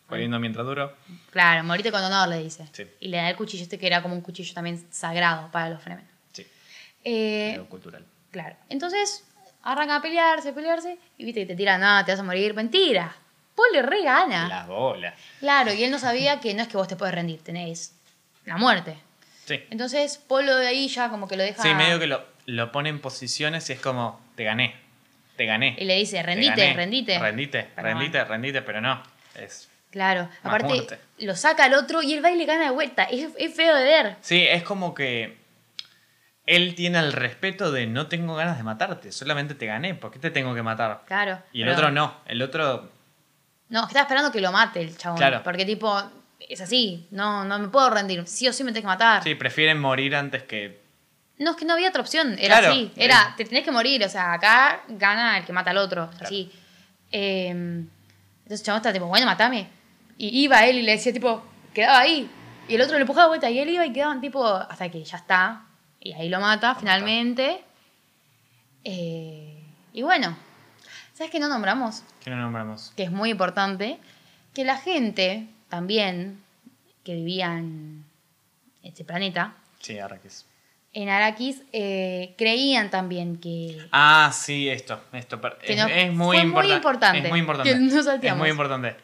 poniendo 0.09 0.41
mientras 0.41 0.67
duro. 0.67 0.97
Claro, 1.31 1.63
morite 1.63 1.93
con 1.93 2.03
honor, 2.03 2.29
le 2.29 2.43
dice. 2.43 2.67
Sí. 2.73 2.85
Y 2.99 3.09
le 3.09 3.19
da 3.19 3.31
el 3.31 3.37
cuchillo 3.37 3.63
este 3.63 3.79
que 3.79 3.87
era 3.87 4.03
como 4.03 4.15
un 4.17 4.21
cuchillo 4.23 4.53
también 4.55 4.85
sagrado 4.91 5.49
para 5.53 5.71
los 5.71 5.81
Fremen. 5.81 6.05
Sí, 6.33 6.45
Eh, 7.05 7.53
algo 7.55 7.69
cultural. 7.69 8.05
Claro. 8.33 8.57
Entonces, 8.69 9.25
arranca 9.63 9.97
a 9.97 10.03
pelearse, 10.03 10.53
pelearse, 10.53 10.99
y 11.19 11.25
viste 11.25 11.43
que 11.43 11.47
te 11.47 11.55
tiran, 11.55 11.81
nada, 11.81 12.05
te 12.05 12.11
vas 12.13 12.21
a 12.21 12.25
morir. 12.25 12.55
Mentira. 12.55 13.15
Paul 13.55 13.69
le 13.73 13.83
re 13.83 14.03
gana. 14.03 14.49
La 14.49 14.67
bola. 14.67 15.15
Claro, 15.39 15.73
y 15.73 15.85
él 15.85 15.91
no 15.91 15.99
sabía 16.01 16.41
que 16.41 16.55
no 16.55 16.63
es 16.63 16.69
que 16.69 16.77
vos 16.77 16.89
te 16.89 16.97
puedes 16.97 17.15
rendir, 17.15 17.41
tenés 17.43 17.95
la 18.47 18.57
muerte. 18.57 18.97
Sí. 19.45 19.63
Entonces, 19.71 20.19
Paul 20.19 20.47
lo 20.47 20.57
de 20.57 20.67
ahí 20.67 20.89
ya 20.89 21.09
como 21.11 21.29
que 21.29 21.37
lo 21.37 21.43
deja... 21.45 21.63
Sí, 21.63 21.73
medio 21.75 22.01
que 22.01 22.07
lo, 22.07 22.25
lo 22.47 22.73
pone 22.73 22.89
en 22.89 23.01
posiciones 23.01 23.69
y 23.71 23.75
es 23.75 23.81
como, 23.81 24.21
te 24.37 24.45
gané, 24.45 24.75
te 25.37 25.45
gané. 25.45 25.77
Y 25.79 25.85
le 25.85 25.97
dice, 25.97 26.17
te 26.17 26.23
rendite, 26.23 26.51
gané, 26.57 26.75
rendite. 26.75 27.19
Rendite, 27.19 27.69
Pero 27.75 27.89
rendite, 27.89 28.25
rendite, 28.25 28.63
pero 28.63 28.81
no. 28.81 29.03
Es, 29.35 29.69
Claro, 29.91 30.31
aparte 30.43 30.69
muerte. 30.69 30.99
lo 31.19 31.37
saca 31.37 31.65
al 31.65 31.75
otro 31.75 32.03
y 32.03 32.15
el 32.15 32.23
baile 32.23 32.47
gana 32.47 32.65
de 32.65 32.71
vuelta. 32.71 33.05
Es, 33.05 33.29
es 33.37 33.55
feo 33.55 33.75
de 33.77 33.85
ver. 33.85 34.17
sí, 34.23 34.41
es 34.49 34.63
como 34.63 34.95
que 34.95 35.37
él 36.47 36.75
tiene 36.75 36.99
el 36.99 37.13
respeto 37.13 37.71
de 37.71 37.87
no 37.87 38.07
tengo 38.09 38.35
ganas 38.35 38.57
de 38.57 38.63
matarte, 38.65 39.13
solamente 39.13 39.55
te 39.55 39.67
gané, 39.67 39.95
¿por 39.95 40.11
qué 40.11 40.19
te 40.19 40.31
tengo 40.31 40.55
que 40.55 40.63
matar? 40.63 41.03
Claro. 41.07 41.41
Y 41.53 41.63
el 41.63 41.69
pero- 41.69 41.79
otro 41.79 41.91
no, 41.93 42.17
el 42.27 42.43
otro 42.43 42.91
No, 43.69 43.83
estaba 43.87 44.03
esperando 44.03 44.31
que 44.33 44.41
lo 44.41 44.51
mate 44.53 44.81
el 44.83 44.97
chabón. 44.97 45.19
Claro. 45.19 45.41
Porque 45.45 45.65
tipo, 45.65 46.03
es 46.41 46.61
así, 46.61 47.07
no, 47.11 47.45
no 47.45 47.59
me 47.59 47.69
puedo 47.69 47.89
rendir. 47.91 48.27
Sí 48.27 48.49
o 48.49 48.53
sí 48.53 48.65
me 48.65 48.71
tenés 48.73 48.83
que 48.83 48.87
matar. 48.89 49.23
sí, 49.23 49.35
prefieren 49.35 49.81
morir 49.81 50.15
antes 50.17 50.43
que... 50.43 50.83
No, 51.39 51.53
es 51.53 51.57
que 51.57 51.65
no 51.65 51.73
había 51.73 51.89
otra 51.89 52.03
opción. 52.03 52.37
Era 52.39 52.59
Claro. 52.59 52.73
así. 52.75 52.93
Era, 52.97 53.35
te 53.37 53.45
tenés 53.45 53.65
que 53.65 53.73
morir. 53.73 54.05
O 54.05 54.09
sea, 54.09 54.35
acá 54.35 54.83
gana 54.89 55.39
el 55.39 55.45
que 55.45 55.53
mata 55.53 55.71
al 55.71 55.79
otro. 55.79 56.09
Así. 56.21 56.53
Eh, 57.11 57.49
entonces 57.49 58.61
el 58.61 58.63
chabón 58.63 58.77
estaba 58.79 58.93
tipo, 58.93 59.07
bueno, 59.07 59.27
matame. 59.27 59.69
Y 60.19 60.43
iba 60.45 60.65
él 60.67 60.77
y 60.79 60.83
le 60.83 60.93
decía 60.93 61.13
tipo, 61.13 61.45
quedaba 61.75 62.01
ahí. 62.01 62.31
Y 62.69 62.75
el 62.77 62.81
otro 62.83 62.95
le 62.97 63.01
empujaba 63.01 63.25
de 63.25 63.29
vuelta 63.31 63.51
y 63.51 63.59
él 63.59 63.71
iba 63.71 63.85
y 63.85 63.93
quedaban 63.93 64.21
tipo, 64.21 64.47
hasta 64.47 64.89
que 64.91 65.03
ya 65.03 65.17
está. 65.17 65.63
Y 66.05 66.13
ahí 66.15 66.29
lo 66.29 66.41
mata 66.41 66.75
finalmente. 66.75 67.63
Eh, 68.85 69.63
y 69.93 70.03
bueno, 70.03 70.37
¿sabes 71.15 71.31
qué 71.31 71.39
no 71.39 71.49
nombramos? 71.49 72.03
¿Qué 72.23 72.31
no 72.31 72.37
nombramos? 72.37 72.93
que 72.97 73.05
es 73.05 73.11
muy 73.13 73.31
importante, 73.31 73.99
que 74.55 74.65
la 74.65 74.77
gente 74.77 75.47
también 75.69 76.43
que 77.05 77.15
vivía 77.15 77.57
en 77.59 78.05
este 78.83 79.05
planeta, 79.05 79.55
Sí, 79.81 79.99
Arrakis. 79.99 80.47
en 80.93 81.09
Arrakis, 81.09 81.63
eh, 81.73 82.35
creían 82.39 82.91
también 82.91 83.37
que... 83.39 83.87
Ah, 83.93 84.31
sí, 84.35 84.69
esto. 84.69 85.01
esto 85.13 85.41
Que 85.41 85.73
es, 85.75 85.79
no- 85.79 85.87
es 85.89 86.13
muy, 86.13 86.37
fue 86.37 86.45
muy 86.45 86.49
importa- 86.49 86.75
importante, 86.77 87.19
Es 87.19 87.31
muy 87.31 87.41
importante. 87.41 87.73
que 87.73 87.79
no 87.79 88.33
es 88.35 88.37
muy 88.37 88.51
importante. 88.51 88.97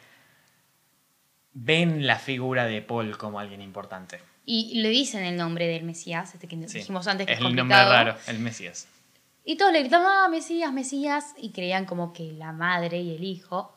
Ven 1.53 2.05
la 2.07 2.17
figura 2.17 2.65
de 2.65 2.81
Paul 2.81 3.17
como 3.17 3.39
alguien 3.39 3.61
importante. 3.61 4.21
Y 4.51 4.81
le 4.81 4.89
dicen 4.89 5.23
el 5.23 5.37
nombre 5.37 5.67
del 5.67 5.83
Mesías, 5.83 6.33
este 6.33 6.47
que 6.47 6.55
Sí. 6.67 6.79
dijimos 6.79 7.05
antes 7.05 7.27
que 7.27 7.33
es, 7.33 7.39
es 7.39 7.45
el 7.45 7.55
nombre 7.55 7.75
raro, 7.77 8.15
el 8.25 8.39
Mesías. 8.39 8.87
Y 9.45 9.57
todos 9.57 9.71
le 9.71 9.81
gritaban, 9.81 10.07
ah, 10.07 10.27
Mesías, 10.27 10.73
Mesías, 10.73 11.35
y 11.37 11.51
creían 11.51 11.85
como 11.85 12.13
que 12.13 12.31
la 12.33 12.51
madre 12.51 12.99
y 12.99 13.15
el 13.15 13.23
hijo 13.23 13.71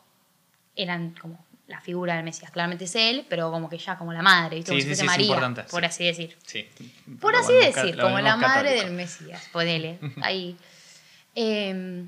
eran 0.74 1.14
como 1.20 1.44
la 1.66 1.82
figura 1.82 2.14
del 2.14 2.24
Mesías. 2.24 2.50
Claramente 2.50 2.84
es 2.86 2.96
él, 2.96 3.26
pero 3.28 3.50
como 3.50 3.68
que 3.68 3.76
ya 3.76 3.98
como 3.98 4.14
la 4.14 4.22
madre, 4.22 4.56
¿viste? 4.56 4.72
Sí, 4.72 4.80
como 4.82 4.94
sí, 4.94 5.00
sí, 5.02 5.06
María, 5.06 5.54
por 5.70 5.80
sí. 5.82 5.86
así 5.86 6.04
decir. 6.06 6.38
Sí. 6.46 6.66
Por 7.20 7.32
Lo 7.34 7.40
así 7.40 7.52
decir, 7.52 7.98
como 8.00 8.18
la 8.20 8.36
madre 8.38 8.70
católico. 8.70 8.84
del 8.86 8.92
Mesías, 8.94 9.42
ponele, 9.52 9.98
ahí. 10.22 10.56
Eh, 11.34 12.06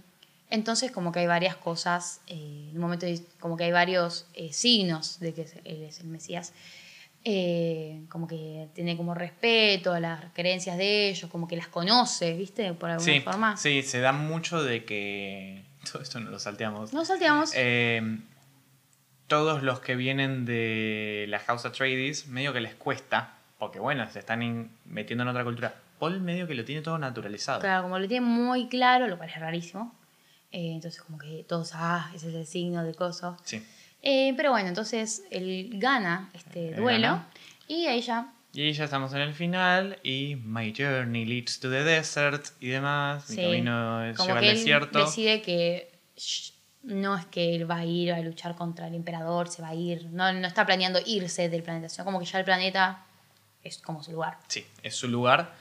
entonces, 0.49 0.91
como 0.91 1.13
que 1.13 1.21
hay 1.21 1.27
varias 1.27 1.57
cosas, 1.57 2.21
eh, 2.29 2.69
en 2.71 2.77
un 2.77 2.81
momento 2.81 3.07
como 3.41 3.59
que 3.59 3.65
hay 3.65 3.73
varios 3.73 4.27
eh, 4.33 4.55
signos 4.55 5.21
de 5.21 5.35
que 5.35 5.43
él 5.65 5.83
es 5.83 6.01
el 6.01 6.07
Mesías. 6.07 6.55
Eh, 7.27 8.03
como 8.11 8.27
que 8.27 8.69
tiene 8.75 8.97
como 8.99 9.15
respeto 9.15 9.93
a 9.95 10.01
las 10.01 10.25
creencias 10.35 10.77
de 10.77 11.09
ellos, 11.09 11.31
como 11.31 11.49
que 11.49 11.57
las 11.57 11.69
conoce, 11.69 12.35
¿viste? 12.35 12.75
Por 12.75 12.91
alguna 12.91 13.13
Sí, 13.15 13.21
forma. 13.21 13.57
sí, 13.57 13.83
se 13.83 14.01
da 14.01 14.13
mucho 14.13 14.63
de 14.63 14.85
que. 14.85 15.65
Todo 15.91 16.03
esto 16.03 16.21
no 16.21 16.31
lo 16.31 16.39
salteamos. 16.39 16.93
No 16.93 17.05
salteamos. 17.05 17.53
Eh, 17.55 18.19
todos 19.27 19.63
los 19.63 19.81
que 19.81 19.97
vienen 19.97 20.45
de 20.45 21.25
la 21.29 21.39
House 21.41 21.65
Atreides, 21.65 22.27
medio 22.27 22.53
que 22.53 22.61
les 22.61 22.75
cuesta, 22.75 23.35
porque 23.59 23.79
bueno, 23.81 24.09
se 24.11 24.19
están 24.19 24.71
metiendo 24.85 25.23
en 25.23 25.29
otra 25.29 25.45
cultura. 25.45 25.75
Paul 25.99 26.21
medio 26.21 26.47
que 26.47 26.55
lo 26.55 26.65
tiene 26.65 26.83
todo 26.83 26.99
naturalizado. 26.99 27.61
Claro, 27.61 27.85
como 27.85 27.99
lo 27.99 28.07
tiene 28.07 28.27
muy 28.27 28.69
claro, 28.69 29.07
lo 29.09 29.17
cual 29.17 29.31
es 29.31 29.41
rarísimo. 29.41 29.95
Eh, 30.53 30.73
entonces, 30.75 31.01
como 31.01 31.19
que 31.19 31.45
todos, 31.49 31.71
ah, 31.75 32.11
ese 32.15 32.29
es 32.29 32.35
el 32.35 32.47
signo 32.47 32.85
de 32.85 32.95
coso. 32.95 33.37
Sí. 33.45 33.65
Eh, 34.07 34.35
pero 34.37 34.51
bueno, 34.51 34.69
entonces 34.69 35.23
él 35.31 35.71
gana 35.75 36.31
este 36.35 36.69
Él 36.69 36.77
duelo 36.77 37.09
gana. 37.09 37.29
y 37.69 37.87
ahí 37.87 38.03
ya 38.03 38.31
Y 38.53 38.71
ya 38.73 38.85
estamos 38.85 39.13
en 39.15 39.21
el 39.23 39.33
final 39.35 39.99
y 40.03 40.37
My 40.37 40.75
Journey 40.77 41.25
leads 41.25 41.59
to 41.61 41.71
the 41.71 41.83
desert 41.83 42.45
y 42.61 42.69
demás. 42.69 43.29
Mi 43.31 43.37
Sí, 43.37 43.43
camino 43.43 44.05
es- 44.05 44.17
como 44.17 44.29
lleva 44.29 44.41
que 44.41 44.47
al 44.47 44.51
él 44.53 44.57
desierto. 44.59 44.99
decide 45.07 45.41
que 45.43 45.91
shh, 46.17 46.53
no 46.83 47.17
es 47.17 47.25
que 47.27 47.55
él 47.57 47.69
va 47.69 47.79
a 47.79 47.85
ir 47.87 48.13
a 48.13 48.21
luchar 48.21 48.55
contra 48.57 48.87
el 48.89 48.95
emperador, 48.95 49.49
se 49.49 49.63
va 49.63 49.69
a 49.69 49.75
ir, 49.75 50.05
no, 50.13 50.31
no 50.35 50.47
está 50.47 50.67
planeando 50.67 51.01
irse 51.07 51.49
del 51.49 51.63
planeta, 51.63 51.89
sino 51.89 52.05
como 52.05 52.21
que 52.21 52.27
ya 52.27 52.39
el 52.39 52.45
planeta 52.45 53.03
es 53.63 53.79
como 53.79 54.03
su 54.03 54.13
lugar. 54.13 54.37
Sí, 54.49 54.67
es 54.83 54.95
su 54.95 55.09
lugar. 55.09 55.55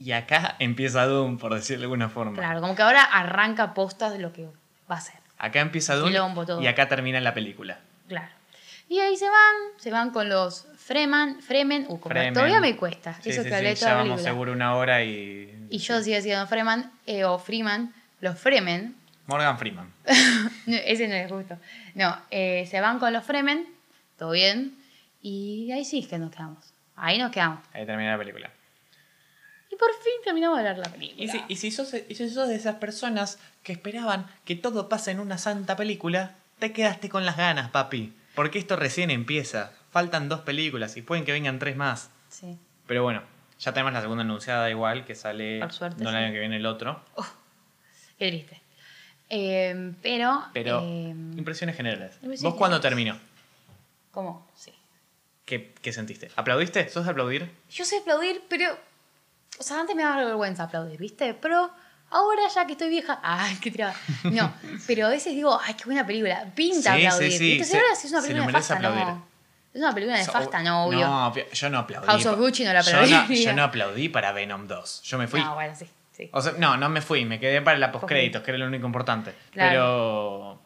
Y 0.00 0.10
acá 0.10 0.56
empieza 0.58 1.06
Doom, 1.06 1.38
por 1.38 1.54
decirlo 1.54 1.82
de 1.82 1.84
alguna 1.84 2.08
forma. 2.08 2.36
Claro, 2.36 2.60
como 2.60 2.74
que 2.74 2.82
ahora 2.82 3.02
arranca 3.04 3.72
postas 3.74 4.12
de 4.12 4.18
lo 4.18 4.32
que 4.32 4.46
va 4.90 4.96
a 4.96 5.00
ser. 5.00 5.21
Acá 5.42 5.60
empieza 5.60 5.96
Doom 5.96 6.08
Quilombo 6.08 6.46
todo. 6.46 6.62
y 6.62 6.66
acá 6.68 6.88
termina 6.88 7.20
la 7.20 7.34
película. 7.34 7.78
Claro. 8.08 8.30
Y 8.88 9.00
ahí 9.00 9.16
se 9.16 9.26
van, 9.28 9.54
se 9.78 9.90
van 9.90 10.10
con 10.10 10.28
los 10.28 10.66
Fremen, 10.76 11.40
Fremen, 11.42 11.82
uh, 11.88 11.98
como 11.98 12.12
Fremen. 12.14 12.32
todavía 12.34 12.60
me 12.60 12.76
cuesta, 12.76 13.14
Sí, 13.20 13.30
eso 13.30 13.42
sí, 13.42 13.48
que 13.48 13.50
sí, 13.50 13.56
hablé 13.56 13.74
ya 13.74 13.80
toda 13.80 13.90
la 13.90 13.96
vamos 13.98 14.10
película. 14.16 14.30
seguro 14.32 14.52
una 14.52 14.74
hora 14.76 15.02
y... 15.02 15.66
Y 15.70 15.78
yo 15.78 16.00
sigo 16.02 16.16
diciendo 16.16 16.46
Freeman 16.46 16.92
eh, 17.06 17.24
o 17.24 17.38
Freeman, 17.38 17.92
los 18.20 18.38
Fremen, 18.38 18.94
Morgan 19.26 19.58
Freeman. 19.58 19.90
No, 20.66 20.76
ese 20.76 21.08
no 21.08 21.14
es 21.14 21.30
justo. 21.30 21.56
No, 21.94 22.16
eh, 22.30 22.66
se 22.70 22.80
van 22.80 22.98
con 23.00 23.12
los 23.12 23.24
Fremen, 23.24 23.66
todo 24.18 24.30
bien, 24.32 24.76
y 25.22 25.72
ahí 25.72 25.84
sí 25.84 25.98
es 26.00 26.06
que 26.06 26.18
nos 26.18 26.30
quedamos. 26.30 26.72
Ahí 26.94 27.18
nos 27.18 27.32
quedamos. 27.32 27.60
Ahí 27.72 27.84
termina 27.86 28.12
la 28.12 28.18
película. 28.18 28.50
Y 29.72 29.76
por 29.76 29.88
fin 30.02 30.12
terminamos 30.22 30.58
de 30.58 30.64
ver 30.64 30.78
la 30.78 30.90
película. 30.90 31.24
Y 31.24 31.28
si, 31.28 31.42
y 31.48 31.56
si 31.56 31.70
sos, 31.70 31.94
y 31.94 32.14
si 32.14 32.28
sos 32.28 32.46
de 32.48 32.54
esas 32.56 32.74
personas 32.76 33.38
que 33.62 33.72
esperaban 33.72 34.26
que 34.44 34.54
todo 34.54 34.90
pase 34.90 35.12
en 35.12 35.20
una 35.20 35.38
santa 35.38 35.76
película, 35.76 36.34
te 36.58 36.72
quedaste 36.72 37.08
con 37.08 37.24
las 37.24 37.38
ganas, 37.38 37.70
papi. 37.70 38.12
Porque 38.34 38.58
esto 38.58 38.76
recién 38.76 39.10
empieza. 39.10 39.72
Faltan 39.90 40.28
dos 40.28 40.40
películas 40.40 40.96
y 40.96 41.02
pueden 41.02 41.24
que 41.24 41.32
vengan 41.32 41.58
tres 41.58 41.76
más. 41.76 42.10
Sí. 42.28 42.58
Pero 42.86 43.02
bueno, 43.02 43.22
ya 43.58 43.72
tenemos 43.72 43.94
la 43.94 44.02
segunda 44.02 44.24
anunciada 44.24 44.68
igual, 44.68 45.04
que 45.06 45.14
sale 45.14 45.60
Por 45.60 45.72
suerte, 45.72 46.02
no 46.04 46.10
el 46.10 46.16
sí. 46.16 46.22
año 46.22 46.32
que 46.32 46.40
viene 46.40 46.56
el 46.56 46.66
otro. 46.66 47.02
Qué 48.18 48.28
triste. 48.28 48.60
Eh, 49.30 49.94
pero. 50.02 50.44
Pero 50.52 50.80
eh, 50.82 51.08
impresiones 51.36 51.76
generales. 51.76 52.12
impresiones 52.22 52.42
¿Vos 52.42 52.54
cuándo 52.56 52.80
terminó? 52.80 53.18
¿Cómo? 54.10 54.46
Sí. 54.54 54.72
¿Qué, 55.46 55.72
qué 55.80 55.92
sentiste? 55.92 56.30
¿Aplaudiste? 56.36 56.88
¿Sos 56.90 57.04
de 57.06 57.10
aplaudir? 57.10 57.50
Yo 57.70 57.86
sé 57.86 57.98
aplaudir, 57.98 58.42
pero. 58.48 58.76
O 59.62 59.64
sea, 59.64 59.78
antes 59.78 59.94
me 59.94 60.02
daba 60.02 60.16
vergüenza 60.24 60.64
aplaudir, 60.64 60.98
¿viste? 60.98 61.34
Pero 61.34 61.70
ahora 62.10 62.42
ya 62.52 62.66
que 62.66 62.72
estoy 62.72 62.88
vieja. 62.88 63.20
¡Ay, 63.22 63.56
qué 63.60 63.70
tirada! 63.70 63.94
No, 64.24 64.52
pero 64.88 65.06
a 65.06 65.10
veces 65.10 65.34
digo, 65.34 65.56
¡ay, 65.62 65.74
qué 65.74 65.84
buena 65.84 66.04
película! 66.04 66.44
Pinta 66.52 66.94
Sí, 66.94 67.00
sí, 67.00 67.06
aplaudir. 67.06 67.32
sí, 67.32 67.58
se- 67.60 67.64
Si 67.64 67.76
ahora 67.76 67.94
si 67.94 68.06
es 68.08 68.12
una 68.12 68.22
película 68.22 68.46
nefasta, 68.46 68.78
no. 68.80 69.26
Es 69.72 69.80
una 69.80 69.94
película 69.94 70.18
nefasta, 70.18 70.62
no, 70.64 70.86
obvio. 70.86 70.98
No, 71.06 71.32
yo 71.52 71.70
no 71.70 71.78
aplaudí. 71.78 72.06
House 72.08 72.26
of 72.26 72.38
Gucci 72.40 72.64
no 72.64 72.72
la 72.72 72.80
Yo 72.80 72.92
no, 72.92 72.98
aplaudiría. 73.04 73.44
yo 73.44 73.52
no 73.54 73.62
aplaudí 73.62 74.08
para 74.08 74.32
Venom 74.32 74.66
2. 74.66 75.02
Yo 75.02 75.16
me 75.16 75.28
fui. 75.28 75.40
No, 75.40 75.54
bueno, 75.54 75.74
sí. 75.76 75.86
sí. 76.10 76.28
O 76.32 76.42
sea, 76.42 76.54
no, 76.58 76.76
no 76.76 76.88
me 76.88 77.00
fui, 77.00 77.24
me 77.24 77.38
quedé 77.38 77.62
para 77.62 77.78
la 77.78 77.92
postcréditos, 77.92 78.42
que 78.42 78.50
era 78.50 78.58
lo 78.58 78.66
único 78.66 78.84
importante. 78.84 79.32
Claro. 79.52 79.70
Pero. 79.70 80.61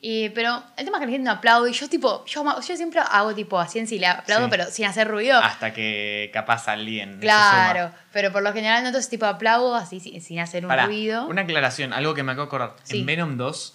Y, 0.00 0.28
pero 0.30 0.62
el 0.76 0.84
tema 0.84 0.98
es 0.98 1.00
que 1.00 1.06
la 1.06 1.12
gente 1.12 1.24
no 1.24 1.30
aplaude. 1.32 1.70
Y 1.70 1.72
yo, 1.72 1.88
tipo, 1.88 2.24
yo, 2.26 2.62
siempre 2.62 3.00
hago 3.00 3.34
tipo 3.34 3.58
así 3.58 3.78
en 3.78 3.86
sí, 3.88 3.98
le 3.98 4.06
aplaudo, 4.06 4.44
Sí. 4.44 4.50
pero 4.50 4.66
sin 4.66 4.84
hacer 4.84 5.08
ruido. 5.08 5.38
Hasta 5.38 5.72
que 5.72 6.30
capaz 6.32 6.68
alguien. 6.68 7.14
se 7.14 7.20
claro, 7.20 7.90
pero 8.12 8.30
por 8.30 8.42
lo 8.42 8.52
general 8.52 8.82
no 8.82 8.88
entonces 8.88 9.08
tipo 9.10 9.24
aplaudo 9.26 9.74
así 9.74 9.98
sin, 10.00 10.20
sin 10.20 10.38
hacer 10.38 10.64
un 10.64 10.68
Pará, 10.68 10.86
ruido. 10.86 11.26
Una 11.26 11.42
aclaración, 11.42 11.92
algo 11.92 12.14
que 12.14 12.22
me 12.22 12.32
acabo 12.32 12.44
de 12.44 12.48
acordar. 12.48 12.76
Sí. 12.84 13.00
En 13.00 13.06
Venom 13.06 13.36
2 13.36 13.74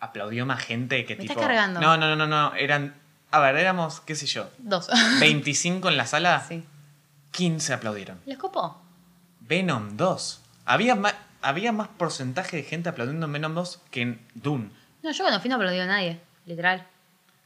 aplaudió 0.00 0.44
más 0.46 0.62
gente 0.62 1.04
que 1.06 1.14
Me 1.16 1.22
tipo. 1.22 1.32
estás 1.32 1.46
cargando. 1.46 1.80
No, 1.80 1.96
no, 1.96 2.14
no, 2.14 2.16
no, 2.16 2.26
no. 2.26 2.54
Eran. 2.54 2.94
A 3.30 3.40
ver, 3.40 3.56
éramos, 3.56 4.00
qué 4.02 4.14
sé 4.14 4.26
yo, 4.26 4.50
Dos. 4.58 4.88
25 5.20 5.88
en 5.88 5.96
la 5.96 6.06
sala, 6.06 6.44
sí. 6.46 6.62
15 7.30 7.72
aplaudieron. 7.72 8.20
¿Les 8.26 8.36
copó? 8.36 8.82
Venom 9.40 9.96
2. 9.96 10.42
Había 10.66 10.94
más, 10.94 11.14
había 11.40 11.72
más 11.72 11.88
porcentaje 11.88 12.58
de 12.58 12.62
gente 12.64 12.90
aplaudiendo 12.90 13.24
en 13.26 13.32
Venom 13.32 13.54
2 13.54 13.80
que 13.90 14.02
en 14.02 14.20
Dune. 14.34 14.70
No, 15.02 15.10
yo 15.10 15.24
cuando 15.24 15.40
fui 15.40 15.48
no 15.50 15.56
aplaudió 15.56 15.82
a 15.82 15.86
nadie, 15.86 16.18
literal. 16.46 16.86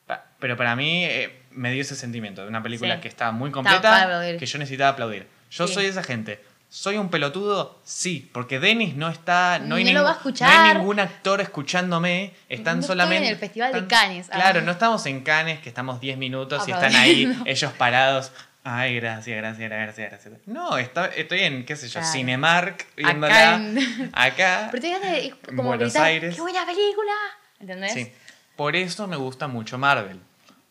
Pa- 0.06 0.24
Pero 0.38 0.56
para 0.56 0.76
mí 0.76 1.04
eh, 1.04 1.42
me 1.50 1.72
dio 1.72 1.82
ese 1.82 1.96
sentimiento 1.96 2.42
de 2.42 2.48
una 2.48 2.62
película 2.62 2.96
Sí. 2.96 3.00
que 3.00 3.08
estaba 3.08 3.32
muy 3.32 3.48
Estaba 3.48 3.64
para 3.64 3.74
completa 3.80 4.02
aplaudir. 4.02 4.36
que 4.38 4.46
yo 4.46 4.58
necesitaba 4.58 4.90
aplaudir. 4.90 5.26
Yo 5.50 5.66
Sí. 5.66 5.74
soy 5.74 5.86
esa 5.86 6.02
gente. 6.02 6.44
¿Soy 6.68 6.96
un 6.96 7.08
pelotudo? 7.10 7.80
Sí, 7.84 8.28
porque 8.34 8.58
Denis 8.58 8.96
no 8.96 9.08
está. 9.08 9.60
No, 9.60 9.76
hay 9.76 9.84
No 9.84 9.90
lo 9.92 9.94
ningún- 9.94 9.96
va 10.04 10.08
a 10.08 10.12
no 10.12 10.16
escuchar. 10.18 10.50
hay 10.66 10.74
ningún 10.74 10.98
actor 11.00 11.40
escuchándome. 11.40 12.34
Están 12.48 12.76
No 12.76 12.80
estoy 12.80 12.94
solamente. 12.94 13.26
en 13.26 13.32
el 13.32 13.38
Festival 13.38 13.72
de 13.72 13.78
están- 13.78 13.88
Cannes. 14.00 14.26
Ah. 14.30 14.34
Claro, 14.34 14.60
no 14.62 14.72
estamos 14.72 15.06
en 15.06 15.20
Cannes, 15.22 15.60
que 15.60 15.68
estamos 15.68 16.00
10 16.00 16.18
minutos 16.18 16.66
y 16.68 16.72
están 16.72 16.94
ahí, 16.94 17.22
Aplaudiendo. 17.24 17.44
ellos 17.46 17.72
parados. 17.72 18.32
Ay, 18.64 18.96
gracias, 18.96 19.36
gracias, 19.36 19.70
gracias, 19.70 20.10
gracias. 20.10 20.34
No, 20.46 20.76
está- 20.76 21.06
estoy 21.06 21.40
en, 21.42 21.64
qué 21.64 21.76
sé 21.76 21.86
yo, 21.86 22.00
Claro. 22.00 22.12
Cinemark, 22.12 22.86
viéndola. 22.96 23.54
Acá 23.54 23.54
en- 23.62 24.10
Acá. 24.12 24.68
Pero 24.72 24.82
te 24.82 25.26
En 25.26 25.34
como 25.56 25.62
Buenos 25.68 25.84
gritar, 25.92 26.04
Aires. 26.08 26.34
¡Qué 26.34 26.40
buena 26.40 26.66
película! 26.66 27.12
¿Entendés? 27.60 27.92
Sí. 27.92 28.12
Por 28.56 28.76
eso 28.76 29.06
me 29.06 29.16
gusta 29.16 29.48
mucho 29.48 29.78
Marvel. 29.78 30.20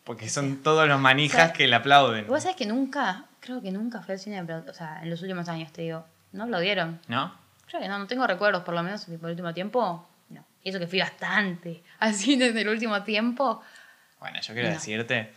Porque 0.04 0.28
son 0.28 0.62
todos 0.62 0.86
los 0.86 0.96
O 0.96 1.00
manijas 1.00 1.46
sea, 1.48 1.52
que 1.52 1.66
le 1.66 1.74
aplauden. 1.74 2.26
Vos 2.28 2.42
sabés 2.42 2.56
que 2.56 2.66
nunca, 2.66 3.24
creo 3.40 3.60
que 3.60 3.72
nunca 3.72 4.02
fui 4.02 4.12
al 4.12 4.18
cine, 4.20 4.40
o 4.42 4.72
sea, 4.74 5.00
en 5.02 5.10
los 5.10 5.20
últimos 5.22 5.48
años 5.48 5.72
te 5.72 5.82
digo, 5.82 6.06
no 6.32 6.44
aplaudieron. 6.44 7.00
¿No? 7.08 7.34
Creo 7.66 7.80
que 7.82 7.88
no, 7.88 7.98
no 7.98 8.06
tengo 8.06 8.24
recuerdos, 8.26 8.62
por 8.62 8.74
lo 8.74 8.82
menos 8.84 9.04
por 9.04 9.14
el 9.14 9.24
último 9.30 9.52
tiempo, 9.52 10.08
no. 10.28 10.44
Y 10.62 10.70
eso 10.70 10.78
que 10.78 10.86
fui 10.86 11.00
bastante 11.00 11.82
al 11.98 12.14
cine 12.14 12.46
en 12.46 12.58
el 12.58 12.68
último 12.68 13.02
tiempo. 13.02 13.62
Bueno, 14.20 14.40
yo 14.40 14.54
quiero 14.54 14.68
No. 14.68 14.74
decirte. 14.74 15.32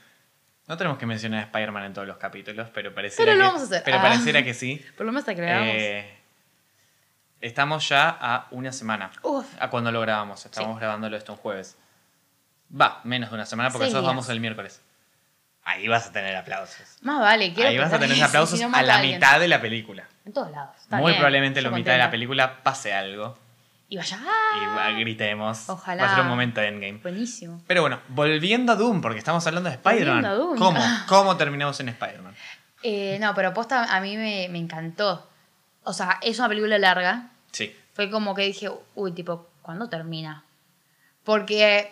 No 0.67 0.77
tenemos 0.77 0.99
que 0.99 1.07
mencionar 1.07 1.39
a 1.39 1.43
Spider-Man 1.45 1.85
en 1.85 1.93
todos 1.93 2.07
los 2.07 2.17
capítulos, 2.17 2.69
pero 2.71 2.93
pareciera 2.93 3.31
Pero 3.31 3.37
lo 3.39 3.43
que, 3.43 3.47
vamos 3.47 3.61
a 3.63 3.65
hacer. 3.65 3.81
Pero 3.83 3.97
Ah. 3.97 4.01
pareciera 4.03 4.43
que 4.43 4.53
sí. 4.53 4.85
Por 4.97 5.05
lo 5.07 5.11
menos 5.11 5.21
hasta 5.23 5.33
que 5.33 5.41
lo 5.41 5.47
hagamos. 5.47 5.67
Eh, 5.75 6.18
estamos 7.41 7.87
ya 7.89 8.09
a 8.19 8.47
una 8.51 8.71
semana. 8.71 9.11
Uf. 9.23 9.45
A 9.59 9.69
cuando 9.69 9.91
lo 9.91 10.01
grabamos. 10.01 10.45
Estamos 10.45 10.75
Sí. 10.75 10.79
grabándolo 10.79 11.17
esto 11.17 11.33
un 11.33 11.37
jueves. 11.39 11.77
Va, 12.79 13.01
menos 13.03 13.29
de 13.29 13.35
una 13.35 13.45
semana 13.45 13.69
porque 13.69 13.85
Seis 13.85 13.93
nosotros 13.93 14.11
días. 14.11 14.15
vamos 14.15 14.29
el 14.29 14.39
miércoles. 14.39 14.81
Ahí 15.63 15.87
vas 15.87 16.07
a 16.07 16.11
tener 16.11 16.35
aplausos. 16.35 16.97
Más 17.01 17.19
vale, 17.19 17.53
quiero 17.53 17.69
Ahí 17.69 17.77
vas 17.77 17.91
a 17.93 17.99
tener 17.99 18.15
que 18.15 18.23
aplausos 18.23 18.57
si 18.57 18.65
no 18.65 18.75
a 18.75 18.81
la 18.81 18.95
alguien. 18.95 19.15
mitad 19.15 19.39
de 19.39 19.47
la 19.47 19.61
película. 19.61 20.03
En 20.25 20.33
todos 20.33 20.51
lados. 20.51 20.75
Muy 20.89 21.11
bien, 21.11 21.15
probablemente 21.15 21.59
en 21.59 21.65
la 21.65 21.71
mitad 21.71 21.91
de 21.91 21.97
la 21.99 22.09
película 22.11 22.63
pase 22.63 22.93
algo. 22.93 23.37
Y 23.87 23.97
vaya. 23.97 24.19
Y 24.95 24.99
gritemos. 25.01 25.67
Ojalá. 25.69 26.03
Va 26.05 26.11
a 26.11 26.15
ser 26.15 26.23
un 26.23 26.29
momento 26.29 26.61
endgame. 26.61 26.99
Buenísimo. 26.99 27.61
Pero 27.67 27.81
bueno, 27.81 27.99
volviendo 28.09 28.71
a 28.73 28.75
Doom, 28.75 29.01
porque 29.01 29.19
estamos 29.19 29.45
hablando 29.47 29.69
de 29.69 29.75
Spider-Man. 29.75 30.55
¿Cómo? 30.57 30.79
¿Cómo 31.07 31.37
terminamos 31.37 31.79
en 31.79 31.89
Spider-Man? 31.89 32.35
Eh, 32.83 33.17
no, 33.19 33.33
pero 33.35 33.53
posta 33.53 33.83
a 33.95 33.99
mí 33.99 34.15
me, 34.15 34.47
me 34.49 34.57
encantó. 34.59 35.28
O 35.89 35.93
sea, 35.93 36.19
es 36.21 36.37
una 36.37 36.47
película 36.49 36.77
larga. 36.77 37.29
Sí. 37.51 37.75
Fue 37.95 38.11
como 38.11 38.35
que 38.35 38.43
dije, 38.43 38.69
uy, 38.93 39.11
tipo, 39.11 39.49
¿cuándo 39.63 39.89
termina? 39.89 40.43
Porque, 41.23 41.91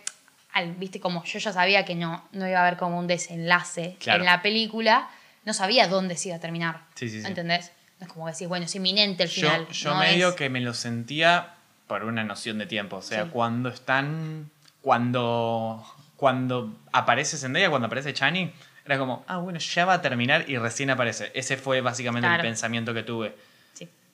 al, 0.53 0.73
viste, 0.73 0.99
como 0.99 1.23
yo 1.23 1.39
ya 1.39 1.51
sabía 1.51 1.83
que 1.83 1.95
no, 1.95 2.23
no 2.31 2.47
iba 2.47 2.59
a 2.59 2.67
haber 2.67 2.77
como 2.77 2.99
un 2.99 3.07
desenlace 3.07 3.97
Claro. 3.99 4.19
en 4.19 4.25
la 4.25 4.41
película, 4.43 5.09
no 5.45 5.53
sabía 5.53 5.87
dónde 5.87 6.15
se 6.15 6.29
iba 6.29 6.37
a 6.37 6.39
terminar. 6.39 6.81
Sí, 6.95 7.09
sí, 7.09 7.21
sí. 7.21 7.27
¿Entendés? 7.27 7.71
Es 7.99 8.07
como 8.07 8.27
decir, 8.27 8.47
bueno, 8.47 8.65
es 8.67 8.75
inminente 8.75 9.23
el 9.23 9.29
Yo, 9.29 9.47
final. 9.49 9.67
yo 9.69 9.93
no 9.95 9.99
medio 9.99 10.29
es- 10.29 10.35
que 10.35 10.49
me 10.49 10.61
lo 10.61 10.75
sentía 10.75 11.55
por 11.87 12.03
una 12.03 12.23
noción 12.23 12.59
de 12.59 12.67
tiempo. 12.67 12.97
O 12.97 13.01
sea, 13.01 13.23
Sí. 13.23 13.29
cuando 13.33 13.69
están. 13.69 14.51
Cuando. 14.81 15.83
Cuando 16.17 16.75
aparece 16.91 17.37
Zendaya, 17.37 17.69
cuando 17.69 17.87
aparece 17.87 18.11
Chani, 18.13 18.51
era 18.85 18.97
como, 18.97 19.23
ah, 19.27 19.37
bueno, 19.37 19.59
ya 19.59 19.85
va 19.85 19.93
a 19.93 20.01
terminar 20.01 20.49
y 20.49 20.57
recién 20.57 20.89
aparece. 20.89 21.31
Ese 21.35 21.57
fue 21.57 21.81
básicamente 21.81 22.27
Claro. 22.27 22.41
el 22.43 22.47
pensamiento 22.49 22.93
que 22.93 23.03
tuve. 23.03 23.35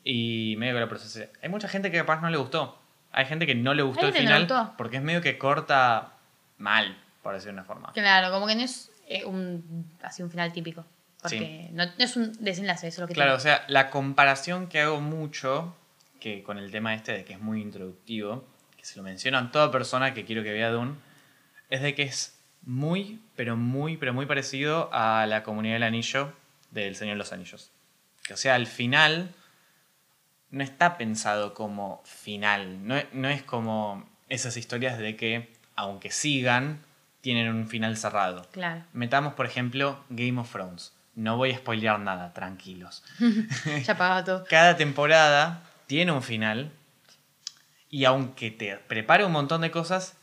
Y 0.04 0.56
medio 0.58 0.74
que 0.74 0.80
lo 0.82 0.90
procesé. 0.90 1.32
Hay 1.42 1.50
mucha 1.50 1.68
gente 1.68 1.92
que 1.92 1.98
capaz 1.98 2.22
no 2.22 2.30
le 2.30 2.38
gustó. 2.38 2.80
Hay 3.12 3.26
gente 3.26 3.46
que 3.46 3.56
no 3.56 3.74
le 3.74 3.84
gustó 3.84 4.08
el 4.08 4.14
no 4.14 4.20
final 4.20 4.42
gustó. 4.42 4.74
porque 4.78 4.98
es 4.98 5.04
medio 5.04 5.22
que 5.22 5.38
corta 5.38 6.14
mal, 6.58 6.98
por 7.22 7.34
decir 7.34 7.48
de 7.48 7.54
una 7.54 7.64
forma. 7.64 7.92
Claro, 7.94 8.32
como 8.32 8.48
que 8.48 8.56
no 8.56 8.62
es 8.62 8.92
eh, 9.08 9.24
un, 9.26 9.92
así 10.02 10.24
un 10.24 10.32
final 10.32 10.52
típico. 10.52 10.86
Porque 11.22 11.70
no, 11.72 11.86
no 11.86 11.92
es 11.98 12.18
un 12.18 12.34
desenlace, 12.44 12.88
eso 12.88 12.96
es 12.96 13.00
lo 13.02 13.08
que 13.08 13.14
Claro, 13.14 13.36
o 13.36 13.40
sea, 13.40 13.64
la 13.70 13.90
comparación 13.90 14.68
que 14.68 14.82
hago 14.82 15.00
mucho 15.00 15.74
que 16.20 16.44
con 16.44 16.58
el 16.58 16.72
tema 16.72 16.94
este 16.94 17.12
de 17.12 17.26
que 17.26 17.34
es 17.34 17.40
muy 17.40 17.62
introductivo, 17.62 18.46
que 18.78 18.86
se 18.86 18.98
lo 18.98 19.04
menciono 19.04 19.38
a 19.38 19.52
toda 19.52 19.72
persona 19.72 20.14
que 20.14 20.26
quiero 20.26 20.44
que 20.44 20.52
vea 20.52 20.70
Dune, 20.70 20.96
es 21.70 21.82
de 21.82 21.96
que 21.96 22.04
es 22.04 22.40
muy, 22.62 23.22
pero 23.36 23.56
muy, 23.58 23.98
pero 23.98 24.14
muy 24.14 24.26
parecido 24.26 24.90
a 24.94 25.26
la 25.28 25.44
comunidad 25.44 25.76
del 25.76 25.84
anillo 25.84 26.34
del 26.72 26.96
Señor 26.96 27.16
de 27.16 27.20
los 27.20 27.34
Anillos. 27.34 27.72
Que, 28.24 28.34
o 28.34 28.38
sea, 28.38 28.56
al 28.56 28.68
final 28.68 29.30
no 30.54 30.64
está 30.64 30.98
pensado 30.98 31.54
como 31.54 32.02
final, 32.06 32.88
no, 32.88 32.96
es- 32.96 33.08
no 33.12 33.28
es 33.28 33.44
como 33.44 34.08
esas 34.30 34.56
historias 34.56 34.98
de 34.98 35.16
que, 35.18 35.52
aunque 35.76 36.10
sigan, 36.12 36.80
tienen 37.22 37.50
un 37.54 37.68
final 37.68 37.98
cerrado. 37.98 38.48
Claro. 38.52 38.84
Metamos, 38.94 39.34
por 39.34 39.46
ejemplo, 39.46 40.00
Game 40.10 40.40
of 40.40 40.52
Thrones. 40.52 40.94
No 41.16 41.38
voy 41.38 41.52
a 41.52 41.58
spoilear 41.58 42.00
nada, 42.00 42.34
tranquilos. 42.34 43.04
Ya 43.86 44.24
todo. 44.24 44.46
Cada 44.50 44.78
temporada 44.78 45.64
tiene 45.88 46.12
un 46.12 46.22
final 46.24 46.72
y 47.90 48.06
aunque 48.06 48.50
te 48.52 48.76
prepare 48.78 49.24
un 49.26 49.32
montón 49.32 49.62
de 49.62 49.70
cosas, 49.72 50.16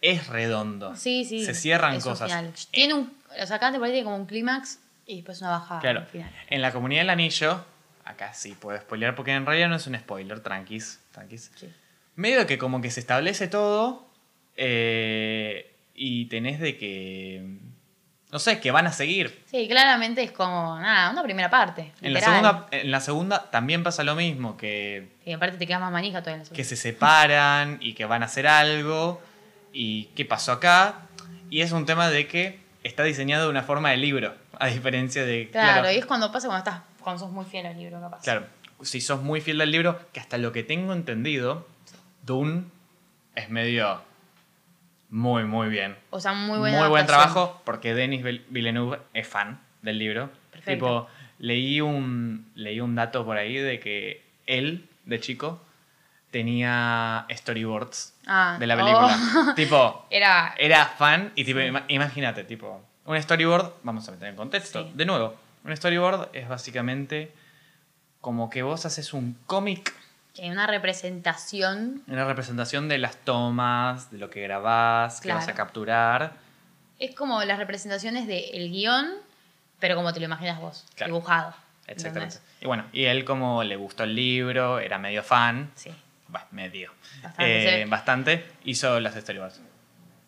es 0.00 0.26
redondo. 0.26 0.96
Sí, 0.96 1.24
sí. 1.24 1.44
Se 1.44 1.54
cierran 1.54 1.94
es 1.94 2.04
cosas. 2.04 2.28
final. 2.28 2.52
Tiene 2.70 2.94
un. 2.94 3.12
O 3.40 3.46
sea, 3.46 3.58
cada 3.58 3.72
temporada 3.72 3.92
tiene 3.92 4.04
como 4.04 4.16
un 4.16 4.26
clímax 4.26 4.78
y 5.06 5.16
después 5.16 5.40
una 5.40 5.50
baja 5.50 5.78
Claro. 5.80 6.00
al 6.00 6.06
final. 6.06 6.30
En 6.48 6.60
la 6.62 6.72
comunidad 6.72 7.02
del 7.02 7.10
anillo, 7.10 7.64
acá 8.12 8.32
sí 8.34 8.56
puedo 8.58 8.78
spoilear 8.78 9.14
porque 9.14 9.32
en 9.32 9.44
realidad 9.44 9.68
no 9.68 9.76
es 9.76 9.86
un 9.86 9.98
spoiler, 9.98 10.40
tranquis, 10.40 11.00
tranquis. 11.12 11.50
Sí. 11.56 11.72
Medio 12.14 12.46
que 12.46 12.58
como 12.58 12.80
que 12.80 12.90
se 12.90 13.00
establece 13.00 13.48
todo 13.48 14.06
eh, 14.56 15.74
y 15.94 16.26
tenés 16.26 16.60
de 16.60 16.76
que, 16.76 17.58
no 18.30 18.38
sé, 18.38 18.60
que 18.60 18.70
van 18.70 18.86
a 18.86 18.92
seguir. 18.92 19.42
Sí, 19.46 19.66
claramente 19.68 20.22
es 20.22 20.32
como, 20.32 20.78
nada, 20.78 21.10
una 21.10 21.22
primera 21.22 21.50
parte. 21.50 21.92
En 22.00 22.12
la, 22.12 22.20
segunda, 22.20 22.66
en 22.70 22.90
la 22.90 23.00
segunda 23.00 23.50
también 23.50 23.82
pasa 23.82 24.04
lo 24.04 24.14
mismo, 24.14 24.56
que 24.56 25.08
Y 25.24 25.32
aparte 25.32 25.56
te 25.56 25.66
quedas 25.66 25.80
más 25.80 25.92
manija 25.92 26.20
todavía 26.20 26.42
en 26.42 26.48
la 26.48 26.54
que 26.54 26.64
segunda. 26.64 26.68
se 26.68 26.76
separan 26.76 27.78
y 27.80 27.94
que 27.94 28.04
van 28.04 28.22
a 28.22 28.26
hacer 28.26 28.46
algo 28.46 29.22
y 29.72 30.04
qué 30.14 30.24
pasó 30.24 30.52
acá. 30.52 31.02
Y 31.50 31.60
es 31.60 31.72
un 31.72 31.86
tema 31.86 32.08
de 32.08 32.26
que 32.28 32.60
está 32.82 33.04
diseñado 33.04 33.44
de 33.44 33.50
una 33.50 33.62
forma 33.62 33.90
de 33.90 33.96
libro, 33.96 34.34
a 34.58 34.66
diferencia 34.66 35.24
de... 35.24 35.50
Claro, 35.50 35.90
y 35.90 35.96
es 35.96 36.06
cuando 36.06 36.32
pasa 36.32 36.48
cuando 36.48 36.70
estás, 36.70 36.82
cuando 37.02 37.20
sos 37.20 37.30
muy 37.32 37.44
fiel 37.44 37.66
al 37.66 37.76
libro, 37.76 38.00
capaz. 38.00 38.22
claro, 38.22 38.46
si 38.82 39.00
sos 39.00 39.20
muy 39.22 39.40
fiel 39.40 39.60
al 39.60 39.70
libro, 39.70 40.00
que 40.12 40.20
hasta 40.20 40.38
lo 40.38 40.52
que 40.52 40.62
tengo 40.62 40.92
entendido, 40.92 41.66
Dune 42.24 42.64
es 43.34 43.48
medio 43.50 44.00
muy, 45.10 45.44
muy 45.44 45.68
bien. 45.68 45.96
O 46.10 46.20
sea, 46.20 46.32
muy 46.32 46.58
Muy, 46.58 46.70
buena 46.70 46.88
buen 46.88 47.04
adaptación. 47.04 47.32
trabajo 47.34 47.62
porque 47.64 47.94
Denis 47.94 48.22
Vil- 48.24 48.44
Villeneuve 48.48 48.98
es 49.12 49.28
fan 49.28 49.60
del 49.82 49.98
libro. 49.98 50.30
Perfecto. 50.50 50.72
Tipo, 50.72 51.08
leí 51.38 51.80
un, 51.80 52.50
leí 52.54 52.80
un 52.80 52.94
dato 52.94 53.24
por 53.24 53.36
ahí 53.36 53.56
de 53.56 53.78
que 53.78 54.24
él, 54.46 54.88
de 55.04 55.20
chico, 55.20 55.60
tenía 56.30 57.26
storyboards 57.30 58.14
Ah, 58.26 58.56
de 58.58 58.66
la 58.66 58.76
película. 58.76 59.16
oh. 59.50 59.54
tipo, 59.54 60.06
Era. 60.10 60.54
era 60.58 60.86
fan 60.86 61.32
y 61.34 61.44
tipo, 61.44 61.60
ima- 61.60 61.84
imagínate, 61.88 62.44
tipo, 62.44 62.82
un 63.04 63.20
storyboard, 63.20 63.74
vamos 63.82 64.08
a 64.08 64.12
meter 64.12 64.28
en 64.28 64.36
contexto, 64.36 64.84
Sí. 64.84 64.92
de 64.94 65.04
nuevo, 65.04 65.34
un 65.64 65.76
storyboard 65.76 66.30
es 66.32 66.48
básicamente 66.48 67.32
como 68.20 68.50
que 68.50 68.62
vos 68.62 68.86
haces 68.86 69.12
un 69.12 69.36
cómic, 69.46 69.94
una 70.42 70.66
representación. 70.66 72.02
una 72.06 72.24
representación 72.24 72.88
de 72.88 72.98
las 72.98 73.16
tomas, 73.16 74.10
de 74.10 74.18
lo 74.18 74.30
que 74.30 74.40
grabás, 74.42 75.20
que 75.20 75.32
vas 75.32 75.48
a 75.48 75.54
capturar. 75.54 76.34
Es 76.98 77.14
como 77.14 77.42
las 77.44 77.58
representaciones 77.58 78.26
del 78.26 78.70
guion, 78.70 79.06
pero 79.80 79.96
como 79.96 80.12
te 80.12 80.20
lo 80.20 80.26
imaginas 80.26 80.60
vos, 80.60 80.84
Claro. 80.94 81.12
dibujado. 81.12 81.54
Exactamente. 81.86 82.36
¿entendés? 82.36 82.42
Y 82.60 82.66
bueno, 82.66 82.84
y 82.92 83.04
él 83.04 83.24
como 83.24 83.64
le 83.64 83.74
gustó 83.76 84.04
el 84.04 84.14
libro, 84.14 84.78
era 84.78 84.98
medio 84.98 85.22
fan, 85.22 85.70
Sí, 85.74 85.90
bueno, 86.28 86.46
medio, 86.52 86.92
Bastante, 87.22 87.82
eh, 87.82 87.84
bastante, 87.86 88.46
hizo 88.64 89.00
las 89.00 89.14
storyboards. 89.16 89.60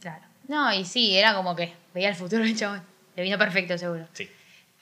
claro. 0.01 0.25
No, 0.49 0.71
y 0.75 0.85
sí, 0.85 1.17
era 1.17 1.35
como 1.35 1.55
que 1.57 1.73
veía 1.95 2.09
el 2.11 2.15
futuro 2.17 2.43
del 2.43 2.55
chabón. 2.59 2.83
Le 3.17 3.23
vino 3.23 3.39
perfecto, 3.39 3.79
seguro. 3.79 4.07
Sí. 4.13 4.29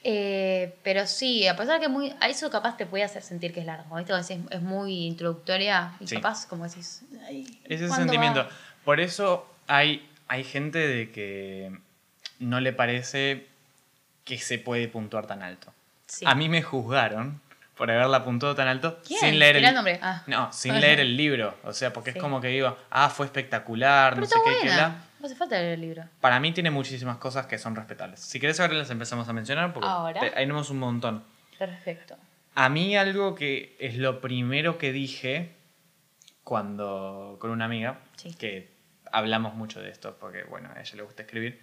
Eh, 0.04 0.74
pero 0.82 1.06
sí, 1.06 1.46
a 1.46 1.56
pesar 1.56 1.80
que 1.80 1.88
muy, 1.88 2.12
a 2.20 2.28
eso 2.28 2.50
capaz 2.50 2.76
te 2.76 2.86
puede 2.86 3.04
hacer 3.04 3.22
sentir 3.22 3.52
que 3.52 3.60
es 3.60 3.66
largo. 3.66 3.94
¿viste? 3.96 4.12
Es 4.50 4.60
muy 4.62 5.06
introductoria 5.06 5.92
y 6.00 6.06
Sí. 6.08 6.16
capaz 6.16 6.46
como 6.46 6.66
decís. 6.68 7.02
"Ay, 7.26 7.44
Ese 7.64 7.86
¿cuándo 7.86 7.96
sentimiento. 7.96 8.40
va?". 8.40 8.48
Por 8.84 9.00
eso 9.00 9.46
hay, 9.68 10.08
hay 10.28 10.42
gente 10.44 10.78
de 10.78 11.10
que 11.12 11.72
no 12.40 12.60
le 12.60 12.72
parece 12.72 13.46
que 14.24 14.38
se 14.38 14.58
puede 14.58 14.88
puntuar 14.88 15.26
tan 15.26 15.42
alto. 15.42 15.72
Sí. 16.06 16.24
A 16.26 16.34
mí 16.34 16.48
me 16.48 16.62
juzgaron 16.62 17.40
por 17.76 17.90
haberla 17.90 18.24
puntuado 18.24 18.54
tan 18.54 18.68
alto 18.68 19.00
¿Quién? 19.06 19.20
sin 19.20 19.38
leer 19.38 19.56
el, 19.56 19.74
nombre. 19.74 19.98
Ah. 20.02 20.22
No, 20.26 20.52
sin 20.52 20.80
leer 20.80 20.98
el 21.00 21.16
libro. 21.16 21.56
O 21.64 21.72
sea, 21.72 21.92
porque 21.92 22.12
Sí. 22.12 22.18
es 22.18 22.22
como 22.22 22.40
que 22.40 22.48
digo, 22.48 22.76
ah, 22.90 23.08
fue 23.08 23.26
espectacular, 23.26 24.14
Pero 24.14 24.20
no 24.22 24.26
sé 24.26 24.34
qué, 24.44 24.50
qué 24.62 24.66
buena. 24.68 25.04
No 25.22 25.26
hace 25.26 25.36
falta 25.36 25.56
leer 25.56 25.74
el 25.74 25.80
libro. 25.80 26.04
Para 26.20 26.40
mí 26.40 26.50
tiene 26.52 26.72
muchísimas 26.72 27.16
cosas 27.18 27.46
que 27.46 27.56
son 27.56 27.76
respetables. 27.76 28.18
Si 28.18 28.40
querés 28.40 28.58
ahora 28.58 28.74
las 28.74 28.90
empezamos 28.90 29.28
a 29.28 29.32
mencionar 29.32 29.72
porque 29.72 29.88
Ahora. 29.88 30.18
te- 30.20 30.26
ahí 30.26 30.32
tenemos 30.42 30.68
un 30.70 30.80
montón. 30.80 31.22
Perfecto. 31.56 32.16
A 32.56 32.68
mí 32.68 32.96
algo 32.96 33.36
que 33.36 33.76
es 33.78 33.96
lo 33.98 34.20
primero 34.20 34.78
que 34.78 34.90
dije 34.92 35.54
cuando 36.42 37.36
con 37.40 37.50
una 37.50 37.66
amiga, 37.66 38.00
Sí. 38.16 38.34
que 38.34 38.72
hablamos 39.12 39.54
mucho 39.54 39.80
de 39.80 39.90
esto, 39.90 40.16
porque 40.18 40.42
bueno, 40.44 40.70
a 40.74 40.80
ella 40.80 40.96
le 40.96 41.02
gusta 41.02 41.22
escribir, 41.22 41.60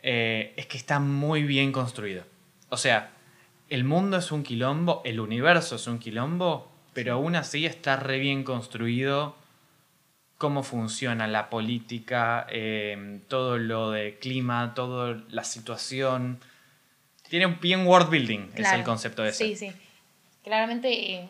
eh, 0.00 0.54
es 0.56 0.66
que 0.66 0.78
está 0.78 0.98
muy 0.98 1.42
bien 1.42 1.72
construido. 1.72 2.24
O 2.70 2.76
sea, 2.78 3.10
el 3.68 3.84
mundo 3.84 4.16
es 4.16 4.32
un 4.32 4.42
quilombo, 4.42 5.02
el 5.04 5.20
universo 5.20 5.76
es 5.76 5.86
un 5.86 5.98
quilombo, 5.98 6.72
pero 6.94 7.14
aún 7.14 7.36
así 7.36 7.66
está 7.66 7.96
re 7.96 8.18
bien 8.18 8.44
construido 8.44 9.36
cómo 10.38 10.62
funciona 10.62 11.26
la 11.26 11.48
política, 11.50 12.46
eh, 12.50 13.20
todo 13.28 13.58
lo 13.58 13.90
de 13.90 14.18
clima, 14.18 14.72
toda 14.74 15.22
la 15.30 15.44
situación. 15.44 16.40
Tiene 17.28 17.46
un 17.46 17.58
bien 17.60 17.86
world 17.86 18.10
building, 18.10 18.48
es 18.50 18.60
Claro. 18.60 18.78
el 18.78 18.84
concepto 18.84 19.22
de 19.22 19.30
ese. 19.30 19.44
Sí, 19.44 19.56
sí. 19.56 19.72
Claramente 20.42 20.88
eh, 21.14 21.28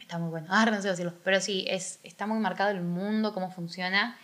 está 0.00 0.18
muy 0.18 0.30
bueno. 0.30 0.46
Ah, 0.50 0.64
no 0.66 0.80
sé 0.80 0.88
decirlo. 0.88 1.12
Pero 1.24 1.40
sí, 1.40 1.64
es, 1.68 2.00
está 2.02 2.26
muy 2.26 2.38
marcado 2.38 2.70
el 2.70 2.80
mundo, 2.80 3.34
cómo 3.34 3.50
funciona. 3.50 4.16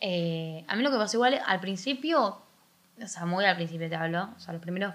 Eh, 0.00 0.64
a 0.68 0.76
mí 0.76 0.82
lo 0.82 0.90
que 0.90 0.98
pasó 0.98 1.16
igual 1.16 1.40
al 1.46 1.60
principio, 1.60 2.42
o 3.02 3.06
sea, 3.06 3.24
muy 3.24 3.44
al 3.46 3.56
principio 3.56 3.88
te 3.88 3.96
hablo, 3.96 4.28
o 4.36 4.40
sea, 4.40 4.52
los 4.52 4.60
primeros 4.62 4.94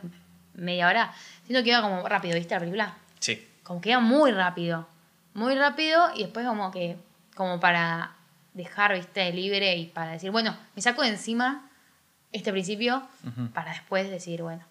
media 0.54 0.88
hora, 0.88 1.14
siento 1.46 1.64
que 1.64 1.70
iba 1.70 1.82
como 1.82 2.08
rápido, 2.08 2.36
¿viste 2.36 2.54
la 2.54 2.60
película? 2.60 2.98
Sí. 3.20 3.48
Como 3.64 3.82
que 3.82 3.90
iba 3.92 4.00
muy 4.00 4.32
rápido. 4.32 4.88
Muy 5.34 5.56
rápido 5.56 6.10
y 6.16 6.24
después 6.24 6.46
como 6.46 6.70
que, 6.72 6.98
como 7.36 7.60
para 7.60 8.16
dejar, 8.60 8.94
¿viste? 8.94 9.32
Libre 9.34 9.76
y 9.76 9.88
para 9.88 10.12
decir, 10.12 10.30
bueno, 10.32 10.56
me 10.76 10.82
saco 10.82 11.02
de 11.02 11.10
encima 11.10 11.70
este 12.32 12.52
principio 12.52 13.08
para 13.54 13.72
después 13.72 14.10
decir, 14.10 14.42
bueno, 14.44 14.64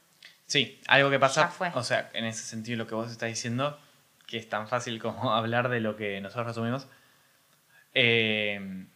Sí, 0.46 0.80
algo 0.86 1.10
que 1.10 1.18
pasa, 1.18 1.52
o 1.74 1.82
sea, 1.82 2.08
en 2.14 2.24
ese 2.24 2.42
sentido 2.42 2.78
lo 2.78 2.86
que 2.86 2.94
vos 2.94 3.10
estás 3.10 3.28
diciendo, 3.28 3.78
que 4.26 4.38
es 4.38 4.48
tan 4.48 4.66
fácil 4.68 4.98
como 5.00 5.34
hablar 5.34 5.68
de 5.68 5.80
lo 5.80 5.96
que 5.96 6.20
nosotros 6.22 6.46
resumimos, 6.46 6.86
eh, 7.94 8.86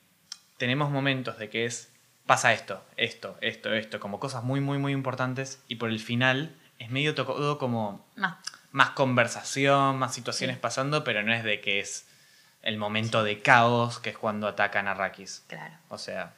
tenemos 0.57 0.91
momentos 0.91 1.39
de 1.39 1.51
que 1.51 1.65
es, 1.67 1.91
pasa 2.27 2.53
esto, 2.53 2.85
esto, 2.97 3.37
esto, 3.41 3.73
esto, 3.75 4.01
como 4.01 4.21
cosas 4.21 4.45
muy, 4.45 4.61
muy, 4.61 4.79
muy 4.79 4.93
importantes, 4.93 5.63
y 5.69 5.77
por 5.77 5.91
el 5.91 5.99
final 6.01 6.57
es 6.79 6.91
medio 6.91 7.15
to- 7.15 7.25
todo 7.27 7.59
como 7.59 8.07
más. 8.17 8.37
más 8.71 8.91
conversación, 8.91 9.99
más 9.99 10.15
situaciones 10.15 10.57
Sí. 10.57 10.61
pasando, 10.63 11.05
pero 11.05 11.23
no 11.23 11.33
es 11.33 11.45
de 11.45 11.61
que 11.61 11.81
es 11.81 12.07
el 12.63 12.79
momento 12.79 13.23
de 13.25 13.41
caos, 13.43 13.99
que 13.99 14.11
es 14.11 14.19
cuando 14.19 14.47
atacan 14.49 14.87
a 14.89 14.95
Rakis. 14.95 15.43
Claro. 15.49 15.75
O 15.89 15.99
sea, 15.99 16.33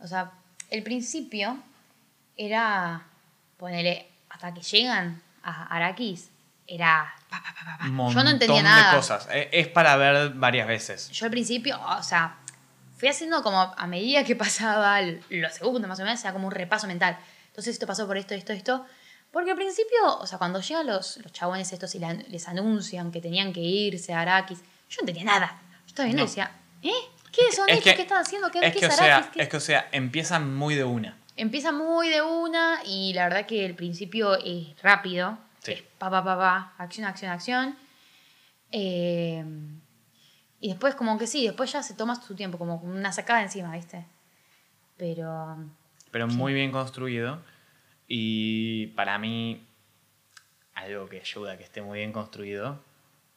O 0.00 0.06
sea, 0.06 0.30
el 0.70 0.82
principio 0.82 1.58
era, 2.36 3.02
ponele, 3.56 4.08
hasta 4.28 4.54
que 4.54 4.60
llegan 4.62 5.22
a 5.42 5.66
Arrakis, 5.74 6.30
era... 6.66 7.12
pa, 7.28 7.42
pa, 7.42 7.54
pa, 7.78 7.86
Yo 7.86 8.22
no 8.24 8.30
entendía 8.30 8.62
nada. 8.62 8.90
de 8.92 8.96
cosas. 8.96 9.28
Eh, 9.32 9.48
Es 9.52 9.68
para 9.68 9.96
ver 9.96 10.30
varias 10.34 10.66
veces. 10.68 11.10
Yo 11.10 11.26
al 11.26 11.30
principio, 11.30 11.78
o 11.98 12.02
sea, 12.02 12.36
fui 12.96 13.08
haciendo 13.08 13.42
como 13.42 13.60
a 13.76 13.86
medida 13.86 14.22
que 14.24 14.36
pasaba 14.36 15.00
los 15.02 15.52
segundos 15.54 15.88
más 15.88 15.98
o 16.00 16.04
menos, 16.04 16.22
era 16.22 16.32
como 16.32 16.46
un 16.46 16.52
repaso 16.52 16.86
mental. 16.86 17.18
Entonces 17.48 17.74
esto 17.74 17.86
pasó 17.86 18.06
por 18.06 18.16
esto, 18.16 18.34
esto, 18.34 18.52
esto. 18.52 18.86
Porque 19.32 19.50
al 19.50 19.56
principio, 19.56 20.18
o 20.18 20.26
sea, 20.26 20.38
cuando 20.38 20.60
llegan 20.60 20.86
los, 20.86 21.16
los 21.18 21.32
chabones 21.32 21.72
estos 21.72 21.94
y 21.94 21.98
la- 21.98 22.14
les 22.14 22.48
anuncian 22.48 23.10
que 23.12 23.20
tenían 23.20 23.52
que 23.52 23.60
irse 23.60 24.12
a 24.12 24.20
Arrakis, 24.22 24.58
yo 24.88 24.96
no 24.96 25.00
entendía 25.08 25.24
nada. 25.24 25.60
Estaba 25.90 26.04
viendo 26.06 26.22
y 26.22 26.24
No. 26.24 26.28
decía, 26.28 26.50
¿eh? 26.82 26.92
¿Qué 27.32 27.52
son 27.52 27.68
Es 27.68 27.78
estos? 27.78 27.90
que- 27.92 27.96
¿Qué 27.96 28.02
están 28.02 28.22
haciendo? 28.22 28.50
¿Qué, 28.50 28.58
Es 28.60 28.72
qué 28.72 28.80
que, 28.80 28.86
es 28.86 28.92
o 28.94 28.96
sea, 28.96 29.16
Arrakis? 29.18 29.32
¿Qué 29.34 29.42
es 29.42 29.48
que, 29.48 29.56
o 29.56 29.60
sea, 29.60 29.88
empiezan 29.92 30.54
muy 30.56 30.74
de 30.74 30.84
una. 30.84 31.16
Empieza 31.36 31.72
muy 31.72 32.08
de 32.08 32.22
una 32.22 32.80
y 32.84 33.12
la 33.12 33.24
verdad 33.24 33.46
que 33.46 33.64
el 33.64 33.74
principio 33.74 34.36
es 34.36 34.80
rápido. 34.82 35.38
Sí. 35.60 35.72
Es 35.72 35.82
pa, 35.98 36.10
pa, 36.10 36.22
pa, 36.24 36.36
pa, 36.36 36.74
acción, 36.78 37.06
acción, 37.06 37.30
acción. 37.30 37.76
Eh, 38.72 39.44
y 40.60 40.68
después 40.68 40.94
como 40.94 41.18
que 41.18 41.26
sí, 41.26 41.44
después 41.46 41.72
ya 41.72 41.82
se 41.82 41.94
toma 41.94 42.14
su 42.20 42.34
tiempo, 42.34 42.58
como 42.58 42.76
una 42.76 43.12
sacada 43.12 43.42
encima, 43.42 43.74
¿viste? 43.74 44.04
Pero 44.96 45.56
pero 46.10 46.26
muy 46.28 46.52
bien 46.52 46.72
construido. 46.72 47.40
Y 48.08 48.88
para 48.88 49.18
mí, 49.18 49.64
algo 50.74 51.08
que 51.08 51.20
ayuda 51.20 51.52
a 51.52 51.56
que 51.56 51.64
esté 51.64 51.80
muy 51.82 51.98
bien 52.00 52.12
construido 52.12 52.82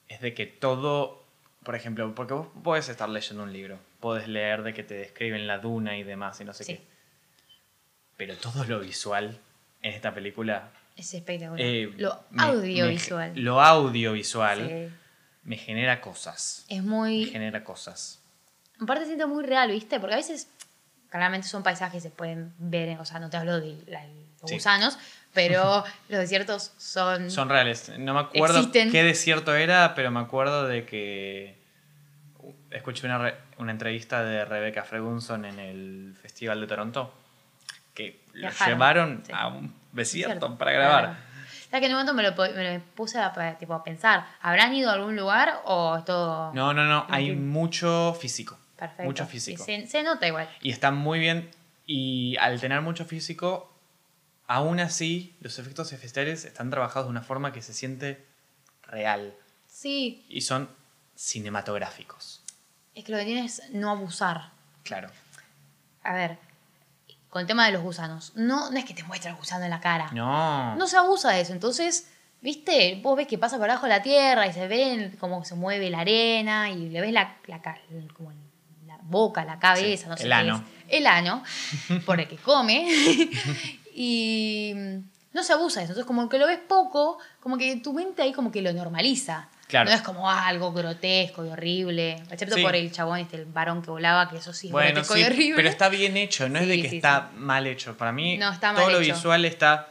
es 0.08 0.20
de 0.22 0.34
que 0.34 0.46
todo, 0.48 1.23
por 1.64 1.76
ejemplo, 1.76 2.14
porque 2.16 2.34
vos 2.34 2.48
podés 2.64 2.90
estar 2.90 3.08
leyendo 3.10 3.44
un 3.44 3.54
libro, 3.54 3.80
podés 4.00 4.28
leer 4.28 4.64
de 4.64 4.74
que 4.74 4.84
te 4.84 4.94
describen 4.96 5.48
la 5.48 5.60
duna 5.60 5.98
y 5.98 6.04
demás 6.04 6.40
y 6.42 6.46
no 6.46 6.54
sé 6.54 6.64
Sí. 6.64 6.74
qué. 6.76 6.82
Pero 8.18 8.36
todo 8.38 8.64
lo 8.66 8.80
visual 8.80 9.38
en 9.82 9.94
esta 9.94 10.14
película. 10.14 10.70
es 10.96 11.12
espectacular. 11.16 11.60
eh, 11.60 11.92
Lo 11.98 12.24
me- 12.30 12.44
audiovisual. 12.44 13.34
me- 13.34 13.42
lo 13.42 13.60
audiovisual 13.62 14.68
Sí. 14.90 14.96
me 15.44 15.58
genera 15.58 16.00
cosas. 16.02 16.66
Es 16.70 16.84
Me 16.84 16.90
muy... 16.90 17.26
genera 17.26 17.64
cosas. 17.64 18.20
Aparte 18.80 19.06
siento 19.08 19.28
muy 19.28 19.44
real, 19.44 19.72
¿viste? 19.72 20.00
Porque 20.00 20.14
a 20.14 20.18
veces, 20.18 20.48
claramente 21.18 21.48
son 21.48 21.62
paisajes 21.64 21.94
que 21.94 22.02
se 22.02 22.10
pueden 22.10 22.54
ver, 22.58 23.00
o 23.00 23.06
sea, 23.06 23.20
no 23.20 23.30
te 23.30 23.38
hablo 23.38 23.60
de 23.60 23.78
la- 23.88 24.04
los 24.42 24.50
Sí. 24.50 24.56
gusanos, 24.56 24.98
pero 25.34 25.84
los 26.10 26.20
desiertos 26.20 26.74
son... 26.78 27.30
Son 27.30 27.50
reales. 27.50 27.92
No 28.00 28.14
me 28.16 28.20
acuerdo 28.22 28.58
Existen. 28.58 28.92
qué 28.92 29.04
desierto 29.04 29.54
era, 29.56 29.94
pero 29.96 30.10
me 30.12 30.20
acuerdo 30.20 30.68
de 30.68 30.86
que 30.86 31.58
escuché 32.72 33.06
una, 33.06 33.18
re- 33.20 33.36
una 33.60 33.72
entrevista 33.72 34.24
de 34.24 34.44
Rebecca 34.46 34.84
Ferguson 34.84 35.46
en 35.46 35.60
el 35.60 36.16
Festival 36.22 36.60
de 36.60 36.68
Toronto, 36.68 37.14
que 37.94 38.22
lo 38.34 38.40
Viajaron, 38.42 38.74
llevaron 38.74 39.24
sí. 39.26 39.32
a 39.36 39.48
un 39.48 39.74
desierto 39.92 40.40
Cierto. 40.40 40.58
para 40.58 40.72
grabar. 40.72 41.04
Claro. 41.06 41.20
¿Sabes 41.70 41.80
que 41.82 41.86
en 41.86 41.92
un 41.94 42.06
momento 42.06 42.14
me 42.14 42.24
lo, 42.24 42.56
me 42.56 42.74
lo 42.78 42.84
puse 42.96 43.20
a, 43.20 43.58
tipo, 43.58 43.74
a 43.74 43.84
pensar? 43.84 44.26
¿Habrán 44.42 44.74
ido 44.76 44.90
a 44.90 44.94
algún 44.94 45.16
lugar 45.16 45.62
o 45.66 45.96
es 45.98 46.06
todo 46.06 46.52
No, 46.54 46.74
no, 46.74 46.84
no, 46.86 47.06
hay 47.10 47.32
mucho 47.36 48.16
físico. 48.20 48.58
Perfecto? 48.88 49.04
Mucho 49.04 49.26
físico. 49.26 49.64
Se, 49.64 49.88
se 49.88 50.04
nota 50.04 50.28
igual. 50.28 50.50
Y 50.62 50.72
está 50.72 50.92
muy 50.92 51.20
bien. 51.20 51.50
Y 51.86 52.38
al 52.38 52.60
tener 52.62 52.82
mucho 52.82 53.06
físico, 53.06 53.72
aún 54.48 54.80
así, 54.80 55.36
los 55.42 55.60
efectos 55.60 55.92
especiales 55.92 56.46
están 56.46 56.70
trabajados 56.70 57.08
de 57.08 57.12
una 57.12 57.22
forma 57.24 57.52
que 57.54 57.62
se 57.62 57.74
siente 57.74 58.26
real. 58.84 59.34
Sí, 59.68 60.26
Y 60.30 60.42
son 60.42 60.70
cinematográficos. 61.16 62.42
es 62.96 63.04
que 63.04 63.12
lo 63.12 63.18
que 63.18 63.26
tienes 63.26 63.60
es 63.60 63.70
no 63.72 63.90
abusar. 63.90 64.52
Claro. 64.84 65.10
A 66.04 66.14
ver, 66.14 66.38
con 67.30 67.42
el 67.42 67.48
tema 67.48 67.66
de 67.66 67.72
los 67.72 67.82
gusanos, 67.82 68.34
no, 68.36 68.70
no 68.72 68.78
es 68.78 68.86
que 68.86 68.94
te 68.94 69.04
muestre 69.04 69.32
el 69.32 69.36
gusano 69.36 69.64
en 69.66 69.72
la 69.72 69.80
cara. 69.82 70.10
No. 70.14 70.76
No 70.76 70.88
se 70.88 70.98
abusa 70.98 71.32
de 71.32 71.42
eso. 71.42 71.54
Entonces, 71.54 72.08
¿viste? 72.42 73.00
Vos 73.02 73.18
ves 73.18 73.28
que 73.28 73.38
pasa 73.38 73.58
por 73.58 73.70
abajo 73.70 73.88
de 73.88 73.94
la 73.94 74.02
tierra 74.04 74.46
y 74.48 74.54
se 74.54 74.68
ven 74.68 75.16
cómo 75.20 75.44
se 75.44 75.56
mueve 75.56 75.90
la 75.90 76.00
arena 76.02 76.70
y 76.70 76.90
le 76.90 77.02
ves 77.02 77.12
la, 77.14 77.38
la, 77.48 77.62
ca- 77.62 77.80
como 78.16 78.32
la 78.32 78.38
boca, 79.04 79.46
la 79.46 79.60
cabeza, 79.60 80.04
Sí, 80.04 80.10
no 80.10 80.18
sé 80.18 80.24
el 80.24 80.30
qué 80.30 80.34
ano. 80.36 80.56
es. 80.88 80.96
El 81.00 81.08
ano, 81.08 81.44
por 82.06 82.20
el 82.20 82.28
que 82.28 82.38
come. 82.38 82.88
y 83.96 84.74
no 85.34 85.44
se 85.44 85.54
abusa 85.54 85.80
de 85.80 85.86
eso. 85.86 85.94
Entonces, 85.94 86.06
como 86.06 86.30
que 86.30 86.38
lo 86.38 86.48
ves 86.48 86.60
poco, 86.68 87.18
como 87.40 87.58
que 87.58 87.76
tu 87.78 87.94
mente 87.94 88.22
ahí 88.22 88.32
como 88.34 88.52
que 88.52 88.62
lo 88.62 88.72
normaliza. 88.74 89.50
Claro. 89.68 89.90
No 89.90 89.96
es 89.96 90.02
como 90.04 90.30
ah, 90.30 90.48
algo 90.48 90.72
grotesco 90.72 91.44
y 91.46 91.50
horrible. 91.50 92.22
Excepto 92.30 92.56
Sí. 92.56 92.62
por 92.62 92.76
el 92.76 92.92
chabón, 92.92 93.20
este, 93.20 93.38
el 93.38 93.46
varón 93.46 93.82
que 93.82 93.90
volaba, 93.90 94.30
que 94.30 94.38
eso 94.38 94.54
sí 94.54 94.68
es 94.68 94.72
Bueno, 94.72 94.92
grotesco 94.92 95.16
sí, 95.16 95.22
y 95.22 95.24
horrible. 95.24 95.56
pero 95.56 95.70
está 95.70 95.90
bien 95.90 96.16
hecho, 96.18 96.48
no 96.50 96.60
es 96.60 96.68
de 96.68 96.82
que 96.82 96.96
está 96.96 97.32
mal 97.36 97.66
hecho. 97.66 97.98
Para 97.98 98.12
mí, 98.12 98.38
No, 98.38 98.52
está 98.52 98.74
todo 98.76 98.90
lo 98.92 99.00
hecho. 99.00 99.16
visual 99.16 99.46
está 99.46 99.90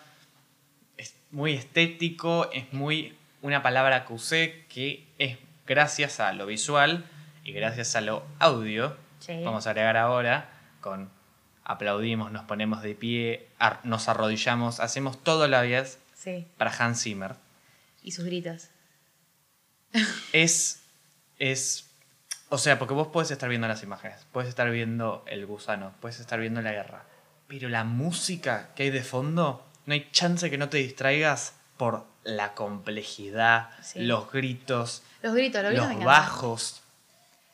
es 0.96 1.14
muy 1.32 1.54
estético, 1.54 2.48
es 2.52 2.72
muy 2.72 3.16
una 3.40 3.60
palabra 3.62 4.04
que 4.04 4.12
usé 4.12 4.66
que 4.68 5.04
es 5.18 5.38
gracias 5.66 6.20
a 6.20 6.32
lo 6.32 6.46
visual 6.46 7.04
y 7.44 7.52
gracias 7.52 7.94
a 7.96 8.00
lo 8.00 8.24
audio. 8.38 8.96
Sí. 9.20 9.42
Vamos 9.44 9.66
a 9.66 9.70
agregar 9.70 9.96
ahora 9.96 10.50
con 10.80 11.10
aplaudimos, 11.64 12.32
nos 12.32 12.44
ponemos 12.44 12.82
de 12.82 12.94
pie, 12.94 13.48
nos 13.84 14.08
arrodillamos, 14.08 14.80
hacemos 14.80 15.22
todo 15.22 15.46
la 15.48 15.62
vez 15.62 15.98
Sí. 16.14 16.46
para 16.56 16.72
Hans 16.76 17.02
Zimmer. 17.02 17.36
Y 18.02 18.10
sus 18.12 18.24
gritos. 18.24 18.68
es, 20.32 20.82
es, 21.38 21.86
o 22.48 22.58
sea, 22.58 22.78
porque 22.78 22.94
vos 22.94 23.08
podés 23.08 23.30
estar 23.30 23.48
viendo 23.48 23.68
las 23.68 23.82
imágenes, 23.82 24.26
puedes 24.32 24.48
estar 24.48 24.70
viendo 24.70 25.24
el 25.26 25.46
gusano, 25.46 25.92
puedes 26.00 26.18
estar 26.20 26.40
viendo 26.40 26.62
la 26.62 26.72
guerra, 26.72 27.04
pero 27.46 27.68
la 27.68 27.84
música 27.84 28.70
que 28.74 28.84
hay 28.84 28.90
de 28.90 29.02
fondo, 29.02 29.64
no 29.86 29.94
hay 29.94 30.08
chance 30.12 30.50
que 30.50 30.58
no 30.58 30.68
te 30.68 30.78
distraigas 30.78 31.54
por 31.76 32.06
la 32.24 32.54
complejidad, 32.54 33.70
Sí. 33.82 34.00
los 34.00 34.30
gritos, 34.32 35.02
Los 35.22 35.34
gritos, 35.34 35.62
los 35.62 35.72
gritos 35.72 35.94
los 35.96 36.04
bajos. 36.04 36.81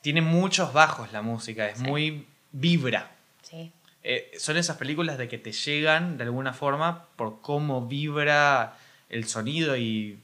Tiene 0.01 0.21
muchos 0.21 0.71
bajos 0.73 1.11
la 1.11 1.21
música, 1.21 1.67
es 1.67 1.79
Sí. 1.79 1.83
muy 1.85 2.27
vibra. 2.51 3.11
Sí. 3.41 3.71
Eh, 4.03 4.31
son 4.39 4.55
esas 4.57 4.77
películas 4.77 5.17
de 5.17 5.27
que 5.27 5.37
te 5.37 5.51
llegan 5.51 6.17
de 6.17 6.23
alguna 6.23 6.53
forma 6.53 7.07
por 7.15 7.41
cómo 7.41 7.85
vibra 7.87 8.73
el 9.09 9.27
sonido 9.27 9.75
y 9.75 10.23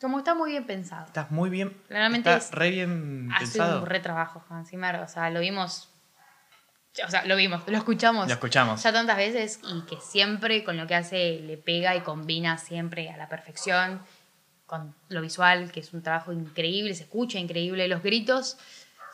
Como 0.00 0.18
está 0.18 0.34
muy 0.34 0.50
bien 0.50 0.66
pensado. 0.66 1.06
estás 1.06 1.30
muy 1.30 1.48
bien, 1.48 1.76
está 1.88 2.36
es- 2.36 2.50
re 2.50 2.70
bien 2.70 3.30
Hace 3.32 3.44
pensado. 3.44 3.80
un 3.82 3.86
retrabajo 3.86 4.44
Hans 4.50 4.68
Zimmer. 4.70 4.96
O 4.96 5.06
sea, 5.08 5.30
lo 5.30 5.38
vimos. 5.40 5.88
O 7.06 7.10
sea, 7.10 7.24
lo 7.24 7.36
vimos, 7.36 7.62
lo 7.68 7.76
escuchamos. 7.78 8.26
Lo 8.26 8.34
escuchamos. 8.34 8.82
ya 8.82 8.92
tantas 8.92 9.16
veces 9.16 9.60
y 9.62 9.82
que 9.86 9.96
siempre 10.00 10.62
con 10.64 10.76
lo 10.76 10.86
que 10.86 10.94
hace 10.94 11.38
le 11.40 11.56
pega 11.56 11.94
y 11.96 12.00
combina 12.00 12.58
siempre 12.58 13.08
a 13.10 13.16
la 13.16 13.28
perfección 13.28 14.02
con 14.72 14.94
lo 15.10 15.20
visual, 15.20 15.70
que 15.70 15.80
es 15.80 15.92
un 15.92 16.02
trabajo 16.02 16.32
increíble, 16.32 16.94
se 16.94 17.02
escucha 17.02 17.38
increíble, 17.38 17.86
los 17.88 18.02
gritos 18.02 18.56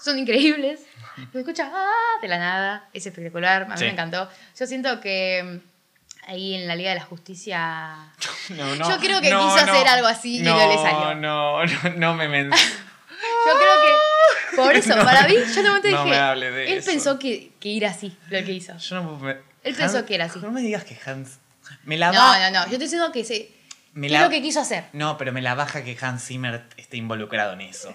son 0.00 0.16
increíbles, 0.16 0.78
se 1.32 1.38
escucha 1.40 1.68
¡ah! 1.74 2.20
de 2.22 2.28
la 2.28 2.38
nada, 2.38 2.88
es 2.92 3.04
espectacular, 3.06 3.62
a 3.62 3.66
mí 3.66 3.72
Sí. 3.76 3.82
me 3.86 3.90
encantó. 3.90 4.28
Yo 4.56 4.66
siento 4.68 5.00
que 5.00 5.42
mm, 5.42 6.30
ahí 6.30 6.54
en 6.54 6.68
la 6.68 6.76
Liga 6.76 6.90
de 6.90 6.96
la 7.00 7.04
Justicia 7.04 7.96
No, 8.50 8.72
Yo 8.76 8.98
creo 9.00 9.20
que 9.20 9.30
quiso 9.30 9.56
hacer 9.56 9.88
algo 9.88 10.06
así 10.06 10.38
y 10.38 10.42
no 10.42 10.56
le 10.56 10.76
salió. 10.76 11.16
No, 11.16 11.66
no, 11.66 11.90
no 11.96 12.14
me 12.14 12.28
men- 12.28 12.50
Yo 12.52 13.52
creo 13.58 13.74
que 13.82 14.56
por 14.56 14.76
eso, 14.76 14.94
para 14.94 15.26
mí, 15.26 15.34
yo 15.34 15.80
te 15.80 15.88
dije, 15.88 16.04
me 16.04 16.50
de 16.50 16.72
él 16.72 16.78
eso. 16.78 16.90
pensó 16.90 17.18
que, 17.18 17.50
que 17.58 17.68
ir 17.68 17.84
así, 17.84 18.16
lo 18.30 18.44
que 18.44 18.52
hizo. 18.52 18.76
Yo 18.78 19.02
no 19.02 19.18
me- 19.18 19.38
Él 19.64 19.74
pensó 19.74 20.06
que 20.06 20.14
era 20.14 20.26
así. 20.26 20.38
No 20.38 20.52
me 20.52 20.60
digas 20.60 20.84
que 20.84 20.96
Hans. 21.04 21.38
Me 21.84 21.96
la 21.98 22.12
No, 22.12 22.38
no, 22.38 22.50
no, 22.52 22.64
yo 22.66 22.72
estoy 22.72 22.78
diciendo 22.78 23.10
que 23.10 23.24
se, 23.24 23.57
me 23.92 24.06
¿qué 24.08 24.12
la- 24.14 24.18
es 24.20 24.24
lo 24.24 24.30
que 24.30 24.42
quiso 24.42 24.60
hacer? 24.60 24.84
No, 24.92 25.16
pero 25.18 25.32
me 25.32 25.42
la 25.42 25.54
baja 25.54 25.82
que 25.84 25.96
Hans 26.00 26.24
Zimmer 26.26 26.64
esté 26.76 26.96
involucrado 26.96 27.52
en 27.54 27.60
eso. 27.62 27.94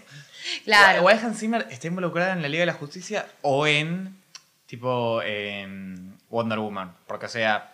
Claro. 0.65 0.99
Igual 0.99 1.20
Hans 1.24 1.40
Zimmer 1.40 1.68
está 1.70 1.88
involucrado 1.88 2.34
en 2.34 2.41
la 2.41 2.49
Liga 2.49 2.61
de 2.61 2.65
la 2.68 2.74
Justicia 2.74 3.26
o 3.41 3.65
en. 3.68 4.18
Tipo. 4.65 5.22
en 5.22 6.18
Wonder 6.30 6.60
Woman. 6.60 6.95
Porque, 7.07 7.26
o 7.28 7.30
sea. 7.30 7.70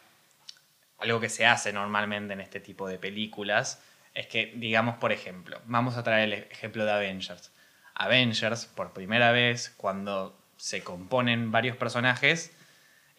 Algo 1.00 1.20
que 1.22 1.30
se 1.30 1.46
hace 1.46 1.72
normalmente 1.72 2.34
en 2.34 2.42
este 2.42 2.60
tipo 2.60 2.88
de 2.88 2.98
películas 3.00 3.82
es 4.14 4.28
que, 4.28 4.52
digamos, 4.58 4.98
por 4.98 5.14
ejemplo, 5.14 5.62
vamos 5.66 5.96
a 5.96 6.04
traer 6.04 6.26
el 6.26 6.34
ejemplo 6.52 6.84
de 6.84 6.92
Avengers. 6.92 7.52
Avengers, 7.96 8.66
por 8.66 8.92
primera 8.92 9.32
vez, 9.32 9.74
cuando 9.78 10.38
se 10.58 10.84
componen 10.84 11.52
varios 11.54 11.78
personajes, 11.78 12.52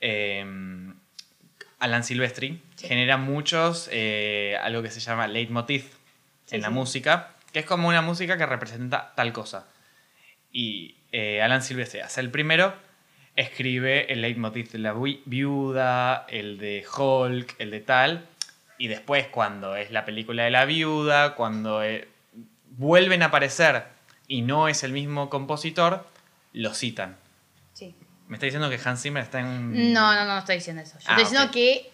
eh, 0.02 0.44
Alan 1.80 2.04
Silvestri 2.04 2.60
Sí. 2.76 2.86
genera 2.88 3.16
muchos, 3.16 3.88
eh, 3.92 4.56
algo 4.62 4.82
que 4.82 4.90
se 4.90 5.00
llama 5.00 5.26
leitmotiv 5.26 5.84
Sí, 6.46 6.56
en 6.56 6.62
la 6.62 6.70
música, 6.70 7.30
que 7.52 7.60
es 7.60 7.66
como 7.66 7.88
una 7.88 8.02
música 8.02 8.36
que 8.38 8.46
representa 8.46 9.12
tal 9.16 9.32
cosa. 9.32 9.66
Y 10.52 10.96
eh, 11.12 11.42
Alan 11.42 11.62
Silvestri 11.62 12.00
hace 12.00 12.20
el 12.20 12.30
primero, 12.30 12.74
escribe 13.36 14.12
el 14.12 14.20
leitmotiv 14.22 14.70
de 14.70 14.78
la 14.78 14.92
vi- 14.92 15.22
viuda, 15.26 16.26
el 16.28 16.58
de 16.58 16.84
Hulk, 16.96 17.54
el 17.58 17.70
de 17.70 17.80
tal, 17.80 18.26
y 18.78 18.88
después 18.88 19.26
cuando 19.28 19.76
es 19.76 19.90
la 19.90 20.04
película 20.04 20.44
de 20.44 20.50
la 20.50 20.64
viuda, 20.64 21.34
cuando 21.34 21.82
eh, 21.84 22.08
vuelven 22.76 23.22
a 23.22 23.26
aparecer 23.26 23.84
y 24.26 24.42
no 24.42 24.68
es 24.68 24.82
el 24.84 24.92
mismo 24.92 25.28
compositor, 25.30 26.06
lo 26.52 26.74
citan. 26.74 27.16
Me 28.30 28.36
está 28.36 28.46
diciendo 28.46 28.70
que 28.70 28.78
Hans 28.82 29.02
Zimmer 29.02 29.22
está 29.24 29.40
en... 29.40 29.92
No, 29.92 30.14
no, 30.14 30.24
no 30.24 30.38
estoy 30.38 30.56
diciendo 30.56 30.80
eso. 30.82 30.94
Yo 31.00 31.04
Ah, 31.08 31.12
estoy 31.16 31.24
diciendo 31.24 31.50
que 31.52 31.90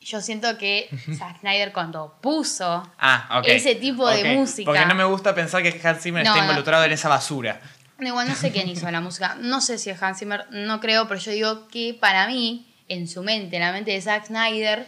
yo 0.00 0.20
siento 0.20 0.58
que 0.58 0.88
Zack 1.16 1.40
Snyder 1.40 1.72
cuando 1.72 2.18
puso 2.20 2.92
Ah, 2.98 3.38
ok. 3.38 3.44
ese 3.48 3.76
tipo 3.76 4.06
de 4.08 4.34
música. 4.36 4.66
Porque 4.70 4.84
no 4.84 4.94
me 4.94 5.04
gusta 5.04 5.34
pensar 5.34 5.62
que 5.62 5.80
Hans 5.86 6.02
Zimmer 6.02 6.24
No, 6.24 6.30
está 6.32 6.42
no. 6.44 6.50
involucrado 6.50 6.84
en 6.84 6.92
esa 6.92 7.08
basura. 7.08 7.60
Igual 8.00 8.28
no 8.28 8.34
sé 8.34 8.50
quién 8.50 8.68
hizo 8.68 8.90
la 8.90 9.00
música. 9.00 9.36
No 9.40 9.60
sé 9.60 9.78
si 9.78 9.88
es 9.90 10.02
Hans 10.02 10.18
Zimmer, 10.18 10.44
no 10.50 10.80
creo, 10.80 11.06
pero 11.08 11.20
yo 11.20 11.30
digo 11.30 11.68
que 11.68 11.96
para 11.98 12.26
mí, 12.26 12.66
en 12.88 13.06
su 13.08 13.22
mente, 13.22 13.56
en 13.56 13.62
la 13.62 13.70
mente 13.72 13.92
de 13.92 14.00
Zack 14.02 14.26
Snyder, 14.26 14.86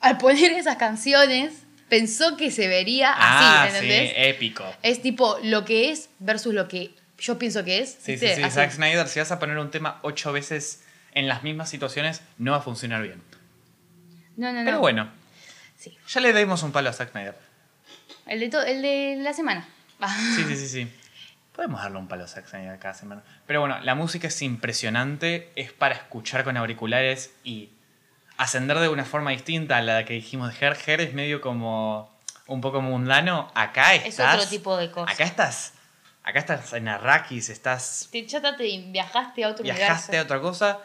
al 0.00 0.18
poner 0.18 0.50
esas 0.52 0.76
canciones, 0.76 1.62
pensó 1.88 2.36
que 2.36 2.50
se 2.50 2.66
vería 2.66 3.12
ah, 3.16 3.62
así, 3.62 3.76
¿entendés? 3.76 4.10
sí, 4.10 4.14
épico. 4.16 4.64
Es 4.82 5.00
tipo 5.00 5.38
lo 5.44 5.64
que 5.64 5.92
es 5.92 6.10
versus 6.18 6.52
lo 6.52 6.66
que 6.66 6.90
yo 7.18 7.38
pienso 7.38 7.64
que 7.64 7.80
es. 7.80 7.98
Sí, 8.00 8.12
¿viste? 8.12 8.28
sí, 8.30 8.34
sí. 8.36 8.42
Así. 8.42 8.54
Zack 8.54 8.70
Snyder, 8.72 9.08
si 9.08 9.18
vas 9.18 9.30
a 9.32 9.38
poner 9.38 9.58
un 9.58 9.70
tema 9.70 9.98
ocho 10.02 10.32
veces 10.32 10.82
en 11.12 11.26
las 11.28 11.42
mismas 11.42 11.68
situaciones, 11.68 12.22
no 12.38 12.52
va 12.52 12.58
a 12.58 12.62
funcionar 12.62 13.02
bien. 13.02 13.22
No, 14.36 14.52
no, 14.52 14.60
no. 14.60 14.64
Pero 14.64 14.78
bueno, 14.80 15.10
Sí. 15.76 15.96
ya 16.08 16.20
le 16.20 16.32
dimos 16.32 16.62
un 16.62 16.72
palo 16.72 16.90
a 16.90 16.92
Zack 16.92 17.10
Snyder. 17.12 17.36
El 18.26 18.40
de, 18.40 18.48
to- 18.48 18.62
el 18.62 18.82
de 18.82 19.16
la 19.20 19.32
semana. 19.32 19.66
Sí, 20.36 20.44
sí, 20.44 20.56
sí, 20.56 20.68
sí. 20.68 20.92
Podemos 21.54 21.82
darle 21.82 21.98
un 21.98 22.06
palo 22.06 22.24
a 22.24 22.28
Zack 22.28 22.46
Snyder 22.48 22.78
cada 22.78 22.94
semana. 22.94 23.22
Pero 23.46 23.60
bueno, 23.60 23.80
la 23.80 23.94
música 23.96 24.28
es 24.28 24.42
impresionante, 24.42 25.50
es 25.56 25.72
para 25.72 25.94
escuchar 25.96 26.44
con 26.44 26.56
auriculares 26.56 27.32
y 27.42 27.70
ascender 28.36 28.78
de 28.78 28.88
una 28.88 29.04
forma 29.04 29.32
distinta 29.32 29.76
a 29.78 29.82
la 29.82 30.04
que 30.04 30.14
dijimos 30.14 30.52
de 30.56 30.64
Her. 30.66 30.76
Her 30.86 31.00
es 31.00 31.14
medio 31.14 31.40
como 31.40 32.16
un 32.46 32.60
poco 32.60 32.80
mundano. 32.80 33.50
Acá 33.56 33.94
Es 33.96 34.04
estás... 34.06 34.36
otro 34.36 34.48
tipo 34.48 34.76
de 34.76 34.90
cosa. 34.92 35.10
Acá 35.12 35.24
estás... 35.24 35.72
Acá 36.28 36.40
estás 36.40 36.74
en 36.74 36.88
Arrakis, 36.88 37.48
estás 37.48 38.06
Te, 38.12 38.26
ya 38.26 38.42
te 38.54 38.64
viajaste 38.90 39.44
a 39.44 39.48
otro 39.48 39.62
viajaste 39.64 40.18
a 40.18 40.20
universo. 40.20 40.24
otra 40.24 40.40
cosa. 40.42 40.78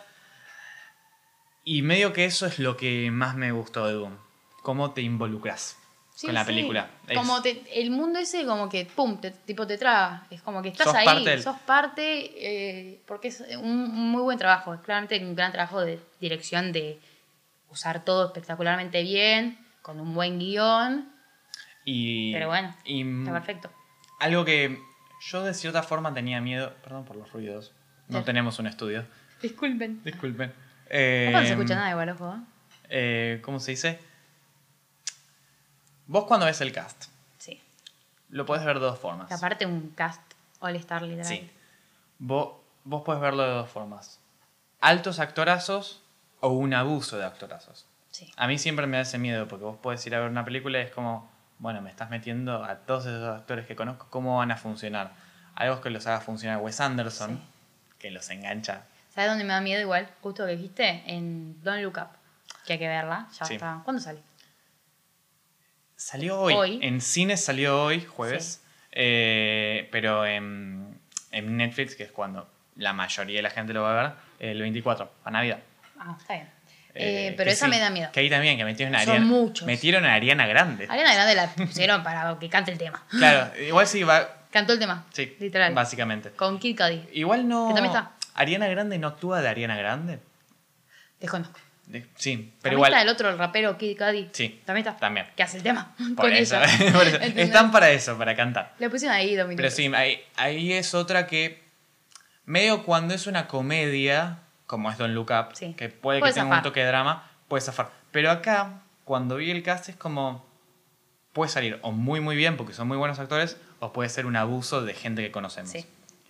Y 1.66 1.82
medio 1.82 2.14
que 2.14 2.24
eso 2.24 2.46
es 2.46 2.60
lo 2.60 2.78
que 2.78 3.12
más 3.12 3.36
me 3.36 3.52
gustó 3.52 3.86
de 3.88 3.92
Doom. 3.94 4.16
Cómo 4.62 4.92
te 4.94 5.02
involucras 5.02 5.78
Sí, 6.16 6.28
con 6.28 6.36
la 6.36 6.46
sí. 6.46 6.48
película. 6.48 6.90
Es- 7.10 7.18
Como 7.18 7.42
te- 7.42 7.62
el 7.82 7.92
mundo 7.92 8.20
ese 8.20 8.46
como 8.46 8.70
que, 8.70 8.86
pum, 8.86 9.20
te, 9.20 9.32
tipo 9.32 9.68
te 9.68 9.78
traga. 9.78 10.26
Es 10.32 10.42
como 10.42 10.62
que 10.62 10.70
estás 10.70 10.86
Sos 10.88 10.96
ahí, 10.96 11.06
parte 11.06 11.30
del- 11.32 11.44
sos 11.44 11.60
parte, 11.60 12.04
eh, 12.38 13.02
porque 13.06 13.28
es 13.28 13.42
un, 13.58 13.66
un 13.70 14.12
muy 14.12 14.22
buen 14.22 14.38
trabajo. 14.38 14.74
Es 14.74 14.80
claramente 14.80 15.20
un 15.20 15.36
gran 15.36 15.52
trabajo 15.52 15.82
de 15.82 16.00
dirección 16.22 16.72
de 16.72 17.02
usar 17.70 18.06
todo 18.06 18.28
espectacularmente 18.28 19.02
bien, 19.04 19.58
con 19.82 20.00
un 20.00 20.14
buen 20.14 20.40
guion. 20.40 21.12
y, 21.84 22.32
Pero 22.32 22.48
bueno, 22.48 22.74
y 22.86 23.02
Está 23.20 23.34
perfecto. 23.34 23.70
algo 24.22 24.46
que 24.46 24.80
yo 25.26 25.44
de 25.44 25.54
cierta 25.54 25.84
forma 25.84 26.14
tenía 26.14 26.42
miedo. 26.42 26.74
Perdón 26.84 27.06
por 27.06 27.16
los 27.16 27.32
ruidos. 27.32 27.72
No 28.08 28.20
Sí. 28.20 28.26
tenemos 28.26 28.60
un 28.60 28.68
estudio. 28.68 29.06
Disculpen. 29.42 30.04
Disculpen. 30.04 30.50
No 30.50 30.54
se 30.90 30.90
Eh, 30.90 31.50
escucha 31.52 31.76
nada 31.76 31.92
igual, 31.92 32.10
ojo. 32.10 32.34
¿eh? 32.36 32.40
eh, 32.90 33.42
¿Cómo 33.44 33.60
se 33.60 33.72
dice? 33.72 34.00
Vos 36.08 36.26
cuando 36.26 36.46
ves 36.46 36.60
el 36.62 36.72
cast, 36.72 37.06
Sí. 37.38 37.62
lo 38.30 38.46
podés 38.46 38.66
ver 38.66 38.76
de 38.80 38.86
dos 38.86 39.00
formas. 39.00 39.32
Aparte 39.32 39.66
un 39.66 39.90
cast 39.92 40.22
all 40.60 40.76
star 40.76 41.02
literal. 41.02 41.26
Sí. 41.26 41.50
Vos, 42.20 42.56
vos 42.84 43.04
podés 43.04 43.22
verlo 43.22 43.44
de 43.44 43.50
dos 43.52 43.70
formas. 43.70 44.20
Altos 44.82 45.20
actorazos 45.20 46.02
o 46.42 46.50
un 46.50 46.74
abuso 46.74 47.18
de 47.18 47.26
actorazos. 47.26 47.86
Sí. 48.12 48.32
A 48.36 48.48
mí 48.48 48.58
siempre 48.60 48.86
me 48.86 48.98
da 48.98 49.04
ese 49.04 49.18
miedo 49.18 49.48
porque 49.48 49.66
vos 49.66 49.78
podés 49.78 50.06
ir 50.06 50.14
a 50.16 50.20
ver 50.20 50.30
una 50.30 50.46
película 50.46 50.80
y 50.80 50.84
es 50.84 50.92
como, 50.92 51.32
bueno, 51.64 51.82
me 51.82 51.90
estás 51.90 52.10
metiendo 52.10 52.62
a 52.66 52.76
todos 52.80 53.06
esos 53.06 53.40
actores 53.40 53.66
que 53.66 53.74
conozco, 53.74 54.08
¿cómo 54.10 54.38
van 54.40 54.52
a 54.52 54.58
funcionar? 54.58 55.14
Algo 55.56 55.80
que 55.80 55.90
los 55.90 56.06
haga 56.08 56.20
funcionar 56.20 56.58
Wes 56.58 56.82
Anderson, 56.82 57.42
que 58.00 58.12
los 58.12 58.30
engancha. 58.30 58.84
¿Sabes 59.16 59.30
dónde 59.30 59.46
me 59.46 59.54
da 59.54 59.62
miedo 59.62 59.80
igual? 59.80 60.10
Justo 60.22 60.46
que 60.46 60.58
dijiste, 60.58 61.04
en 61.08 61.64
Don't 61.64 61.82
Look 61.82 61.98
Up. 62.00 62.10
Que 62.66 62.74
hay 62.74 62.80
que 62.80 62.88
verla. 62.90 63.28
Ya 63.40 63.46
Sí. 63.46 63.54
está. 63.54 63.80
¿Cuándo 63.86 64.02
sale? 64.02 64.20
Salió 65.96 66.42
hoy. 66.42 66.54
Hoy. 66.54 66.80
En 66.82 67.00
cine 67.00 67.38
salió 67.38 67.82
hoy, 67.82 68.04
jueves. 68.04 68.62
Eh, 68.92 69.88
pero 69.90 70.26
en, 70.26 71.00
en 71.32 71.56
Netflix, 71.58 71.96
que 71.96 72.04
es 72.04 72.12
cuando 72.12 72.50
la 72.76 72.92
mayoría 72.92 73.38
de 73.38 73.42
la 73.44 73.52
gente 73.52 73.72
lo 73.72 73.84
va 73.84 73.98
a 74.00 74.04
ver, 74.04 74.14
el 74.52 74.60
24, 74.62 75.10
a 75.24 75.32
Navidad. 75.32 75.60
Ah, 75.98 76.16
está 76.20 76.34
bien. 76.34 76.50
Eh, 76.96 77.34
pero 77.36 77.48
que 77.48 77.54
esa 77.54 77.68
me 77.68 77.80
da 77.80 77.90
miedo. 77.90 78.12
Que 78.12 78.20
ahí 78.20 78.30
también, 78.30 78.56
que 78.58 78.66
metieron 78.66 78.94
a 78.96 79.00
Son 79.04 79.10
Ariana. 79.16 79.26
muchos. 79.26 79.66
Metieron 79.66 80.06
a 80.06 80.14
Ariana 80.14 80.46
Grande. 80.46 80.86
Ariana 80.90 81.14
Grande 81.14 81.36
la 81.36 81.48
pusieron 81.48 82.04
para 82.04 82.38
que 82.40 82.50
cante 82.50 82.72
el 82.72 82.78
tema. 82.78 83.04
Claro, 83.10 83.52
igual 83.60 83.88
sí 83.88 84.04
va. 84.04 84.30
Cantó 84.52 84.74
el 84.74 84.80
tema. 84.80 85.06
Sí, 85.12 85.36
Literal. 85.40 85.74
Básicamente. 85.74 86.30
Con 86.32 86.60
Kid 86.60 86.78
Cudi. 86.78 87.04
Igual 87.14 87.48
no. 87.48 87.70
Que 87.70 87.74
también 87.74 87.96
está. 87.96 88.12
Ariana 88.36 88.68
Grande 88.68 89.00
no 89.00 89.08
actúa 89.08 89.42
de 89.42 89.50
Ariana 89.50 89.76
Grande. 89.76 90.20
Desconozco. 91.20 91.60
De- 91.88 92.06
Sí, 92.16 92.32
También 92.36 92.54
pero 92.62 92.76
igual. 92.76 92.92
está 92.94 93.02
el 93.02 93.10
otro, 93.10 93.30
el 93.30 93.38
rapero 93.38 93.78
Kid 93.78 93.98
Cudi. 93.98 94.30
Sí, 94.32 94.62
También 94.66 94.88
está. 94.88 94.98
también. 95.00 95.28
Que 95.36 95.44
hace 95.44 95.58
el 95.58 95.64
tema. 95.64 95.96
Por 95.98 96.16
con 96.26 96.34
eso, 96.34 96.56
ella. 96.62 96.68
por 96.94 97.08
eso. 97.08 97.16
¿Entendés? 97.22 97.46
Están 97.48 97.72
para 97.72 97.90
eso, 97.90 98.18
para 98.18 98.36
cantar. 98.36 98.74
Le 98.80 98.90
pusieron 98.90 99.16
ahí 99.18 99.36
dos 99.36 99.48
minutos. 99.48 99.74
Pero 99.74 99.76
sí, 99.76 99.92
ahí, 99.96 100.22
ahí 100.36 100.74
es 100.74 100.94
otra 100.94 101.26
que. 101.28 101.64
Medio 102.46 102.84
cuando 102.84 103.14
es 103.14 103.26
una 103.26 103.48
comedia, 103.48 104.40
como 104.74 104.90
es 104.92 104.98
Don't 104.98 105.14
Look 105.14 105.30
Up, 105.32 105.56
Sí. 105.56 105.74
que 105.76 105.90
puede 105.90 106.20
que 106.20 106.30
tenga 106.30 106.44
zafar. 106.46 106.58
un 106.58 106.64
toque 106.64 106.80
de 106.82 106.88
drama, 106.88 107.30
puede 107.48 107.62
zafar. 107.62 107.92
Pero 108.12 108.32
acá, 108.32 108.82
cuando 109.06 109.36
vi 109.38 109.52
el 109.52 109.62
cast, 109.64 109.90
es 109.90 109.96
como. 109.96 110.46
Puede 111.32 111.50
salir 111.50 111.80
o 111.82 111.92
muy, 111.92 112.20
muy 112.22 112.36
bien 112.36 112.58
porque 112.58 112.74
son 112.74 112.88
muy 112.88 112.98
buenos 112.98 113.18
actores, 113.20 113.58
o 113.80 113.92
puede 113.94 114.10
ser 114.10 114.26
un 114.26 114.36
abuso 114.36 114.84
de 114.84 114.94
gente 114.94 115.22
que 115.24 115.32
conocemos. 115.32 115.72
Sí. 115.72 115.86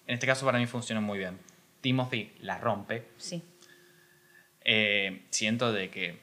En 0.08 0.14
este 0.16 0.28
caso, 0.28 0.46
para 0.46 0.58
mí 0.60 0.66
funcionó 0.66 1.02
muy 1.02 1.18
bien. 1.20 1.40
Timothy 1.82 2.32
la 2.42 2.58
rompe. 2.58 3.08
Sí. 3.18 3.42
Eh, 4.62 5.26
siento 5.30 5.74
de 5.74 5.90
que 5.90 6.22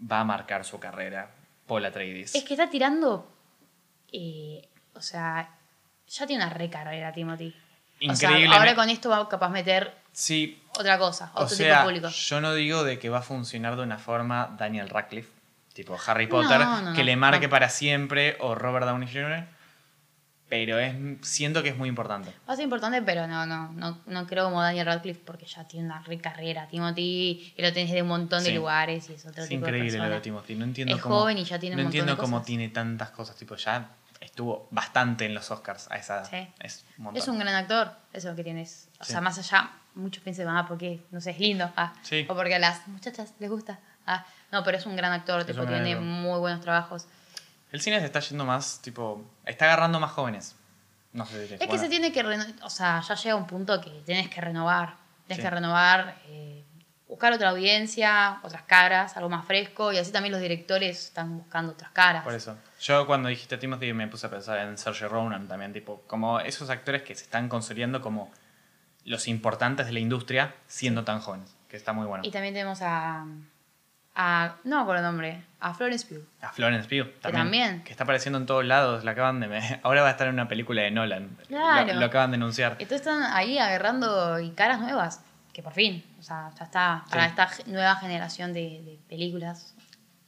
va 0.00 0.20
a 0.20 0.24
marcar 0.24 0.64
su 0.64 0.80
carrera 0.80 1.30
Paul 1.66 1.84
Atreides. 1.84 2.34
Es 2.34 2.44
que 2.44 2.54
está 2.54 2.70
tirando. 2.70 3.32
eh, 4.12 4.68
o 4.94 5.00
sea, 5.02 5.54
ya 6.08 6.26
tiene 6.26 6.42
una 6.44 6.52
recarrera, 6.52 7.12
Timothy. 7.12 7.54
O 8.00 8.14
sea, 8.14 8.30
Increíble. 8.30 8.56
ahora 8.56 8.74
con 8.74 8.88
esto 8.90 9.08
va 9.10 9.28
capaz 9.28 9.48
meter 9.50 9.94
Sí, 10.12 10.60
otra 10.78 10.98
cosa, 10.98 11.30
o 11.34 11.42
otro 11.44 11.56
tipo 11.56 11.68
de 11.68 11.76
público. 11.82 12.08
yo 12.08 12.40
no 12.40 12.54
digo 12.54 12.84
de 12.84 12.98
que 12.98 13.08
va 13.08 13.18
a 13.18 13.22
funcionar 13.22 13.76
de 13.76 13.82
una 13.82 13.98
forma 13.98 14.54
Daniel 14.58 14.88
Radcliffe, 14.88 15.30
tipo 15.72 15.96
Harry 16.06 16.26
Potter, 16.26 16.58
No, 16.60 16.82
no, 16.82 16.92
que 16.92 17.00
no, 17.00 17.04
le 17.06 17.16
marque 17.16 17.48
para 17.48 17.68
siempre, 17.68 18.36
o 18.40 18.54
Robert 18.54 18.86
Downey 18.86 19.08
Jr., 19.12 19.44
pero 20.48 20.78
es, 20.78 20.94
siento 21.22 21.62
que 21.62 21.68
es 21.68 21.76
muy 21.76 21.90
importante. 21.90 22.32
Va 22.48 22.54
a 22.54 22.56
ser 22.56 22.64
importante, 22.64 23.02
pero 23.02 23.26
no, 23.26 23.44
no, 23.44 23.70
no, 23.72 23.98
no 24.06 24.26
creo 24.26 24.44
como 24.44 24.62
Daniel 24.62 24.86
Radcliffe 24.86 25.20
porque 25.22 25.44
ya 25.44 25.64
tiene 25.64 25.84
una 25.86 26.02
recarrera. 26.02 26.66
Timothy, 26.68 27.52
y 27.54 27.62
lo 27.62 27.70
tenés 27.72 27.92
de 27.92 28.00
un 28.00 28.08
montón 28.08 28.42
de 28.42 28.48
Sí. 28.50 28.54
lugares 28.56 29.10
y 29.10 29.12
es 29.12 29.26
otro 29.26 29.42
Es 29.42 29.48
tipo 29.50 29.66
de 29.66 29.72
increíble 29.72 29.98
lo 29.98 30.14
de. 30.14 30.20
Timothy. 30.22 30.54
No 30.54 30.64
entiendo 30.64 30.96
Es 30.96 31.02
cómo, 31.02 31.20
joven 31.20 31.36
y 31.36 31.44
ya 31.44 31.58
tiene 31.58 31.76
un 31.76 31.82
No 31.82 31.82
de 31.82 31.86
entiendo 31.98 32.16
cómo 32.16 32.40
tiene 32.40 32.70
tantas 32.70 33.10
cosas. 33.10 33.36
Tipo, 33.36 33.56
ya 33.56 33.90
estuvo 34.20 34.68
bastante 34.70 35.26
en 35.26 35.34
los 35.34 35.50
Oscars 35.50 35.90
a 35.90 35.96
esa 35.96 36.16
edad. 36.20 36.28
Sí. 36.30 36.52
Es 36.60 36.84
un 36.98 37.04
montón. 37.04 37.22
Es 37.22 37.28
un 37.28 37.38
gran 37.38 37.54
actor, 37.54 37.88
eso 38.12 38.28
es 38.28 38.32
lo 38.32 38.36
que 38.36 38.44
tienes. 38.44 38.88
O 39.00 39.04
Sí. 39.04 39.12
sea, 39.12 39.20
más 39.20 39.38
allá, 39.38 39.70
muchos 39.94 40.22
piensan, 40.22 40.48
ah, 40.48 40.66
porque, 40.66 41.00
no 41.10 41.20
sé, 41.20 41.30
es 41.30 41.38
lindo. 41.40 41.70
Ah, 41.76 41.92
Sí. 42.02 42.26
O 42.28 42.34
porque 42.34 42.54
a 42.54 42.58
las 42.58 42.86
muchachas 42.88 43.32
les 43.38 43.50
gusta. 43.50 43.78
Ah, 44.06 44.24
no, 44.52 44.64
pero 44.64 44.78
es 44.78 44.86
un 44.86 44.96
gran 44.96 45.12
actor, 45.12 45.44
tipo, 45.44 45.66
tiene 45.66 45.92
actor. 45.92 46.04
muy 46.04 46.38
buenos 46.38 46.60
trabajos. 46.60 47.06
El 47.70 47.80
cine 47.80 48.00
se 48.00 48.06
está 48.06 48.20
yendo 48.20 48.44
más, 48.46 48.80
tipo, 48.80 49.22
está 49.44 49.66
agarrando 49.66 50.00
más 50.00 50.12
jóvenes. 50.12 50.56
No 51.12 51.26
sé 51.26 51.46
si 51.48 51.54
Es 51.54 51.60
que 51.68 51.78
se 51.78 51.88
tiene 51.88 52.12
que, 52.12 52.22
o 52.62 52.70
sea, 52.70 53.00
ya 53.00 53.14
llega 53.14 53.34
un 53.34 53.46
punto 53.46 53.80
que 53.80 53.90
tienes 54.06 54.28
que 54.30 54.40
renovar. 54.40 54.94
Tienes 55.26 55.44
que 55.44 55.50
renovar, 55.50 56.16
eh, 56.26 56.64
buscar 57.06 57.32
otra 57.34 57.50
audiencia, 57.50 58.40
otras 58.42 58.62
caras, 58.62 59.16
algo 59.16 59.28
más 59.28 59.44
fresco. 59.44 59.92
Y 59.92 59.98
así 59.98 60.10
también 60.12 60.32
los 60.32 60.40
directores 60.40 61.06
están 61.06 61.36
buscando 61.38 61.72
otras 61.72 61.90
caras. 61.90 62.24
Por 62.24 62.34
eso. 62.34 62.56
Yo 62.80 63.06
cuando 63.06 63.28
dijiste 63.28 63.58
Timothy 63.58 63.92
me 63.92 64.06
puse 64.08 64.26
a 64.26 64.30
pensar 64.30 64.58
en 64.58 64.78
Saoirse 64.78 65.08
Ronan 65.08 65.48
también, 65.48 65.72
tipo, 65.72 66.02
como 66.06 66.40
esos 66.40 66.70
actores 66.70 67.02
que 67.02 67.14
se 67.14 67.24
están 67.24 67.48
consolidando 67.48 68.00
como 68.00 68.30
los 69.04 69.26
importantes 69.28 69.86
de 69.86 69.92
la 69.92 69.98
industria 70.00 70.54
siendo 70.66 71.04
tan 71.04 71.20
jóvenes, 71.20 71.54
que 71.68 71.76
está 71.76 71.92
muy 71.92 72.06
bueno. 72.06 72.22
Y 72.24 72.30
también 72.30 72.54
tenemos 72.54 72.80
a, 72.82 73.24
a. 74.14 74.56
No 74.64 74.76
me 74.76 74.82
acuerdo 74.82 75.00
el 75.00 75.06
nombre. 75.10 75.42
A 75.60 75.74
Florence 75.74 76.06
Pugh. 76.06 76.24
A 76.40 76.52
Florence 76.52 76.88
Pugh 76.88 77.10
también, 77.20 77.42
también. 77.44 77.82
que 77.84 77.90
está 77.90 78.04
apareciendo 78.04 78.38
en 78.38 78.46
todos 78.46 78.64
lados, 78.64 79.02
la 79.04 79.10
acaban 79.12 79.40
de 79.40 79.80
ahora 79.82 80.02
va 80.02 80.08
a 80.08 80.10
estar 80.12 80.28
en 80.28 80.34
una 80.34 80.46
película 80.46 80.82
de 80.82 80.90
Nolan. 80.92 81.36
Claro. 81.48 81.94
Lo, 81.94 82.00
lo 82.00 82.06
acaban 82.06 82.30
de 82.30 82.36
anunciar. 82.36 82.72
Entonces 82.78 83.00
están 83.00 83.22
ahí 83.24 83.58
agarrando 83.58 84.38
y 84.40 84.50
caras 84.50 84.80
nuevas. 84.80 85.22
Que 85.52 85.62
por 85.64 85.72
fin, 85.72 86.04
o 86.20 86.22
sea, 86.22 86.52
ya 86.56 86.64
está 86.66 87.04
para 87.10 87.24
Sí. 87.24 87.30
esta 87.30 87.70
nueva 87.70 87.96
generación 87.96 88.52
de, 88.52 88.80
de 88.84 88.98
películas. 89.08 89.74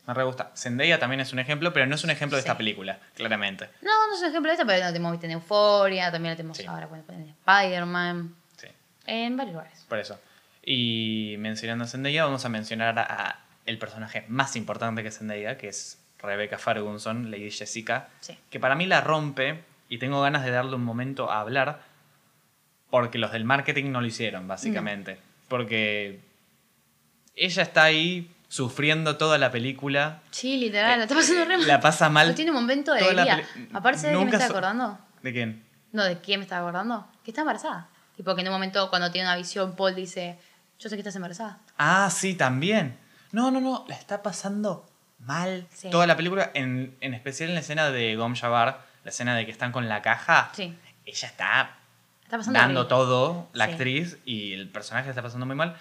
Me 0.06 0.14
re 0.14 0.24
gusta. 0.24 0.50
Zendaya 0.56 0.98
también 0.98 1.20
es 1.20 1.32
un 1.32 1.38
ejemplo, 1.38 1.72
pero 1.72 1.86
no 1.86 1.94
es 1.94 2.02
un 2.04 2.10
ejemplo 2.10 2.36
de 2.36 2.42
Sí. 2.42 2.48
esta 2.48 2.56
película, 2.56 2.98
claramente. 3.14 3.68
No, 3.82 3.90
no 4.08 4.14
es 4.14 4.20
un 4.20 4.28
ejemplo 4.28 4.48
de 4.48 4.54
esta, 4.54 4.66
pero 4.66 4.78
la 4.80 4.92
tenemos 4.92 5.22
en 5.22 5.30
Euphoria, 5.32 6.10
también 6.10 6.32
la 6.32 6.36
tenemos 6.36 6.56
Sí. 6.56 6.66
ahora 6.66 6.86
cuando 6.88 7.06
ponen 7.06 7.28
Spider-Man, 7.46 8.34
Sí. 8.56 8.66
en 9.06 9.36
varios 9.36 9.54
lugares. 9.54 9.84
Por 9.88 9.98
eso. 9.98 10.18
Y 10.64 11.36
mencionando 11.38 11.84
a 11.84 11.88
Zendaya, 11.88 12.24
vamos 12.24 12.44
a 12.44 12.48
mencionar 12.48 12.98
a, 12.98 13.02
a 13.28 13.40
el 13.66 13.78
personaje 13.78 14.24
más 14.28 14.56
importante 14.56 15.02
que 15.02 15.10
Zendaya, 15.10 15.56
que 15.58 15.68
es 15.68 15.98
Rebecca 16.18 16.58
Ferguson, 16.58 17.30
Lady 17.30 17.50
Jessica, 17.50 18.08
Sí. 18.20 18.36
que 18.50 18.58
para 18.60 18.74
mí 18.74 18.86
la 18.86 19.00
rompe 19.00 19.60
y 19.88 19.98
tengo 19.98 20.20
ganas 20.22 20.44
de 20.44 20.50
darle 20.50 20.74
un 20.76 20.84
momento 20.84 21.30
a 21.30 21.40
hablar 21.40 21.82
porque 22.90 23.18
los 23.18 23.30
del 23.32 23.44
marketing 23.44 23.92
no 23.92 24.00
lo 24.00 24.06
hicieron, 24.06 24.48
básicamente. 24.48 25.18
Porque 25.48 26.20
ella 27.36 27.62
está 27.62 27.84
ahí 27.84 28.30
sufriendo 28.50 29.16
toda 29.16 29.38
la 29.38 29.50
película. 29.52 30.20
Sí, 30.32 30.58
literal, 30.58 30.98
la 30.98 31.04
está 31.04 31.14
pasando 31.14 31.44
re 31.44 31.56
mal. 31.56 31.64
Eh, 31.64 31.68
La 31.68 31.80
pasa 31.80 32.10
mal. 32.10 32.28
No 32.28 32.34
tiene 32.34 32.50
un 32.50 32.56
momento 32.56 32.92
de 32.92 33.00
alegría. 33.00 33.46
Aparte, 33.72 34.08
¿de 34.08 34.12
qué 34.12 34.18
me 34.24 34.30
está 34.30 34.46
so- 34.46 34.52
acordando? 34.52 34.98
¿De 35.22 35.32
quién? 35.32 35.64
No, 35.92 36.02
¿de 36.04 36.20
quién 36.20 36.40
me 36.40 36.44
está 36.44 36.58
acordando? 36.58 37.06
Que 37.24 37.30
está 37.30 37.42
embarazada. 37.42 37.88
Tipo 38.16 38.34
que 38.34 38.40
en 38.42 38.48
un 38.48 38.52
momento 38.52 38.90
cuando 38.90 39.10
tiene 39.12 39.28
una 39.28 39.36
visión, 39.36 39.76
Paul 39.76 39.94
dice, 39.94 40.36
yo 40.80 40.88
sé 40.88 40.96
que 40.96 41.00
estás 41.00 41.14
embarazada. 41.16 41.58
Ah, 41.78 42.10
sí, 42.12 42.34
también. 42.34 42.98
No, 43.32 43.50
no, 43.52 43.60
no, 43.60 43.84
la 43.88 43.94
está 43.94 44.20
pasando 44.22 44.84
mal 45.20 45.66
Sí. 45.72 45.88
toda 45.90 46.06
la 46.08 46.16
película, 46.16 46.50
en, 46.54 46.96
en 47.00 47.14
especial 47.14 47.50
en 47.50 47.54
la 47.54 47.60
escena 47.60 47.90
de 47.90 48.16
Gom 48.16 48.34
Jabbar, 48.34 48.84
la 49.04 49.10
escena 49.10 49.36
de 49.36 49.46
que 49.46 49.52
están 49.52 49.70
con 49.70 49.88
la 49.88 50.02
caja. 50.02 50.50
Sí. 50.54 50.76
Ella 51.06 51.28
está 51.28 51.76
Está 52.24 52.36
pasando 52.38 52.58
dando 52.58 52.80
horrible. 52.80 52.88
todo, 52.96 53.48
la 53.52 53.66
Sí. 53.66 53.70
actriz, 53.72 54.18
y 54.24 54.52
el 54.54 54.68
personaje 54.68 55.08
está 55.08 55.22
pasando 55.22 55.46
muy 55.46 55.54
mal. 55.56 55.76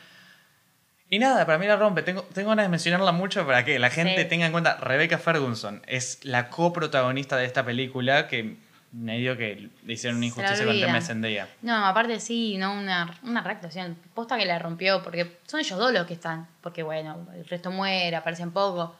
Y 1.09 1.17
nada, 1.19 1.45
para 1.45 1.57
mí 1.57 1.65
la 1.65 1.75
rompe. 1.75 2.03
Tengo, 2.03 2.21
tengo 2.23 2.49
ganas 2.49 2.65
de 2.65 2.69
mencionarla 2.69 3.11
mucho 3.11 3.45
para 3.45 3.65
que 3.65 3.79
la 3.79 3.89
gente 3.89 4.21
Sí. 4.23 4.29
tenga 4.29 4.45
en 4.45 4.51
cuenta. 4.51 4.77
Rebecca 4.77 5.17
Ferguson 5.17 5.81
es 5.87 6.23
la 6.23 6.49
coprotagonista 6.49 7.35
de 7.37 7.45
esta 7.45 7.65
película 7.65 8.27
que 8.27 8.57
medio 8.91 9.37
que 9.37 9.69
le 9.85 9.93
hicieron 9.93 10.17
una 10.17 10.27
injusticia 10.27 10.65
con 10.65 10.75
el 10.75 10.81
tema 10.81 10.95
de. 10.95 11.01
Zendaya. 11.01 11.47
No, 11.63 11.85
aparte 11.85 12.19
sí, 12.19 12.57
no 12.57 12.73
una, 12.73 13.11
una 13.23 13.41
reactuación. 13.41 13.97
Posta 14.13 14.37
que 14.37 14.45
la 14.45 14.59
rompió, 14.59 15.01
porque 15.03 15.37
son 15.47 15.59
ellos 15.59 15.79
dos 15.79 15.91
los 15.91 16.05
que 16.05 16.13
están. 16.13 16.47
Porque 16.61 16.83
bueno, 16.83 17.27
el 17.33 17.45
resto 17.47 17.71
muere, 17.71 18.15
aparecen 18.15 18.51
poco. 18.51 18.95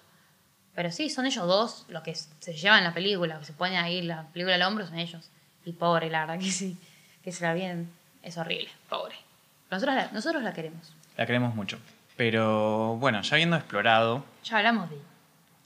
Pero 0.76 0.92
sí, 0.92 1.10
son 1.10 1.26
ellos 1.28 1.46
dos 1.46 1.86
los 1.90 2.02
que 2.04 2.16
se 2.16 2.54
llevan 2.54 2.84
la 2.84 2.94
película, 2.94 3.38
que 3.40 3.46
se 3.46 3.54
ponen 3.54 3.78
ahí 3.78 4.02
la 4.02 4.24
película 4.34 4.56
al 4.56 4.62
hombro, 4.64 4.88
son 4.88 4.98
ellos. 4.98 5.30
Y 5.66 5.74
pobre, 5.74 6.10
la 6.10 6.22
verdad 6.26 6.40
que 6.44 6.50
sí, 6.52 6.78
que 7.24 7.32
se 7.32 7.44
la 7.44 7.54
vienen. 7.54 7.90
Es 8.24 8.38
horrible, 8.38 8.70
pobre. 8.90 9.16
Pero 9.70 9.78
nosotros 9.80 9.96
la, 9.96 10.12
nosotros 10.12 10.42
la 10.44 10.54
queremos. 10.54 10.94
La 11.18 11.26
queremos 11.26 11.54
mucho. 11.54 11.78
Pero 12.20 12.98
bueno, 12.98 13.22
ya 13.22 13.36
habiendo 13.36 13.56
explorado 13.56 14.26
Ya 14.44 14.58
hablamos 14.58 14.90
de 14.90 14.98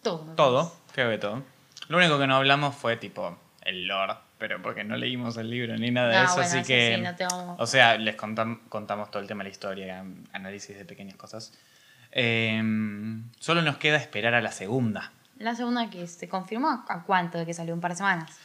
todo. 0.03 0.23
¿no? 0.23 0.35
todo, 0.35 0.75
creo 0.91 1.09
que 1.09 1.17
todo. 1.17 1.41
Lo 1.87 1.97
único 1.97 2.19
que 2.19 2.27
no 2.27 2.35
hablamos 2.35 2.75
fue 2.75 2.95
tipo 2.95 3.35
el 3.63 3.87
lore, 3.87 4.13
pero 4.37 4.61
porque 4.61 4.83
no 4.83 4.95
leímos 4.95 5.35
el 5.37 5.49
libro 5.49 5.75
ni 5.77 5.89
nada 5.89 6.09
de 6.09 6.15
No, 6.17 6.23
eso, 6.25 6.33
bueno, 6.35 6.47
así 6.49 6.59
eso 6.59 6.67
que... 6.67 6.93
sí, 6.97 7.01
no 7.01 7.15
te 7.15 7.25
vamos- 7.25 7.55
O 7.59 7.65
sea, 7.65 7.97
les 7.97 8.15
contam- 8.15 8.59
contamos 8.69 9.09
todo 9.09 9.19
el 9.23 9.27
tema 9.27 9.39
de 9.43 9.49
la 9.49 9.51
historia, 9.51 10.05
análisis 10.31 10.77
de 10.77 10.85
pequeñas 10.85 11.15
cosas. 11.15 11.53
Eh, 12.11 12.61
solo 13.39 13.63
nos 13.63 13.77
queda 13.77 13.97
esperar 13.97 14.35
a 14.35 14.41
la 14.41 14.51
segunda. 14.51 15.11
La 15.39 15.55
segunda 15.55 15.89
que 15.89 16.05
se 16.05 16.29
confirmó, 16.29 16.85
¿a 16.87 17.01
cuánto 17.01 17.39
de 17.39 17.47
que 17.47 17.55
salió? 17.55 17.73
Un 17.73 17.81
par 17.81 17.93
de 17.93 17.97
semanas. 17.97 18.37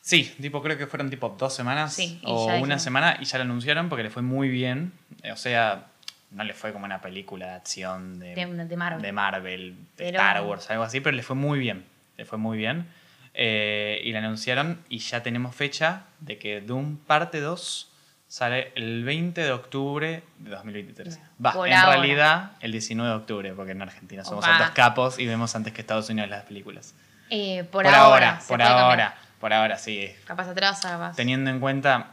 Sí, 0.00 0.24
tipo, 0.40 0.60
creo 0.60 0.76
que 0.76 0.88
fueron 0.88 1.08
tipo 1.08 1.28
dos 1.38 1.54
semanas 1.54 1.94
Sí, 1.94 2.20
o 2.24 2.46
una 2.56 2.80
semana 2.80 3.16
y 3.20 3.26
ya 3.26 3.38
la 3.38 3.44
anunciaron 3.44 3.88
porque 3.88 4.02
le 4.02 4.10
fue 4.10 4.22
muy 4.22 4.48
bien. 4.48 4.92
O 5.32 5.36
sea, 5.36 5.86
no 6.30 6.44
le 6.44 6.52
fue 6.54 6.72
como 6.72 6.84
una 6.84 7.00
película 7.00 7.46
de 7.46 7.52
acción 7.54 8.18
de, 8.18 8.34
De- 8.34 8.46
de 8.64 8.76
Marvel. 8.76 9.02
de 9.02 9.12
Marvel, 9.12 9.74
de 9.76 9.86
Pero- 9.96 10.18
Star 10.18 10.42
Wars, 10.44 10.70
algo 10.70 10.82
así, 10.84 11.00
pero 11.00 11.16
le 11.16 11.22
fue 11.22 11.36
muy 11.36 11.58
bien. 11.58 11.84
Le 12.16 12.24
fue 12.24 12.38
muy 12.38 12.58
bien. 12.58 12.86
Eh, 13.34 14.00
y 14.04 14.12
la 14.12 14.18
anunciaron 14.18 14.82
y 14.88 14.98
ya 14.98 15.22
tenemos 15.22 15.54
fecha 15.54 16.02
de 16.20 16.38
que 16.38 16.60
Doom 16.60 16.96
parte 16.96 17.40
2 17.40 17.92
sale 18.26 18.72
el 18.74 19.04
20 19.04 19.40
de 19.42 19.52
octubre 19.52 20.22
de 20.38 20.50
2023. 20.50 21.18
Va, 21.44 21.52
Por 21.52 21.68
en 21.68 21.74
ahora. 21.74 21.92
realidad 21.96 22.50
el 22.60 22.72
19 22.72 23.08
de 23.10 23.16
octubre, 23.16 23.52
porque 23.54 23.72
en 23.72 23.80
Argentina 23.82 24.24
somos 24.24 24.44
Opa. 24.44 24.56
altos 24.56 24.70
capos 24.74 25.18
y 25.18 25.26
vemos 25.26 25.54
antes 25.54 25.72
que 25.72 25.80
Estados 25.80 26.10
Unidos 26.10 26.28
las 26.28 26.44
películas. 26.44 26.94
Eh, 27.30 27.62
por, 27.64 27.84
por 27.84 27.94
ahora. 27.94 28.30
ahora, 28.30 28.40
por 28.48 28.60
ahora, 28.62 28.88
cambiar. 28.88 29.14
por 29.40 29.52
ahora, 29.52 29.78
sí. 29.78 30.10
Capaz 30.26 30.48
atrás, 30.48 30.80
capaz. 30.80 31.14
Teniendo 31.14 31.48
en 31.50 31.60
cuenta, 31.60 32.12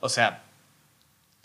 o 0.00 0.08
sea, 0.08 0.42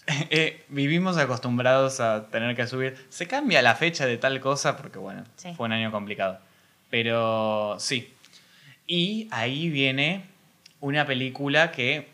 eh, 0.29 0.63
vivimos 0.69 1.17
acostumbrados 1.17 1.99
a 1.99 2.27
tener 2.27 2.55
que 2.55 2.67
subir. 2.67 2.97
Se 3.09 3.27
cambia 3.27 3.61
la 3.61 3.75
fecha 3.75 4.05
de 4.05 4.17
tal 4.17 4.39
cosa 4.41 4.77
porque, 4.77 4.99
bueno, 4.99 5.23
Sí. 5.35 5.53
fue 5.55 5.65
un 5.67 5.73
año 5.73 5.91
complicado. 5.91 6.39
Pero 6.89 7.77
sí. 7.79 8.13
Y 8.87 9.27
ahí 9.31 9.69
viene 9.69 10.25
una 10.79 11.05
película 11.05 11.71
que 11.71 12.09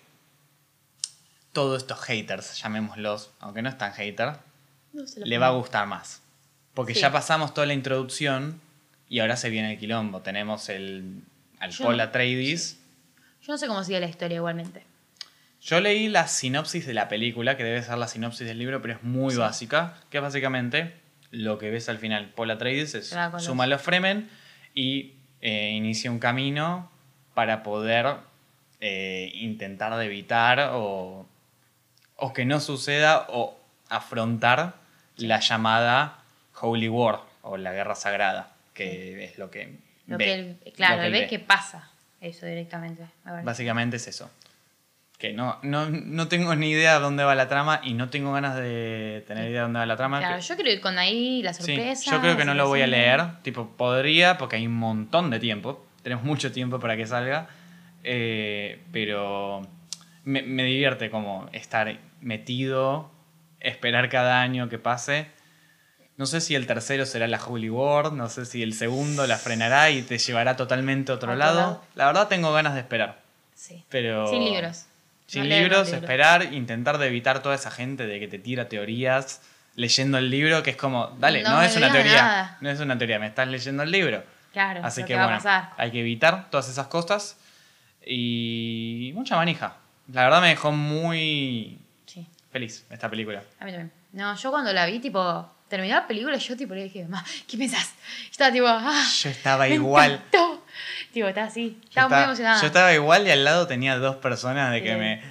todos 1.53 1.81
estos 1.81 1.99
haters, 2.01 2.61
llamémoslos, 2.61 3.31
aunque 3.39 3.61
no 3.61 3.69
es 3.69 3.77
tan 3.77 3.93
hater, 3.93 4.33
No 4.93 5.03
le 5.25 5.37
va 5.37 5.47
a 5.47 5.51
gustar 5.51 5.87
más. 5.87 6.21
Porque 6.73 6.93
Sí. 6.93 7.01
ya 7.01 7.11
pasamos 7.11 7.53
toda 7.53 7.65
la 7.65 7.73
introducción 7.73 8.61
y 9.09 9.19
ahora 9.19 9.35
se 9.37 9.49
viene 9.49 9.73
el 9.73 9.79
quilombo. 9.79 10.21
Tenemos 10.21 10.69
el, 10.69 11.23
al 11.59 11.71
Yo 11.71 11.89
Atreides. 11.89 12.77
Yo 13.41 13.53
no 13.53 13.57
sé 13.57 13.67
cómo 13.67 13.83
sigue 13.83 13.99
la 13.99 14.07
historia 14.07 14.35
igualmente. 14.35 14.83
Yo 15.67 15.81
leí 15.81 16.07
la 16.07 16.27
sinopsis 16.29 16.85
de 16.87 16.93
la 16.93 17.09
película, 17.09 17.57
que 17.57 17.63
debe 17.65 17.83
ser 17.83 17.97
la 17.97 18.07
sinopsis 18.07 18.47
del 18.47 18.57
libro, 18.57 18.81
pero 18.81 18.93
es 18.93 19.03
muy 19.03 19.33
Sí. 19.33 19.37
básica, 19.39 19.95
que 20.09 20.17
es 20.17 20.23
básicamente 20.23 20.93
lo 21.31 21.57
que 21.57 21.69
ves 21.69 21.89
al 21.89 21.97
final. 21.97 22.31
Paul 22.33 22.51
Atreides 22.51 22.95
es, 22.95 23.11
los- 23.13 23.43
suma 23.43 23.65
a 23.65 23.67
los 23.67 23.81
Fremen 23.81 24.29
y 24.73 25.13
eh, 25.41 25.71
inicia 25.71 26.09
un 26.09 26.19
camino 26.19 26.89
para 27.33 27.63
poder 27.63 28.15
eh, 28.79 29.29
intentar 29.35 29.93
de 29.97 30.05
evitar 30.05 30.69
o, 30.73 31.27
o 32.15 32.33
que 32.33 32.45
no 32.45 32.59
suceda 32.61 33.25
o 33.29 33.59
afrontar 33.89 34.75
la 35.17 35.39
llamada 35.41 36.19
Holy 36.61 36.87
War 36.87 37.19
o 37.41 37.57
la 37.57 37.73
Guerra 37.73 37.95
Sagrada, 37.95 38.53
que 38.73 39.25
es 39.25 39.37
lo 39.37 39.51
que 39.51 39.77
Lo 40.07 40.17
ve, 40.17 40.25
que 40.25 40.33
él- 40.33 40.57
claro, 40.75 40.95
lo 40.95 41.01
que 41.01 41.07
él 41.07 41.13
él 41.13 41.19
ve 41.19 41.25
ve. 41.25 41.27
que 41.27 41.39
pasa 41.39 41.89
eso 42.21 42.45
directamente. 42.45 43.03
Básicamente 43.43 43.97
es 43.97 44.07
eso. 44.07 44.31
Que 45.17 45.33
no, 45.33 45.57
no, 45.63 45.89
no 45.89 46.27
tengo 46.27 46.53
ni 46.55 46.69
idea 46.69 46.95
de 46.95 46.99
dónde 46.99 47.23
va 47.23 47.33
la 47.33 47.47
trama 47.47 47.81
y 47.83 47.93
no 47.95 48.09
tengo 48.09 48.33
ganas 48.33 48.55
de 48.55 49.23
tener 49.27 49.45
idea 49.49 49.61
de 49.61 49.63
dónde 49.63 49.79
va 49.79 49.85
la 49.87 49.97
trama. 49.97 50.19
Claro, 50.19 50.35
que- 50.35 50.41
yo 50.43 50.55
quiero 50.55 50.69
ir 50.71 50.79
con 50.81 50.99
ahí 50.99 51.41
la 51.41 51.53
sí, 51.53 51.63
sorpresa. 51.63 52.11
yo 52.11 52.21
creo 52.21 52.37
que 52.37 52.45
no 52.45 52.53
lo 52.53 52.67
voy 52.67 52.81
a 52.83 52.87
leer. 52.87 53.41
Tipo, 53.41 53.67
podría, 53.75 54.37
porque 54.37 54.57
hay 54.57 54.67
un 54.67 54.75
montón 54.75 55.31
de 55.31 55.39
tiempo. 55.39 55.83
Tenemos 56.03 56.23
mucho 56.23 56.51
tiempo 56.51 56.79
para 56.79 56.95
que 56.95 57.07
salga. 57.07 57.47
eh, 58.03 58.79
pero 58.93 59.67
me, 60.23 60.41
me 60.43 60.63
divierte 60.63 61.09
como 61.09 61.49
estar 61.51 61.97
metido, 62.21 63.09
esperar 63.59 64.09
cada 64.09 64.41
año 64.41 64.69
que 64.69 64.77
pase. 64.79 65.27
No 66.15 66.25
sé 66.25 66.39
si 66.41 66.55
el 66.55 66.67
tercero 66.67 67.05
será 67.05 67.27
la 67.27 67.43
Holy 67.43 67.69
War, 67.69 68.13
no 68.13 68.29
sé 68.29 68.45
si 68.45 68.61
el 68.63 68.73
segundo 68.73 69.25
la 69.27 69.37
frenará 69.37 69.89
y 69.89 70.03
te 70.03 70.17
llevará 70.19 70.55
totalmente 70.55 71.11
a 71.11 71.15
otro, 71.15 71.31
A 71.31 71.33
otro 71.35 71.45
lado. 71.45 71.59
lado. 71.59 71.83
La 71.95 72.05
verdad 72.05 72.27
tengo 72.27 72.53
ganas 72.53 72.75
de 72.75 72.79
esperar. 72.81 73.19
Sí. 73.55 73.83
Pero... 73.89 74.27
Sin 74.29 74.45
libros. 74.45 74.85
Sin 75.27 75.43
No 75.43 75.49
libros, 75.55 75.89
esperar, 75.91 76.53
intentar 76.53 76.97
de 76.97 77.07
evitar 77.07 77.41
toda 77.41 77.53
esa 77.55 77.69
gente 77.69 78.07
de 78.07 78.19
que 78.19 78.27
te 78.27 78.39
tira 78.39 78.69
teorías 78.69 79.41
leyendo 79.75 80.17
el 80.17 80.29
libro, 80.29 80.63
que 80.63 80.71
es 80.71 80.77
como, 80.77 81.07
dale, 81.19 81.43
no, 81.43 81.61
es 81.61 81.75
una 81.75 81.91
teoría, 81.91 82.13
nada. 82.23 82.57
no 82.61 82.69
es 82.69 82.79
una 82.79 82.97
teoría, 82.97 83.19
me 83.19 83.27
estás 83.27 83.47
leyendo 83.47 83.83
el 83.83 83.91
libro. 83.91 84.23
Claro, 84.53 84.81
Así 84.83 85.01
que, 85.01 85.09
que 85.09 85.15
bueno, 85.19 85.39
hay 85.77 85.91
que 85.91 85.99
evitar 85.99 86.49
todas 86.49 86.67
esas 86.69 86.87
cosas 86.87 87.37
y 88.05 89.11
mucha 89.15 89.35
manija. 89.35 89.75
La 90.11 90.23
verdad 90.23 90.41
me 90.41 90.47
dejó 90.49 90.71
muy 90.71 91.77
Sí, 92.05 92.25
feliz 92.51 92.85
esta 92.89 93.09
película. 93.09 93.43
a 93.59 93.65
mí 93.65 93.71
también. 93.71 93.91
No, 94.13 94.35
yo 94.35 94.49
cuando 94.49 94.71
la 94.73 94.85
vi, 94.85 94.99
tipo, 94.99 95.51
terminé 95.67 95.93
la 95.93 96.07
película, 96.07 96.37
yo 96.37 96.55
tipo 96.57 96.73
le 96.73 96.83
dije, 96.85 97.03
mamá, 97.03 97.23
¿qué 97.47 97.57
pensás? 97.57 97.93
Y 98.27 98.31
estaba 98.31 98.51
tipo, 98.51 98.65
ah, 98.67 99.05
Yo 99.21 99.29
estaba 99.29 99.65
me 99.67 99.75
igual. 99.75 100.13
encantó. 100.13 100.65
Tipo, 101.17 101.27
estaba 101.29 101.47
así, 101.47 101.79
Yo 101.83 101.87
estaba 101.89 102.07
muy 102.09 102.23
emocionada. 102.25 102.61
yo 102.61 102.67
estaba 102.67 102.93
igual 102.93 103.27
y 103.27 103.31
al 103.31 103.43
lado 103.43 103.67
tenía 103.67 103.97
dos 103.97 104.15
personas 104.17 104.71
de 104.71 104.83
que 104.83 104.95
me... 104.95 105.21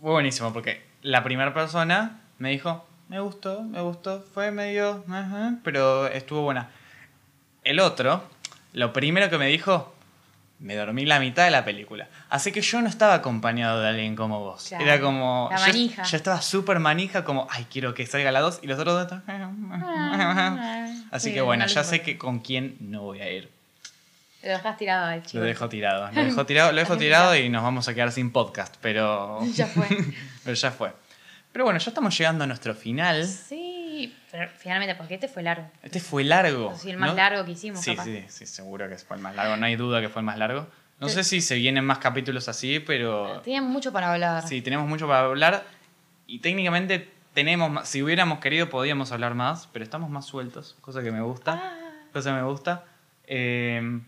Fue 0.00 0.10
buenísimo 0.12 0.52
porque 0.52 0.82
la 1.02 1.22
primera 1.22 1.52
persona 1.54 2.20
me 2.38 2.50
dijo, 2.50 2.86
me 3.08 3.20
gustó, 3.20 3.62
me 3.62 3.80
gustó, 3.80 4.24
fue 4.34 4.50
medio... 4.50 5.04
ajá", 5.08 5.54
pero 5.64 6.06
estuvo 6.08 6.42
buena. 6.42 6.70
El 7.64 7.78
otro, 7.80 8.24
lo 8.72 8.92
primero 8.92 9.30
que 9.30 9.38
me 9.38 9.46
dijo, 9.46 9.94
me 10.58 10.74
dormí 10.76 11.04
la 11.06 11.20
mitad 11.20 11.44
de 11.44 11.50
la 11.50 11.64
película. 11.64 12.08
Así 12.30 12.50
que 12.52 12.60
yo 12.60 12.80
no 12.82 12.88
estaba 12.88 13.14
acompañado 13.14 13.80
de 13.80 13.88
alguien 13.88 14.16
como 14.16 14.40
vos. 14.40 14.66
Claro, 14.68 14.84
Era 14.84 15.00
como... 15.00 15.48
la 15.52 15.58
yo- 15.58 15.66
manija. 15.66 16.02
Yo, 16.04 16.16
estaba 16.16 16.40
súper 16.42 16.78
manija, 16.80 17.24
como, 17.24 17.46
ay, 17.50 17.66
quiero 17.70 17.94
que 17.94 18.06
salga 18.06 18.32
la 18.32 18.40
2 18.40 18.60
y 18.62 18.66
los 18.66 18.78
otros 18.78 19.08
dos... 19.08 19.20
Así 21.10 21.28
Sí, 21.28 21.34
que 21.34 21.40
bueno, 21.42 21.66
ya 21.66 21.84
sé 21.84 22.00
que 22.02 22.16
con 22.18 22.38
quién 22.40 22.76
no 22.80 23.02
voy 23.02 23.20
a 23.20 23.30
ir. 23.30 23.50
Lo 24.42 24.50
dejas 24.50 24.76
tirado 24.76 25.06
al 25.06 25.22
chico. 25.22 25.38
Lo 25.38 25.44
dejo 25.44 25.68
tirado. 25.68 26.10
Lo 26.12 26.24
dejo 26.24 26.46
tirado, 26.46 26.72
lo 26.72 26.78
dejo 26.78 26.96
tirado 26.96 27.36
y 27.36 27.48
nos 27.48 27.62
vamos 27.62 27.88
a 27.88 27.94
quedar 27.94 28.12
sin 28.12 28.30
podcast, 28.32 28.76
pero. 28.80 29.40
Ya 29.54 29.66
fue. 29.66 29.86
pero 30.44 30.54
ya 30.54 30.70
fue. 30.70 30.92
Pero 31.52 31.64
bueno, 31.64 31.78
ya 31.78 31.90
estamos 31.90 32.16
llegando 32.16 32.44
a 32.44 32.46
nuestro 32.46 32.74
final. 32.74 33.26
Sí, 33.26 34.14
pero 34.30 34.50
finalmente, 34.56 34.94
porque 34.94 35.14
este 35.14 35.28
fue 35.28 35.42
largo. 35.42 35.70
Este 35.82 36.00
fue 36.00 36.24
largo. 36.24 36.74
Sí, 36.76 36.90
el 36.90 36.96
más 36.96 37.10
¿no? 37.10 37.16
largo 37.16 37.44
que 37.44 37.52
hicimos, 37.52 37.80
Sí, 37.80 37.90
capaz. 37.90 38.04
sí, 38.04 38.24
sí, 38.28 38.46
seguro 38.46 38.88
que 38.88 38.96
fue 38.96 39.16
el 39.16 39.22
más 39.22 39.34
largo. 39.36 39.56
No 39.58 39.66
hay 39.66 39.76
duda 39.76 40.00
que 40.00 40.08
fue 40.08 40.20
el 40.20 40.26
más 40.26 40.38
largo. 40.38 40.66
No 40.98 41.08
sé 41.08 41.24
si 41.24 41.40
se 41.40 41.56
vienen 41.56 41.84
más 41.84 41.98
capítulos 41.98 42.48
así, 42.48 42.78
pero. 42.80 43.40
Tenían 43.40 43.64
mucho 43.64 43.92
para 43.92 44.12
hablar. 44.12 44.46
Sí, 44.46 44.62
tenemos 44.62 44.88
mucho 44.88 45.06
para 45.08 45.26
hablar. 45.26 45.64
Y 46.26 46.38
técnicamente 46.38 47.10
tenemos 47.34 47.70
más. 47.70 47.88
Si 47.88 48.02
hubiéramos 48.02 48.38
querido, 48.38 48.70
podíamos 48.70 49.10
hablar 49.12 49.34
más, 49.34 49.68
pero 49.72 49.84
estamos 49.84 50.10
más 50.10 50.26
sueltos, 50.26 50.76
cosa 50.80 51.02
que 51.02 51.10
me 51.10 51.20
gusta. 51.20 51.60
Ah, 51.60 51.78
cosa 52.12 52.30
que 52.30 52.36
me 52.36 52.42
gusta. 52.44 52.84
Eh, 53.26 54.00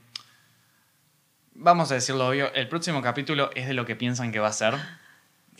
vamos 1.55 1.90
a 1.90 1.94
decirlo 1.94 2.28
obvio, 2.28 2.52
el 2.55 2.68
próximo 2.68 3.02
capítulo 3.02 3.51
es 3.55 3.66
de 3.66 3.74
lo 3.74 3.86
que 3.86 3.97
piensan 3.97 4.32
que 4.32 4.40
va 4.40 4.48
a 4.48 4.52
ser. 4.52 4.74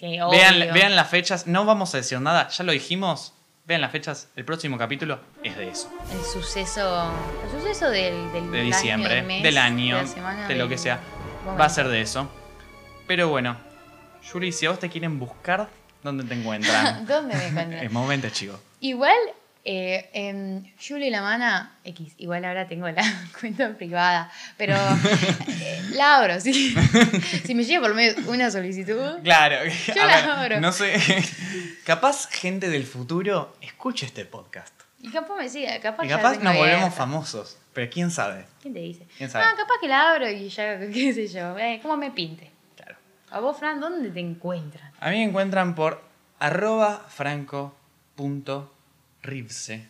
obvio. 0.01 0.31
Vean, 0.31 0.73
vean 0.73 0.97
las 0.97 1.09
fechas, 1.09 1.47
no 1.47 1.65
vamos 1.65 1.95
a 1.95 1.99
decir 1.99 2.21
nada, 2.21 2.49
ya 2.49 2.65
lo 2.65 2.73
dijimos. 2.73 3.33
Vean 3.67 3.81
las 3.81 3.93
fechas, 3.93 4.29
el 4.37 4.45
próximo 4.45 4.77
capítulo 4.77 5.21
es 5.43 5.57
de 5.57 5.69
eso. 5.69 5.91
El 6.13 6.23
suceso, 6.23 7.11
el 7.45 7.51
suceso 7.61 7.89
del, 7.89 8.31
del 8.33 8.51
De 8.51 8.61
año, 8.61 8.67
diciembre, 8.67 9.15
del 9.15 9.25
mes, 9.25 9.43
del 9.43 9.57
año, 9.57 9.99
de, 10.49 10.55
lo 10.55 10.69
que 10.69 10.77
sea. 10.77 11.01
momento. 11.45 11.59
Va 11.59 11.65
a 11.65 11.71
ser 11.71 11.89
de 11.89 12.03
eso. 12.03 12.29
Pero 13.07 13.29
bueno, 13.29 13.57
Yuri, 14.31 14.53
si 14.53 14.67
a 14.67 14.71
vos 14.71 14.79
te 14.79 14.91
quieren 14.91 15.19
buscar, 15.19 15.71
¿dónde 16.03 16.25
te 16.25 16.35
encuentran? 16.35 17.07
¿Dónde 17.07 17.37
me 17.37 17.47
encuentran? 17.47 17.85
es 17.85 17.91
momento, 17.91 18.29
chico. 18.29 18.61
Igual, 18.81 19.17
eh, 19.65 20.11
en 20.13 20.73
Julie 20.79 21.11
la 21.11 21.23
Mana 21.23 21.79
X, 21.85 22.13
igual 22.19 22.45
ahora 22.45 22.67
tengo 22.69 22.89
la 22.89 23.03
cuenta 23.41 23.75
privada, 23.77 24.31
pero 24.57 24.75
eh, 24.75 25.83
la 25.93 26.17
abro, 26.17 26.39
¿sí? 26.41 26.75
si 27.45 27.55
me 27.55 27.65
llega 27.65 27.81
por 27.81 27.95
medio 27.95 28.15
una 28.31 28.51
solicitud, 28.51 29.21
Claro, 29.23 29.57
Yo 29.95 30.03
a 30.03 30.07
la 30.07 30.17
ver, 30.17 30.31
abro. 30.31 30.61
no 30.61 30.73
sé. 30.73 30.95
Capaz 31.85 32.29
gente 32.31 32.69
del 32.69 32.85
futuro 32.87 33.57
escuche 33.61 34.07
este 34.07 34.25
podcast. 34.25 34.75
y 35.01 35.11
capaz 35.11 35.37
me 35.37 35.49
siga, 35.49 35.79
capaz 35.81 36.05
Y 36.05 36.09
capaz 36.09 36.39
nos 36.39 36.57
volvemos 36.57 36.95
famosos. 36.95 37.59
Pero 37.75 37.91
quién 37.91 38.11
sabe. 38.11 38.47
¿Quién 38.63 38.73
te 38.75 38.81
dice? 38.81 39.07
¿Quién 39.19 39.29
sabe? 39.31 39.45
Ah, 39.47 39.55
capaz 39.57 39.75
que 39.81 39.89
la 39.89 40.13
abro 40.13 40.31
y 40.31 40.49
ya, 40.49 40.79
qué 40.93 41.13
sé 41.13 41.27
yo, 41.27 41.59
eh, 41.59 41.81
cómo 41.83 41.97
me 41.97 42.11
pinte. 42.11 42.51
Claro. 42.77 42.97
A 43.31 43.41
vos, 43.41 43.59
Fran, 43.59 43.81
¿dónde 43.81 44.11
te 44.11 44.21
encuentran? 44.21 44.93
A 45.01 45.11
mí 45.11 45.17
me 45.17 45.25
encuentran 45.25 45.75
por 45.75 46.03
arroba 46.39 47.05
franco.ribse 49.25 49.87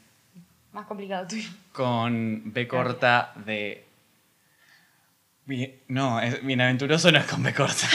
Más 0.72 0.86
complicado 0.86 1.26
tuyo. 1.26 1.48
con 1.72 2.52
B 2.52 2.68
corta 2.68 3.32
de... 3.44 3.84
No, 5.88 6.20
es, 6.22 6.42
bienaventuroso 6.44 7.12
no 7.12 7.18
es 7.18 7.26
con 7.26 7.42
B 7.42 7.52
corta. 7.52 7.86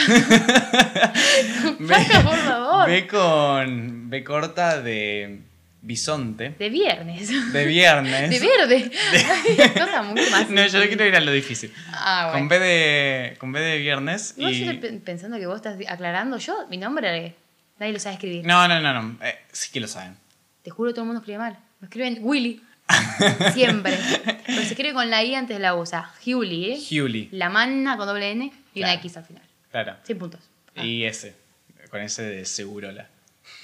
Franco, 1.84 2.22
por 2.22 2.36
favor. 2.36 2.86
B 2.88 3.06
con 3.08 4.08
B 4.08 4.22
corta 4.22 4.80
de 4.80 5.40
bisonte. 5.82 6.50
De 6.50 6.68
viernes. 6.68 7.52
De 7.52 7.66
viernes. 7.66 8.30
De 8.30 8.38
verde. 8.38 8.92
Cosa 9.74 10.02
mucho 10.04 10.30
más. 10.30 10.48
No, 10.48 10.64
yo 10.64 10.80
quiero 10.86 11.04
ir 11.06 11.16
a 11.16 11.20
lo 11.20 11.32
difícil. 11.32 11.72
Ah, 11.92 12.26
bueno. 12.30 12.38
Con 12.38 12.48
B 12.50 12.58
de, 12.60 13.36
con 13.38 13.50
B 13.52 13.58
de 13.60 13.78
viernes. 13.78 14.34
Y... 14.36 14.42
yo 14.42 14.48
estoy 14.70 14.76
pe- 14.90 15.00
pensando 15.00 15.36
que 15.38 15.46
vos 15.46 15.56
estás 15.56 15.76
aclarando. 15.88 16.38
Yo, 16.38 16.68
mi 16.68 16.76
nombre, 16.76 17.34
nadie 17.80 17.92
lo 17.92 17.98
sabe 17.98 18.14
escribir. 18.14 18.46
No, 18.46 18.68
no, 18.68 18.78
no, 18.80 19.02
no. 19.02 19.16
eh, 19.26 19.40
sí 19.50 19.72
que 19.72 19.80
lo 19.80 19.88
saben. 19.88 20.14
Te 20.62 20.70
juro, 20.70 20.92
todo 20.92 21.02
el 21.02 21.06
mundo 21.06 21.20
escribe 21.20 21.38
mal. 21.38 21.58
Me 21.80 21.86
escriben 21.86 22.18
Willy. 22.20 22.62
Siempre. 23.54 23.96
Pero 24.46 24.62
se 24.62 24.68
escribe 24.68 24.92
con 24.92 25.10
la 25.10 25.22
I 25.22 25.34
antes 25.34 25.56
de 25.56 25.62
la 25.62 25.74
U. 25.74 25.80
O 25.80 25.86
sea, 25.86 26.10
Julie, 26.24 26.74
¿eh? 26.74 27.00
Huli. 27.02 27.28
La 27.32 27.48
manna 27.48 27.96
con 27.96 28.06
doble 28.06 28.30
N 28.32 28.52
y 28.74 28.82
una. 28.82 28.94
X 28.94 29.16
al 29.16 29.24
final. 29.24 29.42
Claro. 29.70 29.96
Sin 30.02 30.18
puntos. 30.18 30.40
Ah, 30.74 30.84
Y 30.84 31.04
ese. 31.04 31.36
Con 31.90 32.00
ese 32.00 32.22
de 32.22 32.44
Segurola. 32.44 33.08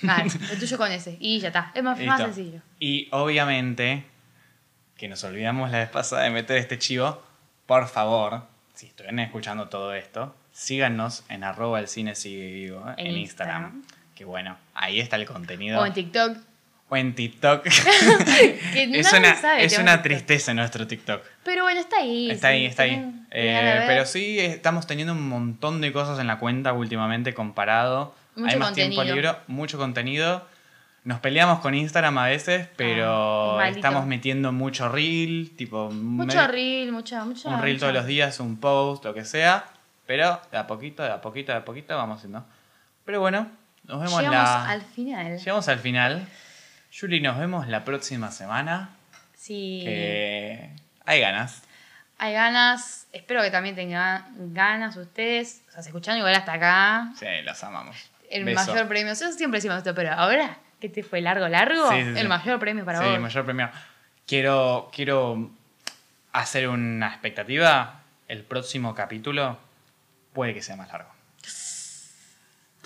Claro, 0.00 0.24
el 0.52 0.58
tuyo 0.58 0.78
con 0.78 0.90
ese. 0.90 1.16
Y 1.20 1.40
ya 1.40 1.48
está. 1.48 1.72
Es 1.74 1.82
más, 1.82 1.98
sencillo. 1.98 2.60
Y 2.78 3.08
obviamente, 3.12 4.04
que 4.96 5.08
nos 5.08 5.22
olvidamos 5.24 5.70
la 5.70 5.78
vez 5.78 5.88
pasada 5.90 6.22
de 6.22 6.30
meter 6.30 6.56
este 6.56 6.78
chivo, 6.78 7.22
por 7.66 7.88
favor, 7.88 8.44
si 8.74 8.86
estuvieran 8.86 9.18
escuchando 9.20 9.68
todo 9.68 9.92
esto, 9.94 10.34
síganos 10.52 11.24
en 11.28 11.44
arroba 11.44 11.80
el 11.80 11.88
cine 11.88 12.14
sigue 12.14 12.50
vivo 12.52 12.84
en, 12.96 13.06
En 13.06 13.16
Instagram. 13.16 13.76
Instagram. 13.76 13.82
Que 14.14 14.24
bueno, 14.24 14.56
ahí 14.74 15.00
está 15.00 15.16
el 15.16 15.26
contenido. 15.26 15.80
O 15.80 15.86
en 15.86 15.92
TikTok. 15.92 16.38
O 16.88 16.96
en 16.96 17.14
TikTok. 17.14 17.64
Que 18.72 19.00
es 19.00 19.12
una, 19.12 19.34
sabe 19.34 19.64
es 19.64 19.76
una 19.78 20.02
tristeza 20.02 20.54
nuestro 20.54 20.86
TikTok. 20.86 21.22
Pero 21.44 21.64
bueno, 21.64 21.80
está 21.80 21.96
ahí. 21.98 22.30
Está 22.30 22.48
sí, 22.48 22.54
ahí, 22.54 22.66
está 22.66 22.82
ahí. 22.84 23.12
Eh, 23.30 23.84
pero 23.86 24.06
sí, 24.06 24.38
estamos 24.38 24.86
teniendo 24.86 25.12
un 25.14 25.28
montón 25.28 25.80
de 25.80 25.92
cosas 25.92 26.18
en 26.20 26.26
la 26.26 26.38
cuenta 26.38 26.72
últimamente 26.72 27.34
comparado. 27.34 28.14
Mucho 28.36 28.52
Hay 28.52 28.58
más 28.58 28.72
tiempo 28.74 28.96
contenido. 28.96 29.16
libre, 29.16 29.38
mucho 29.48 29.78
contenido. 29.78 30.46
Nos 31.04 31.20
peleamos 31.20 31.60
con 31.60 31.74
Instagram 31.74 32.18
a 32.18 32.26
veces, 32.26 32.68
pero 32.76 33.52
Ah, 33.54 33.56
maldito. 33.56 33.78
estamos 33.78 34.06
metiendo 34.06 34.52
mucho 34.52 34.88
reel, 34.88 35.52
tipo 35.56 35.90
Mucho 35.90 36.36
me- 36.36 36.48
reel, 36.48 36.92
mucha, 36.92 37.24
mucha. 37.24 37.48
un 37.48 37.62
reel 37.62 37.74
mucha- 37.76 37.80
todos 37.86 37.94
los 37.94 38.06
días, 38.06 38.38
un 38.40 38.58
post, 38.58 39.04
lo 39.04 39.14
que 39.14 39.24
sea. 39.24 39.64
Pero 40.06 40.40
de 40.52 40.58
a 40.58 40.66
poquito, 40.66 41.02
de 41.02 41.10
a 41.10 41.20
poquito, 41.20 41.50
de 41.52 41.58
a 41.58 41.64
poquito 41.64 41.96
vamos 41.96 42.18
haciendo. 42.18 42.44
Pero 43.04 43.20
bueno, 43.20 43.48
nos 43.84 44.00
vemos 44.02 44.18
Llegamos 44.20 44.48
la... 44.50 44.68
al 44.70 44.82
final. 44.82 45.38
Llegamos 45.38 45.68
al 45.68 45.78
final. 45.78 46.28
Yuri, 46.98 47.20
nos 47.20 47.38
vemos 47.38 47.68
la 47.68 47.84
próxima 47.84 48.30
semana. 48.30 48.88
Sí. 49.36 49.82
Que 49.84 50.70
hay 51.04 51.20
ganas. 51.20 51.62
Hay 52.18 52.32
ganas. 52.32 53.06
Espero 53.12 53.42
que 53.42 53.50
también 53.50 53.74
tengan 53.74 54.24
ganas 54.54 54.96
ustedes. 54.96 55.62
O 55.68 55.72
sea, 55.72 55.82
se 55.82 55.90
escuchan 55.90 56.16
igual 56.16 56.34
hasta 56.34 56.54
acá. 56.54 57.12
Sí, 57.18 57.26
los 57.44 57.62
amamos. 57.62 57.96
El 58.30 58.44
Beso. 58.44 58.72
mayor 58.72 58.88
premio. 58.88 59.08
Nosotros 59.08 59.36
siempre 59.36 59.58
decimos 59.58 59.76
esto, 59.78 59.94
pero 59.94 60.12
ahora 60.12 60.56
que 60.80 60.88
te 60.88 61.02
fue 61.02 61.20
largo, 61.20 61.46
largo, 61.48 61.90
Sí, 61.90 62.02
sí, 62.02 62.14
sí. 62.14 62.18
el 62.18 62.28
mayor 62.28 62.58
premio 62.58 62.84
para 62.86 63.00
sí, 63.00 63.04
vos. 63.10 63.20
mayor 63.20 63.44
premio. 63.44 63.70
Quiero, 64.26 64.90
quiero 64.94 65.50
hacer 66.32 66.66
una 66.68 67.08
expectativa. 67.08 68.00
El 68.26 68.42
próximo 68.42 68.94
capítulo 68.94 69.58
puede 70.32 70.54
que 70.54 70.62
sea 70.62 70.76
más 70.76 70.88
largo. 70.88 71.10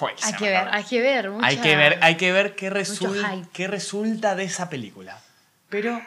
Que 0.07 0.25
Hay 0.27 0.33
que 0.35 0.51
ver, 0.51 0.69
hay 0.73 0.85
que 0.85 1.01
ver. 1.01 1.31
Hay 1.43 1.57
que 1.59 1.77
ver, 1.77 1.99
hay 2.03 2.17
que 2.17 2.33
ver 2.33 2.55
qué, 2.57 2.71
resul- 2.71 3.49
qué 3.53 3.67
resulta 3.69 4.35
de 4.35 4.45
esa 4.45 4.69
película. 4.71 5.19
Pero 5.69 6.01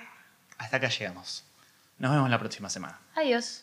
hasta 0.58 0.78
acá 0.78 0.90
llegamos. 0.90 1.44
Nos 2.00 2.12
vemos 2.12 2.30
la 2.30 2.40
próxima 2.40 2.70
semana. 2.70 3.00
Adiós. 3.16 3.63